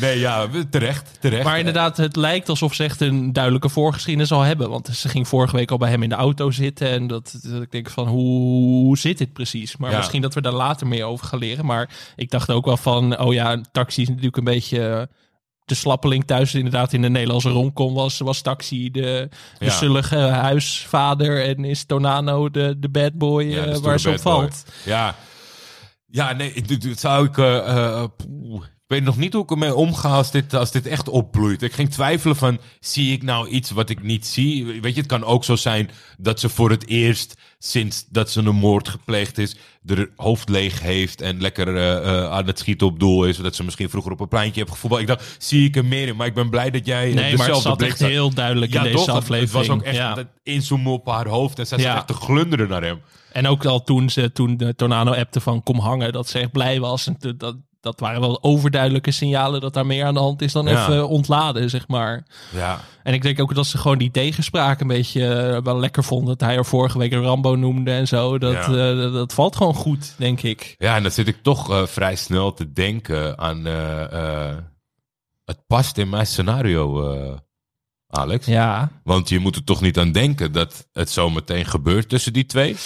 Nee, 0.00 0.18
ja, 0.18 0.46
terecht, 0.70 1.16
terecht. 1.20 1.44
Maar 1.44 1.58
inderdaad, 1.58 1.96
het 1.96 2.16
lijkt 2.16 2.48
alsof 2.48 2.74
ze 2.74 2.84
echt 2.84 3.00
een 3.00 3.32
duidelijke 3.32 3.68
voorgeschiedenis 3.68 4.32
al 4.32 4.40
hebben. 4.40 4.70
Want 4.70 4.88
ze 4.88 5.08
ging 5.08 5.28
vorige 5.28 5.56
week 5.56 5.70
al 5.70 5.78
bij 5.78 5.90
hem 5.90 6.02
in 6.02 6.08
de 6.08 6.14
auto 6.14 6.50
zitten. 6.50 6.88
En 6.90 7.06
dat, 7.06 7.38
dat 7.42 7.62
ik 7.62 7.70
denk 7.70 7.90
van, 7.90 8.06
hoe, 8.06 8.84
hoe 8.84 8.98
zit 8.98 9.18
dit 9.18 9.32
precies? 9.32 9.76
Maar 9.76 9.90
Ja. 9.90 9.96
misschien 9.96 10.22
dat 10.22 10.34
we 10.34 10.40
daar 10.40 10.52
later 10.52 10.86
meer 10.86 11.04
over 11.04 11.26
gaan 11.26 11.38
leren. 11.38 11.66
Maar 11.66 11.90
ik 12.16 12.30
dacht 12.30 12.50
ook 12.50 12.64
wel 12.64 12.76
van, 12.76 13.18
oh 13.18 13.32
ja, 13.32 13.60
taxi 13.72 14.02
is 14.02 14.08
natuurlijk 14.08 14.36
een 14.36 14.44
beetje... 14.44 15.08
De 15.68 15.74
slappeling 15.74 16.24
thuis 16.24 16.54
inderdaad 16.54 16.92
in 16.92 17.02
de 17.02 17.08
Nederlandse 17.10 17.48
romcom 17.48 17.94
was, 17.94 18.18
was 18.18 18.40
Taxi 18.40 18.90
de, 18.90 19.28
de 19.58 19.64
Ja. 19.64 19.70
zullige 19.70 20.16
huisvader. 20.18 21.44
En 21.44 21.64
is 21.64 21.84
Tonano 21.84 22.50
de, 22.50 22.78
de 22.78 22.88
bad 22.88 23.12
boy 23.14 23.44
Ja, 23.44 23.64
eh, 23.64 23.72
dat 23.72 23.80
waar 23.80 24.00
ze 24.00 24.08
op 24.08 24.14
boy. 24.14 24.22
valt. 24.22 24.64
Ja, 24.84 25.14
ja 26.06 26.32
nee, 26.32 26.62
dit- 26.62 26.80
dit 26.82 27.00
zou 27.00 27.26
ik... 27.26 27.38
eh, 27.38 27.56
eh. 28.02 28.04
Ik 28.88 28.94
weet 28.94 29.04
nog 29.04 29.16
niet 29.16 29.32
hoe 29.32 29.42
ik 29.42 29.50
ermee 29.50 29.74
omga 29.74 30.08
als 30.08 30.30
dit, 30.30 30.54
als 30.54 30.70
dit 30.70 30.86
echt 30.86 31.08
opbloeit. 31.08 31.62
Ik 31.62 31.72
ging 31.72 31.90
twijfelen 31.90 32.36
van, 32.36 32.58
zie 32.80 33.12
ik 33.12 33.22
nou 33.22 33.48
iets 33.48 33.70
wat 33.70 33.90
ik 33.90 34.02
niet 34.02 34.26
zie? 34.26 34.64
Weet 34.80 34.94
je, 34.94 35.00
het 35.00 35.08
kan 35.10 35.24
ook 35.24 35.44
zo 35.44 35.56
zijn 35.56 35.90
dat 36.18 36.40
ze 36.40 36.48
voor 36.48 36.70
het 36.70 36.86
eerst... 36.86 37.34
sinds 37.58 38.06
dat 38.08 38.30
ze 38.30 38.40
een 38.40 38.54
moord 38.54 38.88
gepleegd 38.88 39.38
is... 39.38 39.56
er 39.86 40.10
hoofd 40.16 40.48
leeg 40.48 40.80
heeft 40.80 41.20
en 41.20 41.40
lekker 41.40 41.76
eh, 41.76 41.96
eh, 41.96 42.30
aan 42.30 42.46
het 42.46 42.58
schieten 42.58 42.86
op 42.86 43.00
doel 43.00 43.24
is. 43.24 43.36
Dat 43.36 43.54
ze 43.56 43.64
misschien 43.64 43.90
vroeger 43.90 44.12
op 44.12 44.20
een 44.20 44.28
pleintje 44.28 44.60
heeft 44.60 44.72
gevoetbald. 44.72 45.00
Ik 45.02 45.06
dacht, 45.08 45.36
zie 45.38 45.64
ik 45.66 45.76
er 45.76 45.84
meer 45.84 46.08
in? 46.08 46.16
Maar 46.16 46.26
ik 46.26 46.34
ben 46.34 46.50
blij 46.50 46.70
dat 46.70 46.86
jij 46.86 47.08
eh, 47.08 47.14
Nee, 47.14 47.36
maar 47.36 47.48
het 47.48 47.56
zat 47.56 47.82
echt 47.82 47.98
heel 47.98 48.34
duidelijk 48.34 48.72
Ja, 48.72 48.78
in 48.84 48.92
deze 48.92 49.04
toch? 49.04 49.08
Aflevering. 49.16 49.42
Het 49.52 49.68
was 49.68 49.76
ook 49.76 49.82
echt 49.82 49.96
Ja. 49.96 50.14
dat 50.14 50.26
inzoomen 50.42 50.92
op 50.92 51.06
haar 51.06 51.28
hoofd. 51.28 51.58
En 51.58 51.66
zij 51.66 51.78
Ja. 51.78 51.84
zat 51.84 51.94
echt 51.96 52.06
te 52.06 52.14
glunderen 52.26 52.68
naar 52.68 52.82
hem. 52.82 53.00
En 53.32 53.46
ook 53.46 53.64
al 53.64 53.82
toen 53.82 54.10
ze 54.10 54.32
toen 54.32 54.56
de 54.56 54.74
Tornado 54.74 55.12
appte 55.12 55.40
van 55.40 55.62
kom 55.62 55.78
hangen, 55.78 56.12
dat 56.12 56.28
ze 56.28 56.38
echt 56.38 56.52
blij 56.52 56.80
was. 56.80 57.06
En 57.06 57.18
te- 57.18 57.36
dat, 57.36 57.56
dat 57.80 58.00
waren 58.00 58.20
wel 58.20 58.42
overduidelijke 58.42 59.10
signalen 59.10 59.60
dat 59.60 59.74
daar 59.74 59.86
meer 59.86 60.04
aan 60.04 60.14
de 60.14 60.20
hand 60.20 60.42
is 60.42 60.52
dan 60.52 60.66
Ja. 60.66 60.82
even 60.88 61.08
ontladen, 61.08 61.70
zeg 61.70 61.88
maar. 61.88 62.26
Ja, 62.54 62.80
En 63.02 63.14
ik 63.14 63.22
denk 63.22 63.40
ook 63.40 63.54
dat 63.54 63.66
ze 63.66 63.78
gewoon 63.78 63.98
die 63.98 64.10
tegenspraak 64.10 64.80
een 64.80 64.86
beetje 64.86 65.26
eh, 65.34 65.62
wel 65.62 65.78
lekker 65.78 66.04
vonden. 66.04 66.38
Dat 66.38 66.48
hij 66.48 66.56
er 66.56 66.64
vorige 66.64 66.98
week 66.98 67.12
een 67.12 67.22
Rambo 67.22 67.54
noemde 67.54 67.90
en 67.90 68.06
zo. 68.08 68.38
Dat, 68.38 68.52
Ja. 68.52 68.62
eh, 68.62 68.96
dat, 68.98 69.12
dat 69.12 69.32
valt 69.32 69.56
gewoon 69.56 69.74
goed, 69.74 70.14
denk 70.16 70.42
ik. 70.42 70.74
Ja, 70.78 70.96
en 70.96 71.02
dan 71.02 71.12
zit 71.12 71.28
ik 71.28 71.42
toch 71.42 71.70
eh, 71.70 71.86
vrij 71.86 72.16
snel 72.16 72.52
te 72.54 72.72
denken 72.72 73.38
aan. 73.38 73.64
het 75.44 75.66
past 75.66 75.98
in 75.98 76.08
mijn 76.08 76.26
scenario, 76.26 77.06
Alex. 78.08 78.46
Ja, 78.46 78.90
Want 79.04 79.28
je 79.28 79.38
moet 79.38 79.56
er 79.56 79.64
toch 79.64 79.80
niet 79.80 79.98
aan 79.98 80.12
denken 80.12 80.52
dat 80.52 80.88
het 80.92 81.10
zo 81.10 81.30
meteen 81.30 81.64
gebeurt 81.64 82.08
tussen 82.08 82.32
die 82.32 82.46
twee. 82.46 82.76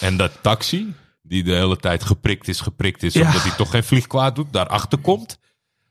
En 0.00 0.16
dat 0.16 0.32
taxi, 0.42 0.94
die 1.28 1.42
de 1.42 1.52
hele 1.54 1.76
tijd 1.76 2.02
geprikt 2.04 2.48
is, 2.48 2.60
geprikt 2.60 3.02
is, 3.02 3.14
Ja. 3.14 3.26
omdat 3.26 3.42
hij 3.42 3.56
toch 3.56 3.70
geen 3.70 3.84
vlieg 3.84 4.06
kwaad 4.06 4.34
doet, 4.36 4.52
daarachter 4.52 4.98
komt. 4.98 5.38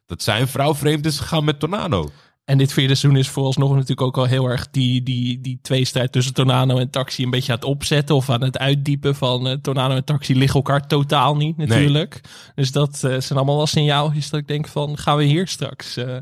Dat 0.05 0.23
zijn 0.23 0.47
vrouw 0.47 0.75
vreemd 0.75 1.05
is 1.05 1.19
gegaan 1.19 1.43
met 1.43 1.59
Tornado. 1.59 2.09
en 2.45 2.57
dit 2.57 2.73
vierde 2.73 2.95
seizoen 2.95 3.19
is 3.21 3.29
vooralsnog 3.29 3.71
natuurlijk 3.71 4.01
ook 4.01 4.17
al 4.17 4.25
heel 4.25 4.45
erg 4.45 4.67
die, 4.71 5.03
die, 5.03 5.41
die 5.41 5.59
tweestrijd 5.61 6.11
tussen 6.11 6.33
Tornado 6.33 6.77
en 6.77 6.89
Taxi 6.89 7.23
een 7.23 7.29
beetje 7.29 7.51
aan 7.51 7.57
het 7.57 7.67
opzetten 7.67 8.15
of 8.15 8.29
aan 8.29 8.41
het 8.43 8.57
uitdiepen 8.57 9.15
van 9.15 9.47
eh, 9.47 9.53
Tornado 9.61 9.95
en 9.95 10.03
Taxi 10.03 10.35
liggen 10.35 10.55
elkaar 10.55 10.87
totaal 10.87 11.35
niet 11.35 11.57
natuurlijk. 11.57 12.21
Dus 12.55 12.71
dat 12.71 12.93
eh, 12.93 12.99
zijn 13.01 13.29
allemaal 13.39 13.57
wel 13.57 13.67
signaaltjes 13.67 14.29
dat 14.29 14.39
ik 14.39 14.47
denk 14.47 14.67
van 14.67 14.97
gaan 14.97 15.17
we 15.17 15.23
hier 15.23 15.47
straks 15.47 15.97
eh, 15.97 16.17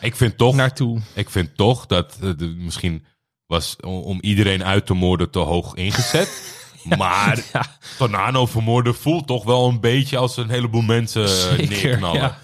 Ik 0.00 0.16
vind 0.16 0.36
toch, 0.38 0.54
naartoe. 0.54 1.00
ik 1.14 1.30
vind 1.30 1.56
toch 1.56 1.86
dat 1.86 2.18
de- 2.36 2.54
misschien 2.58 3.04
was 3.46 3.76
om, 3.80 4.00
om 4.00 4.18
iedereen 4.20 4.64
uit 4.64 4.86
te 4.86 4.94
moorden 4.94 5.30
te 5.30 5.38
hoog 5.38 5.74
ingezet. 5.74 6.56
Maar 6.98 7.42
Ja. 7.52 7.66
Tornado 7.98 8.46
vermoorden 8.46 8.94
voelt 8.94 9.26
toch 9.26 9.44
wel 9.44 9.68
een 9.68 9.80
beetje 9.80 10.16
als 10.16 10.36
een 10.36 10.50
heleboel 10.50 10.82
mensen 10.82 11.22
eh, 11.22 11.28
Zeker, 11.28 11.68
neerknallen. 11.68 12.20
ja. 12.20 12.38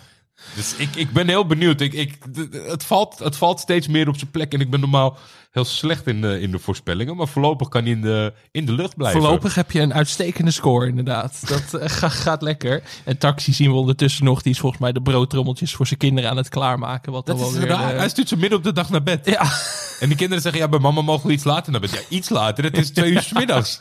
Dus 0.54 0.74
ik, 0.76 0.96
ik 0.96 1.12
ben 1.12 1.28
heel 1.28 1.46
benieuwd. 1.46 1.80
Ik, 1.80 1.92
ik, 1.92 2.18
het, 2.52 2.84
valt, 2.84 3.18
het 3.18 3.36
valt 3.36 3.60
steeds 3.60 3.88
meer 3.88 4.08
op 4.08 4.16
zijn 4.16 4.30
plek. 4.30 4.52
En 4.52 4.60
ik 4.60 4.70
ben 4.70 4.80
normaal 4.80 5.16
heel 5.54 5.64
slecht 5.64 6.06
in 6.06 6.20
de, 6.20 6.40
in 6.40 6.50
de 6.50 6.58
voorspellingen. 6.58 7.16
Maar 7.16 7.28
voorlopig 7.28 7.68
kan 7.68 7.82
hij 7.82 7.90
in 7.92 8.00
de, 8.00 8.32
in 8.50 8.66
de 8.66 8.72
lucht 8.72 8.96
blijven. 8.96 9.20
Voorlopig 9.20 9.54
heb 9.54 9.70
je 9.70 9.80
een 9.80 9.94
uitstekende 9.94 10.50
score 10.50 10.86
inderdaad. 10.86 11.40
Dat 11.48 11.74
eh, 11.80 11.88
ga- 11.90 12.08
gaat 12.08 12.42
lekker. 12.42 12.82
En 13.04 13.18
Taxi 13.18 13.52
zien 13.52 13.70
we 13.70 13.76
ondertussen 13.76 14.24
nog. 14.24 14.42
Die 14.42 14.52
is 14.52 14.58
volgens 14.58 14.80
mij 14.80 14.92
de 14.92 15.02
broodtrommeltjes 15.02 15.74
voor 15.74 15.86
zijn 15.86 15.98
kinderen 15.98 16.30
aan 16.30 16.36
het 16.36 16.48
klaarmaken. 16.48 17.12
Wat 17.12 17.26
Dat 17.26 17.38
dan 17.38 17.48
is 17.48 17.54
weer, 17.58 17.70
eh, 17.70 17.78
Hij 17.86 18.08
stuurt 18.08 18.28
ze 18.28 18.36
midden 18.36 18.58
op 18.58 18.64
de 18.64 18.72
dag 18.72 18.90
naar 18.90 19.02
bed. 19.02 19.26
Ja, 19.26 19.42
En 20.00 20.08
die 20.08 20.16
kinderen 20.16 20.42
zeggen, 20.42 20.60
ja, 20.60 20.68
bij 20.68 20.78
mama 20.78 21.02
mogen 21.02 21.26
we 21.26 21.32
iets 21.32 21.44
later 21.44 21.72
naar 21.72 21.80
bed. 21.80 21.90
Ja, 21.90 22.00
iets 22.08 22.28
later. 22.28 22.64
Het 22.64 22.78
is 22.78 22.90
twee 22.90 23.10
uur 23.10 23.22
's 23.28 23.32
middags. 23.32 23.78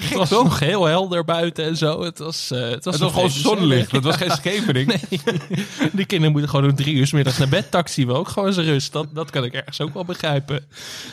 het 0.00 0.14
was 0.14 0.30
nog 0.30 0.58
heel 0.58 0.84
helder 0.84 1.24
buiten 1.24 1.64
en 1.64 1.76
zo. 1.76 2.02
Het 2.02 2.18
was, 2.18 2.50
eh, 2.50 2.60
het 2.60 2.84
was, 2.84 2.94
Het 2.94 3.00
was 3.00 3.00
een 3.00 3.10
gewoon 3.10 3.30
zonlicht. 3.30 3.90
Dat 3.90 4.04
was 4.04 4.16
geen 4.16 4.30
schemering. 4.30 4.80
Nee. 4.92 5.20
Die 5.92 6.04
kinderen 6.06 6.32
moeten 6.32 6.50
gewoon 6.50 6.70
om 6.70 6.76
drie 6.76 6.94
uur 6.94 7.06
's 7.06 7.12
middags 7.12 7.38
naar 7.38 7.48
bed. 7.48 7.70
Taxi 7.70 8.06
we 8.06 8.12
ook 8.12 8.28
gewoon 8.28 8.48
eens 8.48 8.56
rust. 8.56 8.92
Dat, 8.92 9.06
dat 9.14 9.30
kan 9.30 9.44
ik 9.44 9.52
ergens 9.52 9.80
ook 9.80 9.94
wel 9.94 10.04
begrijpen. 10.04 10.40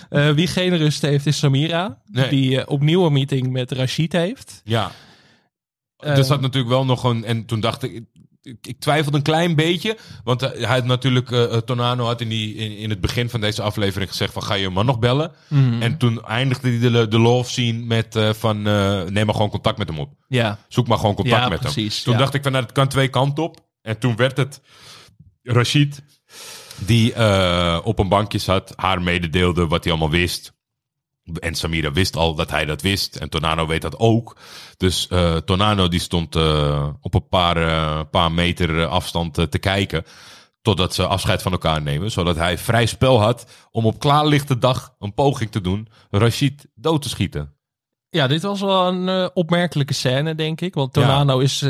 Eh, 0.09 0.29
wie 0.29 0.47
geen 0.47 0.77
rust 0.77 1.01
heeft 1.01 1.25
is 1.25 1.37
Samira. 1.37 2.01
Nee. 2.05 2.29
Die 2.29 2.61
eh, 2.61 2.71
opnieuw 2.71 3.05
een 3.05 3.13
meeting 3.13 3.51
met 3.51 3.71
Rashid 3.71 4.13
heeft. 4.13 4.61
Ja. 4.63 4.91
Eh, 5.97 6.17
er 6.17 6.23
zat 6.23 6.41
natuurlijk 6.41 6.73
wel 6.73 6.85
nog 6.85 7.03
een... 7.03 7.25
En 7.25 7.45
toen 7.45 7.59
dacht 7.59 7.83
ik... 7.83 8.03
Ik, 8.41 8.67
ik 8.67 8.79
twijfelde 8.79 9.17
een 9.17 9.23
klein 9.23 9.55
beetje. 9.55 9.97
Want 10.23 10.41
hij 10.41 10.61
had 10.61 10.85
natuurlijk... 10.85 11.27
Tonano 11.65 12.05
had 12.05 12.21
in, 12.21 12.29
die, 12.29 12.55
in, 12.55 12.77
in 12.77 12.89
het 12.89 13.01
begin 13.01 13.29
van 13.29 13.41
deze 13.41 13.61
aflevering 13.61 14.09
gezegd 14.09 14.33
van... 14.33 14.43
Ga 14.43 14.53
je 14.53 14.69
man 14.69 14.85
nog 14.85 14.99
bellen? 14.99 15.31
Mhm. 15.47 15.81
En 15.81 15.97
toen 15.97 16.23
eindigde 16.25 16.69
hij 16.69 16.91
de, 16.91 17.07
de 17.07 17.19
love 17.19 17.49
scene 17.49 17.85
met 17.85 18.19
van... 18.31 18.61
neem 18.61 19.25
maar 19.25 19.35
gewoon 19.35 19.49
contact 19.49 19.77
met 19.77 19.87
hem 19.87 19.99
op. 19.99 20.13
Ja, 20.27 20.59
Zoek 20.67 20.87
maar 20.87 20.97
gewoon 20.97 21.15
contact 21.15 21.43
Ja, 21.43 21.49
met 21.49 21.63
hem. 21.63 21.73
precies, 21.73 22.03
Toen 22.03 22.13
ja. 22.13 22.19
dacht 22.19 22.33
ik 22.33 22.43
van... 22.43 22.51
Nou, 22.51 22.63
het 22.63 22.73
kan 22.73 22.87
twee 22.87 23.07
kanten 23.07 23.43
op. 23.43 23.67
En 23.81 23.99
toen 23.99 24.15
werd 24.15 24.37
het 24.37 24.61
Rashid... 25.43 26.01
Die 26.85 27.13
eh, 27.13 27.79
op 27.83 27.99
een 27.99 28.07
bankje 28.07 28.37
zat. 28.37 28.73
Haar 28.75 29.01
mededeelde 29.01 29.67
wat 29.67 29.83
hij 29.83 29.93
allemaal 29.93 30.11
wist. 30.11 30.53
En 31.39 31.55
Samira 31.55 31.91
wist 31.91 32.15
al 32.15 32.35
dat 32.35 32.49
hij 32.49 32.65
dat 32.65 32.81
wist. 32.81 33.15
En 33.15 33.29
Tonano 33.29 33.67
weet 33.67 33.81
dat 33.81 33.99
ook. 33.99 34.37
Dus 34.77 35.07
eh 35.07 35.35
Tonano 35.35 35.87
die 35.87 35.99
stond 35.99 36.35
eh, 36.35 36.89
op 37.01 37.13
een 37.13 37.27
paar, 37.27 38.05
paar 38.05 38.31
meter 38.31 38.85
afstand 38.85 39.33
te 39.33 39.59
kijken. 39.59 40.03
Totdat 40.61 40.93
ze 40.93 41.07
afscheid 41.07 41.41
van 41.41 41.51
elkaar 41.51 41.81
nemen. 41.81 42.11
Zodat 42.11 42.35
hij 42.35 42.57
vrij 42.57 42.85
spel 42.85 43.21
had 43.21 43.67
om 43.71 43.85
op 43.85 43.99
klaarlichte 43.99 44.57
dag 44.57 44.95
een 44.99 45.13
poging 45.13 45.51
te 45.51 45.61
doen. 45.61 45.87
Rashid 46.09 46.67
dood 46.75 47.01
te 47.01 47.09
schieten. 47.09 47.53
Ja, 48.09 48.27
dit 48.27 48.41
was 48.41 48.61
wel 48.61 48.87
een 48.87 49.35
opmerkelijke 49.35 49.93
scène, 49.93 50.35
denk 50.35 50.61
ik. 50.61 50.73
Want 50.73 50.93
Tornado 50.93 51.39
is 51.39 51.63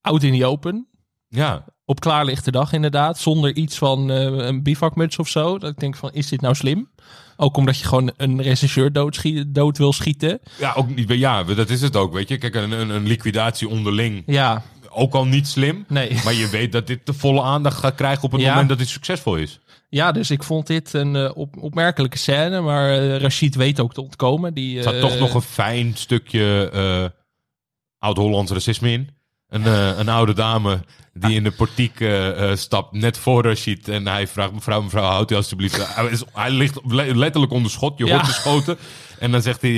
out 0.00 0.22
in 0.22 0.38
the 0.38 0.46
open. 0.46 0.89
Ja, 1.32 1.64
Op 1.84 2.00
klaarlichte 2.00 2.50
dag 2.50 2.72
inderdaad. 2.72 3.18
Zonder 3.18 3.56
iets 3.56 3.78
van 3.78 4.10
eh, 4.10 4.22
een 4.22 4.62
bivakmuts 4.62 5.18
of 5.18 5.28
zo. 5.28 5.58
Dat 5.58 5.70
ik 5.70 5.78
denk 5.78 5.96
van, 5.96 6.10
is 6.12 6.28
dit 6.28 6.40
nou 6.40 6.54
slim? 6.54 6.90
Ook 7.36 7.56
omdat 7.56 7.78
je 7.78 7.84
gewoon 7.86 8.12
een 8.16 8.42
regisseur 8.42 8.92
doodschiet, 8.92 9.54
dood 9.54 9.78
wil 9.78 9.92
schieten. 9.92 10.40
ja, 10.58 10.72
ook 10.76 10.94
niet, 10.94 11.08
ja, 11.12 11.44
dat 11.44 11.70
is 11.70 11.80
het 11.82 11.96
ook. 11.96 12.12
Weet 12.12 12.28
je, 12.28 12.38
kijk, 12.38 12.54
een, 12.54 12.72
een, 12.72 12.90
een 12.90 13.06
liquidatie 13.06 13.68
onderling. 13.68 14.22
Ja, 14.26 14.62
Ook 14.92 15.14
al 15.14 15.26
niet 15.26 15.48
slim. 15.48 15.84
nee. 15.88 16.20
Maar 16.24 16.34
je 16.34 16.48
weet 16.48 16.72
dat 16.72 16.86
dit 16.86 17.06
de 17.06 17.12
volle 17.12 17.42
aandacht 17.42 17.78
gaat 17.78 17.94
krijgen 17.94 18.24
op 18.24 18.32
het 18.32 18.40
Ja. 18.40 18.48
moment 18.50 18.68
dat 18.68 18.78
dit 18.78 18.88
succesvol 18.88 19.36
is. 19.36 19.60
Ja, 19.88 20.12
dus 20.12 20.30
ik 20.30 20.42
vond 20.42 20.66
dit 20.66 20.92
een 20.92 21.16
eh, 21.16 21.30
op, 21.36 21.56
opmerkelijke 21.56 22.18
scène. 22.18 22.60
Maar 22.60 22.90
eh, 22.90 23.16
Rashid 23.16 23.54
weet 23.54 23.80
ook 23.80 23.94
te 23.94 24.02
ontkomen. 24.02 24.54
Die, 24.54 24.78
Er 24.82 24.94
eh, 24.94 25.00
toch 25.00 25.18
nog 25.18 25.34
een 25.34 25.42
fijn 25.42 25.96
stukje 25.96 27.12
oud-Hollands 27.98 28.52
racisme 28.52 28.90
in. 28.90 29.08
Een, 29.50 29.64
eh, 29.66 29.98
een 29.98 30.08
oude 30.08 30.34
dame 30.34 30.84
die 31.12 31.34
in 31.34 31.42
de 31.42 31.50
portiek 31.50 32.00
eh, 32.00 32.50
eh, 32.50 32.56
stapt, 32.56 32.92
net 32.92 33.18
voor 33.18 33.42
Rashid. 33.44 33.88
En 33.88 34.06
hij 34.06 34.26
vraagt, 34.26 34.52
mevrouw, 34.52 34.82
mevrouw, 34.82 35.02
houdt 35.02 35.30
u 35.30 35.34
alstublieft... 35.34 35.94
Hij, 35.94 36.06
is, 36.06 36.22
hij 36.32 36.50
ligt 36.50 36.78
le- 36.86 37.14
letterlijk 37.14 37.52
onder 37.52 37.70
schot, 37.70 37.98
je 37.98 38.04
Ja. 38.04 38.12
hoort 38.12 38.26
beschoten. 38.26 38.78
En 39.18 39.30
dan 39.30 39.42
zegt 39.42 39.62
hij, 39.62 39.72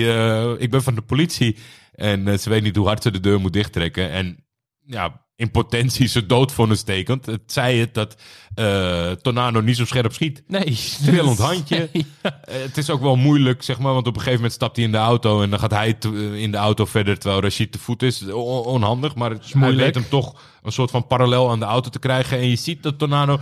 ik 0.56 0.70
ben 0.70 0.82
van 0.82 0.94
de 0.94 1.02
politie. 1.02 1.56
En 1.94 2.40
ze 2.40 2.48
weet 2.48 2.62
niet 2.62 2.76
hoe 2.76 2.86
hard 2.86 3.02
ze 3.02 3.10
de 3.10 3.20
deur 3.20 3.40
moet 3.40 3.52
dichttrekken. 3.52 4.10
En 4.10 4.44
ja, 4.84 5.21
in 5.43 5.51
potentie 5.51 6.07
ze 6.07 6.26
doodvonnis 6.26 6.82
tekent. 6.82 7.26
Het 7.26 7.43
zei 7.47 7.80
het 7.80 7.95
dat 7.95 8.16
eh 8.55 9.11
Tornado 9.11 9.61
niet 9.61 9.76
zo 9.76 9.84
scherp 9.84 10.12
schiet. 10.12 10.43
Nee. 10.47 10.78
Trillend 11.05 11.38
handje. 11.49 11.88
Nee. 11.93 12.07
Eh, 12.22 12.32
het 12.45 12.76
is 12.76 12.90
ook 12.90 13.01
wel 13.01 13.16
moeilijk, 13.16 13.62
zeg 13.62 13.78
maar. 13.78 13.93
Want 13.93 14.07
op 14.07 14.14
een 14.14 14.20
gegeven 14.20 14.40
moment 14.40 14.55
stapt 14.55 14.76
hij 14.76 14.84
in 14.84 14.93
de 14.93 14.99
auto. 14.99 15.43
En 15.43 15.51
dan 15.51 15.59
gaat 15.59 15.70
hij 15.70 15.97
eh, 16.01 16.34
in 16.34 16.51
de 16.51 16.57
auto 16.57 16.84
verder. 16.84 17.18
Terwijl 17.18 17.43
Rashid 17.43 17.72
te 17.72 17.78
voet 17.78 18.03
is. 18.03 18.22
Onhandig. 18.32 19.14
Maar 19.14 19.30
hij 19.30 19.40
moeilijk. 19.55 19.80
weet 19.80 19.95
hem 19.95 20.09
toch 20.09 20.40
een 20.62 20.72
soort 20.72 20.90
van 20.90 21.07
parallel 21.07 21.51
aan 21.51 21.59
de 21.59 21.64
auto 21.64 21.90
te 21.90 21.99
krijgen. 21.99 22.38
En 22.38 22.49
je 22.49 22.57
ziet 22.57 22.82
dat 22.82 22.99
Tornado. 22.99 23.40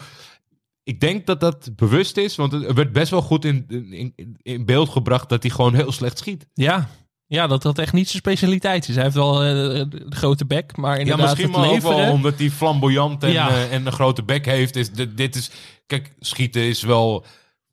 Ik 0.82 1.00
denk 1.00 1.26
dat 1.26 1.40
dat 1.40 1.70
bewust 1.76 2.16
is. 2.16 2.36
Want 2.36 2.52
het 2.52 2.72
werd 2.72 2.92
best 2.92 3.10
wel 3.10 3.22
goed 3.22 3.44
in, 3.44 3.66
in, 3.90 4.36
in 4.42 4.64
beeld 4.64 4.88
gebracht. 4.88 5.28
Dat 5.28 5.42
hij 5.42 5.52
gewoon 5.52 5.74
heel 5.74 5.92
slecht 5.92 6.18
schiet. 6.18 6.46
Ja, 6.54 6.88
Ja, 7.32 7.46
dat 7.46 7.62
dat 7.62 7.78
echt 7.78 7.92
niet 7.92 8.06
zijn 8.08 8.22
specialiteit 8.22 8.88
is. 8.88 8.94
Hij 8.94 9.04
heeft 9.04 9.16
wel 9.16 9.42
eh, 9.44 9.48
de 9.90 10.06
grote 10.08 10.46
bek, 10.46 10.76
maar 10.76 10.92
Ja, 10.94 10.98
inderdaad 10.98 11.26
misschien 11.26 11.46
het 11.46 11.56
maar 11.56 11.66
ook 11.66 11.74
leveren... 11.74 11.96
wel 11.96 12.12
omdat 12.12 12.38
hij 12.38 12.50
flamboyant 12.50 13.22
en, 13.22 13.32
Ja. 13.32 13.48
eh, 13.50 13.72
en 13.72 13.86
een 13.86 13.92
grote 13.92 14.22
bek 14.22 14.46
heeft. 14.46 14.76
Is, 14.76 14.90
dit, 14.90 15.16
dit 15.16 15.36
is, 15.36 15.50
kijk, 15.86 16.12
schieten 16.20 16.62
is 16.62 16.82
wel... 16.82 17.24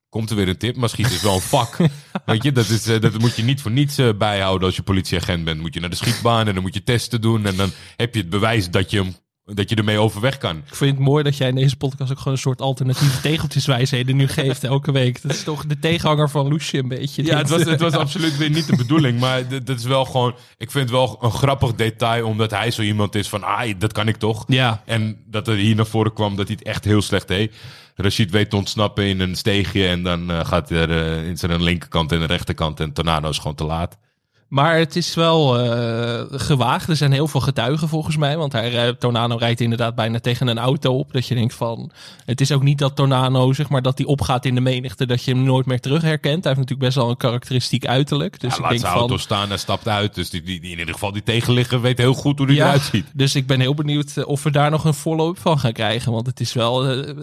Komt 0.09 0.29
er 0.29 0.35
weer 0.35 0.47
een 0.47 0.57
tip, 0.57 0.75
maar 0.75 0.89
schieten 0.89 1.13
is 1.13 1.21
wel 1.21 1.33
een 1.35 1.41
vak. 1.41 1.77
Weet 2.25 2.43
je, 2.43 2.51
dat, 2.51 2.69
is, 2.69 2.87
eh, 2.87 3.01
dat 3.01 3.17
moet 3.19 3.35
je 3.35 3.43
niet 3.43 3.61
voor 3.61 3.71
niets 3.71 3.97
eh, 3.97 4.09
bijhouden 4.17 4.67
als 4.67 4.75
je 4.75 4.81
politieagent 4.83 5.43
bent. 5.43 5.59
Moet 5.61 5.73
je 5.73 5.79
naar 5.79 5.89
de 5.89 5.95
schietbaan 5.95 6.47
en 6.47 6.53
dan 6.53 6.63
moet 6.63 6.73
je 6.73 6.83
testen 6.83 7.21
doen. 7.21 7.45
En 7.45 7.55
dan 7.55 7.69
heb 7.97 8.13
je 8.13 8.19
het 8.21 8.29
bewijs 8.29 8.69
dat 8.69 8.91
je, 8.91 8.97
hem, 9.01 9.15
dat 9.53 9.69
je 9.69 9.75
ermee 9.75 9.99
overweg 9.99 10.37
kan. 10.37 10.57
Ik 10.57 10.75
vind 10.75 10.95
het 10.95 11.05
mooi 11.05 11.23
dat 11.23 11.37
jij 11.37 11.47
in 11.47 11.55
deze 11.55 11.77
podcast 11.77 12.11
ook 12.11 12.17
gewoon 12.17 12.33
een 12.33 12.39
soort 12.39 12.61
alternatieve 12.61 13.21
tegeltjeswijsheden 13.29 14.15
nu 14.15 14.27
geeft 14.27 14.63
elke 14.63 14.91
week. 14.91 15.21
Dat 15.21 15.31
is 15.31 15.43
toch 15.43 15.65
de 15.65 15.79
tegenhanger 15.79 16.29
van 16.29 16.47
Loesje 16.47 16.77
een 16.77 16.87
beetje. 16.87 17.23
Ja, 17.25 17.37
het 17.37 17.49
was, 17.49 17.63
het 17.63 17.81
was 17.81 17.93
absoluut 18.05 18.37
weer 18.37 18.49
niet 18.49 18.67
de 18.67 18.75
bedoeling. 18.75 19.19
Maar 19.19 19.63
dat 19.63 19.77
is 19.79 19.83
wel 19.83 20.05
gewoon... 20.05 20.35
Ik 20.57 20.71
vind 20.71 20.83
het 20.83 20.93
wel 20.93 21.17
een 21.21 21.31
grappig 21.31 21.75
detail, 21.75 22.25
omdat 22.27 22.51
hij 22.51 22.71
zo 22.71 22.81
iemand 22.81 23.15
is 23.15 23.29
van... 23.29 23.43
Ah, 23.43 23.73
dat 23.77 23.91
kan 23.91 24.07
ik 24.07 24.17
toch? 24.17 24.43
Ja, 24.47 24.83
En 24.85 25.17
dat 25.25 25.47
er 25.47 25.55
hier 25.55 25.75
naar 25.75 25.85
voren 25.85 26.13
kwam 26.13 26.35
dat 26.35 26.47
hij 26.47 26.55
het 26.59 26.67
echt 26.67 26.85
heel 26.85 27.01
slecht 27.01 27.27
deed. 27.27 27.53
Rashid 27.95 28.31
weet 28.31 28.49
te 28.49 28.55
ontsnappen 28.55 29.03
in 29.05 29.19
een 29.19 29.35
steegje. 29.35 29.87
En 29.87 30.03
dan 30.03 30.31
eh, 30.31 30.45
gaat 30.45 30.69
er 30.69 30.91
eh, 30.91 31.27
in 31.27 31.37
zijn 31.37 31.63
linkerkant 31.63 32.11
en 32.11 32.19
de 32.19 32.25
rechterkant. 32.25 32.79
En 32.79 32.93
Tornado 32.93 33.29
is 33.29 33.37
gewoon 33.37 33.55
te 33.55 33.65
laat. 33.65 33.97
Maar 34.47 34.77
het 34.77 34.95
is 34.95 35.13
wel 35.13 35.59
eh, 35.59 36.23
gewaagd. 36.31 36.89
Er 36.89 36.95
zijn 36.95 37.11
heel 37.11 37.27
veel 37.27 37.39
getuigen 37.39 37.87
volgens 37.89 38.17
mij. 38.17 38.37
Want 38.37 38.51
hij, 38.51 38.69
rijdt- 38.69 38.99
Tornado 38.99 39.35
rijdt 39.35 39.61
inderdaad 39.61 39.95
bijna 39.95 40.19
tegen 40.19 40.47
een 40.47 40.57
auto 40.59 40.97
op. 40.97 41.13
Dat 41.13 41.27
je 41.27 41.35
denkt 41.35 41.53
van... 41.53 41.91
Het 42.25 42.41
is 42.41 42.51
ook 42.51 42.63
niet 42.63 42.77
dat 42.77 42.95
Tornado, 42.95 43.53
zeg 43.53 43.69
maar, 43.69 43.81
dat 43.81 43.97
hij 43.97 44.07
opgaat 44.07 44.45
in 44.45 44.55
de 44.55 44.61
menigte. 44.61 45.05
Dat 45.05 45.23
je 45.23 45.31
hem 45.33 45.43
nooit 45.43 45.65
meer 45.65 45.79
terug 45.79 46.01
herkent. 46.01 46.43
Hij 46.43 46.53
heeft 46.53 46.55
natuurlijk 46.69 46.79
best 46.79 46.95
wel 46.95 47.09
een 47.09 47.17
karakteristiek 47.17 47.85
uiterlijk. 47.85 48.39
Dus 48.39 48.49
Hij 48.49 48.57
ik 48.57 48.59
laat 48.63 48.69
denk 48.69 48.81
zijn 48.81 48.91
van... 48.93 49.01
auto 49.01 49.17
staan 49.17 49.51
en 49.51 49.59
stapt 49.59 49.87
uit. 49.87 50.15
Dus 50.15 50.29
die, 50.29 50.41
die, 50.41 50.59
die 50.61 50.71
in 50.71 50.79
ieder 50.79 50.93
geval 50.93 51.11
die 51.11 51.23
tegenligger 51.23 51.81
weet 51.81 51.97
heel 51.97 52.13
goed 52.13 52.37
hoe 52.37 52.47
die 52.47 52.57
eruit 52.57 52.81
ziet. 52.81 53.05
Dus 53.13 53.35
ik 53.35 53.47
ben 53.47 53.59
heel 53.59 53.73
benieuwd 53.73 54.17
eh, 54.17 54.27
of 54.27 54.43
we 54.43 54.51
daar 54.51 54.69
nog 54.71 54.83
een 54.85 54.93
follow-up 54.93 55.39
van 55.39 55.59
gaan 55.59 55.71
krijgen. 55.73 56.11
Want 56.11 56.27
het 56.27 56.39
is 56.39 56.53
wel, 56.53 56.85
eh, 56.89 57.13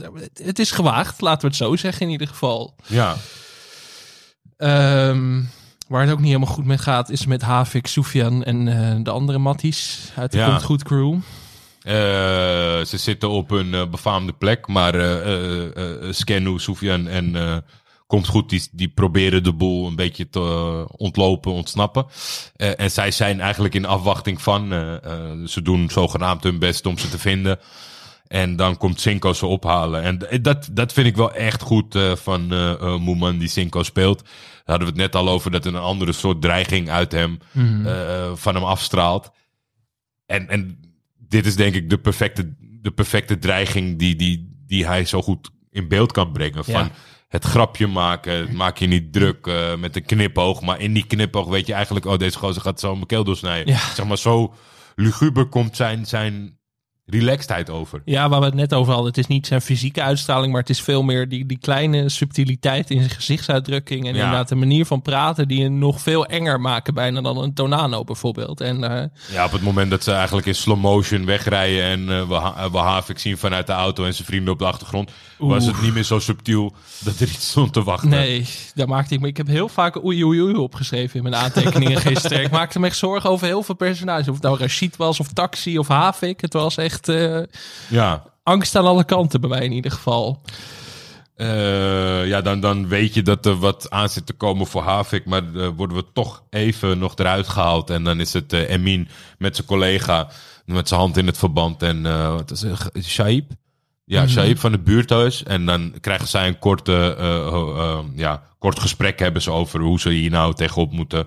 het 0.42 0.58
is 0.58 0.70
gewaagd, 0.70 1.20
laten 1.20 1.40
we 1.40 1.46
het 1.46 1.56
zo 1.56 1.76
zeggen 1.76 2.02
in 2.06 2.12
ieder 2.12 2.28
geval. 2.28 2.74
Ja. 2.86 3.16
Ehm, 4.56 5.42
waar 5.86 6.02
het 6.02 6.10
ook 6.10 6.18
niet 6.18 6.26
helemaal 6.26 6.54
goed 6.54 6.64
mee 6.64 6.78
gaat, 6.78 7.10
is 7.10 7.26
met 7.26 7.42
Havik, 7.42 7.86
Soufian 7.86 8.44
en 8.44 8.68
eh, 8.68 8.96
de 9.02 9.10
andere 9.10 9.38
Matties 9.38 10.10
uit 10.16 10.32
de 10.32 10.38
Ja. 10.38 10.48
Komt 10.48 10.62
Goed 10.62 10.82
Crew. 10.82 11.14
Eh, 11.82 11.94
ze 12.84 12.96
zitten 12.96 13.30
op 13.30 13.50
een 13.50 13.74
eh, 13.74 13.86
befaamde 13.88 14.32
plek. 14.32 14.66
Maar 14.66 14.94
Skenu, 16.10 16.58
Soufian 16.58 17.08
en 17.08 17.64
Komt 18.06 18.26
Goed, 18.26 18.50
die, 18.50 18.68
die 18.72 18.88
proberen 18.88 19.42
de 19.42 19.52
boel 19.52 19.86
een 19.86 19.96
beetje 19.96 20.28
te 20.28 20.40
ontlopen, 20.96 21.52
ontsnappen. 21.52 22.06
En 22.56 22.90
zij 22.90 23.10
zijn 23.10 23.40
eigenlijk 23.40 23.74
in 23.74 23.86
afwachting 23.86 24.42
van. 24.42 24.68
ze 25.46 25.62
doen 25.62 25.90
zogenaamd 25.90 26.42
hun 26.42 26.58
best 26.58 26.86
om 26.86 26.98
ze 26.98 27.08
te 27.08 27.18
vinden. 27.18 27.58
En 28.28 28.56
dan 28.56 28.76
komt 28.76 29.00
Cinco 29.00 29.32
ze 29.32 29.46
ophalen. 29.46 30.02
En 30.02 30.42
dat, 30.42 30.68
dat 30.72 30.92
vind 30.92 31.06
ik 31.06 31.16
wel 31.16 31.32
echt 31.32 31.62
goed 31.62 31.98
van 32.14 32.52
eh, 32.52 32.96
Moeman 32.96 33.38
die 33.38 33.48
Cinco 33.48 33.82
speelt. 33.82 34.22
Hadden 34.64 34.86
we 34.86 34.92
het 34.92 35.02
net 35.02 35.14
al 35.22 35.28
over 35.28 35.50
dat 35.50 35.64
er 35.64 35.74
een 35.74 35.80
andere 35.80 36.12
soort 36.12 36.40
dreiging 36.42 36.90
uit 36.90 37.12
hem, 37.12 37.38
eh, 37.84 38.32
van 38.34 38.54
hem 38.54 38.64
afstraalt. 38.64 39.30
En, 40.26 40.48
en 40.48 40.78
dit 41.18 41.46
is 41.46 41.56
denk 41.56 41.74
ik 41.74 41.90
de 41.90 41.98
perfecte, 41.98 42.54
de 42.80 42.90
perfecte 42.90 43.38
dreiging 43.38 43.98
die, 43.98 44.16
die, 44.16 44.62
die 44.66 44.86
hij 44.86 45.04
zo 45.04 45.22
goed 45.22 45.50
in 45.70 45.88
beeld 45.88 46.12
kan 46.12 46.32
brengen. 46.32 46.64
Van 46.64 46.74
Ja. 46.74 46.90
het 47.28 47.44
grapje 47.44 47.86
maken, 47.86 48.56
maak 48.56 48.78
je 48.78 48.86
niet 48.86 49.12
druk 49.12 49.46
eh, 49.46 49.76
met 49.76 49.96
een 49.96 50.04
knipoog. 50.04 50.60
Maar 50.60 50.80
in 50.80 50.92
die 50.92 51.06
knipoog 51.06 51.48
weet 51.48 51.66
je 51.66 51.72
eigenlijk, 51.72 52.06
oh 52.06 52.18
deze 52.18 52.38
gozer 52.38 52.62
gaat 52.62 52.80
zo 52.80 52.94
mijn 52.94 53.06
keel 53.06 53.24
doorsnijden. 53.24 53.72
Ja. 53.74 53.78
Zeg 53.94 54.06
maar 54.06 54.18
zo 54.18 54.54
luguber 54.94 55.46
komt 55.46 55.76
zijn, 55.76 56.06
zijn 56.06 56.58
relaxedheid 57.06 57.70
over. 57.70 58.02
Ja, 58.04 58.28
waar 58.28 58.40
we 58.40 58.46
het 58.46 58.54
net 58.54 58.74
over 58.74 58.92
hadden, 58.92 59.08
het 59.10 59.18
is 59.18 59.26
niet 59.26 59.46
zijn 59.46 59.60
fysieke 59.60 60.02
uitstraling, 60.02 60.52
maar 60.52 60.60
het 60.60 60.70
is 60.70 60.80
veel 60.82 61.02
meer 61.02 61.28
die, 61.28 61.46
die 61.46 61.58
kleine 61.58 62.08
subtiliteit 62.08 62.90
in 62.90 62.98
zijn 62.98 63.10
gezichtsuitdrukking. 63.10 64.00
En 64.06 64.14
Ja. 64.14 64.22
inderdaad 64.24 64.48
de 64.48 64.54
manier 64.54 64.86
van 64.86 65.02
praten 65.02 65.48
die 65.48 65.60
je 65.60 65.68
nog 65.68 66.00
veel 66.00 66.26
enger 66.26 66.60
maken 66.60 66.94
bijna 66.94 67.20
dan 67.20 67.38
een 67.38 67.54
Tonano 67.54 68.04
bijvoorbeeld. 68.04 68.60
En 68.60 68.84
eh, 68.84 69.04
Ja, 69.32 69.44
op 69.44 69.52
het 69.52 69.62
moment 69.62 69.90
dat 69.90 70.04
ze 70.04 70.12
eigenlijk 70.12 70.46
in 70.46 70.54
slow 70.54 70.78
motion 70.80 71.24
wegrijden 71.24 71.82
en 71.84 72.00
eh, 72.20 72.28
we, 72.28 72.34
ha 72.34 72.70
we 72.70 72.78
Havik 72.78 73.18
zien 73.18 73.38
vanuit 73.38 73.66
de 73.66 73.72
auto 73.72 74.04
en 74.04 74.14
zijn 74.14 74.26
vrienden 74.26 74.52
op 74.52 74.58
de 74.58 74.64
achtergrond, 74.66 75.10
was 75.38 75.66
het 75.66 75.82
niet 75.82 75.94
meer 75.94 76.02
zo 76.02 76.18
subtiel 76.18 76.74
dat 77.00 77.20
er 77.20 77.28
iets 77.28 77.48
stond 77.48 77.72
te 77.72 77.82
wachten. 77.82 78.08
Nee, 78.08 78.46
daar 78.74 78.88
maakte 78.88 79.14
ik 79.14 79.20
me. 79.20 79.28
Ik 79.28 79.36
heb 79.36 79.46
heel 79.46 79.68
vaak 79.68 80.04
oei 80.04 80.24
oei 80.24 80.40
oei 80.42 80.54
opgeschreven 80.54 81.16
in 81.16 81.22
mijn 81.22 81.34
aantekeningen 81.42 82.00
gisteren. 82.00 82.42
Ik 82.42 82.50
maakte 82.50 82.80
me 82.80 82.86
echt 82.86 82.96
zorgen 82.96 83.30
over 83.30 83.46
heel 83.46 83.62
veel 83.62 83.74
personages. 83.74 84.28
Of 84.28 84.34
het 84.34 84.42
nou 84.42 84.58
Rashid 84.58 84.96
was, 84.96 85.20
of 85.20 85.28
Taxi, 85.32 85.78
of 85.78 85.88
Havik. 85.88 86.40
Het 86.40 86.52
was 86.52 86.76
echt 86.76 86.93
eh, 87.00 87.42
Ja, 87.88 88.22
angst 88.42 88.76
aan 88.76 88.86
alle 88.86 89.04
kanten 89.04 89.40
bij 89.40 89.50
mij 89.50 89.64
in 89.64 89.72
ieder 89.72 89.90
geval. 89.90 90.42
Eh, 91.36 92.26
ja 92.26 92.40
dan, 92.40 92.60
dan 92.60 92.88
weet 92.88 93.14
je 93.14 93.22
dat 93.22 93.46
er 93.46 93.58
wat 93.58 93.90
aan 93.90 94.08
zit 94.08 94.26
te 94.26 94.32
komen 94.32 94.66
voor 94.66 94.82
Havik. 94.82 95.26
Maar 95.26 95.54
eh, 95.54 95.68
worden 95.76 95.96
we 95.96 96.04
toch 96.12 96.42
even 96.50 96.98
nog 96.98 97.16
eruit 97.16 97.48
gehaald. 97.48 97.90
En 97.90 98.04
dan 98.04 98.20
is 98.20 98.32
het 98.32 98.52
eh, 98.52 98.70
Emin 98.70 99.08
met 99.38 99.56
zijn 99.56 99.68
collega. 99.68 100.28
Met 100.64 100.88
zijn 100.88 101.00
hand 101.00 101.16
in 101.16 101.26
het 101.26 101.38
verband. 101.38 101.82
En 101.82 102.02
wat 102.32 102.50
is 102.50 102.62
het? 102.62 102.90
Shaib? 103.02 103.50
Ja, 104.04 104.26
Shaib 104.26 104.58
van 104.58 104.72
het 104.72 104.84
buurthuis. 104.84 105.42
En 105.42 105.66
dan 105.66 105.94
krijgen 106.00 106.28
zij 106.28 106.48
een 106.48 106.58
korte, 106.58 107.16
ja, 108.14 108.42
kort 108.58 108.78
gesprek 108.78 109.18
hebben 109.18 109.42
ze 109.42 109.50
over 109.50 109.80
hoe 109.80 110.00
ze 110.00 110.10
hier 110.10 110.30
nou 110.30 110.54
tegenop 110.54 110.92
moeten 110.92 111.26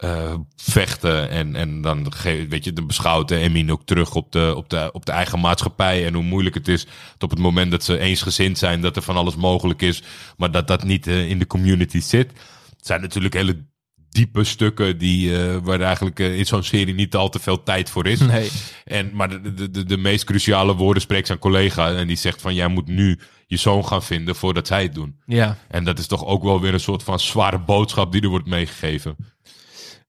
eh, 0.00 0.34
vechten. 0.56 1.30
En, 1.30 1.56
en 1.56 1.80
dan, 1.80 2.12
weet 2.48 2.64
je, 2.64 2.72
dan 2.72 2.86
beschouwt 2.86 3.30
eh, 3.30 3.42
Emin 3.42 3.72
ook 3.72 3.84
terug 3.84 4.14
op 4.14 4.32
de, 4.32 4.52
op, 4.56 4.70
de, 4.70 4.90
op 4.92 5.06
de 5.06 5.12
eigen 5.12 5.40
maatschappij. 5.40 6.06
En 6.06 6.14
hoe 6.14 6.22
moeilijk 6.22 6.54
het 6.54 6.68
is 6.68 6.86
op 7.18 7.30
het 7.30 7.38
moment 7.38 7.70
dat 7.70 7.84
ze 7.84 7.98
eensgezind 7.98 8.58
zijn, 8.58 8.80
dat 8.80 8.96
er 8.96 9.02
van 9.02 9.16
alles 9.16 9.36
mogelijk 9.36 9.82
is. 9.82 10.02
Maar 10.36 10.50
dat 10.50 10.68
dat 10.68 10.84
niet 10.84 11.06
eh, 11.06 11.28
in 11.28 11.38
de 11.38 11.46
community 11.46 12.00
zit. 12.00 12.30
Het 12.76 12.86
zijn 12.86 13.00
natuurlijk 13.00 13.34
hele 13.34 13.64
diepe 14.10 14.44
stukken 14.44 14.98
die, 14.98 15.38
eh, 15.38 15.56
waar 15.62 15.80
eigenlijk 15.80 16.18
in 16.18 16.46
zo'n 16.46 16.62
serie 16.62 16.94
niet 16.94 17.14
al 17.14 17.28
te 17.28 17.38
veel 17.38 17.62
tijd 17.62 17.90
voor 17.90 18.06
is. 18.06 18.20
Nee. 18.20 18.50
En, 18.84 19.10
maar 19.14 19.28
de, 19.28 19.54
de, 19.54 19.70
de, 19.70 19.84
de 19.84 19.96
meest 19.96 20.24
cruciale 20.24 20.74
woorden 20.74 21.02
spreekt 21.02 21.26
zijn 21.26 21.38
collega. 21.38 21.92
En 21.94 22.06
die 22.06 22.16
zegt 22.16 22.40
van, 22.40 22.54
jij 22.54 22.68
moet 22.68 22.86
nu 22.86 23.18
je 23.46 23.56
zoon 23.56 23.86
gaan 23.86 24.02
vinden 24.02 24.34
voordat 24.34 24.66
zij 24.66 24.82
het 24.82 24.94
doen. 24.94 25.16
Ja. 25.26 25.56
En 25.68 25.84
dat 25.84 25.98
is 25.98 26.06
toch 26.06 26.24
ook 26.24 26.42
wel 26.42 26.60
weer 26.60 26.74
een 26.74 26.80
soort 26.80 27.02
van 27.02 27.20
zware 27.20 27.58
boodschap 27.58 28.12
die 28.12 28.22
er 28.22 28.28
wordt 28.28 28.46
meegegeven. 28.46 29.16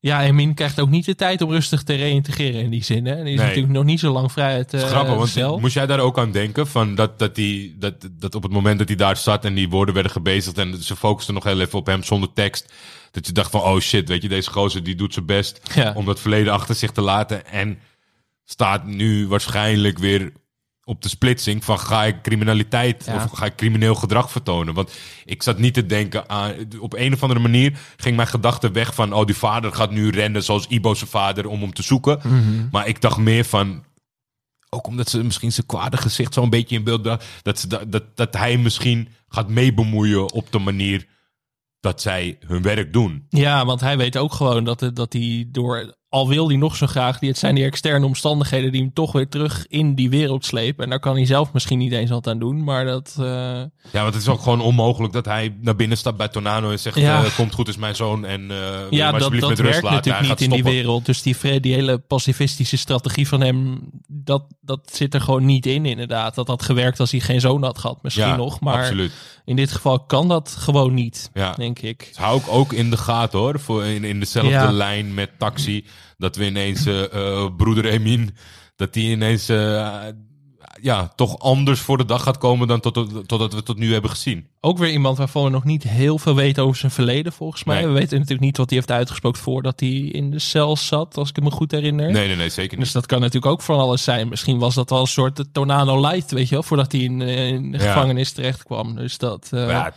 Ja, 0.04 0.24
Emin 0.24 0.54
krijgt 0.54 0.80
ook 0.80 0.90
niet 0.90 1.06
de 1.06 1.16
tijd 1.16 1.42
om 1.42 1.52
rustig 1.52 1.84
te 1.84 1.94
reïntegreren 1.96 2.62
in 2.62 2.70
die 2.70 2.84
zin. 2.84 3.06
Hè? 3.06 3.12
En 3.16 3.24
die 3.24 3.34
is 3.34 3.40
Nee. 3.40 3.48
natuurlijk 3.48 3.74
nog 3.74 3.84
niet 3.84 4.00
zo 4.00 4.12
lang 4.12 4.32
vrij 4.32 4.54
uit 4.54 4.72
Het 4.72 4.82
uh, 4.82 4.88
grappig, 4.88 5.16
want 5.16 5.30
cel. 5.30 5.60
moest 5.60 5.74
jij 5.74 5.86
daar 5.86 6.00
ook 6.00 6.18
aan 6.20 6.32
denken? 6.32 6.68
Van 6.68 6.96
dat, 6.96 7.20
dat, 7.20 7.36
die, 7.36 7.76
dat, 7.80 7.94
dat 8.12 8.36
op 8.36 8.44
het 8.44 8.52
moment 8.52 8.80
dat 8.80 8.88
hij 8.88 8.98
daar 8.98 9.18
zat 9.18 9.46
en 9.46 9.54
die 9.54 9.70
woorden 9.70 9.94
werden 9.94 10.12
gebezigd 10.12 10.58
en 10.58 10.84
ze 10.84 10.96
focusten 10.96 11.34
nog 11.34 11.44
heel 11.44 11.60
even 11.62 11.80
op 11.80 11.86
hem 11.86 12.04
zonder 12.04 12.34
tekst. 12.34 12.74
Dat 13.12 13.26
je 13.28 13.32
dacht 13.34 13.52
van, 13.52 13.62
oh 13.62 13.80
shit, 13.80 14.08
weet 14.08 14.22
je, 14.22 14.30
deze 14.30 14.52
gozer 14.52 14.84
die 14.84 14.96
doet 14.96 15.14
zijn 15.14 15.26
best 15.26 15.62
Ja. 15.76 15.94
om 15.96 16.06
dat 16.06 16.20
verleden 16.20 16.54
achter 16.54 16.76
zich 16.76 16.92
te 16.92 17.02
laten. 17.02 17.46
En 17.46 17.80
staat 18.46 18.86
nu 18.86 19.28
waarschijnlijk 19.28 19.98
weer 19.98 20.32
op 20.84 21.02
de 21.02 21.10
splitsing 21.10 21.64
van 21.64 21.80
ga 21.80 22.04
ik 22.04 22.22
criminaliteit 22.22 23.06
Ja. 23.06 23.16
of 23.16 23.32
ga 23.32 23.46
ik 23.46 23.56
crimineel 23.56 23.96
gedrag 23.96 24.32
vertonen. 24.32 24.74
Want 24.74 24.92
ik 25.26 25.44
zat 25.44 25.58
niet 25.60 25.74
te 25.74 25.86
denken 25.86 26.30
aan, 26.30 26.54
op 26.80 26.94
een 26.94 27.14
of 27.14 27.22
andere 27.22 27.40
manier 27.40 27.80
ging 27.98 28.16
mijn 28.16 28.28
gedachte 28.28 28.72
weg 28.72 28.96
van, 28.96 29.14
oh 29.14 29.26
die 29.26 29.36
vader 29.36 29.74
gaat 29.74 29.92
nu 29.92 30.10
rennen 30.10 30.44
zoals 30.44 30.68
Ibo 30.68 30.94
zijn 30.94 31.10
vader 31.10 31.48
om 31.48 31.62
hem 31.62 31.74
te 31.74 31.84
zoeken. 31.84 32.20
Maar 32.72 32.88
ik 32.88 33.02
dacht 33.02 33.18
meer 33.18 33.46
van, 33.46 33.84
ook 34.70 34.88
omdat 34.88 35.10
ze 35.10 35.24
misschien 35.24 35.52
zijn 35.52 35.66
kwade 35.66 35.98
gezicht 35.98 36.34
zo'n 36.34 36.50
beetje 36.50 36.76
in 36.76 36.84
beeld 36.84 37.04
dat, 37.42 37.60
ze 37.60 37.68
da- 37.68 37.86
dat, 37.88 38.04
dat 38.18 38.34
hij 38.38 38.58
misschien 38.58 39.10
gaat 39.30 39.50
meebemoeien 39.50 40.32
op 40.32 40.52
de 40.52 40.60
manier 40.60 41.08
dat 41.80 42.02
zij 42.02 42.38
hun 42.46 42.62
werk 42.62 42.94
doen. 42.94 43.26
Ja, 43.30 43.66
want 43.66 43.82
hij 43.82 43.98
weet 43.98 44.18
ook 44.18 44.34
gewoon 44.34 44.64
dat, 44.64 44.90
dat 44.94 45.14
hij 45.14 45.46
door, 45.52 45.96
al 46.14 46.28
wil 46.28 46.48
hij 46.48 46.58
nog 46.58 46.76
zo 46.76 46.88
graag, 46.88 47.20
die, 47.20 47.30
het 47.30 47.38
zijn 47.38 47.56
die 47.56 47.64
externe 47.64 48.06
omstandigheden 48.06 48.72
die 48.72 48.82
hem 48.82 48.94
toch 48.94 49.12
weer 49.12 49.30
terug 49.30 49.66
in 49.68 49.96
die 49.96 50.10
wereld 50.10 50.46
slepen. 50.46 50.84
En 50.84 50.90
daar 50.90 51.00
kan 51.00 51.16
hij 51.16 51.26
zelf 51.26 51.54
misschien 51.54 51.78
niet 51.78 51.92
eens 51.92 52.10
wat 52.10 52.28
aan 52.28 52.40
doen, 52.40 52.64
maar 52.64 52.86
dat... 52.86 53.16
eh, 53.20 53.26
Ja, 53.26 53.70
want 53.92 54.14
het 54.14 54.16
is 54.24 54.28
ook 54.28 54.42
gewoon 54.42 54.62
onmogelijk 54.62 55.14
dat 55.14 55.26
hij 55.26 55.58
naar 55.62 55.76
binnen 55.76 55.98
stapt 55.98 56.18
bij 56.18 56.28
Tornado 56.28 56.70
en 56.72 56.80
zegt, 56.80 56.98
Ja. 57.00 57.24
eh, 57.24 57.36
komt 57.36 57.54
goed 57.54 57.68
is 57.68 57.78
mijn 57.78 57.96
zoon 57.96 58.26
en 58.26 58.50
hem 58.50 58.88
ja, 58.90 59.06
dat, 59.06 59.14
alsjeblieft 59.14 59.42
dat 59.42 59.50
met 59.50 59.60
rust 59.60 59.72
werkt 59.72 59.84
laten. 59.84 60.12
natuurlijk 60.12 60.40
niet 60.40 60.42
in 60.42 60.50
die 60.64 60.64
wereld. 60.74 61.06
Dus 61.06 61.22
die, 61.22 61.60
die 61.60 61.74
hele 61.74 61.98
pacifistische 61.98 62.78
strategie 62.78 63.28
van 63.28 63.42
hem, 63.42 63.80
dat, 64.08 64.44
dat 64.62 64.90
zit 64.94 65.14
er 65.14 65.22
gewoon 65.22 65.46
niet 65.46 65.66
in 65.66 65.86
inderdaad. 65.86 66.36
Dat 66.36 66.48
had 66.48 66.64
gewerkt 66.64 67.00
als 67.00 67.12
hij 67.12 67.20
geen 67.20 67.42
zoon 67.42 67.64
had 67.64 67.78
gehad 67.78 68.04
misschien 68.04 68.28
Ja, 68.28 68.36
nog. 68.36 68.60
Maar 68.60 68.78
absoluut. 68.78 69.12
in 69.46 69.56
dit 69.56 69.72
geval 69.72 70.00
kan 70.00 70.28
dat 70.28 70.56
gewoon 70.60 70.94
niet, 70.94 71.30
Ja. 71.34 71.52
denk 71.54 71.80
ik. 71.80 72.06
Dus 72.08 72.18
hou 72.18 72.38
ik 72.40 72.48
ook 72.48 72.74
in 72.74 72.90
de 72.90 72.98
gaten 72.98 73.40
hoor. 73.40 73.60
Voor 73.60 73.84
in, 73.86 74.04
in 74.04 74.20
dezelfde 74.20 74.72
lijn 74.72 75.14
met 75.14 75.30
taxi. 75.38 75.86
Dat 76.18 76.36
we 76.36 76.46
ineens 76.46 76.86
eh, 76.86 77.14
eh, 77.14 77.56
broeder 77.58 77.86
Emin. 77.86 78.36
Dat 78.76 78.94
die 78.94 79.12
ineens 79.12 79.50
eh, 79.50 80.06
ja, 80.82 81.12
toch 81.16 81.40
anders 81.40 81.80
voor 81.80 81.98
de 81.98 82.06
dag 82.06 82.24
gaat 82.24 82.38
komen 82.38 82.68
dan 82.68 82.80
tot, 82.80 82.94
totdat 83.28 83.54
we 83.54 83.64
tot 83.64 83.78
nu 83.78 83.92
hebben 83.94 84.10
gezien. 84.10 84.48
Ook 84.60 84.78
weer 84.78 84.92
iemand 84.92 85.18
waarvan 85.18 85.44
we 85.44 85.50
nog 85.50 85.64
niet 85.64 85.84
heel 85.84 86.18
veel 86.18 86.36
weten 86.36 86.64
over 86.64 86.76
zijn 86.78 86.92
verleden, 86.92 87.34
volgens 87.34 87.64
mij. 87.64 87.76
Nee. 87.76 87.88
We 87.88 87.92
weten 87.94 88.14
natuurlijk 88.18 88.42
niet 88.42 88.58
wat 88.58 88.70
hij 88.70 88.78
heeft 88.78 88.92
uitgesproken 88.92 89.42
voordat 89.42 89.80
hij 89.80 89.90
in 89.90 90.32
de 90.32 90.40
cel 90.40 90.78
zat, 90.78 91.18
als 91.18 91.30
ik 91.30 91.44
me 91.44 91.52
goed 91.52 91.72
herinner. 91.72 92.12
Nee, 92.12 92.28
nee, 92.28 92.36
nee, 92.36 92.50
zeker 92.50 92.78
niet. 92.78 92.86
Dus 92.86 92.94
dat 92.94 93.06
kan 93.06 93.20
natuurlijk 93.20 93.52
ook 93.52 93.62
van 93.62 93.80
alles 93.80 94.04
zijn. 94.04 94.28
Misschien 94.28 94.60
was 94.60 94.76
dat 94.76 94.90
wel 94.90 95.00
een 95.00 95.08
soort 95.08 95.44
Tornado 95.52 96.02
Light, 96.02 96.32
weet 96.32 96.48
je 96.48 96.54
wel, 96.54 96.64
voordat 96.64 96.92
hij 96.92 97.02
in, 97.02 97.22
in 97.22 97.72
de 97.72 97.78
Ja. 97.78 97.94
gevangenis 97.94 98.32
terecht 98.32 98.64
kwam. 98.64 98.96
Dus 98.96 99.18
dat... 99.18 99.48
ja, 99.52 99.94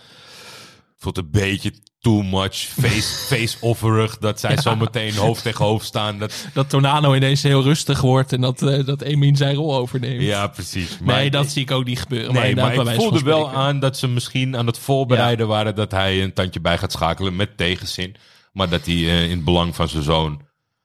voelt 1.05 1.19
een 1.19 1.31
beetje 1.31 1.73
too 1.99 2.23
much 2.23 2.55
face, 2.55 3.17
face-offerig 3.35 4.19
dat 4.19 4.41
zij 4.41 4.57
zo 4.57 4.77
meteen 4.77 5.15
hoofd 5.15 5.43
tegen 5.43 5.65
hoofd 5.65 5.87
staan. 5.87 6.19
Dat, 6.19 6.49
dat 6.53 6.69
Tornado 6.69 7.15
ineens 7.15 7.43
heel 7.43 7.63
rustig 7.63 8.01
wordt 8.01 8.33
en 8.33 8.41
dat, 8.41 8.63
eh, 8.63 8.85
dat 8.87 9.03
Emin 9.03 9.37
zijn 9.37 9.55
rol 9.55 9.77
overneemt. 9.77 10.23
ja, 10.23 10.47
precies. 10.47 10.99
nee, 11.01 11.31
dat 11.31 11.47
zie 11.47 11.63
ik 11.63 11.71
ook 11.71 11.85
niet 11.85 12.01
gebeuren. 12.01 12.35
maar 12.35 12.43
Nee, 12.43 12.55
maar 12.55 12.85
bij 12.85 12.95
ik 12.95 13.01
voelde 13.01 13.23
wel 13.23 13.51
aan 13.51 13.81
dat 13.81 13.99
ze 13.99 14.09
misschien 14.09 14.57
aan 14.57 14.67
het 14.67 14.79
voorbereiden 14.79 15.49
waren 15.49 15.75
dat 15.75 15.91
hij 15.91 16.23
een 16.23 16.33
tandje 16.33 16.61
bij 16.61 16.79
gaat 16.79 16.93
schakelen 16.93 17.37
met 17.37 17.57
tegenzin. 17.57 18.17
Maar 18.53 18.69
dat 18.69 18.87
hij 18.87 18.95
eh, 18.95 19.25
in 19.25 19.31
het 19.31 19.45
belang 19.45 19.75
van 19.75 19.89
zijn 19.89 20.03
zoon 20.03 20.43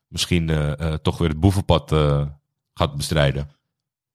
misschien 0.08 0.50
eh, 0.50 0.94
toch 0.94 1.18
weer 1.18 1.30
het 1.30 1.40
boevenpad 1.40 1.94
gaat 2.74 2.96
bestrijden. 2.96 3.50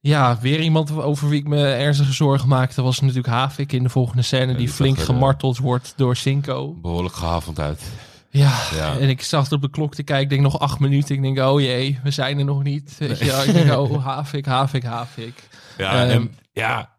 Ja, 0.07 0.39
weer 0.41 0.61
iemand 0.61 0.97
over 1.03 1.29
wie 1.29 1.41
ik 1.41 1.49
me 1.49 1.67
ernstige 1.67 2.13
zorgen 2.13 2.49
maakte 2.49 2.83
was 2.83 3.01
natuurlijk 3.01 3.27
Havik 3.27 3.73
in 3.73 3.83
de 3.83 3.89
volgende 3.89 4.23
scène. 4.23 4.47
die 4.47 4.57
die 4.57 4.69
flink 4.69 4.95
er, 4.97 5.01
eh, 5.03 5.07
gemarteld 5.09 5.59
wordt 5.59 5.93
door 5.97 6.17
Cinco. 6.17 6.75
Behoorlijk 6.83 7.15
gehavend 7.15 7.59
uit. 7.61 7.83
Ja, 8.31 8.59
Ja. 8.75 8.99
en 8.99 9.09
ik 9.09 9.23
zag 9.23 9.53
op 9.53 9.61
de 9.63 9.71
klok 9.71 9.95
te 9.95 10.03
kijken. 10.03 10.25
Ik 10.25 10.31
denk 10.31 10.43
nog 10.43 10.59
acht 10.59 10.79
minuten. 10.79 11.15
Ik 11.15 11.23
denk, 11.23 11.39
oh 11.39 11.61
jee, 11.61 11.99
we 12.03 12.11
zijn 12.11 12.39
er 12.39 12.45
nog 12.45 12.63
niet. 12.63 12.97
Wel. 12.99 13.43
Ik 13.45 13.53
denk, 13.53 13.73
oh, 13.79 14.05
Havik, 14.05 14.47
Havik, 14.47 14.83
Havik. 14.85 15.49
Ja, 15.79 16.03
Ehm, 16.03 16.11
en 16.11 16.35
ja, 16.53 16.97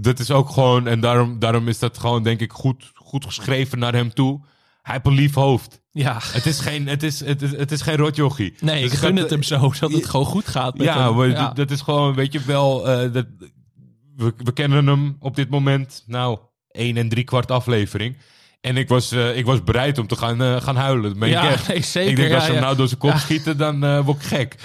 dat 0.00 0.18
is 0.18 0.30
ook 0.30 0.50
gewoon, 0.50 0.86
en 0.86 1.00
daarom, 1.00 1.38
daarom 1.38 1.68
is 1.68 1.78
dat 1.78 1.98
gewoon 1.98 2.22
denk 2.22 2.40
ik 2.40 2.52
goed, 2.52 2.90
goed 2.94 3.24
geschreven 3.24 3.78
naar 3.78 3.92
hem 3.92 4.14
toe. 4.14 4.40
Hij 4.82 4.94
heeft 4.94 5.06
een 5.06 5.12
lief 5.12 5.34
hoofd. 5.34 5.82
Ja, 5.96 6.18
Het 6.22 6.46
is 6.46 6.60
geen, 6.60 6.88
het 6.88 7.02
is, 7.02 7.20
het 7.20 7.42
is, 7.42 7.50
het 7.50 7.72
is 7.72 7.80
geen 7.80 7.96
rotjochie. 7.96 8.54
nee, 8.60 8.82
Dus 8.82 8.92
ik 8.92 8.98
gun 8.98 9.10
dat- 9.14 9.22
het 9.22 9.30
hem 9.30 9.42
zo. 9.42 9.72
Dat 9.80 9.92
het 9.92 10.06
gewoon 10.06 10.26
goed 10.26 10.48
gaat 10.48 10.76
met 10.76 10.86
Ja, 10.86 11.04
hem. 11.06 11.14
maar 11.16 11.28
Ja. 11.28 11.52
d- 11.52 11.56
dat 11.56 11.70
is 11.70 11.80
gewoon, 11.80 12.14
weet 12.14 12.32
je 12.32 12.40
wel, 12.46 12.88
eh, 12.88 13.12
dat, 13.12 13.26
we, 14.16 14.32
we 14.36 14.52
kennen 14.52 14.86
hem 14.86 15.16
op 15.20 15.36
dit 15.36 15.50
moment, 15.50 16.04
nou, 16.06 16.38
één 16.70 16.96
en 16.96 17.08
drie 17.08 17.24
kwart 17.24 17.50
aflevering. 17.50 18.16
En 18.60 18.76
ik 18.76 18.88
was, 18.88 19.12
eh, 19.12 19.36
ik 19.36 19.44
was 19.46 19.64
bereid 19.64 19.98
om 19.98 20.06
te 20.06 20.16
gaan, 20.16 20.42
eh, 20.42 20.60
gaan 20.60 20.76
huilen. 20.76 21.22
Ik 21.22 21.28
Ja, 21.28 21.54
nee, 21.68 21.82
zeker, 21.96 22.10
Ik 22.10 22.16
denk, 22.16 22.34
als 22.34 22.44
ze 22.44 22.52
hem 22.52 22.60
nou 22.60 22.76
door 22.76 22.88
zijn 22.88 23.00
kop 23.00 23.14
schieten, 23.16 23.56
dan 23.56 24.02
word 24.02 24.16
ik 24.20 24.26
gek. 24.26 24.56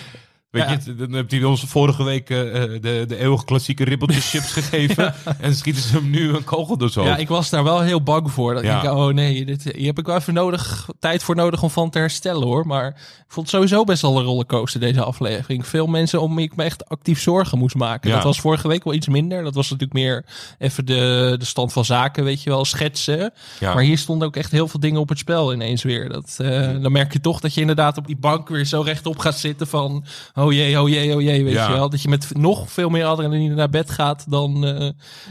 Weet 0.49 0.83
je, 0.85 0.95
dan 0.95 1.13
heeft 1.13 1.31
hij 1.31 1.43
ons 1.43 1.63
vorige 1.67 2.03
week 2.03 2.29
eh, 2.29 2.63
eh, 2.63 2.81
de, 2.81 3.03
de 3.07 3.17
eeuwige 3.17 3.45
klassieke 3.45 3.83
ribbeltjes 3.83 4.29
chips 4.31 4.51
gegeven. 4.51 5.13
En 5.39 5.55
schieten 5.55 5.81
ze 5.81 5.93
hem 5.93 6.09
nu 6.09 6.33
een 6.35 6.43
kogel 6.43 6.77
door 6.77 6.89
zo. 6.89 7.03
Ja, 7.03 7.17
ik 7.17 7.27
was 7.27 7.49
daar 7.49 7.63
wel 7.63 7.81
heel 7.81 8.03
bang 8.03 8.31
voor. 8.31 8.53
Dat 8.53 8.63
Ja. 8.63 8.81
ik 8.83 8.91
oh 8.91 9.07
nee, 9.13 9.45
dit, 9.45 9.63
hier 9.63 9.85
heb 9.85 9.99
ik 9.99 10.05
wel 10.05 10.15
even 10.15 10.33
nodig, 10.33 10.89
tijd 10.99 11.23
voor 11.23 11.35
nodig 11.35 11.63
om 11.63 11.69
van 11.69 11.89
te 11.89 11.99
herstellen 11.99 12.47
hoor. 12.47 12.67
Maar 12.67 12.87
ik 12.87 13.25
vond 13.27 13.45
het 13.45 13.55
sowieso 13.55 13.83
best 13.83 14.01
wel 14.01 14.17
een 14.17 14.23
rollercoaster 14.23 14.79
deze 14.79 15.03
aflevering. 15.03 15.67
Veel 15.67 15.87
mensen 15.87 16.21
om 16.21 16.35
wie 16.35 16.45
ik 16.45 16.55
me 16.55 16.63
echt 16.63 16.89
actief 16.89 17.21
zorgen 17.21 17.57
moest 17.57 17.75
maken. 17.75 18.09
Ja. 18.09 18.15
Dat 18.15 18.23
was 18.23 18.39
vorige 18.39 18.67
week 18.67 18.83
wel 18.83 18.93
iets 18.93 19.07
minder. 19.07 19.43
Dat 19.43 19.55
was 19.55 19.69
natuurlijk 19.69 19.99
meer 19.99 20.25
even 20.57 20.85
de, 20.85 21.35
de 21.39 21.45
stand 21.45 21.73
van 21.73 21.85
zaken, 21.85 22.23
weet 22.23 22.43
je 22.43 22.49
wel, 22.49 22.65
schetsen. 22.65 23.33
Maar 23.59 23.81
hier 23.81 23.97
stonden 23.97 24.27
ook 24.27 24.35
echt 24.35 24.51
heel 24.51 24.67
veel 24.67 24.79
dingen 24.79 24.99
op 24.99 25.09
het 25.09 25.17
spel 25.17 25.53
ineens 25.53 25.83
weer. 25.83 26.09
Dat, 26.09 26.37
eh, 26.41 26.81
dan 26.81 26.91
merk 26.91 27.13
je 27.13 27.21
toch 27.21 27.39
dat 27.39 27.53
je 27.53 27.61
inderdaad 27.61 27.97
op 27.97 28.07
die 28.07 28.17
bank 28.17 28.49
weer 28.49 28.65
zo 28.65 28.81
rechtop 28.81 29.17
gaat 29.19 29.39
zitten 29.39 29.67
van... 29.67 30.05
oh 30.39 30.53
jee, 30.53 30.81
oh 30.81 30.89
jee, 30.89 31.15
oh 31.15 31.21
jee, 31.21 31.43
weet 31.43 31.53
Ja. 31.53 31.67
je 31.67 31.73
wel. 31.73 31.89
Dat 31.89 32.01
je 32.01 32.09
met 32.09 32.29
nog 32.37 32.71
veel 32.71 32.89
meer 32.89 33.05
adrenaline 33.05 33.55
naar 33.55 33.69
bed 33.69 33.89
gaat 33.91 34.31
dan, 34.31 34.65
eh, 34.65 34.89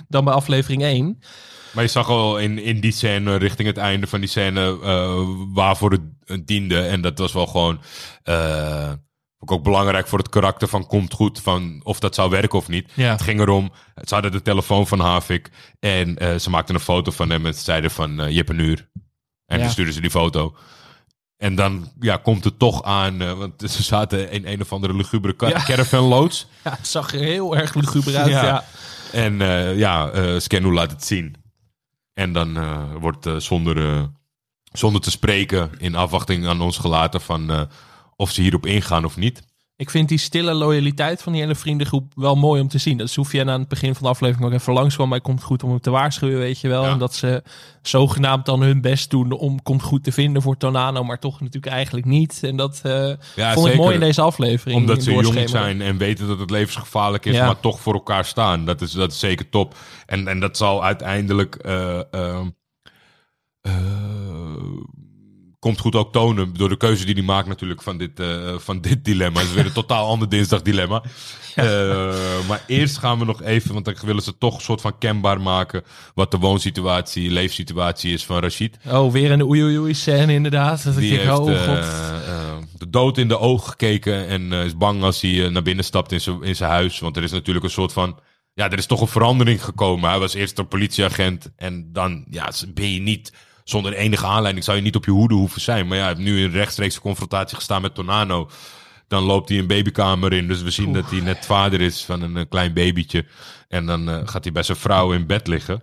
dan 0.08 0.24
bij 0.24 0.34
aflevering 0.34 0.82
1. 0.82 1.18
Maar 1.72 1.84
je 1.84 1.90
zag 1.90 2.08
al 2.08 2.38
in, 2.38 2.58
in 2.58 2.80
die 2.80 2.92
scène, 2.92 3.36
richting 3.36 3.68
het 3.68 3.76
einde 3.76 4.06
van 4.06 4.20
die 4.20 4.28
scène, 4.28 4.78
eh, 4.82 5.20
waarvoor 5.54 5.90
het 6.24 6.46
diende. 6.46 6.80
En 6.80 7.00
dat 7.00 7.18
was 7.18 7.32
wel 7.32 7.46
gewoon 7.46 7.80
eh, 8.22 8.92
ook, 9.38 9.62
belangrijk 9.62 10.08
voor 10.08 10.18
het 10.18 10.28
karakter 10.28 10.68
van 10.68 10.86
komt 10.86 11.12
goed, 11.12 11.40
van 11.40 11.80
of 11.84 11.98
dat 11.98 12.14
zou 12.14 12.30
werken 12.30 12.58
of 12.58 12.68
niet. 12.68 12.92
Ja. 12.94 13.10
Het 13.10 13.22
ging 13.22 13.40
erom, 13.40 13.72
ze 14.04 14.14
hadden 14.14 14.32
de 14.32 14.42
telefoon 14.42 14.86
van 14.86 15.00
Havik 15.00 15.50
en 15.80 16.40
ze 16.40 16.50
maakten 16.50 16.74
een 16.74 16.80
foto 16.80 17.10
van 17.10 17.30
hem 17.30 17.46
en 17.46 17.54
ze 17.54 17.60
zeiden 17.62 17.90
van 17.90 18.10
je 18.16 18.36
hebt 18.36 18.50
een 18.50 18.58
uur. 18.58 18.88
En 19.46 19.56
Ja. 19.56 19.62
toen 19.62 19.72
stuurden 19.72 19.94
ze 19.94 20.00
die 20.00 20.10
foto. 20.10 20.56
En 21.38 21.54
dan 21.54 21.90
ja, 22.00 22.16
komt 22.16 22.44
het 22.44 22.58
toch 22.58 22.82
aan, 22.82 23.20
eh, 23.20 23.32
want 23.32 23.52
ze 23.70 23.82
zaten 23.82 24.30
in 24.30 24.46
een 24.46 24.60
of 24.60 24.72
andere 24.72 24.94
lugubere 24.94 25.34
Ja. 25.38 25.64
caravan 25.64 26.04
loods. 26.04 26.46
Ja, 26.64 26.70
het 26.70 26.86
zag 26.86 27.12
er 27.14 27.20
heel 27.20 27.56
erg 27.56 27.74
luguber 27.74 28.16
uit. 28.16 28.28
Ja. 28.28 28.44
Ja. 28.44 28.64
En 29.12 29.40
eh, 29.40 29.78
ja, 29.78 30.10
eh 30.10 30.38
Scanu 30.38 30.72
laat 30.72 30.90
het 30.90 31.04
zien. 31.04 31.34
En 32.12 32.32
dan 32.32 32.58
wordt 33.00 33.26
zonder, 33.38 34.08
zonder 34.72 35.00
te 35.00 35.10
spreken 35.10 35.70
in 35.78 35.94
afwachting 35.94 36.46
aan 36.46 36.60
ons 36.60 36.78
gelaten 36.78 37.20
van 37.20 37.68
of 38.16 38.30
ze 38.30 38.40
hierop 38.40 38.66
ingaan 38.66 39.04
of 39.04 39.16
niet. 39.16 39.42
Ik 39.80 39.90
vind 39.90 40.08
die 40.08 40.18
stille 40.18 40.52
loyaliteit 40.52 41.22
van 41.22 41.32
die 41.32 41.40
hele 41.42 41.54
vriendengroep 41.54 42.12
wel 42.14 42.34
mooi 42.36 42.60
om 42.60 42.68
te 42.68 42.78
zien. 42.78 42.96
Dat 42.98 43.10
Soufiane 43.10 43.50
aan 43.52 43.60
het 43.60 43.68
begin 43.68 43.94
van 43.94 44.02
de 44.02 44.08
aflevering 44.08 44.46
ook 44.46 44.52
even 44.60 44.72
langs 44.72 44.94
kwam. 44.94 45.08
Maar 45.08 45.18
het 45.18 45.26
komt 45.26 45.42
goed 45.42 45.62
om 45.62 45.70
hem 45.70 45.80
te 45.80 45.90
waarschuwen, 45.90 46.38
weet 46.38 46.60
je 46.60 46.68
wel. 46.68 46.82
Ja. 46.84 46.90
En 46.90 46.98
dat 46.98 47.14
ze 47.14 47.42
zogenaamd 47.82 48.46
dan 48.46 48.62
hun 48.62 48.80
best 48.80 49.10
doen 49.10 49.32
om 49.32 49.62
komt 49.62 49.82
goed 49.82 50.04
te 50.04 50.12
vinden 50.12 50.42
voor 50.42 50.56
Tonano. 50.56 51.04
Maar 51.04 51.18
toch 51.18 51.40
natuurlijk 51.40 51.72
eigenlijk 51.72 52.06
niet. 52.06 52.38
En 52.42 52.56
dat 52.56 52.80
eh, 52.82 53.12
Ja, 53.36 53.52
vond 53.52 53.66
ik 53.68 53.76
mooi 53.76 53.94
in 53.94 54.00
deze 54.00 54.20
aflevering. 54.20 54.80
Omdat 54.80 55.02
ze 55.02 55.12
jong 55.14 55.48
zijn 55.48 55.80
en 55.80 55.96
weten 55.98 56.28
dat 56.28 56.38
het 56.38 56.50
levensgevaarlijk 56.50 57.24
is, 57.26 57.34
Ja. 57.34 57.46
maar 57.46 57.60
toch 57.60 57.80
voor 57.80 57.94
elkaar 57.94 58.24
staan. 58.24 58.64
Dat 58.64 58.80
is, 58.80 58.92
dat 58.92 59.12
is 59.12 59.18
zeker 59.18 59.48
top. 59.48 59.74
En, 60.06 60.28
en 60.28 60.40
dat 60.40 60.56
zal 60.56 60.84
uiteindelijk. 60.84 61.54
eh, 61.54 62.00
eh, 62.10 62.40
komt 65.58 65.78
goed 65.78 65.94
ook 65.94 66.12
tonen 66.12 66.54
door 66.54 66.68
de 66.68 66.76
keuze 66.76 67.04
die 67.04 67.14
hij 67.14 67.22
maakt 67.22 67.48
natuurlijk 67.48 67.82
van 67.82 67.98
dit, 67.98 68.20
eh, 68.20 68.54
van 68.58 68.80
dit 68.80 69.04
dilemma. 69.04 69.38
Het 69.38 69.48
is 69.48 69.54
weer 69.54 69.66
een 69.66 69.72
totaal 69.72 70.06
ander 70.12 70.28
dinsdag 70.28 70.62
dilemma. 70.62 71.02
Eh, 71.54 71.66
maar 72.48 72.64
eerst 72.66 72.98
gaan 72.98 73.18
we 73.18 73.24
nog 73.24 73.42
even, 73.42 73.72
want 73.72 73.84
dan 73.84 73.94
willen 74.04 74.22
ze 74.22 74.38
toch 74.38 74.54
een 74.54 74.60
soort 74.60 74.80
van 74.80 74.98
kenbaar 74.98 75.40
maken 75.40 75.82
wat 76.14 76.30
de 76.30 76.38
woonsituatie, 76.38 77.30
leefsituatie 77.30 78.12
is 78.12 78.24
van 78.24 78.38
Rashid. 78.38 78.78
Oh, 78.86 79.12
weer 79.12 79.30
een 79.30 79.42
oei 79.42 79.62
oei 79.62 79.78
oei 79.78 79.94
scène 79.94 80.32
inderdaad. 80.32 80.84
Dat 80.84 80.94
ik 80.94 81.00
Die 81.00 81.10
denk, 81.10 81.22
heeft 81.22 81.38
oh 81.38 81.52
eh, 81.52 81.64
god. 81.64 82.78
de 82.78 82.90
dood 82.90 83.18
in 83.18 83.28
de 83.28 83.38
ogen 83.38 83.68
gekeken 83.68 84.26
en 84.28 84.52
is 84.52 84.76
bang 84.76 85.02
als 85.02 85.20
hij 85.20 85.48
naar 85.48 85.62
binnen 85.62 85.84
stapt 85.84 86.12
in 86.12 86.20
zijn 86.20 86.42
in 86.42 86.56
zijn 86.56 86.70
huis. 86.70 86.98
Want 86.98 87.16
er 87.16 87.22
is 87.22 87.32
natuurlijk 87.32 87.64
een 87.64 87.70
soort 87.70 87.92
van. 87.92 88.18
Ja, 88.54 88.70
er 88.70 88.78
is 88.78 88.86
toch 88.86 89.00
een 89.00 89.08
verandering 89.08 89.64
gekomen. 89.64 90.10
Hij 90.10 90.18
was 90.18 90.34
eerst 90.34 90.58
een 90.58 90.68
politieagent 90.68 91.50
en 91.56 91.92
dan 91.92 92.24
ja, 92.30 92.50
ben 92.74 92.92
je 92.92 93.00
niet. 93.00 93.32
Zonder 93.68 93.92
enige 93.92 94.26
aanleiding 94.26 94.64
zou 94.64 94.76
je 94.76 94.82
niet 94.82 94.96
op 94.96 95.04
je 95.04 95.10
hoede 95.10 95.34
hoeven 95.34 95.60
zijn. 95.60 95.86
Maar 95.86 95.96
ja, 95.96 96.02
hij 96.04 96.12
heeft 96.12 96.24
nu 96.28 96.42
in 96.42 96.50
rechtstreekse 96.50 97.00
confrontatie 97.00 97.56
gestaan 97.56 97.82
met 97.82 97.94
Tornano. 97.94 98.50
Dan 99.08 99.22
loopt 99.22 99.48
hij 99.48 99.58
een 99.58 99.66
babykamer 99.66 100.32
in. 100.32 100.48
Dus 100.48 100.62
we 100.62 100.70
zien 100.70 100.92
dat 100.92 101.10
hij 101.10 101.20
net 101.20 101.46
vader 101.46 101.80
is 101.80 102.04
van 102.04 102.22
een, 102.22 102.36
eh, 102.36 102.44
klein 102.48 102.72
babytje. 102.72 103.26
En 103.68 103.86
dan 103.86 104.08
eh, 104.10 104.20
gaat 104.24 104.44
hij 104.44 104.52
bij 104.52 104.62
zijn 104.62 104.78
vrouw 104.78 105.12
in 105.12 105.26
bed 105.26 105.46
liggen. 105.46 105.80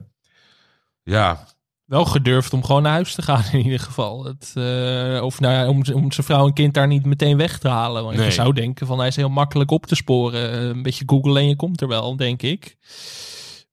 Ja, 1.04 1.48
wel 1.86 2.06
gedurfd 2.06 2.54
om 2.54 2.64
gewoon 2.64 2.82
naar 2.82 2.92
huis 2.92 3.14
te 3.16 3.22
gaan 3.22 3.44
in 3.52 3.64
ieder 3.64 3.80
geval. 3.80 4.24
Het, 4.24 4.52
eh, 4.56 5.24
of 5.24 5.40
nou 5.40 5.54
ja, 5.54 5.68
om, 5.68 5.84
om 5.94 6.12
zijn 6.12 6.26
vrouw 6.26 6.46
en 6.48 6.54
kind 6.54 6.74
daar 6.74 6.88
niet 6.88 7.06
meteen 7.06 7.38
weg 7.38 7.58
te 7.58 7.68
halen. 7.68 8.04
Want 8.04 8.16
Nee. 8.18 8.26
je 8.26 8.32
zou 8.32 8.54
denken 8.54 8.88
van 8.88 8.98
hij 9.00 9.08
is 9.08 9.16
heel 9.16 9.30
makkelijk 9.30 9.72
op 9.72 9.86
te 9.86 9.96
sporen. 9.96 10.54
Een 10.62 10.82
beetje 10.84 11.04
googlen 11.08 11.42
en 11.42 11.48
je 11.48 11.56
komt 11.56 11.82
er 11.82 11.88
wel, 11.88 12.16
denk 12.16 12.42
ik. 12.42 12.78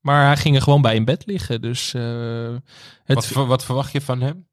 Maar 0.03 0.27
hij 0.27 0.37
ging 0.37 0.57
er 0.57 0.63
gewoon 0.63 0.83
bij 0.83 0.95
in 0.95 1.05
bed 1.05 1.23
liggen. 1.27 1.61
Dus 1.61 1.95
eh, 1.95 2.55
het, 3.05 3.33
wat, 3.33 3.47
wat 3.47 3.65
verwacht 3.65 3.93
je 3.93 4.01
van 4.01 4.21
hem? 4.21 4.47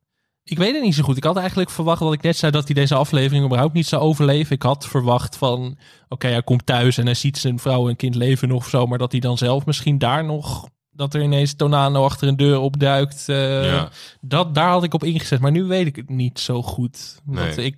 ik 0.44 0.58
weet 0.58 0.74
het 0.74 0.84
niet 0.84 0.96
zo 0.96 1.04
goed. 1.04 1.18
Ik 1.18 1.24
had 1.24 1.38
eigenlijk 1.38 1.70
verwacht 1.70 2.00
wat 2.00 2.14
ik 2.14 2.22
net 2.22 2.38
zei 2.38 2.52
dat 2.52 2.66
hij 2.66 2.74
deze 2.74 2.96
aflevering 2.96 3.46
überhaupt 3.46 3.74
niet 3.74 3.88
zou 3.88 4.02
overleven. 4.02 4.56
Ik 4.56 4.62
had 4.62 4.88
verwacht 4.88 5.36
van 5.36 5.78
oké, 6.08 6.28
hij 6.28 6.44
komt 6.44 6.66
thuis 6.66 6.98
en 6.98 7.06
hij 7.06 7.14
ziet 7.14 7.38
zijn 7.38 7.60
vrouw 7.60 7.90
en 7.90 7.96
kind 7.96 8.16
leven 8.16 8.48
nog 8.48 8.58
of 8.64 8.70
zo. 8.70 8.86
Maar 8.88 8.98
dat 8.98 9.12
hij 9.12 9.22
dan 9.22 9.38
zelf 9.38 9.66
misschien 9.66 9.98
daar 9.98 10.26
nog... 10.26 10.68
Dat 10.92 11.14
er 11.14 11.22
ineens 11.22 11.54
Tonano 11.56 12.04
achter 12.04 12.28
een 12.28 12.36
deur 12.38 12.60
opduikt. 12.60 13.30
eh, 13.30 13.66
Ja. 13.66 13.90
dat, 14.22 14.56
daar 14.56 14.70
had 14.70 14.84
ik 14.84 14.94
op 14.94 15.04
ingezet, 15.04 15.40
maar 15.40 15.52
nu 15.52 15.64
weet 15.64 15.86
ik 15.88 15.96
het 15.96 16.10
niet 16.10 16.40
zo 16.40 16.62
goed. 16.64 17.22
Want 17.26 17.56
Nee. 17.56 17.66
ik, 17.66 17.78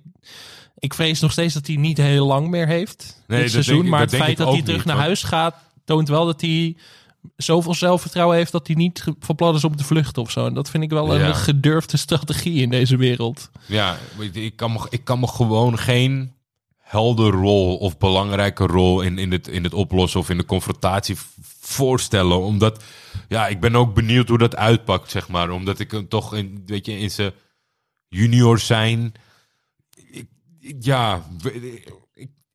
ik 0.78 0.94
vrees 0.94 1.20
nog 1.20 1.32
steeds 1.32 1.54
dat 1.54 1.66
hij 1.66 1.76
niet 1.76 1.96
heel 1.96 2.26
lang 2.26 2.48
meer 2.48 2.66
heeft 2.66 3.22
Nee, 3.26 3.42
dit 3.42 3.52
dat 3.52 3.64
seizoen. 3.64 3.84
ik- 3.84 3.90
maar 3.90 4.00
dat 4.00 4.10
het 4.10 4.20
feit 4.22 4.36
dat 4.36 4.48
hij 4.52 4.62
terug 4.62 4.76
niet, 4.76 4.84
naar 4.86 4.94
want- 4.96 5.06
huis 5.06 5.22
gaat, 5.22 5.54
toont 5.84 6.08
wel 6.08 6.26
dat 6.26 6.40
hij 6.40 6.76
zoveel 7.36 7.74
zelfvertrouwen 7.74 8.36
heeft 8.36 8.52
dat 8.52 8.66
hij 8.66 8.76
niet 8.76 9.04
van 9.20 9.34
plan 9.34 9.54
is 9.54 9.64
om 9.64 9.76
te 9.76 9.84
vluchten 9.84 10.22
of 10.22 10.30
zo. 10.30 10.46
En 10.46 10.54
dat 10.54 10.70
vind 10.70 10.82
ik 10.82 10.90
wel 10.90 11.16
Ja. 11.18 11.26
een 11.28 11.34
gedurfde 11.34 11.96
strategie 11.96 12.62
in 12.62 12.70
deze 12.70 12.96
wereld. 12.96 13.50
Ja, 13.66 13.98
ik 14.32 14.56
kan 14.56 14.72
me, 14.72 14.86
ik 14.90 15.04
kan 15.04 15.20
me 15.20 15.26
gewoon 15.26 15.78
geen 15.78 16.32
helder 16.78 17.30
rol 17.32 17.76
of 17.76 17.98
belangrijke 17.98 18.66
rol 18.66 19.00
in, 19.00 19.18
in, 19.18 19.32
het, 19.32 19.48
in 19.48 19.64
het 19.64 19.74
oplossen 19.74 20.20
of 20.20 20.30
in 20.30 20.36
de 20.38 20.44
confrontatie 20.44 21.16
voorstellen. 21.60 22.40
Omdat, 22.40 22.82
ja, 23.28 23.46
ik 23.48 23.60
ben 23.60 23.76
ook 23.76 23.94
benieuwd 23.94 24.28
hoe 24.28 24.38
dat 24.38 24.56
uitpakt, 24.56 25.10
zeg 25.10 25.28
maar. 25.28 25.50
Omdat 25.50 25.78
ik 25.78 25.90
hem 25.90 26.08
toch, 26.08 26.34
in, 26.34 26.62
weet 26.66 26.86
je, 26.86 26.98
in 26.98 27.10
zijn 27.10 27.32
junior 28.08 28.58
zijn... 28.58 29.12
Ik, 30.10 30.26
ja, 30.80 31.26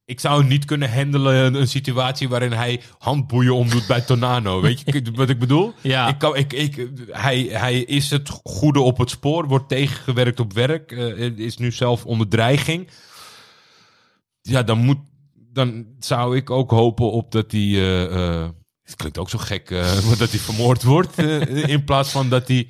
ik, 0.08 0.20
zou 0.20 0.44
niet 0.44 0.66
kunnen 0.66 0.94
handelen 0.94 1.36
een, 1.36 1.54
een 1.54 1.68
situatie 1.68 2.30
waarin 2.30 2.52
hij 2.52 2.82
handboeien 2.98 3.56
omdoet 3.56 3.88
bij 3.88 4.02
Tonano. 4.02 4.62
Weet 4.62 4.82
je 4.86 5.12
wat 5.16 5.30
ik 5.30 5.40
bedoel? 5.40 5.74
Ja. 5.82 6.08
Ik 6.08 6.18
kan, 6.18 6.36
ik, 6.36 6.54
ik, 6.54 6.90
hij, 7.12 7.40
hij 7.52 7.80
is 7.80 8.10
het 8.10 8.30
goede 8.44 8.80
op 8.80 8.98
het 8.98 9.10
spoor, 9.10 9.48
wordt 9.48 9.70
tegengewerkt 9.70 10.40
op 10.40 10.54
werk, 10.54 10.92
eh, 10.92 11.38
is 11.38 11.58
nu 11.58 11.72
zelf 11.72 12.06
onder 12.06 12.28
dreiging. 12.28 12.88
Ja, 14.42 14.64
dan 14.64 14.78
moet, 14.78 15.00
dan 15.34 15.86
zou 16.00 16.36
ik 16.36 16.50
ook 16.50 16.72
hopen 16.72 17.12
op 17.12 17.32
dat 17.32 17.52
hij, 17.52 18.00
eh, 18.10 18.48
het 18.84 18.96
klinkt 18.96 19.18
ook 19.18 19.30
zo 19.30 19.38
gek, 19.38 19.70
maar 19.70 20.18
dat 20.24 20.30
hij 20.30 20.40
vermoord 20.40 20.84
wordt 20.84 21.18
in 21.74 21.84
plaats 21.84 22.10
van 22.10 22.30
dat 22.30 22.48
hij, 22.48 22.68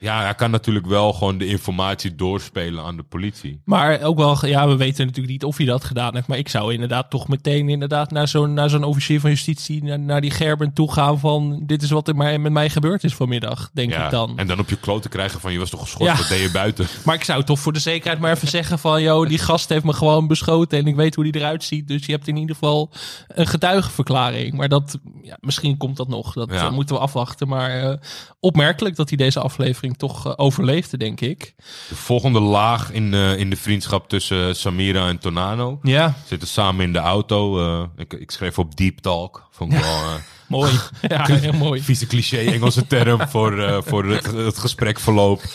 ja, 0.00 0.22
hij 0.22 0.34
kan 0.34 0.50
natuurlijk 0.50 0.86
wel 0.86 1.12
gewoon 1.12 1.38
de 1.38 1.46
informatie 1.46 2.14
doorspelen 2.14 2.84
aan 2.84 2.96
de 2.96 3.02
politie. 3.02 3.60
Maar 3.64 4.02
ook 4.02 4.18
wel, 4.18 4.46
ja, 4.46 4.68
we 4.68 4.76
weten 4.76 5.06
natuurlijk 5.06 5.32
niet 5.32 5.44
of 5.44 5.56
hij 5.56 5.66
dat 5.66 5.84
gedaan 5.84 6.14
heeft. 6.14 6.26
Maar 6.26 6.38
ik 6.38 6.48
zou 6.48 6.72
inderdaad 6.72 7.10
toch 7.10 7.28
meteen 7.28 7.68
inderdaad 7.68 8.10
naar 8.10 8.28
zo'n, 8.28 8.54
naar 8.54 8.70
zo'n 8.70 8.84
officier 8.84 9.20
van 9.20 9.30
justitie, 9.30 9.84
naar, 9.84 9.98
naar 9.98 10.20
die 10.20 10.30
Gerben 10.30 10.72
toe 10.72 10.92
gaan 10.92 11.18
van 11.18 11.62
dit 11.66 11.82
is 11.82 11.90
wat 11.90 12.08
er 12.08 12.16
maar 12.16 12.40
met 12.40 12.52
mij 12.52 12.70
gebeurd 12.70 13.04
is 13.04 13.14
vanmiddag, 13.14 13.70
denk 13.72 13.90
Ja, 13.90 14.04
ik 14.04 14.10
dan. 14.10 14.38
En 14.38 14.46
dan 14.46 14.58
op 14.58 14.68
je 14.68 14.76
kloten 14.76 15.10
krijgen 15.10 15.40
van 15.40 15.52
je 15.52 15.58
was 15.58 15.70
toch 15.70 15.80
geschorst, 15.80 16.12
Ja. 16.12 16.18
wat 16.18 16.28
deed 16.28 16.40
je 16.42 16.50
buiten? 16.50 16.86
Maar 17.04 17.14
ik 17.14 17.24
zou 17.24 17.44
toch 17.44 17.58
voor 17.58 17.72
de 17.72 17.78
zekerheid 17.78 18.20
maar 18.20 18.32
even 18.32 18.48
zeggen 18.48 18.78
van, 18.78 19.02
joh, 19.02 19.28
die 19.28 19.38
gast 19.38 19.68
heeft 19.68 19.84
me 19.84 19.92
gewoon 19.92 20.26
beschoten 20.26 20.78
en 20.78 20.86
ik 20.86 20.94
weet 20.96 21.14
hoe 21.14 21.24
die 21.24 21.36
eruit 21.36 21.64
ziet. 21.64 21.88
Dus 21.88 22.06
je 22.06 22.12
hebt 22.12 22.28
in 22.28 22.36
ieder 22.36 22.54
geval 22.54 22.90
een 23.28 23.46
getuigenverklaring. 23.46 24.54
Maar 24.54 24.68
dat, 24.68 24.98
ja, 25.22 25.36
misschien 25.40 25.76
komt 25.76 25.96
dat 25.96 26.08
nog. 26.08 26.32
Dat 26.32 26.50
eh, 26.50 26.70
moeten 26.70 26.94
we 26.94 27.00
afwachten. 27.00 27.48
Maar 27.48 27.70
eh, 27.70 27.96
opmerkelijk 28.40 28.96
dat 28.96 29.08
hij 29.08 29.18
deze 29.18 29.40
aflevering 29.40 29.89
toch 29.96 30.26
eh, 30.26 30.32
overleefde, 30.36 30.96
denk 30.96 31.20
ik. 31.20 31.54
De 31.88 31.94
volgende 31.94 32.40
laag 32.40 32.92
in, 32.92 33.14
eh, 33.14 33.38
in 33.38 33.50
de 33.50 33.56
vriendschap 33.56 34.08
tussen 34.08 34.56
Samira 34.56 35.08
en 35.08 35.18
Tonano. 35.18 35.78
Ja, 35.82 36.14
Zitten 36.26 36.48
samen 36.48 36.84
in 36.84 36.92
de 36.92 36.98
auto. 36.98 37.60
eh, 37.60 37.82
ik, 37.96 38.12
ik 38.12 38.30
schreef 38.30 38.58
op 38.58 38.76
deep 38.76 38.98
talk. 38.98 39.48
Vond 39.50 39.72
ik 39.72 39.78
wel 39.78 39.98
mooi. 40.58 40.72
ja, 41.02 41.26
heel 41.32 41.52
mooi. 41.52 41.80
vieze 41.82 42.06
cliché 42.06 42.36
Engelse 42.38 42.86
term 42.86 43.28
voor, 43.28 43.82
voor 43.86 44.04
het, 44.06 44.26
het 44.32 44.58
gesprekverloop. 44.58 45.42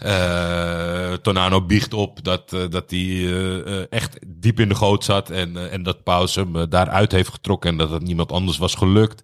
Eh 0.00 1.12
Tonano 1.12 1.62
biegt 1.62 1.94
op 1.94 2.24
dat, 2.24 2.50
dat 2.50 2.90
hij 2.90 3.86
echt 3.90 4.18
diep 4.26 4.60
in 4.60 4.68
de 4.68 4.74
goot 4.74 5.04
zat. 5.04 5.30
En, 5.30 5.70
en 5.70 5.82
dat 5.82 6.02
Paus 6.02 6.34
hem 6.34 6.68
daaruit 6.68 7.12
heeft 7.12 7.28
getrokken. 7.30 7.70
En 7.70 7.76
dat 7.76 7.90
het 7.90 8.02
niemand 8.02 8.32
anders 8.32 8.58
was 8.58 8.74
gelukt. 8.74 9.22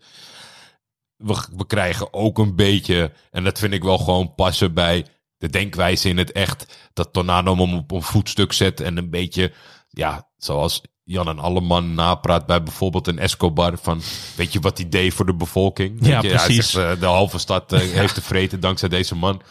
We, 1.20 1.44
we 1.56 1.66
krijgen 1.66 2.12
ook 2.12 2.38
een 2.38 2.56
beetje, 2.56 3.12
en 3.30 3.44
dat 3.44 3.58
vind 3.58 3.72
ik 3.72 3.82
wel 3.82 3.98
gewoon 3.98 4.34
passen 4.34 4.74
bij 4.74 5.06
de 5.38 5.48
denkwijze 5.48 6.08
in 6.08 6.18
het 6.18 6.32
echt. 6.32 6.90
Dat 6.92 7.12
Tonano 7.12 7.56
hem 7.56 7.74
op 7.74 7.90
een 7.92 8.02
voetstuk 8.02 8.52
zet 8.52 8.80
en 8.80 8.96
een 8.96 9.10
beetje, 9.10 9.52
ja, 9.88 10.28
zoals 10.36 10.82
Jan 11.04 11.28
en 11.28 11.38
Alleman 11.38 11.94
napraat 11.94 12.46
bij 12.46 12.62
bijvoorbeeld 12.62 13.06
een 13.06 13.18
Escobar. 13.18 13.78
Van, 13.82 14.00
weet 14.36 14.52
je 14.52 14.60
wat 14.60 14.78
hij 14.78 14.88
deed 14.88 15.14
voor 15.14 15.26
de 15.26 15.34
bevolking? 15.34 16.06
Ja, 16.06 16.20
je, 16.20 16.28
hij 16.28 16.44
precies. 16.44 16.70
zegt, 16.70 16.94
eh, 16.94 17.00
de 17.00 17.06
halve 17.06 17.38
stad 17.38 17.72
eh, 17.72 17.80
heeft 18.00 18.14
te 18.14 18.22
vreten 18.22 18.60
dankzij 18.60 18.88
deze 18.88 19.14
man. 19.14 19.42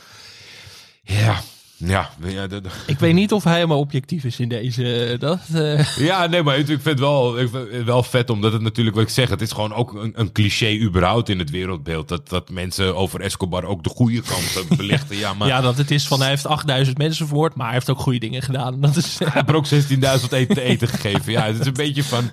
Ja, 1.02 1.42
ja, 1.86 2.10
ja, 2.26 2.48
de- 2.48 2.62
de- 2.62 2.70
Ik 2.86 3.00
weet 3.00 3.14
niet 3.14 3.32
of 3.34 3.44
hij 3.44 3.54
helemaal 3.54 3.80
objectief 3.80 4.24
is 4.24 4.40
in 4.40 4.50
deze. 4.50 5.06
eh, 5.06 5.20
Dat, 5.20 5.40
eh, 5.54 5.98
ja, 5.98 6.26
nee, 6.28 6.44
maar 6.44 6.58
ik 6.58 6.66
vind 6.66 6.84
het 6.84 7.00
wel, 7.00 7.40
ik 7.40 7.50
vind 7.50 7.72
het 7.72 7.84
wel 7.84 8.04
vet, 8.04 8.30
omdat 8.30 8.54
het 8.54 8.62
natuurlijk, 8.62 8.96
wat 8.96 9.06
ik 9.06 9.12
zeg, 9.12 9.30
het 9.30 9.42
is 9.42 9.52
gewoon 9.52 9.74
ook 9.74 9.94
een, 9.94 10.12
een 10.16 10.32
cliché 10.32 10.80
überhaupt 10.82 11.30
in 11.30 11.40
het 11.40 11.50
wereldbeeld. 11.50 12.08
Dat, 12.08 12.30
dat 12.30 12.50
mensen 12.50 12.96
over 12.96 13.22
Escobar 13.22 13.64
ook 13.64 13.84
de 13.84 13.90
goede 13.90 14.22
kant 14.22 14.64
belichten. 14.78 15.18
Ja, 15.18 15.34
maar 15.34 15.48
ja, 15.48 15.62
dat 15.62 15.78
het 15.78 15.92
is 15.92 16.08
van 16.08 16.20
hij 16.20 16.30
heeft 16.30 16.46
8000 16.46 16.98
mensen 16.98 17.28
vermoord, 17.28 17.56
maar 17.56 17.66
hij 17.66 17.76
heeft 17.76 17.90
ook 17.90 18.00
goede 18.00 18.20
dingen 18.20 18.42
gedaan. 18.42 18.82
Dat 18.82 18.96
is, 18.96 19.20
hij 19.20 19.28
heeft 19.34 19.52
ook 19.54 19.68
16.000 19.68 20.32
eten 20.32 20.56
te 20.56 20.62
eten 20.62 20.88
gegeven. 20.88 21.32
Ja, 21.32 21.46
het 21.46 21.60
is 21.60 21.66
een 21.66 21.74
beetje 21.86 22.04
van, 22.04 22.32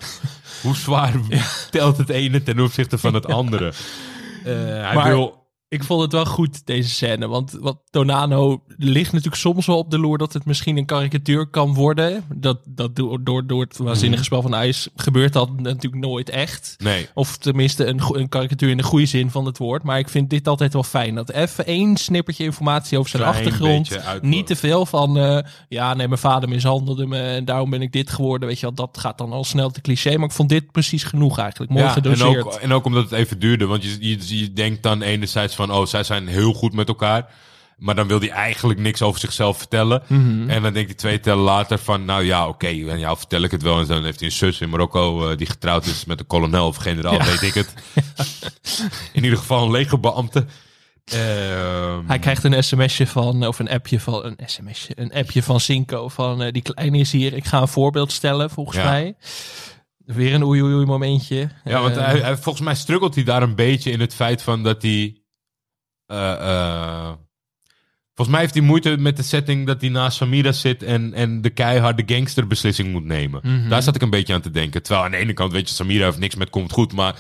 hoe 0.63 0.77
zwaar 0.77 1.13
telt 1.71 1.97
het 1.97 2.09
ene 2.09 2.43
ten 2.43 2.61
opzichte 2.61 2.99
van 2.99 3.15
het 3.15 3.27
andere? 3.27 3.73
Eh, 4.45 4.53
hij 4.65 4.95
Maar- 4.95 5.09
wil... 5.09 5.45
ik 5.81 5.85
vond 5.85 6.03
het 6.03 6.13
wel 6.13 6.27
goed, 6.27 6.67
deze 6.67 6.89
scène. 6.89 7.29
Want 7.29 7.57
wat 7.61 7.79
Tonano 7.91 8.63
ligt 8.77 9.13
natuurlijk 9.13 9.43
soms 9.43 9.67
wel 9.67 9.79
op 9.79 9.91
de 9.91 9.99
loer 9.99 10.19
dat 10.19 10.33
het 10.33 10.45
misschien 10.45 10.77
een 10.77 10.85
karikatuur 10.87 11.47
kan 11.47 11.75
worden. 11.75 12.25
Dat, 12.35 12.59
dat 12.65 12.97
door, 12.97 13.25
door, 13.25 13.47
door 13.47 13.61
het 13.63 13.77
waanzinnige 13.77 14.25
spel 14.25 14.43
van 14.43 14.55
ijs 14.55 14.89
gebeurt 14.97 15.33
dat 15.33 15.61
natuurlijk 15.61 16.03
nooit 16.05 16.29
echt. 16.29 16.75
Nee, 16.79 17.09
Of 17.15 17.37
tenminste 17.37 17.85
een, 17.87 18.01
een 18.13 18.29
karikatuur 18.29 18.71
in 18.71 18.77
de 18.77 18.83
goede 18.83 19.07
zin 19.07 19.31
van 19.31 19.47
het 19.47 19.59
woord. 19.59 19.83
Maar 19.83 19.99
ik 19.99 20.09
vind 20.09 20.31
dit 20.31 20.49
altijd 20.49 20.73
wel 20.73 20.83
fijn. 20.83 21.15
Dat 21.15 21.31
even 21.31 21.67
één 21.67 21.97
snippertje 21.97 22.45
informatie 22.45 22.99
over 22.99 23.11
zijn 23.11 23.23
Klein 23.23 23.37
achtergrond. 23.37 23.99
Niet 24.23 24.47
te 24.47 24.57
veel 24.57 24.87
van... 24.87 25.19
eh, 25.19 25.39
ja, 25.69 25.95
nee, 25.95 26.09
mijn 26.09 26.21
vader 26.21 26.49
mishandelde 26.49 27.07
me 27.07 27.19
en 27.19 27.45
daarom 27.45 27.71
ben 27.71 27.83
ik 27.83 27.93
dit 27.93 28.11
geworden. 28.11 28.49
Weet 28.49 28.61
je 28.61 28.67
wel, 28.67 28.75
dat 28.75 28.99
gaat 28.99 29.19
dan 29.19 29.33
al 29.33 29.45
snel 29.45 29.71
te 29.71 29.81
cliché. 29.81 30.17
Maar 30.17 30.29
ik 30.29 30.35
vond 30.35 30.49
dit 30.49 30.73
precies 30.73 31.05
genoeg 31.05 31.39
eigenlijk. 31.39 31.71
Mooi 31.73 31.83
Ja, 31.85 31.89
en 31.89 32.03
gedoseerd. 32.03 32.45
ook, 32.45 32.55
en 32.55 32.73
ook 32.73 32.85
omdat 32.85 33.03
het 33.03 33.13
even 33.13 33.39
duurde. 33.39 33.67
Want 33.67 33.83
je, 33.83 33.97
je, 34.01 34.39
je 34.39 34.53
denkt 34.53 34.83
dan 34.83 35.03
enerzijds 35.03 35.55
van, 35.55 35.66
oh, 35.71 35.87
zij 35.87 36.03
zijn 36.05 36.27
heel 36.27 36.53
goed 36.53 36.73
met 36.73 36.89
elkaar. 36.89 37.27
Maar 37.77 37.95
dan 37.95 38.07
wil 38.09 38.19
hij 38.21 38.31
eigenlijk 38.31 38.79
niks 38.81 39.03
over 39.03 39.21
zichzelf 39.21 39.59
vertellen. 39.59 40.03
Mhm. 40.07 40.51
En 40.51 40.63
dan 40.63 40.73
denkt 40.73 40.89
hij 40.89 40.95
twee 40.99 41.21
tellen 41.21 41.45
later 41.45 41.79
van, 41.79 42.05
nou 42.05 42.25
ja, 42.25 42.49
oké, 42.49 42.67
en 42.67 42.99
jou 42.99 43.17
vertel 43.17 43.43
ik 43.43 43.51
het 43.51 43.63
wel. 43.63 43.79
En 43.81 43.87
dan 43.87 44.05
heeft 44.05 44.19
hij 44.21 44.29
een 44.29 44.35
zus 44.35 44.61
in 44.61 44.69
Marokko 44.71 45.29
eh, 45.31 45.37
die 45.37 45.47
getrouwd 45.47 45.87
is 45.87 46.05
met 46.05 46.21
een 46.21 46.27
kolonel 46.27 46.67
of 46.67 46.77
generaal, 46.77 47.13
Ja. 47.15 47.25
weet 47.25 47.43
ik 47.43 47.55
het. 47.55 47.75
in 49.13 49.25
ieder 49.25 49.39
geval 49.39 49.65
een 49.65 49.71
legerbeambte. 49.71 50.47
Ehm, 51.05 52.07
Hij 52.07 52.19
krijgt 52.19 52.45
een 52.45 52.65
sms'je 52.65 53.07
van, 53.07 53.47
of 53.47 53.59
een 53.59 53.69
appje 53.71 54.01
van, 54.01 54.25
een 54.25 54.37
sms'je, 54.47 54.93
een 54.95 55.13
appje 55.13 55.43
van 55.43 55.61
Cinco 55.61 56.09
van, 56.09 56.43
eh, 56.43 56.53
die 56.53 56.63
kleine 56.63 56.99
is 56.99 57.13
hier, 57.13 57.33
ik 57.33 57.45
ga 57.45 57.61
een 57.61 57.69
voorbeeld 57.69 58.13
stellen, 58.13 58.51
volgens 58.51 58.77
Ja. 58.77 58.85
mij. 58.91 59.15
Weer 60.05 60.35
een 60.35 60.45
oei 60.45 60.63
oei 60.63 60.75
oei 60.75 60.87
momentje. 60.87 61.49
Ja, 61.65 61.81
want 61.81 61.97
Eh, 61.97 62.05
hij, 62.05 62.19
hij- 62.19 62.37
volgens 62.37 62.65
mij 62.65 62.75
struggelt 62.75 63.15
hij 63.15 63.25
daar 63.25 63.43
een 63.43 63.55
beetje 63.55 63.91
in 63.91 64.01
het 64.01 64.15
feit 64.15 64.43
van 64.43 64.63
dat 64.63 64.83
hij. 64.83 65.21
Eh, 66.07 66.33
eh, 66.33 67.13
volgens 68.15 68.29
mij 68.29 68.41
heeft 68.41 68.55
hij 68.55 68.63
moeite 68.63 68.97
met 68.97 69.17
de 69.17 69.23
setting 69.23 69.67
dat 69.67 69.81
hij 69.81 69.91
naast 69.91 70.17
Samira 70.17 70.53
zit 70.53 70.83
en, 70.83 71.15
en 71.15 71.41
de 71.43 71.51
keiharde 71.51 72.03
gangsterbeslissing 72.07 72.93
moet 72.93 73.05
nemen. 73.05 73.41
Mhm. 73.43 73.69
Daar 73.69 73.83
zat 73.83 73.95
ik 73.95 74.03
een 74.03 74.11
beetje 74.11 74.35
aan 74.35 74.41
te 74.41 74.51
denken. 74.51 74.83
Terwijl 74.83 75.05
aan 75.05 75.11
de 75.11 75.17
ene 75.17 75.33
kant, 75.33 75.53
weet 75.53 75.69
je, 75.69 75.75
Samira 75.75 76.05
heeft 76.05 76.19
niks 76.19 76.35
met 76.35 76.51
komt 76.51 76.73
goed, 76.73 76.93
maar. 76.93 77.19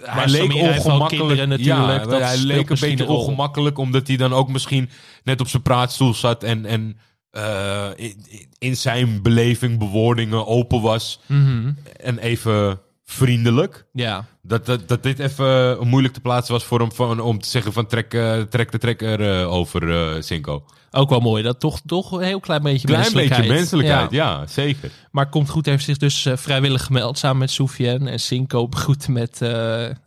hij 0.00 0.14
Maar 0.14 0.28
leek 0.28 0.40
Samira 0.40 0.76
ongemakkelijk. 0.76 1.46
natuurlijk, 1.46 2.04
Ja, 2.04 2.06
dat 2.06 2.20
hij 2.20 2.38
leek 2.38 2.70
een 2.70 2.76
beetje 2.80 3.06
ongemakkelijk, 3.06 3.78
omdat 3.78 4.06
hij 4.06 4.16
dan 4.16 4.32
ook 4.32 4.48
misschien 4.48 4.90
net 5.24 5.40
op 5.40 5.48
zijn 5.48 5.62
praatstoel 5.62 6.14
zat 6.14 6.42
en, 6.42 6.66
en 6.66 6.98
eh, 7.32 7.90
in, 7.96 8.24
in 8.58 8.76
zijn 8.76 9.22
beleving, 9.22 9.78
bewoordingen 9.78 10.46
open 10.46 10.80
was 10.80 11.20
mhm. 11.26 11.72
en 11.96 12.18
even 12.18 12.80
vriendelijk. 13.12 13.84
Ja, 13.92 14.24
Dat, 14.42 14.66
dat, 14.66 14.88
dat 14.88 15.02
dit 15.02 15.18
even 15.18 15.76
eh, 15.78 15.80
moeilijk 15.80 16.14
te 16.14 16.20
plaatsen 16.20 16.52
was 16.54 16.64
voor 16.64 16.80
hem 16.80 16.92
van, 16.92 17.20
om 17.20 17.40
te 17.40 17.48
zeggen 17.48 17.72
van 17.72 17.86
trek, 17.86 18.14
eh, 18.14 18.40
trek 18.40 18.72
de 18.72 18.78
trekker 18.78 19.40
eh, 19.40 19.52
over 19.52 19.90
eh 20.16 20.22
Cinco. 20.22 20.64
ook 20.90 21.10
wel 21.10 21.20
mooi. 21.20 21.42
Dat 21.42 21.60
toch, 21.60 21.80
toch 21.86 22.12
een 22.12 22.22
heel 22.22 22.40
klein 22.40 22.62
beetje 22.62 22.86
Klein 22.86 23.00
menselijkheid. 23.00 23.40
beetje 23.40 23.54
menselijkheid, 23.56 24.10
Ja. 24.10 24.38
ja, 24.40 24.46
zeker. 24.46 24.90
Maar 25.10 25.28
komt 25.28 25.48
goed 25.48 25.66
heeft 25.66 25.84
zich 25.84 25.96
dus 25.96 26.26
vrijwillig 26.34 26.84
gemeld 26.84 27.18
samen 27.18 27.38
met 27.38 27.50
Soufiane 27.50 28.10
en 28.10 28.20
Cinco 28.20 28.68
begroet 28.68 29.08
met 29.08 29.40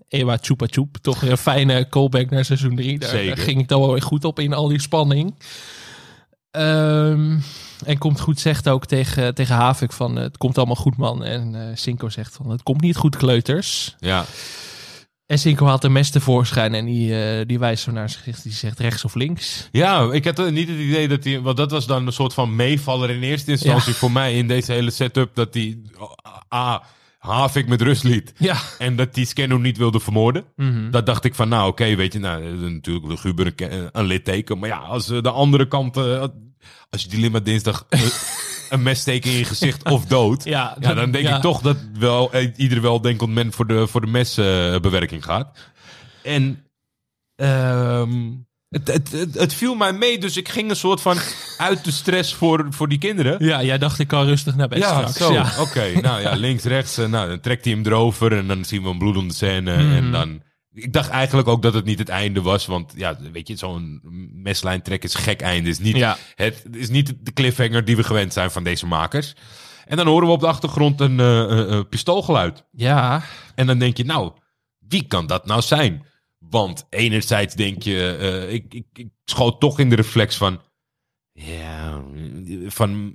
Ewa 0.08 0.38
Chupa 0.42 0.66
Chup. 0.70 0.98
Toch 1.02 1.22
een 1.22 1.38
fijne 1.38 1.90
callback 1.90 2.30
naar 2.30 2.46
seizoen 2.46 2.76
3. 2.76 3.00
Daar, 3.00 3.10
Zeker. 3.10 3.36
daar 3.36 3.46
ging 3.46 3.60
ik 3.60 3.68
dan 3.68 3.80
wel 3.82 3.92
weer 3.92 4.02
goed 4.02 4.26
op 4.26 4.40
in 4.40 4.54
al 4.54 4.68
die 4.68 4.82
spanning. 4.82 5.36
Ehm, 6.52 7.38
en 7.86 7.98
komt 7.98 8.20
goed 8.20 8.40
zegt 8.40 8.70
ook 8.70 8.86
tegen, 8.86 9.36
tegen 9.36 9.56
Havik 9.56 9.92
van 9.92 10.16
het 10.16 10.38
komt 10.38 10.58
allemaal 10.58 10.76
goed 10.76 10.98
man. 10.98 11.24
En 11.24 11.56
eh 11.56 11.76
Cinco 11.76 12.10
zegt 12.10 12.36
van 12.36 12.50
het 12.50 12.64
komt 12.64 12.82
niet 12.82 12.96
goed 12.96 13.16
kleuters. 13.16 13.96
Ja, 14.00 14.26
En 15.26 15.40
Cinco 15.40 15.66
haalt 15.66 15.84
een 15.84 15.92
mes 15.92 16.10
tevoorschijn 16.10 16.74
en 16.74 16.86
die, 16.86 17.24
eh, 17.24 17.46
die 17.46 17.60
wijst 17.60 17.84
zo 17.84 17.92
naar 17.92 18.10
zijn 18.10 18.24
gezicht. 18.24 18.44
Die 18.44 18.52
zegt 18.52 18.80
rechts 18.80 19.06
of 19.06 19.16
links. 19.16 19.70
ja 19.72 20.12
ik 20.12 20.26
had 20.26 20.52
niet 20.52 20.68
het 20.68 20.78
idee 20.78 21.08
dat 21.08 21.24
hij... 21.24 21.42
Want 21.42 21.58
dat 21.58 21.72
was 21.72 21.86
dan 21.86 22.08
een 22.08 22.14
soort 22.14 22.34
van 22.34 22.56
meevaller 22.56 23.10
in 23.10 23.22
eerste 23.22 23.52
instantie 23.52 23.94
voor 23.94 24.12
mij 24.12 24.34
in 24.38 24.48
deze 24.48 24.72
hele 24.72 24.92
setup. 24.92 25.36
Dat 25.36 25.54
hij 25.54 25.78
A, 26.54 26.84
Havik 27.20 27.68
met 27.68 27.82
rust 27.82 28.04
liet. 28.04 28.34
Ja. 28.38 28.58
En 28.78 28.96
dat 28.96 29.14
die 29.14 29.26
Scanno 29.26 29.58
niet 29.58 29.78
wilde 29.78 30.00
vermoorden. 30.00 30.46
Mhm. 30.56 30.92
Dat 30.92 31.06
dacht 31.06 31.24
ik 31.24 31.36
van, 31.36 31.50
nou 31.50 31.68
oké, 31.70 31.96
weet 31.96 32.14
je, 32.14 32.20
nou, 32.20 32.44
natuurlijk 32.70 33.08
de 33.08 33.18
Guber 33.18 33.54
een, 33.56 33.90
een 33.92 34.06
litteken. 34.06 34.60
Maar 34.60 34.70
ja, 34.70 34.78
als 34.78 35.10
eh, 35.10 35.22
de 35.22 35.32
andere 35.32 35.68
kant, 35.68 35.98
eh, 35.98 36.24
als 36.90 37.02
je 37.02 37.08
die 37.10 37.20
Lima 37.20 37.40
dinsdag 37.40 37.86
eh, 37.90 38.02
een 38.70 38.84
mes 38.84 39.00
steken 39.00 39.32
in 39.32 39.38
je 39.38 39.46
gezicht 39.46 39.84
of 39.90 40.06
dood. 40.06 40.44
Ja, 40.44 40.76
Ja, 40.80 40.94
dan 40.94 41.12
denk 41.12 41.28
ja. 41.28 41.36
ik 41.36 41.42
toch 41.42 41.62
dat 41.62 41.78
wel 42.00 42.32
eh, 42.32 42.52
ieder 42.56 42.82
weldenkend 42.82 43.30
men 43.34 43.52
voor 43.54 43.68
de, 43.68 43.88
voor 43.88 44.02
de 44.02 44.08
mesbewerking 44.08 45.24
gaat. 45.24 45.58
En 46.24 46.64
ehm, 47.36 48.32
het, 48.70 48.88
het, 48.88 49.12
het, 49.12 49.34
het 49.34 49.54
viel 49.54 49.76
mij 49.76 49.94
mee, 49.94 50.18
dus 50.20 50.38
ik 50.38 50.50
ging 50.50 50.70
een 50.70 50.76
soort 50.76 51.02
van 51.02 51.18
uit 51.58 51.84
de 51.84 51.92
stress 51.92 52.34
voor, 52.34 52.66
voor 52.70 52.88
die 52.90 52.98
kinderen. 52.98 53.46
Ja, 53.46 53.64
jij 53.64 53.78
dacht 53.78 54.00
ik 54.00 54.08
kan 54.08 54.26
rustig 54.26 54.56
naar 54.56 54.68
bed 54.68 54.78
Ja, 54.80 54.88
straks. 55.08 55.18
zo. 55.18 55.34
Ja. 55.34 55.52
Oké, 55.60 55.92
nou 56.02 56.22
ja, 56.22 56.34
links, 56.46 56.64
rechts. 56.64 56.98
eh, 56.98 57.08
nou, 57.08 57.30
dan 57.30 57.40
trekt 57.40 57.66
hij 57.66 57.74
hem 57.74 57.86
erover 57.86 58.38
en 58.38 58.48
dan 58.48 58.66
zien 58.66 58.84
we 58.84 58.90
een 58.90 58.98
bloedende 58.98 59.34
scène. 59.34 59.84
Mhm. 59.84 59.92
En 59.96 60.12
dan... 60.12 60.42
Ik 60.76 60.94
dacht 60.94 61.10
eigenlijk 61.10 61.48
ook 61.48 61.62
dat 61.62 61.74
het 61.74 61.86
niet 61.86 62.00
het 62.00 62.10
einde 62.10 62.42
was. 62.42 62.66
Want 62.66 62.94
ja, 62.96 63.18
weet 63.32 63.48
je, 63.48 63.56
zo'n 63.56 64.02
meslijn 64.34 64.82
trek 64.82 65.04
is 65.04 65.16
gek 65.16 65.42
einde. 65.42 65.70
Is 65.70 65.80
niet, 65.80 65.96
Ja. 65.96 66.18
Het 66.36 66.66
is 66.72 66.90
niet 66.90 67.14
de 67.22 67.34
cliffhanger 67.34 67.86
die 67.86 67.96
we 67.96 68.04
gewend 68.04 68.34
zijn 68.34 68.52
van 68.52 68.64
deze 68.64 68.86
makers. 68.86 69.34
En 69.86 69.98
dan 69.98 70.08
horen 70.08 70.28
we 70.28 70.34
op 70.34 70.40
de 70.40 70.48
achtergrond 70.48 71.02
een 71.02 71.20
eh, 71.20 71.42
eh, 71.42 71.74
eh, 71.74 71.86
pistoolgeluid. 71.90 72.66
Ja, 72.72 73.24
En 73.56 73.68
dan 73.68 73.80
denk 73.80 73.98
je, 73.98 74.06
nou, 74.06 74.32
wie 74.80 75.08
kan 75.08 75.28
dat 75.28 75.46
nou 75.46 75.62
zijn? 75.62 76.06
Want 76.38 76.88
enerzijds 76.90 77.56
denk 77.56 77.84
je, 77.84 78.48
ik, 78.50 78.74
ik, 78.74 78.86
ik 78.94 79.08
schoot 79.26 79.60
toch 79.60 79.80
in 79.80 79.90
de 79.90 79.96
reflex 79.96 80.36
van, 80.36 80.62
ja, 81.38 82.02
van, 82.68 83.14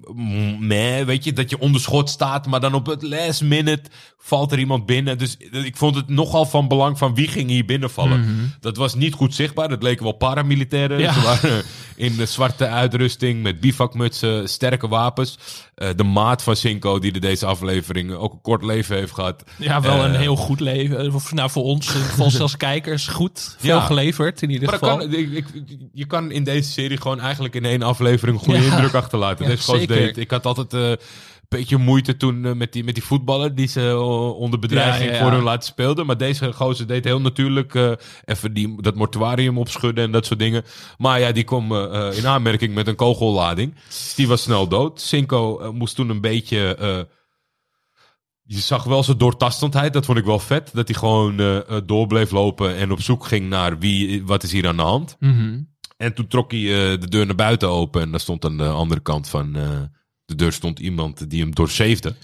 meh, 0.58 1.04
weet 1.04 1.24
je, 1.24 1.32
dat 1.32 1.50
je 1.50 1.58
onder 1.58 1.80
schot 1.80 2.08
staat, 2.08 2.46
maar 2.46 2.60
dan 2.60 2.74
op 2.74 2.86
het 2.86 3.02
last 3.02 3.42
minute 3.42 3.90
valt 4.18 4.52
er 4.52 4.58
iemand 4.58 4.86
binnen. 4.86 5.18
Dus 5.18 5.36
ik 5.50 5.76
vond 5.76 5.94
het 5.94 6.08
nogal 6.08 6.46
van 6.46 6.68
belang 6.68 6.98
van 6.98 7.14
wie 7.14 7.28
ging 7.28 7.48
hier 7.48 7.64
binnenvallen. 7.64 8.52
Dat 8.60 8.76
was 8.76 8.94
niet 8.94 9.14
goed 9.14 9.34
zichtbaar, 9.34 9.68
dat 9.68 9.82
leken 9.82 10.02
wel 10.02 10.12
paramilitairen. 10.12 10.98
Ja. 10.98 11.12
Ze 11.12 11.20
waren 11.20 11.62
in 11.96 12.16
de 12.16 12.26
zwarte 12.26 12.66
uitrusting 12.66 13.42
met 13.42 13.60
bivakmutsen, 13.60 14.48
sterke 14.48 14.88
wapens. 14.88 15.38
Eh, 15.80 15.88
de 15.96 16.02
maat 16.04 16.42
van 16.42 16.56
Cinco, 16.56 16.98
die 16.98 17.12
de 17.12 17.18
deze 17.20 17.46
aflevering 17.46 18.12
ook 18.14 18.32
een 18.32 18.40
kort 18.40 18.62
leven 18.64 18.96
heeft 18.96 19.12
gehad. 19.12 19.44
ja 19.58 19.80
wel 19.80 20.04
een 20.04 20.12
Eh, 20.12 20.18
heel 20.20 20.36
goed 20.36 20.60
leven. 20.60 21.14
Of 21.14 21.32
nou, 21.32 21.50
voor 21.50 21.62
ons, 21.62 21.90
voor 21.90 22.24
ons 22.24 22.40
als 22.40 22.56
kijkers, 22.56 23.06
goed. 23.08 23.56
Veel 23.58 23.76
Ja. 23.76 23.80
geleverd 23.80 24.42
in 24.42 24.50
ieder 24.50 24.68
Maar 24.70 24.78
geval. 24.78 24.96
kan, 24.98 25.12
ik, 25.12 25.30
ik- 25.32 25.46
je 25.92 26.06
kan 26.06 26.30
in 26.30 26.44
deze 26.44 26.70
serie 26.70 26.96
gewoon 27.00 27.20
eigenlijk 27.20 27.54
in 27.54 27.64
één 27.64 27.82
aflevering 27.82 28.38
een 28.38 28.44
goede 28.44 28.60
Ja. 28.60 28.72
indruk 28.72 28.94
achterlaten. 28.94 29.44
Ja, 29.44 29.50
Deze 29.50 29.62
gozer 29.62 29.80
zeker. 29.80 29.96
deed, 29.96 30.16
ik 30.16 30.30
had 30.30 30.46
altijd 30.46 30.72
eh, 30.74 30.92
beetje 31.50 31.76
moeite 31.76 32.16
toen 32.16 32.44
eh, 32.44 32.52
met, 32.52 32.72
die, 32.72 32.84
met 32.84 32.94
die 32.94 33.04
voetballer 33.04 33.54
die 33.54 33.66
ze 33.66 33.88
eh, 33.88 34.38
onder 34.38 34.58
bedreiging 34.58 35.04
Ja, 35.04 35.10
ja, 35.10 35.16
ja. 35.16 35.22
voor 35.22 35.32
hun 35.32 35.42
laten 35.42 35.68
speelden. 35.68 36.06
Maar 36.06 36.16
deze 36.16 36.52
gozer 36.52 36.86
deed 36.86 37.04
heel 37.04 37.20
natuurlijk 37.20 37.74
eh, 37.74 37.92
even 38.24 38.52
die, 38.54 38.82
dat 38.82 38.94
mortuarium 38.94 39.58
opschudden 39.58 40.04
en 40.04 40.12
dat 40.12 40.26
soort 40.26 40.38
dingen. 40.38 40.64
Maar 40.98 41.20
ja, 41.20 41.32
die 41.32 41.44
kwam 41.44 41.72
in 42.12 42.26
aanmerking 42.26 42.74
met 42.74 42.86
een 42.86 42.96
kogellading. 42.96 43.74
Die 44.16 44.28
was 44.28 44.42
snel 44.42 44.68
dood. 44.68 45.00
Cinco 45.00 45.72
moest 45.72 45.94
toen 45.94 46.08
een 46.08 46.20
beetje... 46.20 46.76
je 48.42 48.58
zag 48.58 48.84
wel 48.84 49.02
zijn 49.02 49.18
doortastendheid, 49.18 49.92
dat 49.92 50.04
vond 50.04 50.18
ik 50.18 50.24
wel 50.24 50.38
vet. 50.38 50.70
Dat 50.72 50.88
hij 50.88 50.96
gewoon 50.98 51.36
door 51.86 52.06
bleef 52.06 52.30
lopen 52.30 52.76
en 52.76 52.92
op 52.92 53.00
zoek 53.00 53.26
ging 53.26 53.48
naar 53.48 53.78
wie, 53.78 54.26
wat 54.26 54.42
is 54.42 54.52
hier 54.52 54.68
aan 54.68 54.76
de 54.76 54.82
hand. 54.82 55.16
Mhm. 55.20 55.60
En 55.96 56.14
toen 56.14 56.26
trok 56.26 56.50
hij 56.50 56.60
de 56.98 57.08
deur 57.08 57.26
naar 57.26 57.34
buiten 57.34 57.68
open. 57.68 58.02
En 58.02 58.10
daar 58.10 58.20
stond 58.20 58.44
aan 58.44 58.56
de 58.56 58.68
andere 58.68 59.00
kant 59.00 59.28
van 59.28 59.56
de 60.30 60.36
deur 60.36 60.52
stond 60.52 60.78
iemand 60.78 61.30
die 61.30 61.40
hem 61.40 61.54
doorzeefde. 61.54 62.14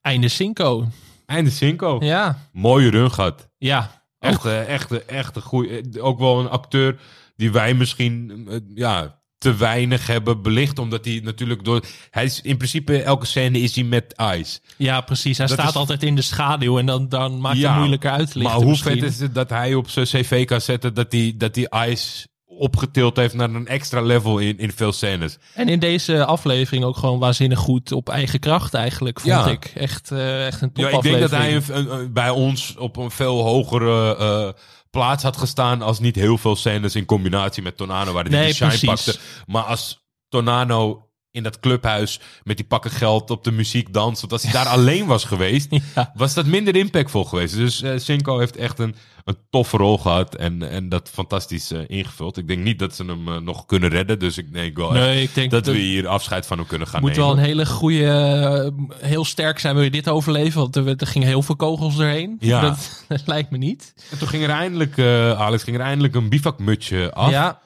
Einde 0.00 0.28
Cinco. 0.28 0.88
Einde 1.26 1.50
Cinco. 1.50 1.96
Ja, 2.00 2.48
Mooie 2.52 2.90
run 2.90 3.12
gehad. 3.12 3.48
ja. 3.58 3.96
Echt, 4.18 4.44
eh, 4.44 4.68
echt, 4.68 4.92
eh, 4.92 4.98
echt 5.18 5.36
een 5.36 5.42
goeie. 5.42 6.02
Ook 6.02 6.18
wel 6.18 6.40
een 6.40 6.48
acteur 6.48 7.00
die 7.36 7.52
wij 7.52 7.74
misschien 7.74 8.46
eh, 8.50 8.56
ja, 8.74 9.20
te 9.38 9.54
weinig 9.56 10.06
hebben 10.06 10.42
belicht. 10.42 10.78
Omdat 10.78 11.04
hij 11.04 11.20
natuurlijk 11.24 11.64
door. 11.64 11.84
Hij 12.10 12.24
is 12.24 12.40
in 12.40 12.56
principe 12.56 13.02
elke 13.02 13.26
scène 13.26 13.60
is 13.60 13.74
hij 13.74 13.84
met 13.84 14.14
Ice. 14.34 14.60
Ja, 14.76 15.00
precies. 15.00 15.38
Hij 15.38 15.46
Dat 15.46 15.56
staat 15.58 15.68
is- 15.70 15.76
altijd 15.76 16.02
in 16.02 16.14
de 16.14 16.22
schaduw 16.22 16.78
en 16.78 16.86
dan, 16.86 17.08
dan 17.08 17.40
maakt 17.40 17.56
Ja, 17.58 17.68
het 17.68 17.78
moeilijker 17.78 18.10
uit 18.10 18.30
te 18.32 18.38
Maar 18.38 18.54
hoe 18.54 18.64
misschien. 18.66 18.98
vet 18.98 19.10
is 19.10 19.20
het 19.20 19.34
dat 19.34 19.50
hij 19.50 19.74
op 19.74 19.88
zijn 19.90 20.06
cv 20.06 20.44
kan 20.44 20.60
zetten 20.60 20.94
dat 20.94 21.12
hij, 21.12 21.34
dat 21.36 21.54
hij 21.54 21.88
Ice 21.90 22.28
opgetild 22.58 23.16
heeft 23.16 23.34
naar 23.34 23.50
een 23.50 23.66
extra 23.66 24.00
level 24.00 24.38
in, 24.38 24.58
in 24.58 24.72
veel 24.72 24.92
scènes. 24.92 25.38
En 25.54 25.68
in 25.68 25.78
deze 25.78 26.24
aflevering 26.24 26.84
ook 26.84 26.96
gewoon 26.96 27.18
waanzinnig 27.18 27.58
goed 27.58 27.92
op 27.92 28.08
eigen 28.08 28.38
kracht 28.40 28.74
eigenlijk, 28.74 29.20
vond 29.20 29.32
Ja. 29.34 29.46
ik. 29.46 29.72
Echt, 29.74 30.10
eh, 30.10 30.46
echt 30.46 30.60
een 30.62 30.70
Ja, 30.74 30.88
ik 30.88 31.02
denk 31.02 31.20
dat 31.20 31.30
hij 31.30 31.54
een- 31.56 31.62
een- 31.68 31.92
een- 31.94 32.12
bij 32.12 32.30
ons 32.30 32.74
op 32.78 32.96
een 32.96 33.10
veel 33.10 33.42
hogere 33.42 34.16
eh, 34.16 34.62
plaats 34.90 35.22
had 35.22 35.36
gestaan 35.36 35.82
als 35.82 35.98
niet 36.00 36.16
heel 36.16 36.38
veel 36.38 36.56
scènes 36.56 36.94
in 36.94 37.04
combinatie 37.04 37.62
met 37.62 37.76
Tonano 37.76 38.12
waar 38.12 38.22
hij 38.24 38.32
Nee, 38.32 38.44
die 38.44 38.54
shine 38.54 38.68
precies. 38.68 38.88
pakte. 38.88 39.18
Maar 39.46 39.62
als 39.62 40.06
Tonano 40.28 41.07
in 41.30 41.42
dat 41.42 41.60
clubhuis 41.60 42.20
met 42.44 42.56
die 42.56 42.66
pakken 42.66 42.90
geld 42.90 43.30
op 43.30 43.44
de 43.44 43.50
muziek 43.52 43.92
danst, 43.92 44.24
of 44.24 44.32
als 44.32 44.42
hij 44.42 44.52
daar 44.52 44.66
alleen 44.66 45.06
was 45.06 45.24
geweest, 45.24 45.68
Ja. 45.94 46.12
was 46.14 46.34
dat 46.34 46.46
minder 46.46 46.76
impactvol 46.76 47.24
geweest. 47.24 47.54
Dus 47.56 47.82
eh 47.82 47.98
Cinco 47.98 48.38
heeft 48.38 48.56
echt 48.56 48.78
een, 48.78 48.94
een 49.24 49.36
toffe 49.50 49.76
rol 49.76 49.98
gehad 49.98 50.34
en, 50.34 50.70
en 50.70 50.88
dat 50.88 51.10
fantastisch 51.12 51.70
eh, 51.70 51.80
ingevuld. 51.86 52.36
Ik 52.36 52.48
denk 52.48 52.62
niet 52.64 52.78
dat 52.78 52.94
ze 52.94 53.04
hem 53.04 53.28
eh, 53.28 53.36
nog 53.36 53.66
kunnen 53.66 53.88
redden, 53.90 54.18
dus 54.18 54.38
ik 54.38 54.52
denk 54.52 54.76
wel 54.76 54.92
Nee, 54.92 55.22
ik 55.22 55.34
denk 55.34 55.50
dat 55.50 55.64
dat 55.64 55.74
we 55.74 55.80
hier 55.80 56.06
afscheid 56.06 56.46
van 56.46 56.58
hem 56.58 56.66
kunnen 56.66 56.88
gaan 56.88 57.00
moet 57.00 57.10
nemen. 57.10 57.26
wel 57.26 57.36
een 57.36 57.44
hele 57.44 57.66
goede, 57.66 58.72
heel 59.00 59.24
sterk 59.24 59.58
zijn 59.58 59.74
wil 59.74 59.84
je 59.84 59.90
dit 59.90 60.08
overleven, 60.08 60.60
want 60.60 60.76
er, 60.76 60.86
er 60.96 61.06
gingen 61.06 61.28
heel 61.28 61.42
veel 61.42 61.56
kogels 61.56 61.98
erheen. 61.98 62.36
Ja. 62.40 62.60
Dat, 62.60 62.78
dat 63.08 63.22
lijkt 63.26 63.50
me 63.50 63.58
niet. 63.58 63.94
En 64.10 64.18
toen 64.18 64.28
ging 64.28 64.42
er 64.42 64.50
eindelijk, 64.50 64.98
Alex, 65.38 65.62
ging 65.62 65.76
er 65.76 65.82
eindelijk 65.82 66.14
een 66.14 66.28
bivakmutsje 66.28 67.12
af. 67.14 67.30
Ja, 67.30 67.60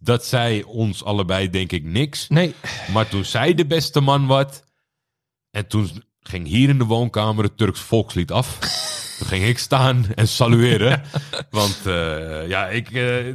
Dat 0.00 0.24
zei 0.24 0.62
ons 0.62 1.04
allebei 1.04 1.50
denk 1.50 1.72
ik 1.72 1.84
niks. 1.84 2.28
nee. 2.28 2.54
Maar 2.92 3.08
toen 3.08 3.24
zei 3.24 3.54
de 3.54 3.66
beste 3.66 4.00
man 4.00 4.26
wat. 4.26 4.64
En 5.50 5.66
toen 5.66 6.04
ging 6.20 6.46
hier 6.46 6.68
in 6.68 6.78
de 6.78 6.84
woonkamer 6.84 7.44
het 7.44 7.56
Turks 7.56 7.80
volkslied 7.80 8.30
af. 8.30 8.58
Toen 9.20 9.28
ging 9.28 9.44
ik 9.44 9.58
staan 9.58 10.06
en 10.14 10.28
salueren. 10.28 11.02
Want 11.50 11.78
eh, 11.86 12.48
ja, 12.48 12.66
ik, 12.68 12.90
eh, 12.90 13.26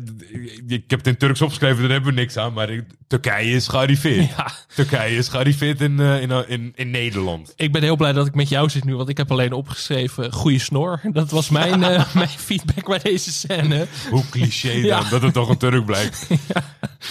ik 0.67 0.83
heb 0.87 0.99
het 0.99 1.07
in 1.07 1.17
Turks 1.17 1.41
opgeschreven, 1.41 1.81
daar 1.81 1.91
hebben 1.91 2.13
we 2.13 2.19
niks 2.19 2.37
aan. 2.37 2.53
Maar 2.53 2.69
ik- 2.69 2.83
Turkije 3.07 3.51
is 3.51 3.67
gearriveerd. 3.67 4.29
Ja. 4.37 4.51
Turkije 4.75 5.17
is 5.17 5.27
gearriveerd 5.27 5.81
in, 5.81 5.99
eh, 5.99 6.21
in, 6.21 6.31
in, 6.47 6.71
in 6.75 6.91
Nederland. 6.91 7.53
Ik 7.55 7.71
ben 7.71 7.83
heel 7.83 7.95
blij 7.95 8.13
dat 8.13 8.27
ik 8.27 8.35
met 8.35 8.49
jou 8.49 8.69
zit 8.69 8.83
nu, 8.83 8.95
want 8.95 9.09
ik 9.09 9.17
heb 9.17 9.31
alleen 9.31 9.53
opgeschreven 9.53 10.31
goede 10.31 10.59
snor. 10.59 10.99
Dat 11.13 11.31
was 11.31 11.49
mijn, 11.49 11.79
mijn 12.13 12.29
feedback 12.29 12.85
bij 12.87 12.99
deze 12.99 13.31
scène. 13.31 13.87
Hoe 14.09 14.23
cliché 14.29 14.73
dan, 14.73 14.81
Ja. 14.81 15.03
dat 15.09 15.21
het 15.21 15.33
toch 15.33 15.49
een 15.49 15.57
Turk 15.57 15.85
blijkt. 15.85 16.27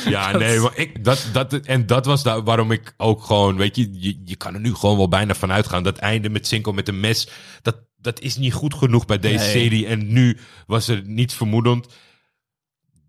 Ja, 0.09 0.37
nee, 0.37 0.59
maar 0.61 0.73
ik, 0.77 1.05
dat, 1.05 1.29
dat, 1.33 1.53
en 1.55 1.87
dat 1.87 2.07
was 2.07 2.23
daar 2.23 2.43
waarom 2.43 2.71
ik 2.73 2.95
ook 2.97 3.25
gewoon, 3.25 3.57
weet 3.57 3.77
je, 3.77 3.89
je, 3.93 4.21
je 4.25 4.37
kan 4.37 4.55
er 4.55 4.61
nu 4.61 4.75
gewoon 4.75 4.97
wel 4.97 5.09
bijna 5.09 5.35
van 5.35 5.53
uitgaan. 5.53 5.83
Dat 5.83 5.99
einde 5.99 6.29
met 6.31 6.47
Cinco 6.47 6.73
met 6.73 6.89
een 6.89 7.01
mes, 7.01 7.29
dat, 7.63 7.77
dat 8.05 8.21
is 8.21 8.37
niet 8.37 8.53
goed 8.53 8.75
genoeg 8.75 9.07
bij 9.07 9.19
deze 9.19 9.45
Nee. 9.45 9.51
serie. 9.53 9.87
En 9.87 10.13
nu 10.13 10.39
was 10.67 10.89
er 10.89 11.03
niets 11.05 11.35
vermoedend. 11.35 11.87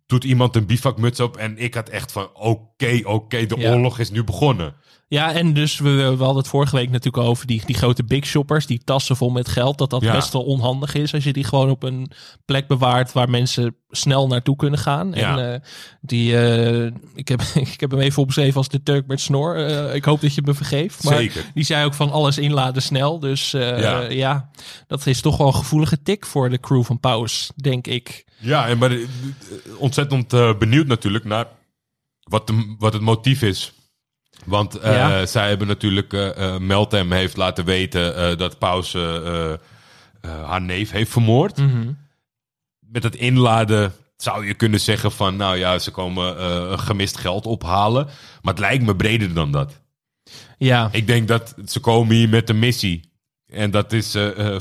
Doet 0.06 0.24
iemand 0.24 0.56
een 0.56 0.66
bivakmuts 0.66 1.20
op 1.20 1.38
en 1.38 1.58
ik 1.58 1.74
had 1.74 1.90
echt 1.90 2.12
van, 2.12 2.30
oké, 2.34 3.00
oké, 3.04 3.46
de 3.46 3.56
Ja. 3.58 3.72
oorlog 3.74 4.00
is 4.00 4.10
nu 4.12 4.24
begonnen. 4.24 4.76
Ja, 5.08 5.34
en 5.34 5.54
dus 5.54 5.80
we, 5.80 5.90
we 5.90 6.04
hadden 6.24 6.36
het 6.38 6.48
vorige 6.48 6.76
week 6.76 6.90
natuurlijk 6.90 7.24
over 7.28 7.48
die, 7.48 7.62
die 7.66 7.76
grote 7.76 8.04
big 8.04 8.26
shoppers, 8.26 8.66
die 8.66 8.82
tassen 8.84 9.16
vol 9.16 9.30
met 9.30 9.48
geld, 9.48 9.78
dat 9.78 9.90
dat 9.90 10.02
Ja. 10.02 10.12
best 10.12 10.34
wel 10.34 10.44
onhandig 10.44 10.94
is 10.94 11.14
als 11.14 11.24
je 11.24 11.34
die 11.34 11.44
gewoon 11.44 11.70
op 11.70 11.84
een 11.84 12.12
plek 12.46 12.68
bewaart 12.68 13.12
waar 13.12 13.30
mensen 13.30 13.76
snel 13.90 14.28
naartoe 14.28 14.56
kunnen 14.56 14.80
gaan. 14.80 15.12
Ja. 15.14 15.38
En 15.38 15.54
eh, 15.54 15.60
die, 16.02 16.38
eh, 16.38 16.92
ik, 17.16 17.28
heb, 17.28 17.42
ik 17.74 17.80
heb 17.80 17.92
hem 17.92 18.00
even 18.00 18.22
opgeschreven 18.22 18.58
als 18.58 18.70
de 18.70 18.84
Turk 18.84 19.08
met 19.08 19.22
snor. 19.22 19.56
Eh, 19.66 19.96
ik 19.96 20.06
hoop 20.06 20.22
dat 20.22 20.36
je 20.36 20.42
me 20.46 20.54
vergeeft. 20.54 21.04
Maar 21.04 21.18
Zeker. 21.18 21.46
die 21.54 21.64
zei 21.64 21.86
ook 21.86 21.94
van 21.94 22.12
alles 22.12 22.38
inladen 22.38 22.82
snel. 22.82 23.20
Dus 23.20 23.52
Ja. 23.52 24.00
ja. 24.02 24.50
dat 24.88 25.06
is 25.08 25.22
toch 25.22 25.38
wel 25.38 25.48
een 25.48 25.54
gevoelige 25.56 26.02
tik 26.02 26.26
voor 26.26 26.50
de 26.50 26.60
crew 26.60 26.84
van 26.84 27.00
Paus, 27.00 27.52
denk 27.56 27.88
ik. 27.88 28.26
Ja, 28.40 28.68
en 28.68 28.78
maar 28.78 28.98
ontzettend 29.78 30.58
benieuwd 30.60 30.88
natuurlijk 30.88 31.26
naar 31.26 31.46
wat, 32.24 32.48
de, 32.48 32.76
wat 32.80 32.94
het 32.94 33.02
motief 33.02 33.42
is. 33.42 33.74
Want 34.46 34.76
eh, 34.76 34.96
Ja. 34.96 35.26
zij 35.26 35.48
hebben 35.48 35.68
natuurlijk, 35.68 36.14
eh 36.14 36.54
eh, 36.56 36.60
Meltem 36.62 37.12
heeft 37.12 37.38
laten 37.38 37.66
weten 37.66 38.38
dat 38.38 38.58
Paus 38.58 38.94
haar 40.22 40.62
neef 40.62 40.92
heeft 40.92 41.12
vermoord. 41.12 41.58
Mhm. 41.58 41.92
Met 42.80 43.04
het 43.04 43.16
inladen 43.16 43.94
zou 44.18 44.46
je 44.48 44.54
kunnen 44.54 44.80
zeggen 44.80 45.12
van, 45.12 45.36
nou 45.36 45.58
ja, 45.58 45.80
ze 45.80 45.92
komen 45.92 46.80
gemist 46.80 47.18
geld 47.18 47.46
ophalen. 47.46 48.06
Maar 48.42 48.54
het 48.54 48.60
lijkt 48.62 48.84
me 48.84 48.96
breder 48.96 49.34
dan 49.34 49.52
dat. 49.52 49.82
Ja, 50.58 50.90
Ik 50.92 51.08
denk 51.08 51.28
dat 51.28 51.56
ze 51.66 51.80
komen 51.80 52.16
hier 52.16 52.30
met 52.30 52.50
een 52.50 52.60
missie. 52.60 53.10
En 53.48 53.72
dat 53.72 53.94
is 53.94 54.18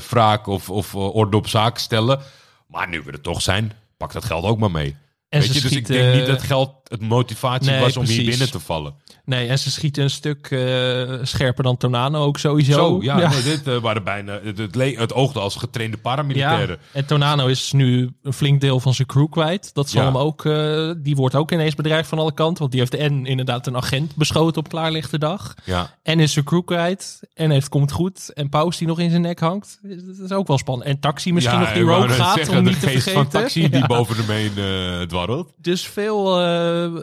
wraak 0.09 0.47
of, 0.47 0.69
of 0.69 0.95
orde 0.95 1.37
op 1.37 1.47
zaken 1.47 1.81
stellen. 1.81 2.19
Maar 2.67 2.89
nu 2.89 3.01
we 3.01 3.11
er 3.11 3.21
toch 3.21 3.41
zijn, 3.41 3.71
pak 3.97 4.13
dat 4.13 4.25
geld 4.25 4.43
ook 4.43 4.59
maar 4.59 4.71
mee. 4.71 4.95
En 5.29 5.39
Weet 5.39 5.53
je, 5.53 5.61
dus 5.61 5.71
ik 5.71 5.87
denk 5.87 6.15
niet 6.15 6.25
dat 6.25 6.43
geld 6.43 6.84
het 6.87 7.01
motivatie 7.01 7.71
Nee, 7.71 7.79
was 7.79 7.97
om 7.97 8.05
hier 8.05 8.25
binnen 8.25 8.51
te 8.51 8.59
vallen. 8.59 8.93
nee, 9.25 9.47
en 9.47 9.59
ze 9.59 9.71
schieten 9.71 10.03
een 10.03 10.09
stuk 10.09 10.47
eh, 10.51 11.13
scherper 11.21 11.63
dan 11.63 11.77
Tonano 11.77 12.23
ook 12.23 12.37
sowieso. 12.37 12.71
Zo, 12.71 12.97
ja, 13.01 13.29
Nee, 13.29 13.43
dit 13.43 13.67
eh, 13.67 13.77
waren 13.77 14.03
bijna, 14.03 14.39
het, 14.43 14.57
het, 14.97 15.13
oogde 15.13 15.39
als 15.39 15.55
getrainde 15.55 15.97
paramilitairen. 15.97 16.77
Ja, 16.81 16.99
en 16.99 17.05
Tonano 17.05 17.47
is 17.47 17.71
nu 17.71 18.09
een 18.23 18.33
flink 18.33 18.61
deel 18.61 18.79
van 18.79 18.93
zijn 18.93 19.07
crew 19.07 19.29
kwijt. 19.29 19.73
Dat 19.73 19.89
zal 19.89 20.01
Ja. 20.01 20.07
hem 20.07 20.17
ook, 20.17 20.45
eh, 20.45 20.91
die 20.97 21.15
wordt 21.15 21.35
ook 21.35 21.51
ineens 21.51 21.75
bedreigd 21.75 22.09
van 22.09 22.19
alle 22.19 22.33
kanten. 22.33 22.59
Want 22.59 22.71
die 22.71 22.79
heeft 22.79 22.95
en 22.95 23.25
inderdaad 23.25 23.67
een 23.67 23.75
agent 23.75 24.15
beschoten 24.15 24.57
op 24.61 24.69
klaarlichte 24.69 25.17
dag. 25.17 25.53
Ja. 25.63 25.93
En 26.03 26.19
is 26.19 26.33
zijn 26.33 26.45
crew 26.45 26.65
kwijt. 26.65 27.19
En 27.33 27.49
heeft 27.51 27.69
komt 27.69 27.91
goed. 27.91 28.31
En 28.33 28.49
Paus 28.49 28.77
die 28.77 28.87
nog 28.87 28.99
in 28.99 29.09
zijn 29.09 29.21
nek 29.21 29.39
hangt. 29.39 29.79
Dat 29.81 30.25
is 30.25 30.31
ook 30.31 30.47
wel 30.47 30.57
spannend. 30.57 30.89
En 30.89 30.99
Taxi 30.99 31.33
misschien 31.33 31.59
nog 31.59 31.73
die 31.73 31.85
net 31.85 32.11
gaat, 32.11 32.35
zeggen, 32.35 32.57
om 32.57 32.63
de 32.63 32.69
niet 32.69 32.79
te 32.79 32.87
geest 32.87 33.03
vergeten. 33.03 33.31
van 33.31 33.41
taxi 33.41 33.69
die 33.69 33.87
boven 33.87 34.15
hem 34.15 34.29
heen 34.29 35.07
dwarrelt. 35.07 35.53
Dus 35.57 35.87
veel, 35.87 36.37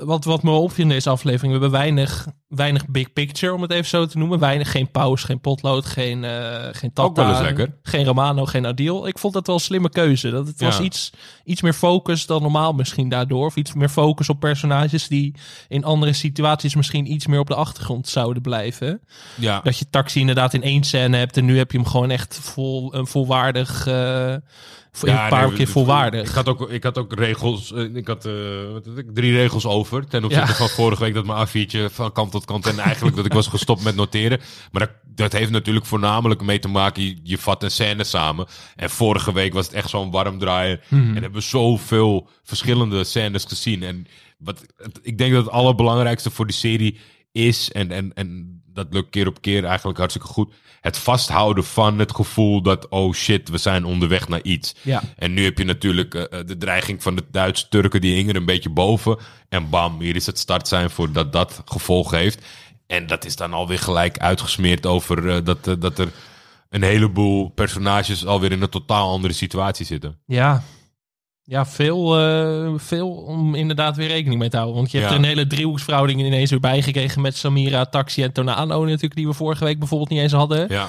wat, 0.04 0.24
wat 0.24 0.42
me 0.42 0.50
opviel 0.50 0.84
in 0.84 0.90
deze 0.90 1.10
aflevering, 1.10 1.52
we 1.54 1.60
hebben 1.60 1.78
weinig, 1.80 2.28
weinig 2.54 2.88
big 2.88 3.12
picture, 3.12 3.54
om 3.54 3.62
het 3.62 3.70
even 3.70 3.86
zo 3.86 4.06
te 4.06 4.18
noemen. 4.18 4.38
Weinig, 4.38 4.70
geen 4.70 4.90
pauze, 4.90 5.26
geen 5.26 5.40
potlood, 5.40 5.86
geen, 5.86 6.24
eh 6.24 6.68
geen 6.72 6.90
Ook 6.94 7.16
wel 7.16 7.26
eens 7.26 7.34
Tata, 7.36 7.46
lekker. 7.46 7.74
geen 7.82 8.04
Romano, 8.04 8.44
geen 8.46 8.66
Adil. 8.66 9.06
Ik 9.06 9.18
vond 9.18 9.34
dat 9.34 9.46
wel 9.46 9.56
een 9.56 9.62
slimme 9.62 9.90
keuze. 9.90 10.30
Dat 10.30 10.46
het 10.46 10.60
was 10.60 10.80
iets, 10.80 11.12
iets 11.44 11.62
meer 11.62 11.72
focus 11.72 12.26
dan 12.26 12.42
normaal 12.42 12.72
misschien 12.72 13.08
daardoor. 13.08 13.46
Of 13.46 13.56
iets 13.56 13.72
meer 13.72 13.88
focus 13.88 14.28
op 14.28 14.40
personages 14.40 15.08
die 15.08 15.34
in 15.68 15.84
andere 15.84 16.12
situaties 16.12 16.74
misschien 16.74 17.12
iets 17.12 17.26
meer 17.26 17.40
op 17.40 17.48
de 17.48 17.54
achtergrond 17.54 18.08
zouden 18.08 18.42
blijven. 18.42 19.00
Ja. 19.34 19.60
Dat 19.64 19.78
je 19.78 19.90
taxi 19.90 20.20
inderdaad 20.20 20.54
in 20.54 20.62
één 20.62 20.84
scène 20.84 21.16
hebt 21.16 21.36
en 21.36 21.44
nu 21.44 21.58
heb 21.58 21.72
je 21.72 21.78
hem 21.78 21.86
gewoon 21.86 22.10
echt 22.10 22.38
vol, 22.42 22.94
een 22.94 23.06
volwaardig, 23.06 23.86
eh, 23.86 24.34
voor 24.92 25.08
een 25.08 25.28
paar 25.28 25.46
nee, 25.46 25.56
keer 25.56 25.66
volwaardig. 25.68 26.28
Ik 26.28 26.34
had 26.34 26.48
ook, 26.48 26.70
ik 26.70 26.82
had 26.82 26.98
ook 26.98 27.14
regels, 27.14 27.72
eh, 27.72 27.94
ik 27.94 28.06
had, 28.06 28.22
drie 29.14 29.32
regels 29.32 29.66
over 29.66 30.06
ten 30.08 30.24
opzichte 30.24 30.50
Ja. 30.50 30.54
van 30.54 30.68
vorige 30.68 31.02
week 31.02 31.14
dat 31.14 31.26
mijn 31.26 31.38
A4'tje 31.48 31.90
van 31.90 32.12
kant 32.12 32.30
tot 32.30 32.41
kant 32.44 32.66
en 32.66 32.78
eigenlijk 32.78 33.16
dat 33.16 33.24
ik 33.26 33.32
was 33.32 33.46
gestopt 33.46 33.84
met 33.84 33.94
noteren. 33.94 34.40
Maar 34.70 34.80
dat, 34.80 34.90
dat 35.04 35.32
heeft 35.32 35.50
natuurlijk 35.50 35.86
voornamelijk 35.86 36.42
mee 36.42 36.58
te 36.58 36.68
maken, 36.68 37.02
je, 37.02 37.18
je 37.22 37.38
vat 37.38 37.62
een 37.62 37.70
scène 37.70 38.04
samen. 38.04 38.46
En 38.76 38.90
vorige 38.90 39.32
week 39.32 39.52
was 39.52 39.66
het 39.66 39.74
echt 39.74 39.90
zo'n 39.90 40.10
warm 40.10 40.38
draaien 40.38 40.80
en 40.90 41.12
hebben 41.12 41.32
we 41.32 41.40
zoveel 41.40 42.28
verschillende 42.42 43.04
scènes 43.04 43.44
gezien. 43.44 43.82
En 43.82 44.06
wat, 44.38 44.66
ik 45.02 45.18
denk 45.18 45.32
dat 45.32 45.44
het 45.44 45.54
allerbelangrijkste 45.54 46.30
voor 46.30 46.46
die 46.46 46.56
serie 46.56 46.98
is, 47.32 47.72
en, 47.72 47.90
en, 47.90 48.12
en 48.14 48.61
dat 48.74 48.86
lukt 48.90 49.10
keer 49.10 49.26
op 49.26 49.40
keer 49.40 49.64
eigenlijk 49.64 49.98
hartstikke 49.98 50.28
goed, 50.28 50.52
het 50.80 50.98
vasthouden 50.98 51.64
van 51.64 51.98
het 51.98 52.14
gevoel 52.14 52.62
dat, 52.62 52.88
oh 52.88 53.12
shit, 53.14 53.48
we 53.48 53.58
zijn 53.58 53.84
onderweg 53.84 54.28
naar 54.28 54.42
iets. 54.42 54.74
Ja. 54.82 55.02
En 55.16 55.34
nu 55.34 55.44
heb 55.44 55.58
je 55.58 55.64
natuurlijk 55.64 56.14
eh, 56.14 56.40
eh, 56.40 56.46
de 56.46 56.56
dreiging 56.56 57.02
van 57.02 57.16
de 57.16 57.24
Duitse 57.30 57.68
Turken, 57.68 58.00
die 58.00 58.14
hingen 58.14 58.34
er 58.34 58.40
een 58.40 58.46
beetje 58.46 58.70
boven. 58.70 59.18
En 59.48 59.70
bam, 59.70 60.00
hier 60.00 60.16
is 60.16 60.26
het 60.26 60.38
start 60.38 60.68
zijn 60.68 60.90
voor 60.90 61.12
dat 61.12 61.32
dat 61.32 61.62
gevolg 61.64 62.10
heeft. 62.10 62.44
En 62.86 63.06
dat 63.06 63.24
is 63.24 63.36
dan 63.36 63.52
alweer 63.52 63.78
gelijk 63.78 64.18
uitgesmeerd 64.18 64.86
over 64.86 65.28
eh, 65.28 65.44
dat, 65.44 65.64
dat 65.80 65.98
er 65.98 66.08
een 66.68 66.82
heleboel 66.82 67.48
personages 67.48 68.26
alweer 68.26 68.52
in 68.52 68.62
een 68.62 68.68
totaal 68.68 69.10
andere 69.10 69.34
situatie 69.34 69.86
zitten. 69.86 70.18
Ja, 70.26 70.62
ja 71.44 71.66
veel, 71.66 72.18
eh, 72.20 72.72
veel 72.76 73.08
om 73.10 73.54
inderdaad 73.54 73.96
weer 73.96 74.08
rekening 74.08 74.40
mee 74.40 74.48
te 74.48 74.56
houden. 74.56 74.76
Want 74.76 74.90
je 74.90 74.98
hebt 74.98 75.10
Ja. 75.10 75.16
er 75.16 75.22
een 75.22 75.28
hele 75.28 75.46
driehoeksverhouding 75.46 76.20
ineens 76.20 76.50
weer 76.50 76.60
bijgekregen 76.60 77.20
met 77.20 77.36
Samira, 77.36 77.84
Taxi 77.84 78.22
en 78.22 78.32
Tonano 78.32 78.84
natuurlijk, 78.84 79.14
die 79.14 79.26
we 79.26 79.32
vorige 79.32 79.64
week 79.64 79.78
bijvoorbeeld 79.78 80.10
niet 80.10 80.20
eens 80.20 80.32
hadden. 80.32 80.66
Ja, 80.68 80.88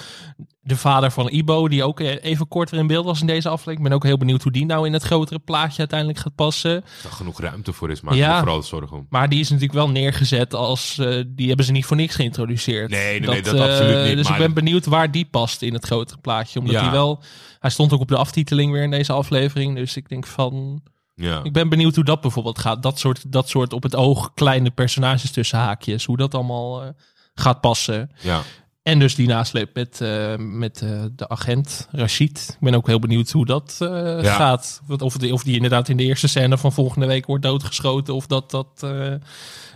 De 0.66 0.76
vader 0.78 1.11
van 1.11 1.30
Ibo, 1.30 1.68
die 1.68 1.84
ook 1.84 1.99
eh, 1.99 2.24
even 2.24 2.47
korter 2.47 2.78
in 2.78 2.88
beeld 2.88 3.05
was 3.05 3.22
in 3.22 3.28
deze 3.28 3.47
aflevering. 3.49 3.78
Ik 3.78 3.84
ben 3.88 3.93
ook 3.93 4.03
heel 4.03 4.18
benieuwd 4.18 4.43
hoe 4.43 4.51
die 4.51 4.66
nou 4.66 4.86
in 4.86 4.93
het 4.93 5.03
grotere 5.03 5.39
plaatje 5.39 5.78
uiteindelijk 5.80 6.20
gaat 6.20 6.36
passen. 6.36 6.72
er 7.03 7.11
genoeg 7.11 7.39
ruimte 7.39 7.74
voor 7.74 7.91
is, 7.91 8.01
maak 8.01 8.14
Ja. 8.14 8.39
vooral 8.39 8.61
zorgen 8.64 8.97
om. 8.97 9.05
Maar 9.09 9.30
die 9.30 9.39
is 9.39 9.47
natuurlijk 9.49 9.78
wel 9.78 9.89
neergezet 9.89 10.53
als, 10.53 10.97
eh, 10.97 11.24
die 11.28 11.47
hebben 11.47 11.66
ze 11.66 11.72
niet 11.72 11.86
voor 11.86 11.95
niks 11.97 12.16
geïntroduceerd. 12.16 12.89
Nee, 12.89 13.20
nee, 13.20 13.30
nee, 13.30 13.41
dat 13.41 13.53
eh, 13.53 13.61
absoluut 13.61 14.05
niet, 14.07 14.16
Dus 14.18 14.28
maar- 14.30 14.39
ik 14.39 14.45
ben 14.45 14.53
benieuwd 14.53 14.86
waar 14.86 15.11
die 15.11 15.26
past 15.26 15.61
in 15.61 15.74
het 15.74 15.86
grotere 15.86 16.20
plaatje. 16.20 16.59
Omdat 16.59 16.76
Ja. 16.76 16.82
hij 16.82 16.91
wel, 16.91 17.24
hij 17.59 17.70
stond 17.70 17.93
ook 17.93 18.01
op 18.01 18.07
de 18.07 18.18
aftiteling 18.18 18.72
weer 18.72 18.84
in 18.84 18.91
deze 18.91 19.14
aflevering. 19.14 19.76
Dus 19.76 19.95
ik 19.95 20.09
denk 20.09 20.28
van, 20.28 20.82
Ja. 21.16 21.39
Ik 21.43 21.53
ben 21.53 21.70
benieuwd 21.70 21.95
hoe 21.95 22.03
dat 22.03 22.22
bijvoorbeeld 22.22 22.59
gaat. 22.59 22.84
Dat 22.84 22.99
soort, 22.99 23.32
dat 23.32 23.49
soort 23.49 23.74
op 23.74 23.84
het 23.84 23.95
oog 23.95 24.34
kleine 24.34 24.72
personages 24.72 25.32
tussen 25.32 25.57
haakjes. 25.59 26.05
Hoe 26.05 26.18
dat 26.18 26.34
allemaal 26.34 26.82
eh, 26.84 26.88
gaat 27.34 27.61
passen. 27.61 28.11
ja. 28.22 28.41
En 28.84 28.99
dus 28.99 29.15
die 29.15 29.27
nasleep 29.27 29.75
met, 29.75 30.01
eh, 30.01 30.36
met 30.38 30.81
eh, 30.81 30.89
de 31.15 31.29
agent 31.29 31.88
Rashid. 31.91 32.47
Ik 32.49 32.57
ben 32.59 32.73
ook 32.75 32.88
heel 32.88 32.99
benieuwd 32.99 33.31
hoe 33.31 33.45
dat 33.45 33.75
eh, 33.79 33.88
Ja. 34.21 34.36
gaat. 34.36 34.81
Of, 34.97 35.17
die, 35.17 35.34
of 35.34 35.43
die 35.43 35.55
inderdaad 35.55 35.89
in 35.89 35.97
de 35.97 36.03
eerste 36.03 36.27
scène 36.27 36.57
van 36.57 36.71
volgende 36.73 37.05
week 37.07 37.25
wordt 37.25 37.43
doodgeschoten. 37.43 38.13
Of 38.15 38.27
dat 38.27 38.51
dat 38.51 38.86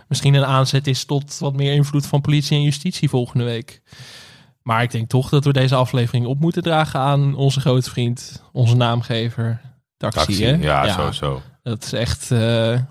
misschien 0.08 0.34
een 0.34 0.44
aanzet 0.44 0.86
is 0.86 1.04
tot 1.04 1.38
wat 1.38 1.56
meer 1.56 1.72
invloed 1.72 2.06
van 2.06 2.20
politie 2.20 2.56
en 2.56 2.62
justitie 2.62 3.08
volgende 3.08 3.44
week. 3.44 3.82
Maar 4.62 4.82
ik 4.82 4.90
denk 4.90 5.08
toch 5.08 5.28
dat 5.28 5.44
we 5.44 5.52
deze 5.52 5.74
aflevering 5.74 6.26
op 6.26 6.40
moeten 6.40 6.62
dragen 6.62 7.00
aan 7.00 7.34
onze 7.34 7.60
grote 7.60 7.90
vriend, 7.90 8.42
onze 8.52 8.76
naamgever. 8.76 9.60
Taxi, 9.96 10.18
Taxi, 10.18 10.44
hè? 10.44 10.50
ja, 10.52 10.92
sowieso. 10.92 11.42
Dat 11.62 11.84
is 11.84 11.92
echt 11.92 12.30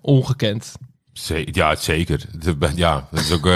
ongekend. 0.02 0.74
Ze- 1.14 1.48
Ja, 1.52 1.76
zeker. 1.76 2.26
Ja, 2.76 3.08
dat 3.12 3.20
is 3.20 3.32
ook... 3.32 3.50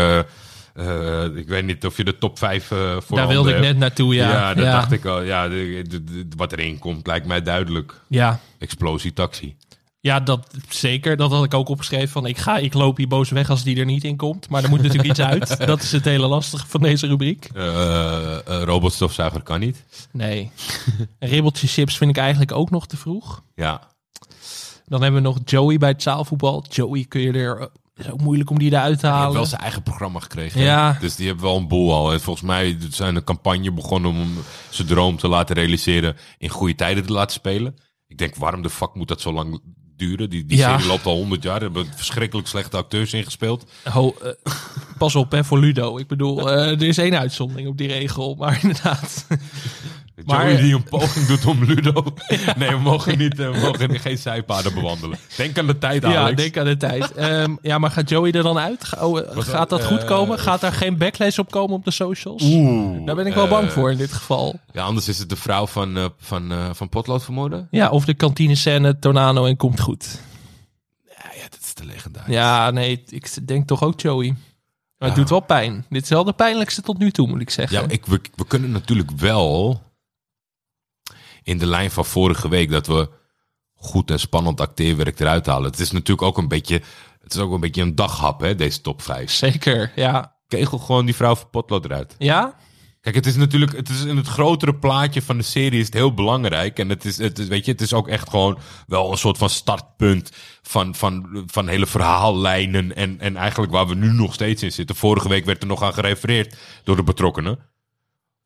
eh, 0.74 1.24
eh, 1.24 1.36
ik 1.36 1.47
weet 1.47 1.65
niet 1.65 1.86
of 1.86 1.97
je 1.97 2.03
de 2.03 2.17
top 2.17 2.38
5 2.38 2.65
voor 2.99 3.17
Daar 3.17 3.28
wilde 3.28 3.49
ik 3.49 3.55
hebt. 3.55 3.67
net 3.67 3.78
naartoe, 3.78 4.15
ja. 4.15 4.30
Ja, 4.32 4.53
dat 4.53 4.63
ja. 4.65 4.72
dacht 4.72 4.91
ik 4.91 5.05
al. 5.05 5.22
Ja, 5.22 5.47
de, 5.49 5.84
de- 5.89 6.03
de- 6.03 6.26
wat 6.36 6.51
erin 6.51 6.80
komt 6.80 7.07
lijkt 7.07 7.26
mij 7.28 7.41
duidelijk. 7.41 8.01
Ja. 8.07 8.39
Explosie 8.59 9.13
taxi. 9.13 9.55
ja, 9.99 10.19
dat 10.19 10.47
zeker. 10.69 11.17
Dat 11.17 11.32
had 11.32 11.43
ik 11.43 11.53
ook 11.53 11.69
opgeschreven 11.69 12.09
van 12.09 12.26
ik 12.26 12.38
ga, 12.38 12.57
ik 12.57 12.74
loop 12.74 12.97
hier 12.97 13.07
boos 13.07 13.30
weg 13.30 13.49
als 13.49 13.63
die 13.63 13.80
er 13.80 13.86
niet 13.86 14.03
in 14.03 14.17
komt. 14.17 14.49
Maar 14.49 14.63
er 14.63 14.69
moet 14.69 14.82
natuurlijk 14.82 15.09
iets 15.09 15.19
uit. 15.22 15.57
Dat 15.67 15.82
is 15.82 15.91
het 15.91 16.05
hele 16.05 16.28
lastige 16.28 16.67
van 16.67 16.82
deze 16.82 17.07
rubriek. 17.07 17.49
Eh, 17.53 18.36
eh, 18.36 18.63
robotstofzuiger 18.63 19.41
kan 19.43 19.59
niet. 19.59 19.84
Nee. 20.11 20.51
Ribbeltje 21.19 21.67
chips 21.67 21.97
vind 21.97 22.09
ik 22.09 22.17
eigenlijk 22.17 22.51
ook 22.51 22.69
nog 22.69 22.88
te 22.88 22.97
vroeg. 22.97 23.43
Ja. 23.55 23.89
Dan 24.86 25.01
hebben 25.01 25.22
we 25.22 25.28
nog 25.28 25.38
Joey 25.45 25.78
bij 25.78 25.89
het 25.89 26.01
zaalvoetbal. 26.01 26.65
Joey 26.69 27.05
kun 27.07 27.22
je 27.22 27.32
er... 27.32 27.69
Het 27.94 28.06
is 28.06 28.12
ook 28.12 28.22
moeilijk 28.22 28.50
om 28.50 28.60
die 28.60 28.72
eruit 28.72 29.00
te 29.00 29.02
Die 29.02 29.10
heeft 29.10 29.20
halen. 29.22 29.36
wel 29.36 29.46
zijn 29.46 29.62
eigen 29.62 29.84
programma 29.84 30.20
gekregen. 30.20 30.62
Ja. 30.62 30.98
Dus 31.00 31.16
die 31.16 31.28
hebben 31.28 31.46
wel 31.46 31.58
een 31.58 31.68
boel 31.68 31.94
al. 31.94 32.14
En 32.14 32.22
volgens 32.22 32.46
mij 32.46 32.78
zijn 32.89 33.16
een 33.16 33.24
campagne 33.24 33.72
begonnen 33.72 34.12
om 34.12 34.34
zijn 34.70 34.88
droom 34.88 35.18
te 35.18 35.28
laten 35.28 35.56
realiseren. 35.56 36.16
In 36.38 36.50
goede 36.50 36.76
tijden 36.76 37.06
te 37.06 37.12
laten 37.12 37.34
spelen. 37.34 37.76
Ik 38.08 38.18
denk, 38.18 38.36
waarom 38.36 38.62
de 38.62 38.70
fuck 38.70 38.94
moet 38.96 39.08
dat 39.08 39.22
zo 39.22 39.34
lang 39.34 39.62
duren? 39.98 40.30
Die, 40.30 40.46
die 40.46 40.58
Ja. 40.58 40.70
serie 40.72 40.88
loopt 40.88 41.06
al 41.06 41.16
100 41.16 41.44
jaar. 41.44 41.56
Er 41.56 41.62
hebben 41.62 41.86
verschrikkelijk 41.96 42.48
slechte 42.48 42.78
acteurs 42.78 43.14
ingespeeld. 43.14 43.72
Ho, 43.89 44.16
eh, 44.24 44.32
pas 44.98 45.16
op 45.16 45.32
hè, 45.32 45.44
voor 45.44 45.60
Ludo. 45.60 45.98
Ik 45.98 46.08
bedoel, 46.08 46.52
eh, 46.52 46.72
er 46.72 46.84
is 46.84 46.98
één 46.98 47.20
uitzondering 47.20 47.68
op 47.68 47.78
die 47.78 47.88
regel. 47.88 48.36
Maar 48.36 48.60
inderdaad... 48.64 49.26
Maar- 50.26 50.49
Joey 50.51 50.61
die 50.61 50.76
een 50.76 50.84
poging 50.84 51.26
doet 51.26 51.45
om 51.45 51.63
Ludo. 51.63 52.03
Nee, 52.57 52.69
we 52.69 52.78
mogen, 52.80 53.17
niet, 53.17 53.39
eh, 53.39 53.51
we 53.51 53.59
mogen 53.59 53.99
geen 53.99 54.17
zijpaden 54.17 54.74
bewandelen. 54.74 55.17
Denk 55.38 55.57
aan 55.57 55.67
de 55.67 55.78
tijd, 55.78 56.05
Alex. 56.05 56.19
Ja, 56.30 56.32
denk 56.36 56.57
aan 56.57 56.65
de 56.65 56.78
tijd. 56.78 57.13
Ehm, 57.13 57.55
ja, 57.61 57.78
maar 57.78 57.91
gaat 57.91 58.09
Joey 58.09 58.32
er 58.32 58.43
dan 58.43 58.57
uit? 58.57 58.84
Ga- 58.84 59.05
oh, 59.05 59.19
eh, 59.19 59.26
gaat 59.38 59.69
dat 59.69 59.84
goed 59.86 59.99
Eh, 60.01 60.07
komen? 60.07 60.39
Gaat 60.39 60.61
daar 60.61 60.74
geen 60.74 60.97
backlash 60.97 61.38
op 61.38 61.51
komen 61.51 61.76
op 61.76 61.86
de 61.86 61.91
socials? 61.91 62.43
Oeh. 62.43 63.05
Daar 63.05 63.15
ben 63.15 63.26
ik 63.28 63.34
wel 63.34 63.43
Eh, 63.43 63.49
bang 63.49 63.72
voor 63.72 63.91
in 63.91 63.97
dit 63.97 64.11
geval. 64.13 64.59
Ja, 64.72 64.84
anders 64.84 65.07
is 65.07 65.19
het 65.19 65.30
de 65.30 65.36
vrouw 65.36 65.67
van, 65.67 65.97
eh, 65.97 66.05
van, 66.17 66.51
eh, 66.51 66.69
van 66.74 66.89
Potlood 66.89 67.24
vermoorden. 67.24 67.67
Ja, 67.72 67.89
of 67.89 68.05
de 68.05 68.13
kantine 68.13 68.55
scène, 68.55 68.99
Tornado 68.99 69.45
en 69.45 69.57
komt 69.57 69.80
goed. 69.80 70.19
Ja, 71.07 71.32
ja, 71.36 71.41
dat 71.49 71.59
is 71.61 71.74
te 71.74 71.86
legendarisch. 71.86 72.34
Ja, 72.34 72.72
nee, 72.72 73.03
ik 73.09 73.47
denk 73.47 73.67
toch 73.67 73.84
ook 73.84 73.99
Joey. 74.01 74.28
Maar 74.97 75.09
het 75.09 75.17
Ja. 75.19 75.24
doet 75.26 75.30
wel 75.30 75.39
pijn. 75.39 75.86
Dit 75.89 76.03
is 76.03 76.09
wel 76.09 76.24
de 76.24 76.34
pijnlijkste 76.34 76.82
tot 76.82 76.97
nu 76.97 77.11
toe, 77.11 77.28
moet 77.28 77.41
ik 77.41 77.49
zeggen. 77.49 77.82
Ja, 77.82 77.86
ik, 77.88 78.05
we, 78.05 78.22
we 78.36 78.45
kunnen 78.47 78.72
natuurlijk 78.72 79.11
wel 79.11 79.82
in 81.44 81.58
de 81.58 81.66
lijn 81.66 81.92
van 81.92 82.06
vorige 82.06 82.50
week 82.50 82.72
dat 82.72 82.88
we 82.88 83.10
goed 83.76 84.12
en 84.12 84.20
spannend 84.20 84.62
acteerwerk 84.62 85.20
eruit 85.20 85.46
halen. 85.46 85.72
Het 85.72 85.80
is 85.80 85.92
natuurlijk 85.92 86.28
ook 86.28 86.38
een 86.38 86.48
beetje, 86.48 86.82
het 87.22 87.34
is 87.34 87.39
ook 87.39 87.52
een 87.52 87.60
beetje 87.60 87.82
een 87.82 87.96
daghap, 87.96 88.42
hè, 88.42 88.56
deze 88.56 88.82
top 88.82 89.02
5. 89.02 89.32
Zeker, 89.32 89.92
ja. 89.96 90.36
Kegel 90.48 90.78
gewoon 90.78 91.06
die 91.06 91.16
vrouw 91.16 91.36
van 91.36 91.50
Potlood 91.50 91.86
eruit. 91.86 92.16
Ja? 92.18 92.56
Kijk, 93.02 93.16
het 93.16 93.26
is 93.26 93.36
natuurlijk, 93.36 93.76
het 93.76 93.89
is 93.89 94.04
in 94.04 94.18
het 94.18 94.28
grotere 94.28 94.76
plaatje 94.76 95.22
van 95.22 95.38
de 95.38 95.44
serie 95.44 95.80
is 95.80 95.86
het 95.86 95.94
heel 95.94 96.14
belangrijk. 96.14 96.80
En 96.80 96.89
het 96.89 97.06
is, 97.06 97.18
het 97.18 97.39
is, 97.39 97.48
weet 97.48 97.66
je, 97.66 97.72
het 97.72 97.82
is 97.82 97.94
ook 97.94 98.08
echt 98.08 98.30
gewoon 98.30 98.58
wel 98.88 99.12
een 99.12 99.18
soort 99.18 99.38
van 99.38 99.50
startpunt 99.50 100.32
van, 100.62 100.96
van, 100.96 101.44
van 101.46 101.68
hele 101.68 101.88
verhaallijnen. 101.88 102.96
En, 102.96 103.20
en 103.20 103.38
eigenlijk 103.38 103.72
waar 103.72 103.88
we 103.88 103.96
nu 103.96 104.12
nog 104.12 104.34
steeds 104.34 104.64
in 104.64 104.72
zitten. 104.72 104.96
Vorige 104.96 105.30
week 105.30 105.46
werd 105.46 105.62
er 105.62 105.68
nog 105.68 105.84
aan 105.84 105.94
gerefereerd 105.94 106.56
door 106.84 106.96
de 106.96 107.04
betrokkenen. 107.04 107.60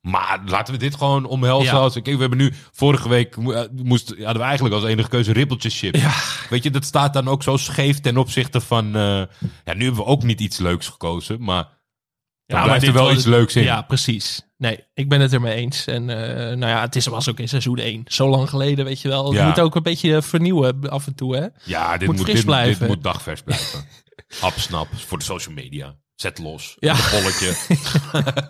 Maar 0.05 0.41
laten 0.45 0.73
we 0.73 0.79
dit 0.79 0.95
gewoon 0.95 1.25
omhelzen. 1.25 1.75
Ja. 1.81 1.89
Kijk, 1.89 2.05
we 2.05 2.17
hebben 2.17 2.37
nu 2.37 2.53
vorige 2.71 3.09
week 3.09 3.35
eh, 3.37 3.61
moest, 3.83 4.07
hadden 4.09 4.37
we 4.37 4.41
eigenlijk 4.41 4.75
als 4.75 4.83
enige 4.83 5.09
keuze 5.09 5.31
ribbeltjes 5.33 5.79
chips. 5.79 5.99
Ja. 6.01 6.13
Weet 6.49 6.63
je, 6.63 6.71
dat 6.71 6.85
staat 6.85 7.13
dan 7.13 7.27
ook 7.27 7.43
zo 7.43 7.57
scheef 7.57 7.99
ten 7.99 8.17
opzichte 8.17 8.61
van. 8.61 8.85
eh, 8.95 9.01
ja, 9.65 9.73
nu 9.73 9.83
hebben 9.85 9.95
we 9.95 10.05
ook 10.05 10.23
niet 10.23 10.39
iets 10.41 10.57
leuks 10.57 10.87
gekozen, 10.87 11.41
maar. 11.43 11.67
Ja, 12.45 12.63
blijft 12.63 12.87
er 12.87 12.93
wel 12.93 13.05
was- 13.05 13.13
iets 13.13 13.25
leuks 13.25 13.55
in. 13.55 13.63
Ja, 13.63 13.81
precies. 13.81 14.41
Nee, 14.57 14.79
ik 14.93 15.09
ben 15.09 15.21
het 15.21 15.33
ermee 15.33 15.53
eens. 15.55 15.85
En 15.87 16.09
eh, 16.09 16.57
nou 16.57 16.71
ja, 16.71 16.81
het 16.81 16.95
is, 16.95 17.05
was 17.05 17.29
ook 17.29 17.39
in 17.39 17.47
seizoen 17.49 17.77
1. 17.77 18.03
Zo 18.07 18.29
lang 18.29 18.49
geleden, 18.49 18.85
weet 18.85 19.01
je 19.01 19.07
wel. 19.07 19.31
Je 19.31 19.37
Ja. 19.37 19.47
moet 19.47 19.59
ook 19.59 19.75
een 19.75 19.83
beetje 19.83 20.21
vernieuwen 20.21 20.89
af 20.89 21.07
en 21.07 21.15
toe, 21.15 21.35
hè? 21.35 21.47
Ja, 21.63 21.97
dit 21.97 22.07
Moet 22.07 22.15
moet, 22.15 22.25
fris 22.25 22.35
dit, 22.35 22.45
blijven. 22.45 22.79
dit 22.79 22.87
moet 22.87 23.03
dagvers 23.03 23.41
blijven. 23.41 23.85
Hapsnap 24.39 24.87
voor 24.93 25.17
de 25.17 25.23
social 25.23 25.53
media. 25.53 25.95
Zet 26.15 26.39
los. 26.39 26.75
Ja. 26.79 26.95
Ja. 26.95 27.09
bolletje. 27.11 27.55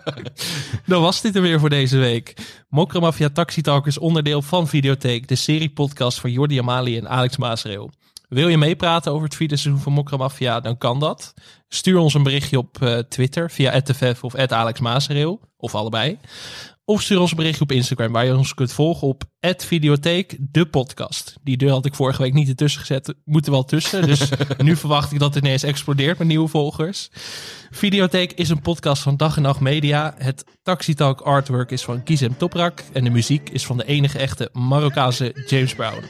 Dan 0.91 1.01
was 1.01 1.21
dit 1.21 1.35
er 1.35 1.41
weer 1.41 1.59
voor 1.59 1.69
deze 1.69 1.97
week. 1.97 2.33
Mokra 2.69 2.99
Mafia 2.99 3.29
Taxi 3.29 3.61
Talk 3.61 3.87
is 3.87 3.97
onderdeel 3.97 4.41
van 4.41 4.67
Videotheek, 4.67 5.27
de 5.27 5.35
seriepodcast 5.35 6.19
van 6.19 6.31
Jordi 6.31 6.59
Amali 6.59 6.97
en 6.97 7.09
Alex 7.09 7.37
Maasreel. 7.37 7.91
Wil 8.29 8.47
je 8.47 8.57
meepraten 8.57 9.11
over 9.11 9.23
het 9.23 9.35
vierde 9.35 9.55
seizoen 9.55 9.83
van 9.83 9.93
Mokra 9.93 10.17
Mafia, 10.17 10.59
dan 10.59 10.77
kan 10.77 10.99
dat. 10.99 11.33
Stuur 11.67 11.97
ons 11.97 12.13
een 12.13 12.23
berichtje 12.23 12.57
op 12.57 12.81
eh, 12.81 12.97
Twitter 12.97 13.51
via 13.51 13.81
@tff 13.81 14.23
of 14.23 14.35
@alexmaasreel 14.35 15.41
of 15.57 15.75
allebei. 15.75 16.19
Of 16.87 17.01
stuur 17.01 17.19
ons 17.19 17.31
een 17.31 17.37
berichtje 17.37 17.63
op 17.63 17.71
Instagram 17.71 18.11
waar 18.11 18.25
je 18.25 18.37
ons 18.37 18.53
kunt 18.53 18.71
volgen 18.71 19.07
op 19.07 19.23
Videotheek, 19.57 20.37
de 20.39 20.65
podcast. 20.65 21.35
Die 21.43 21.57
deur 21.57 21.69
had 21.69 21.85
ik 21.85 21.95
vorige 21.95 22.21
week 22.21 22.33
niet 22.33 22.49
ertussen 22.49 22.79
gezet, 22.79 23.13
moet 23.23 23.45
er 23.45 23.51
wel 23.51 23.63
tussen. 23.63 24.07
Dus 24.07 24.29
nu 24.57 24.75
verwacht 24.75 25.11
ik 25.11 25.19
dat 25.19 25.33
het 25.33 25.43
ineens 25.43 25.63
explodeert 25.63 26.17
met 26.17 26.27
nieuwe 26.27 26.47
volgers. 26.47 27.09
Videotheek 27.71 28.31
is 28.31 28.49
een 28.49 28.61
podcast 28.61 29.01
van 29.01 29.17
Dag 29.17 29.35
en 29.35 29.41
Nacht 29.41 29.59
Media. 29.59 30.15
Het 30.17 30.43
Taxi 30.63 30.93
Talk 30.93 31.21
artwork 31.21 31.71
is 31.71 31.83
van 31.83 32.01
Gizem 32.03 32.37
Toprak. 32.37 32.83
En 32.93 33.03
de 33.03 33.09
muziek 33.09 33.49
is 33.49 33.65
van 33.65 33.77
de 33.77 33.85
enige 33.85 34.19
echte 34.19 34.49
Marokkaanse 34.53 35.45
James 35.47 35.75
Brown. 35.75 36.03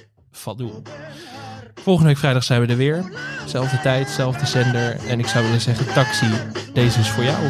Volgende 1.74 2.10
week 2.10 2.20
vrijdag 2.20 2.44
zijn 2.44 2.62
we 2.62 2.68
er 2.68 2.78
weer. 2.78 3.12
Zelfde 3.46 3.80
tijd, 3.80 4.10
zelfde 4.10 4.46
zender. 4.46 4.96
En 5.08 5.20
ik 5.20 5.28
zou 5.28 5.46
willen 5.46 5.62
zeggen, 5.62 5.94
taxi, 5.94 6.28
deze 6.74 7.00
is 7.00 7.10
voor 7.10 7.24
jou. 7.24 7.50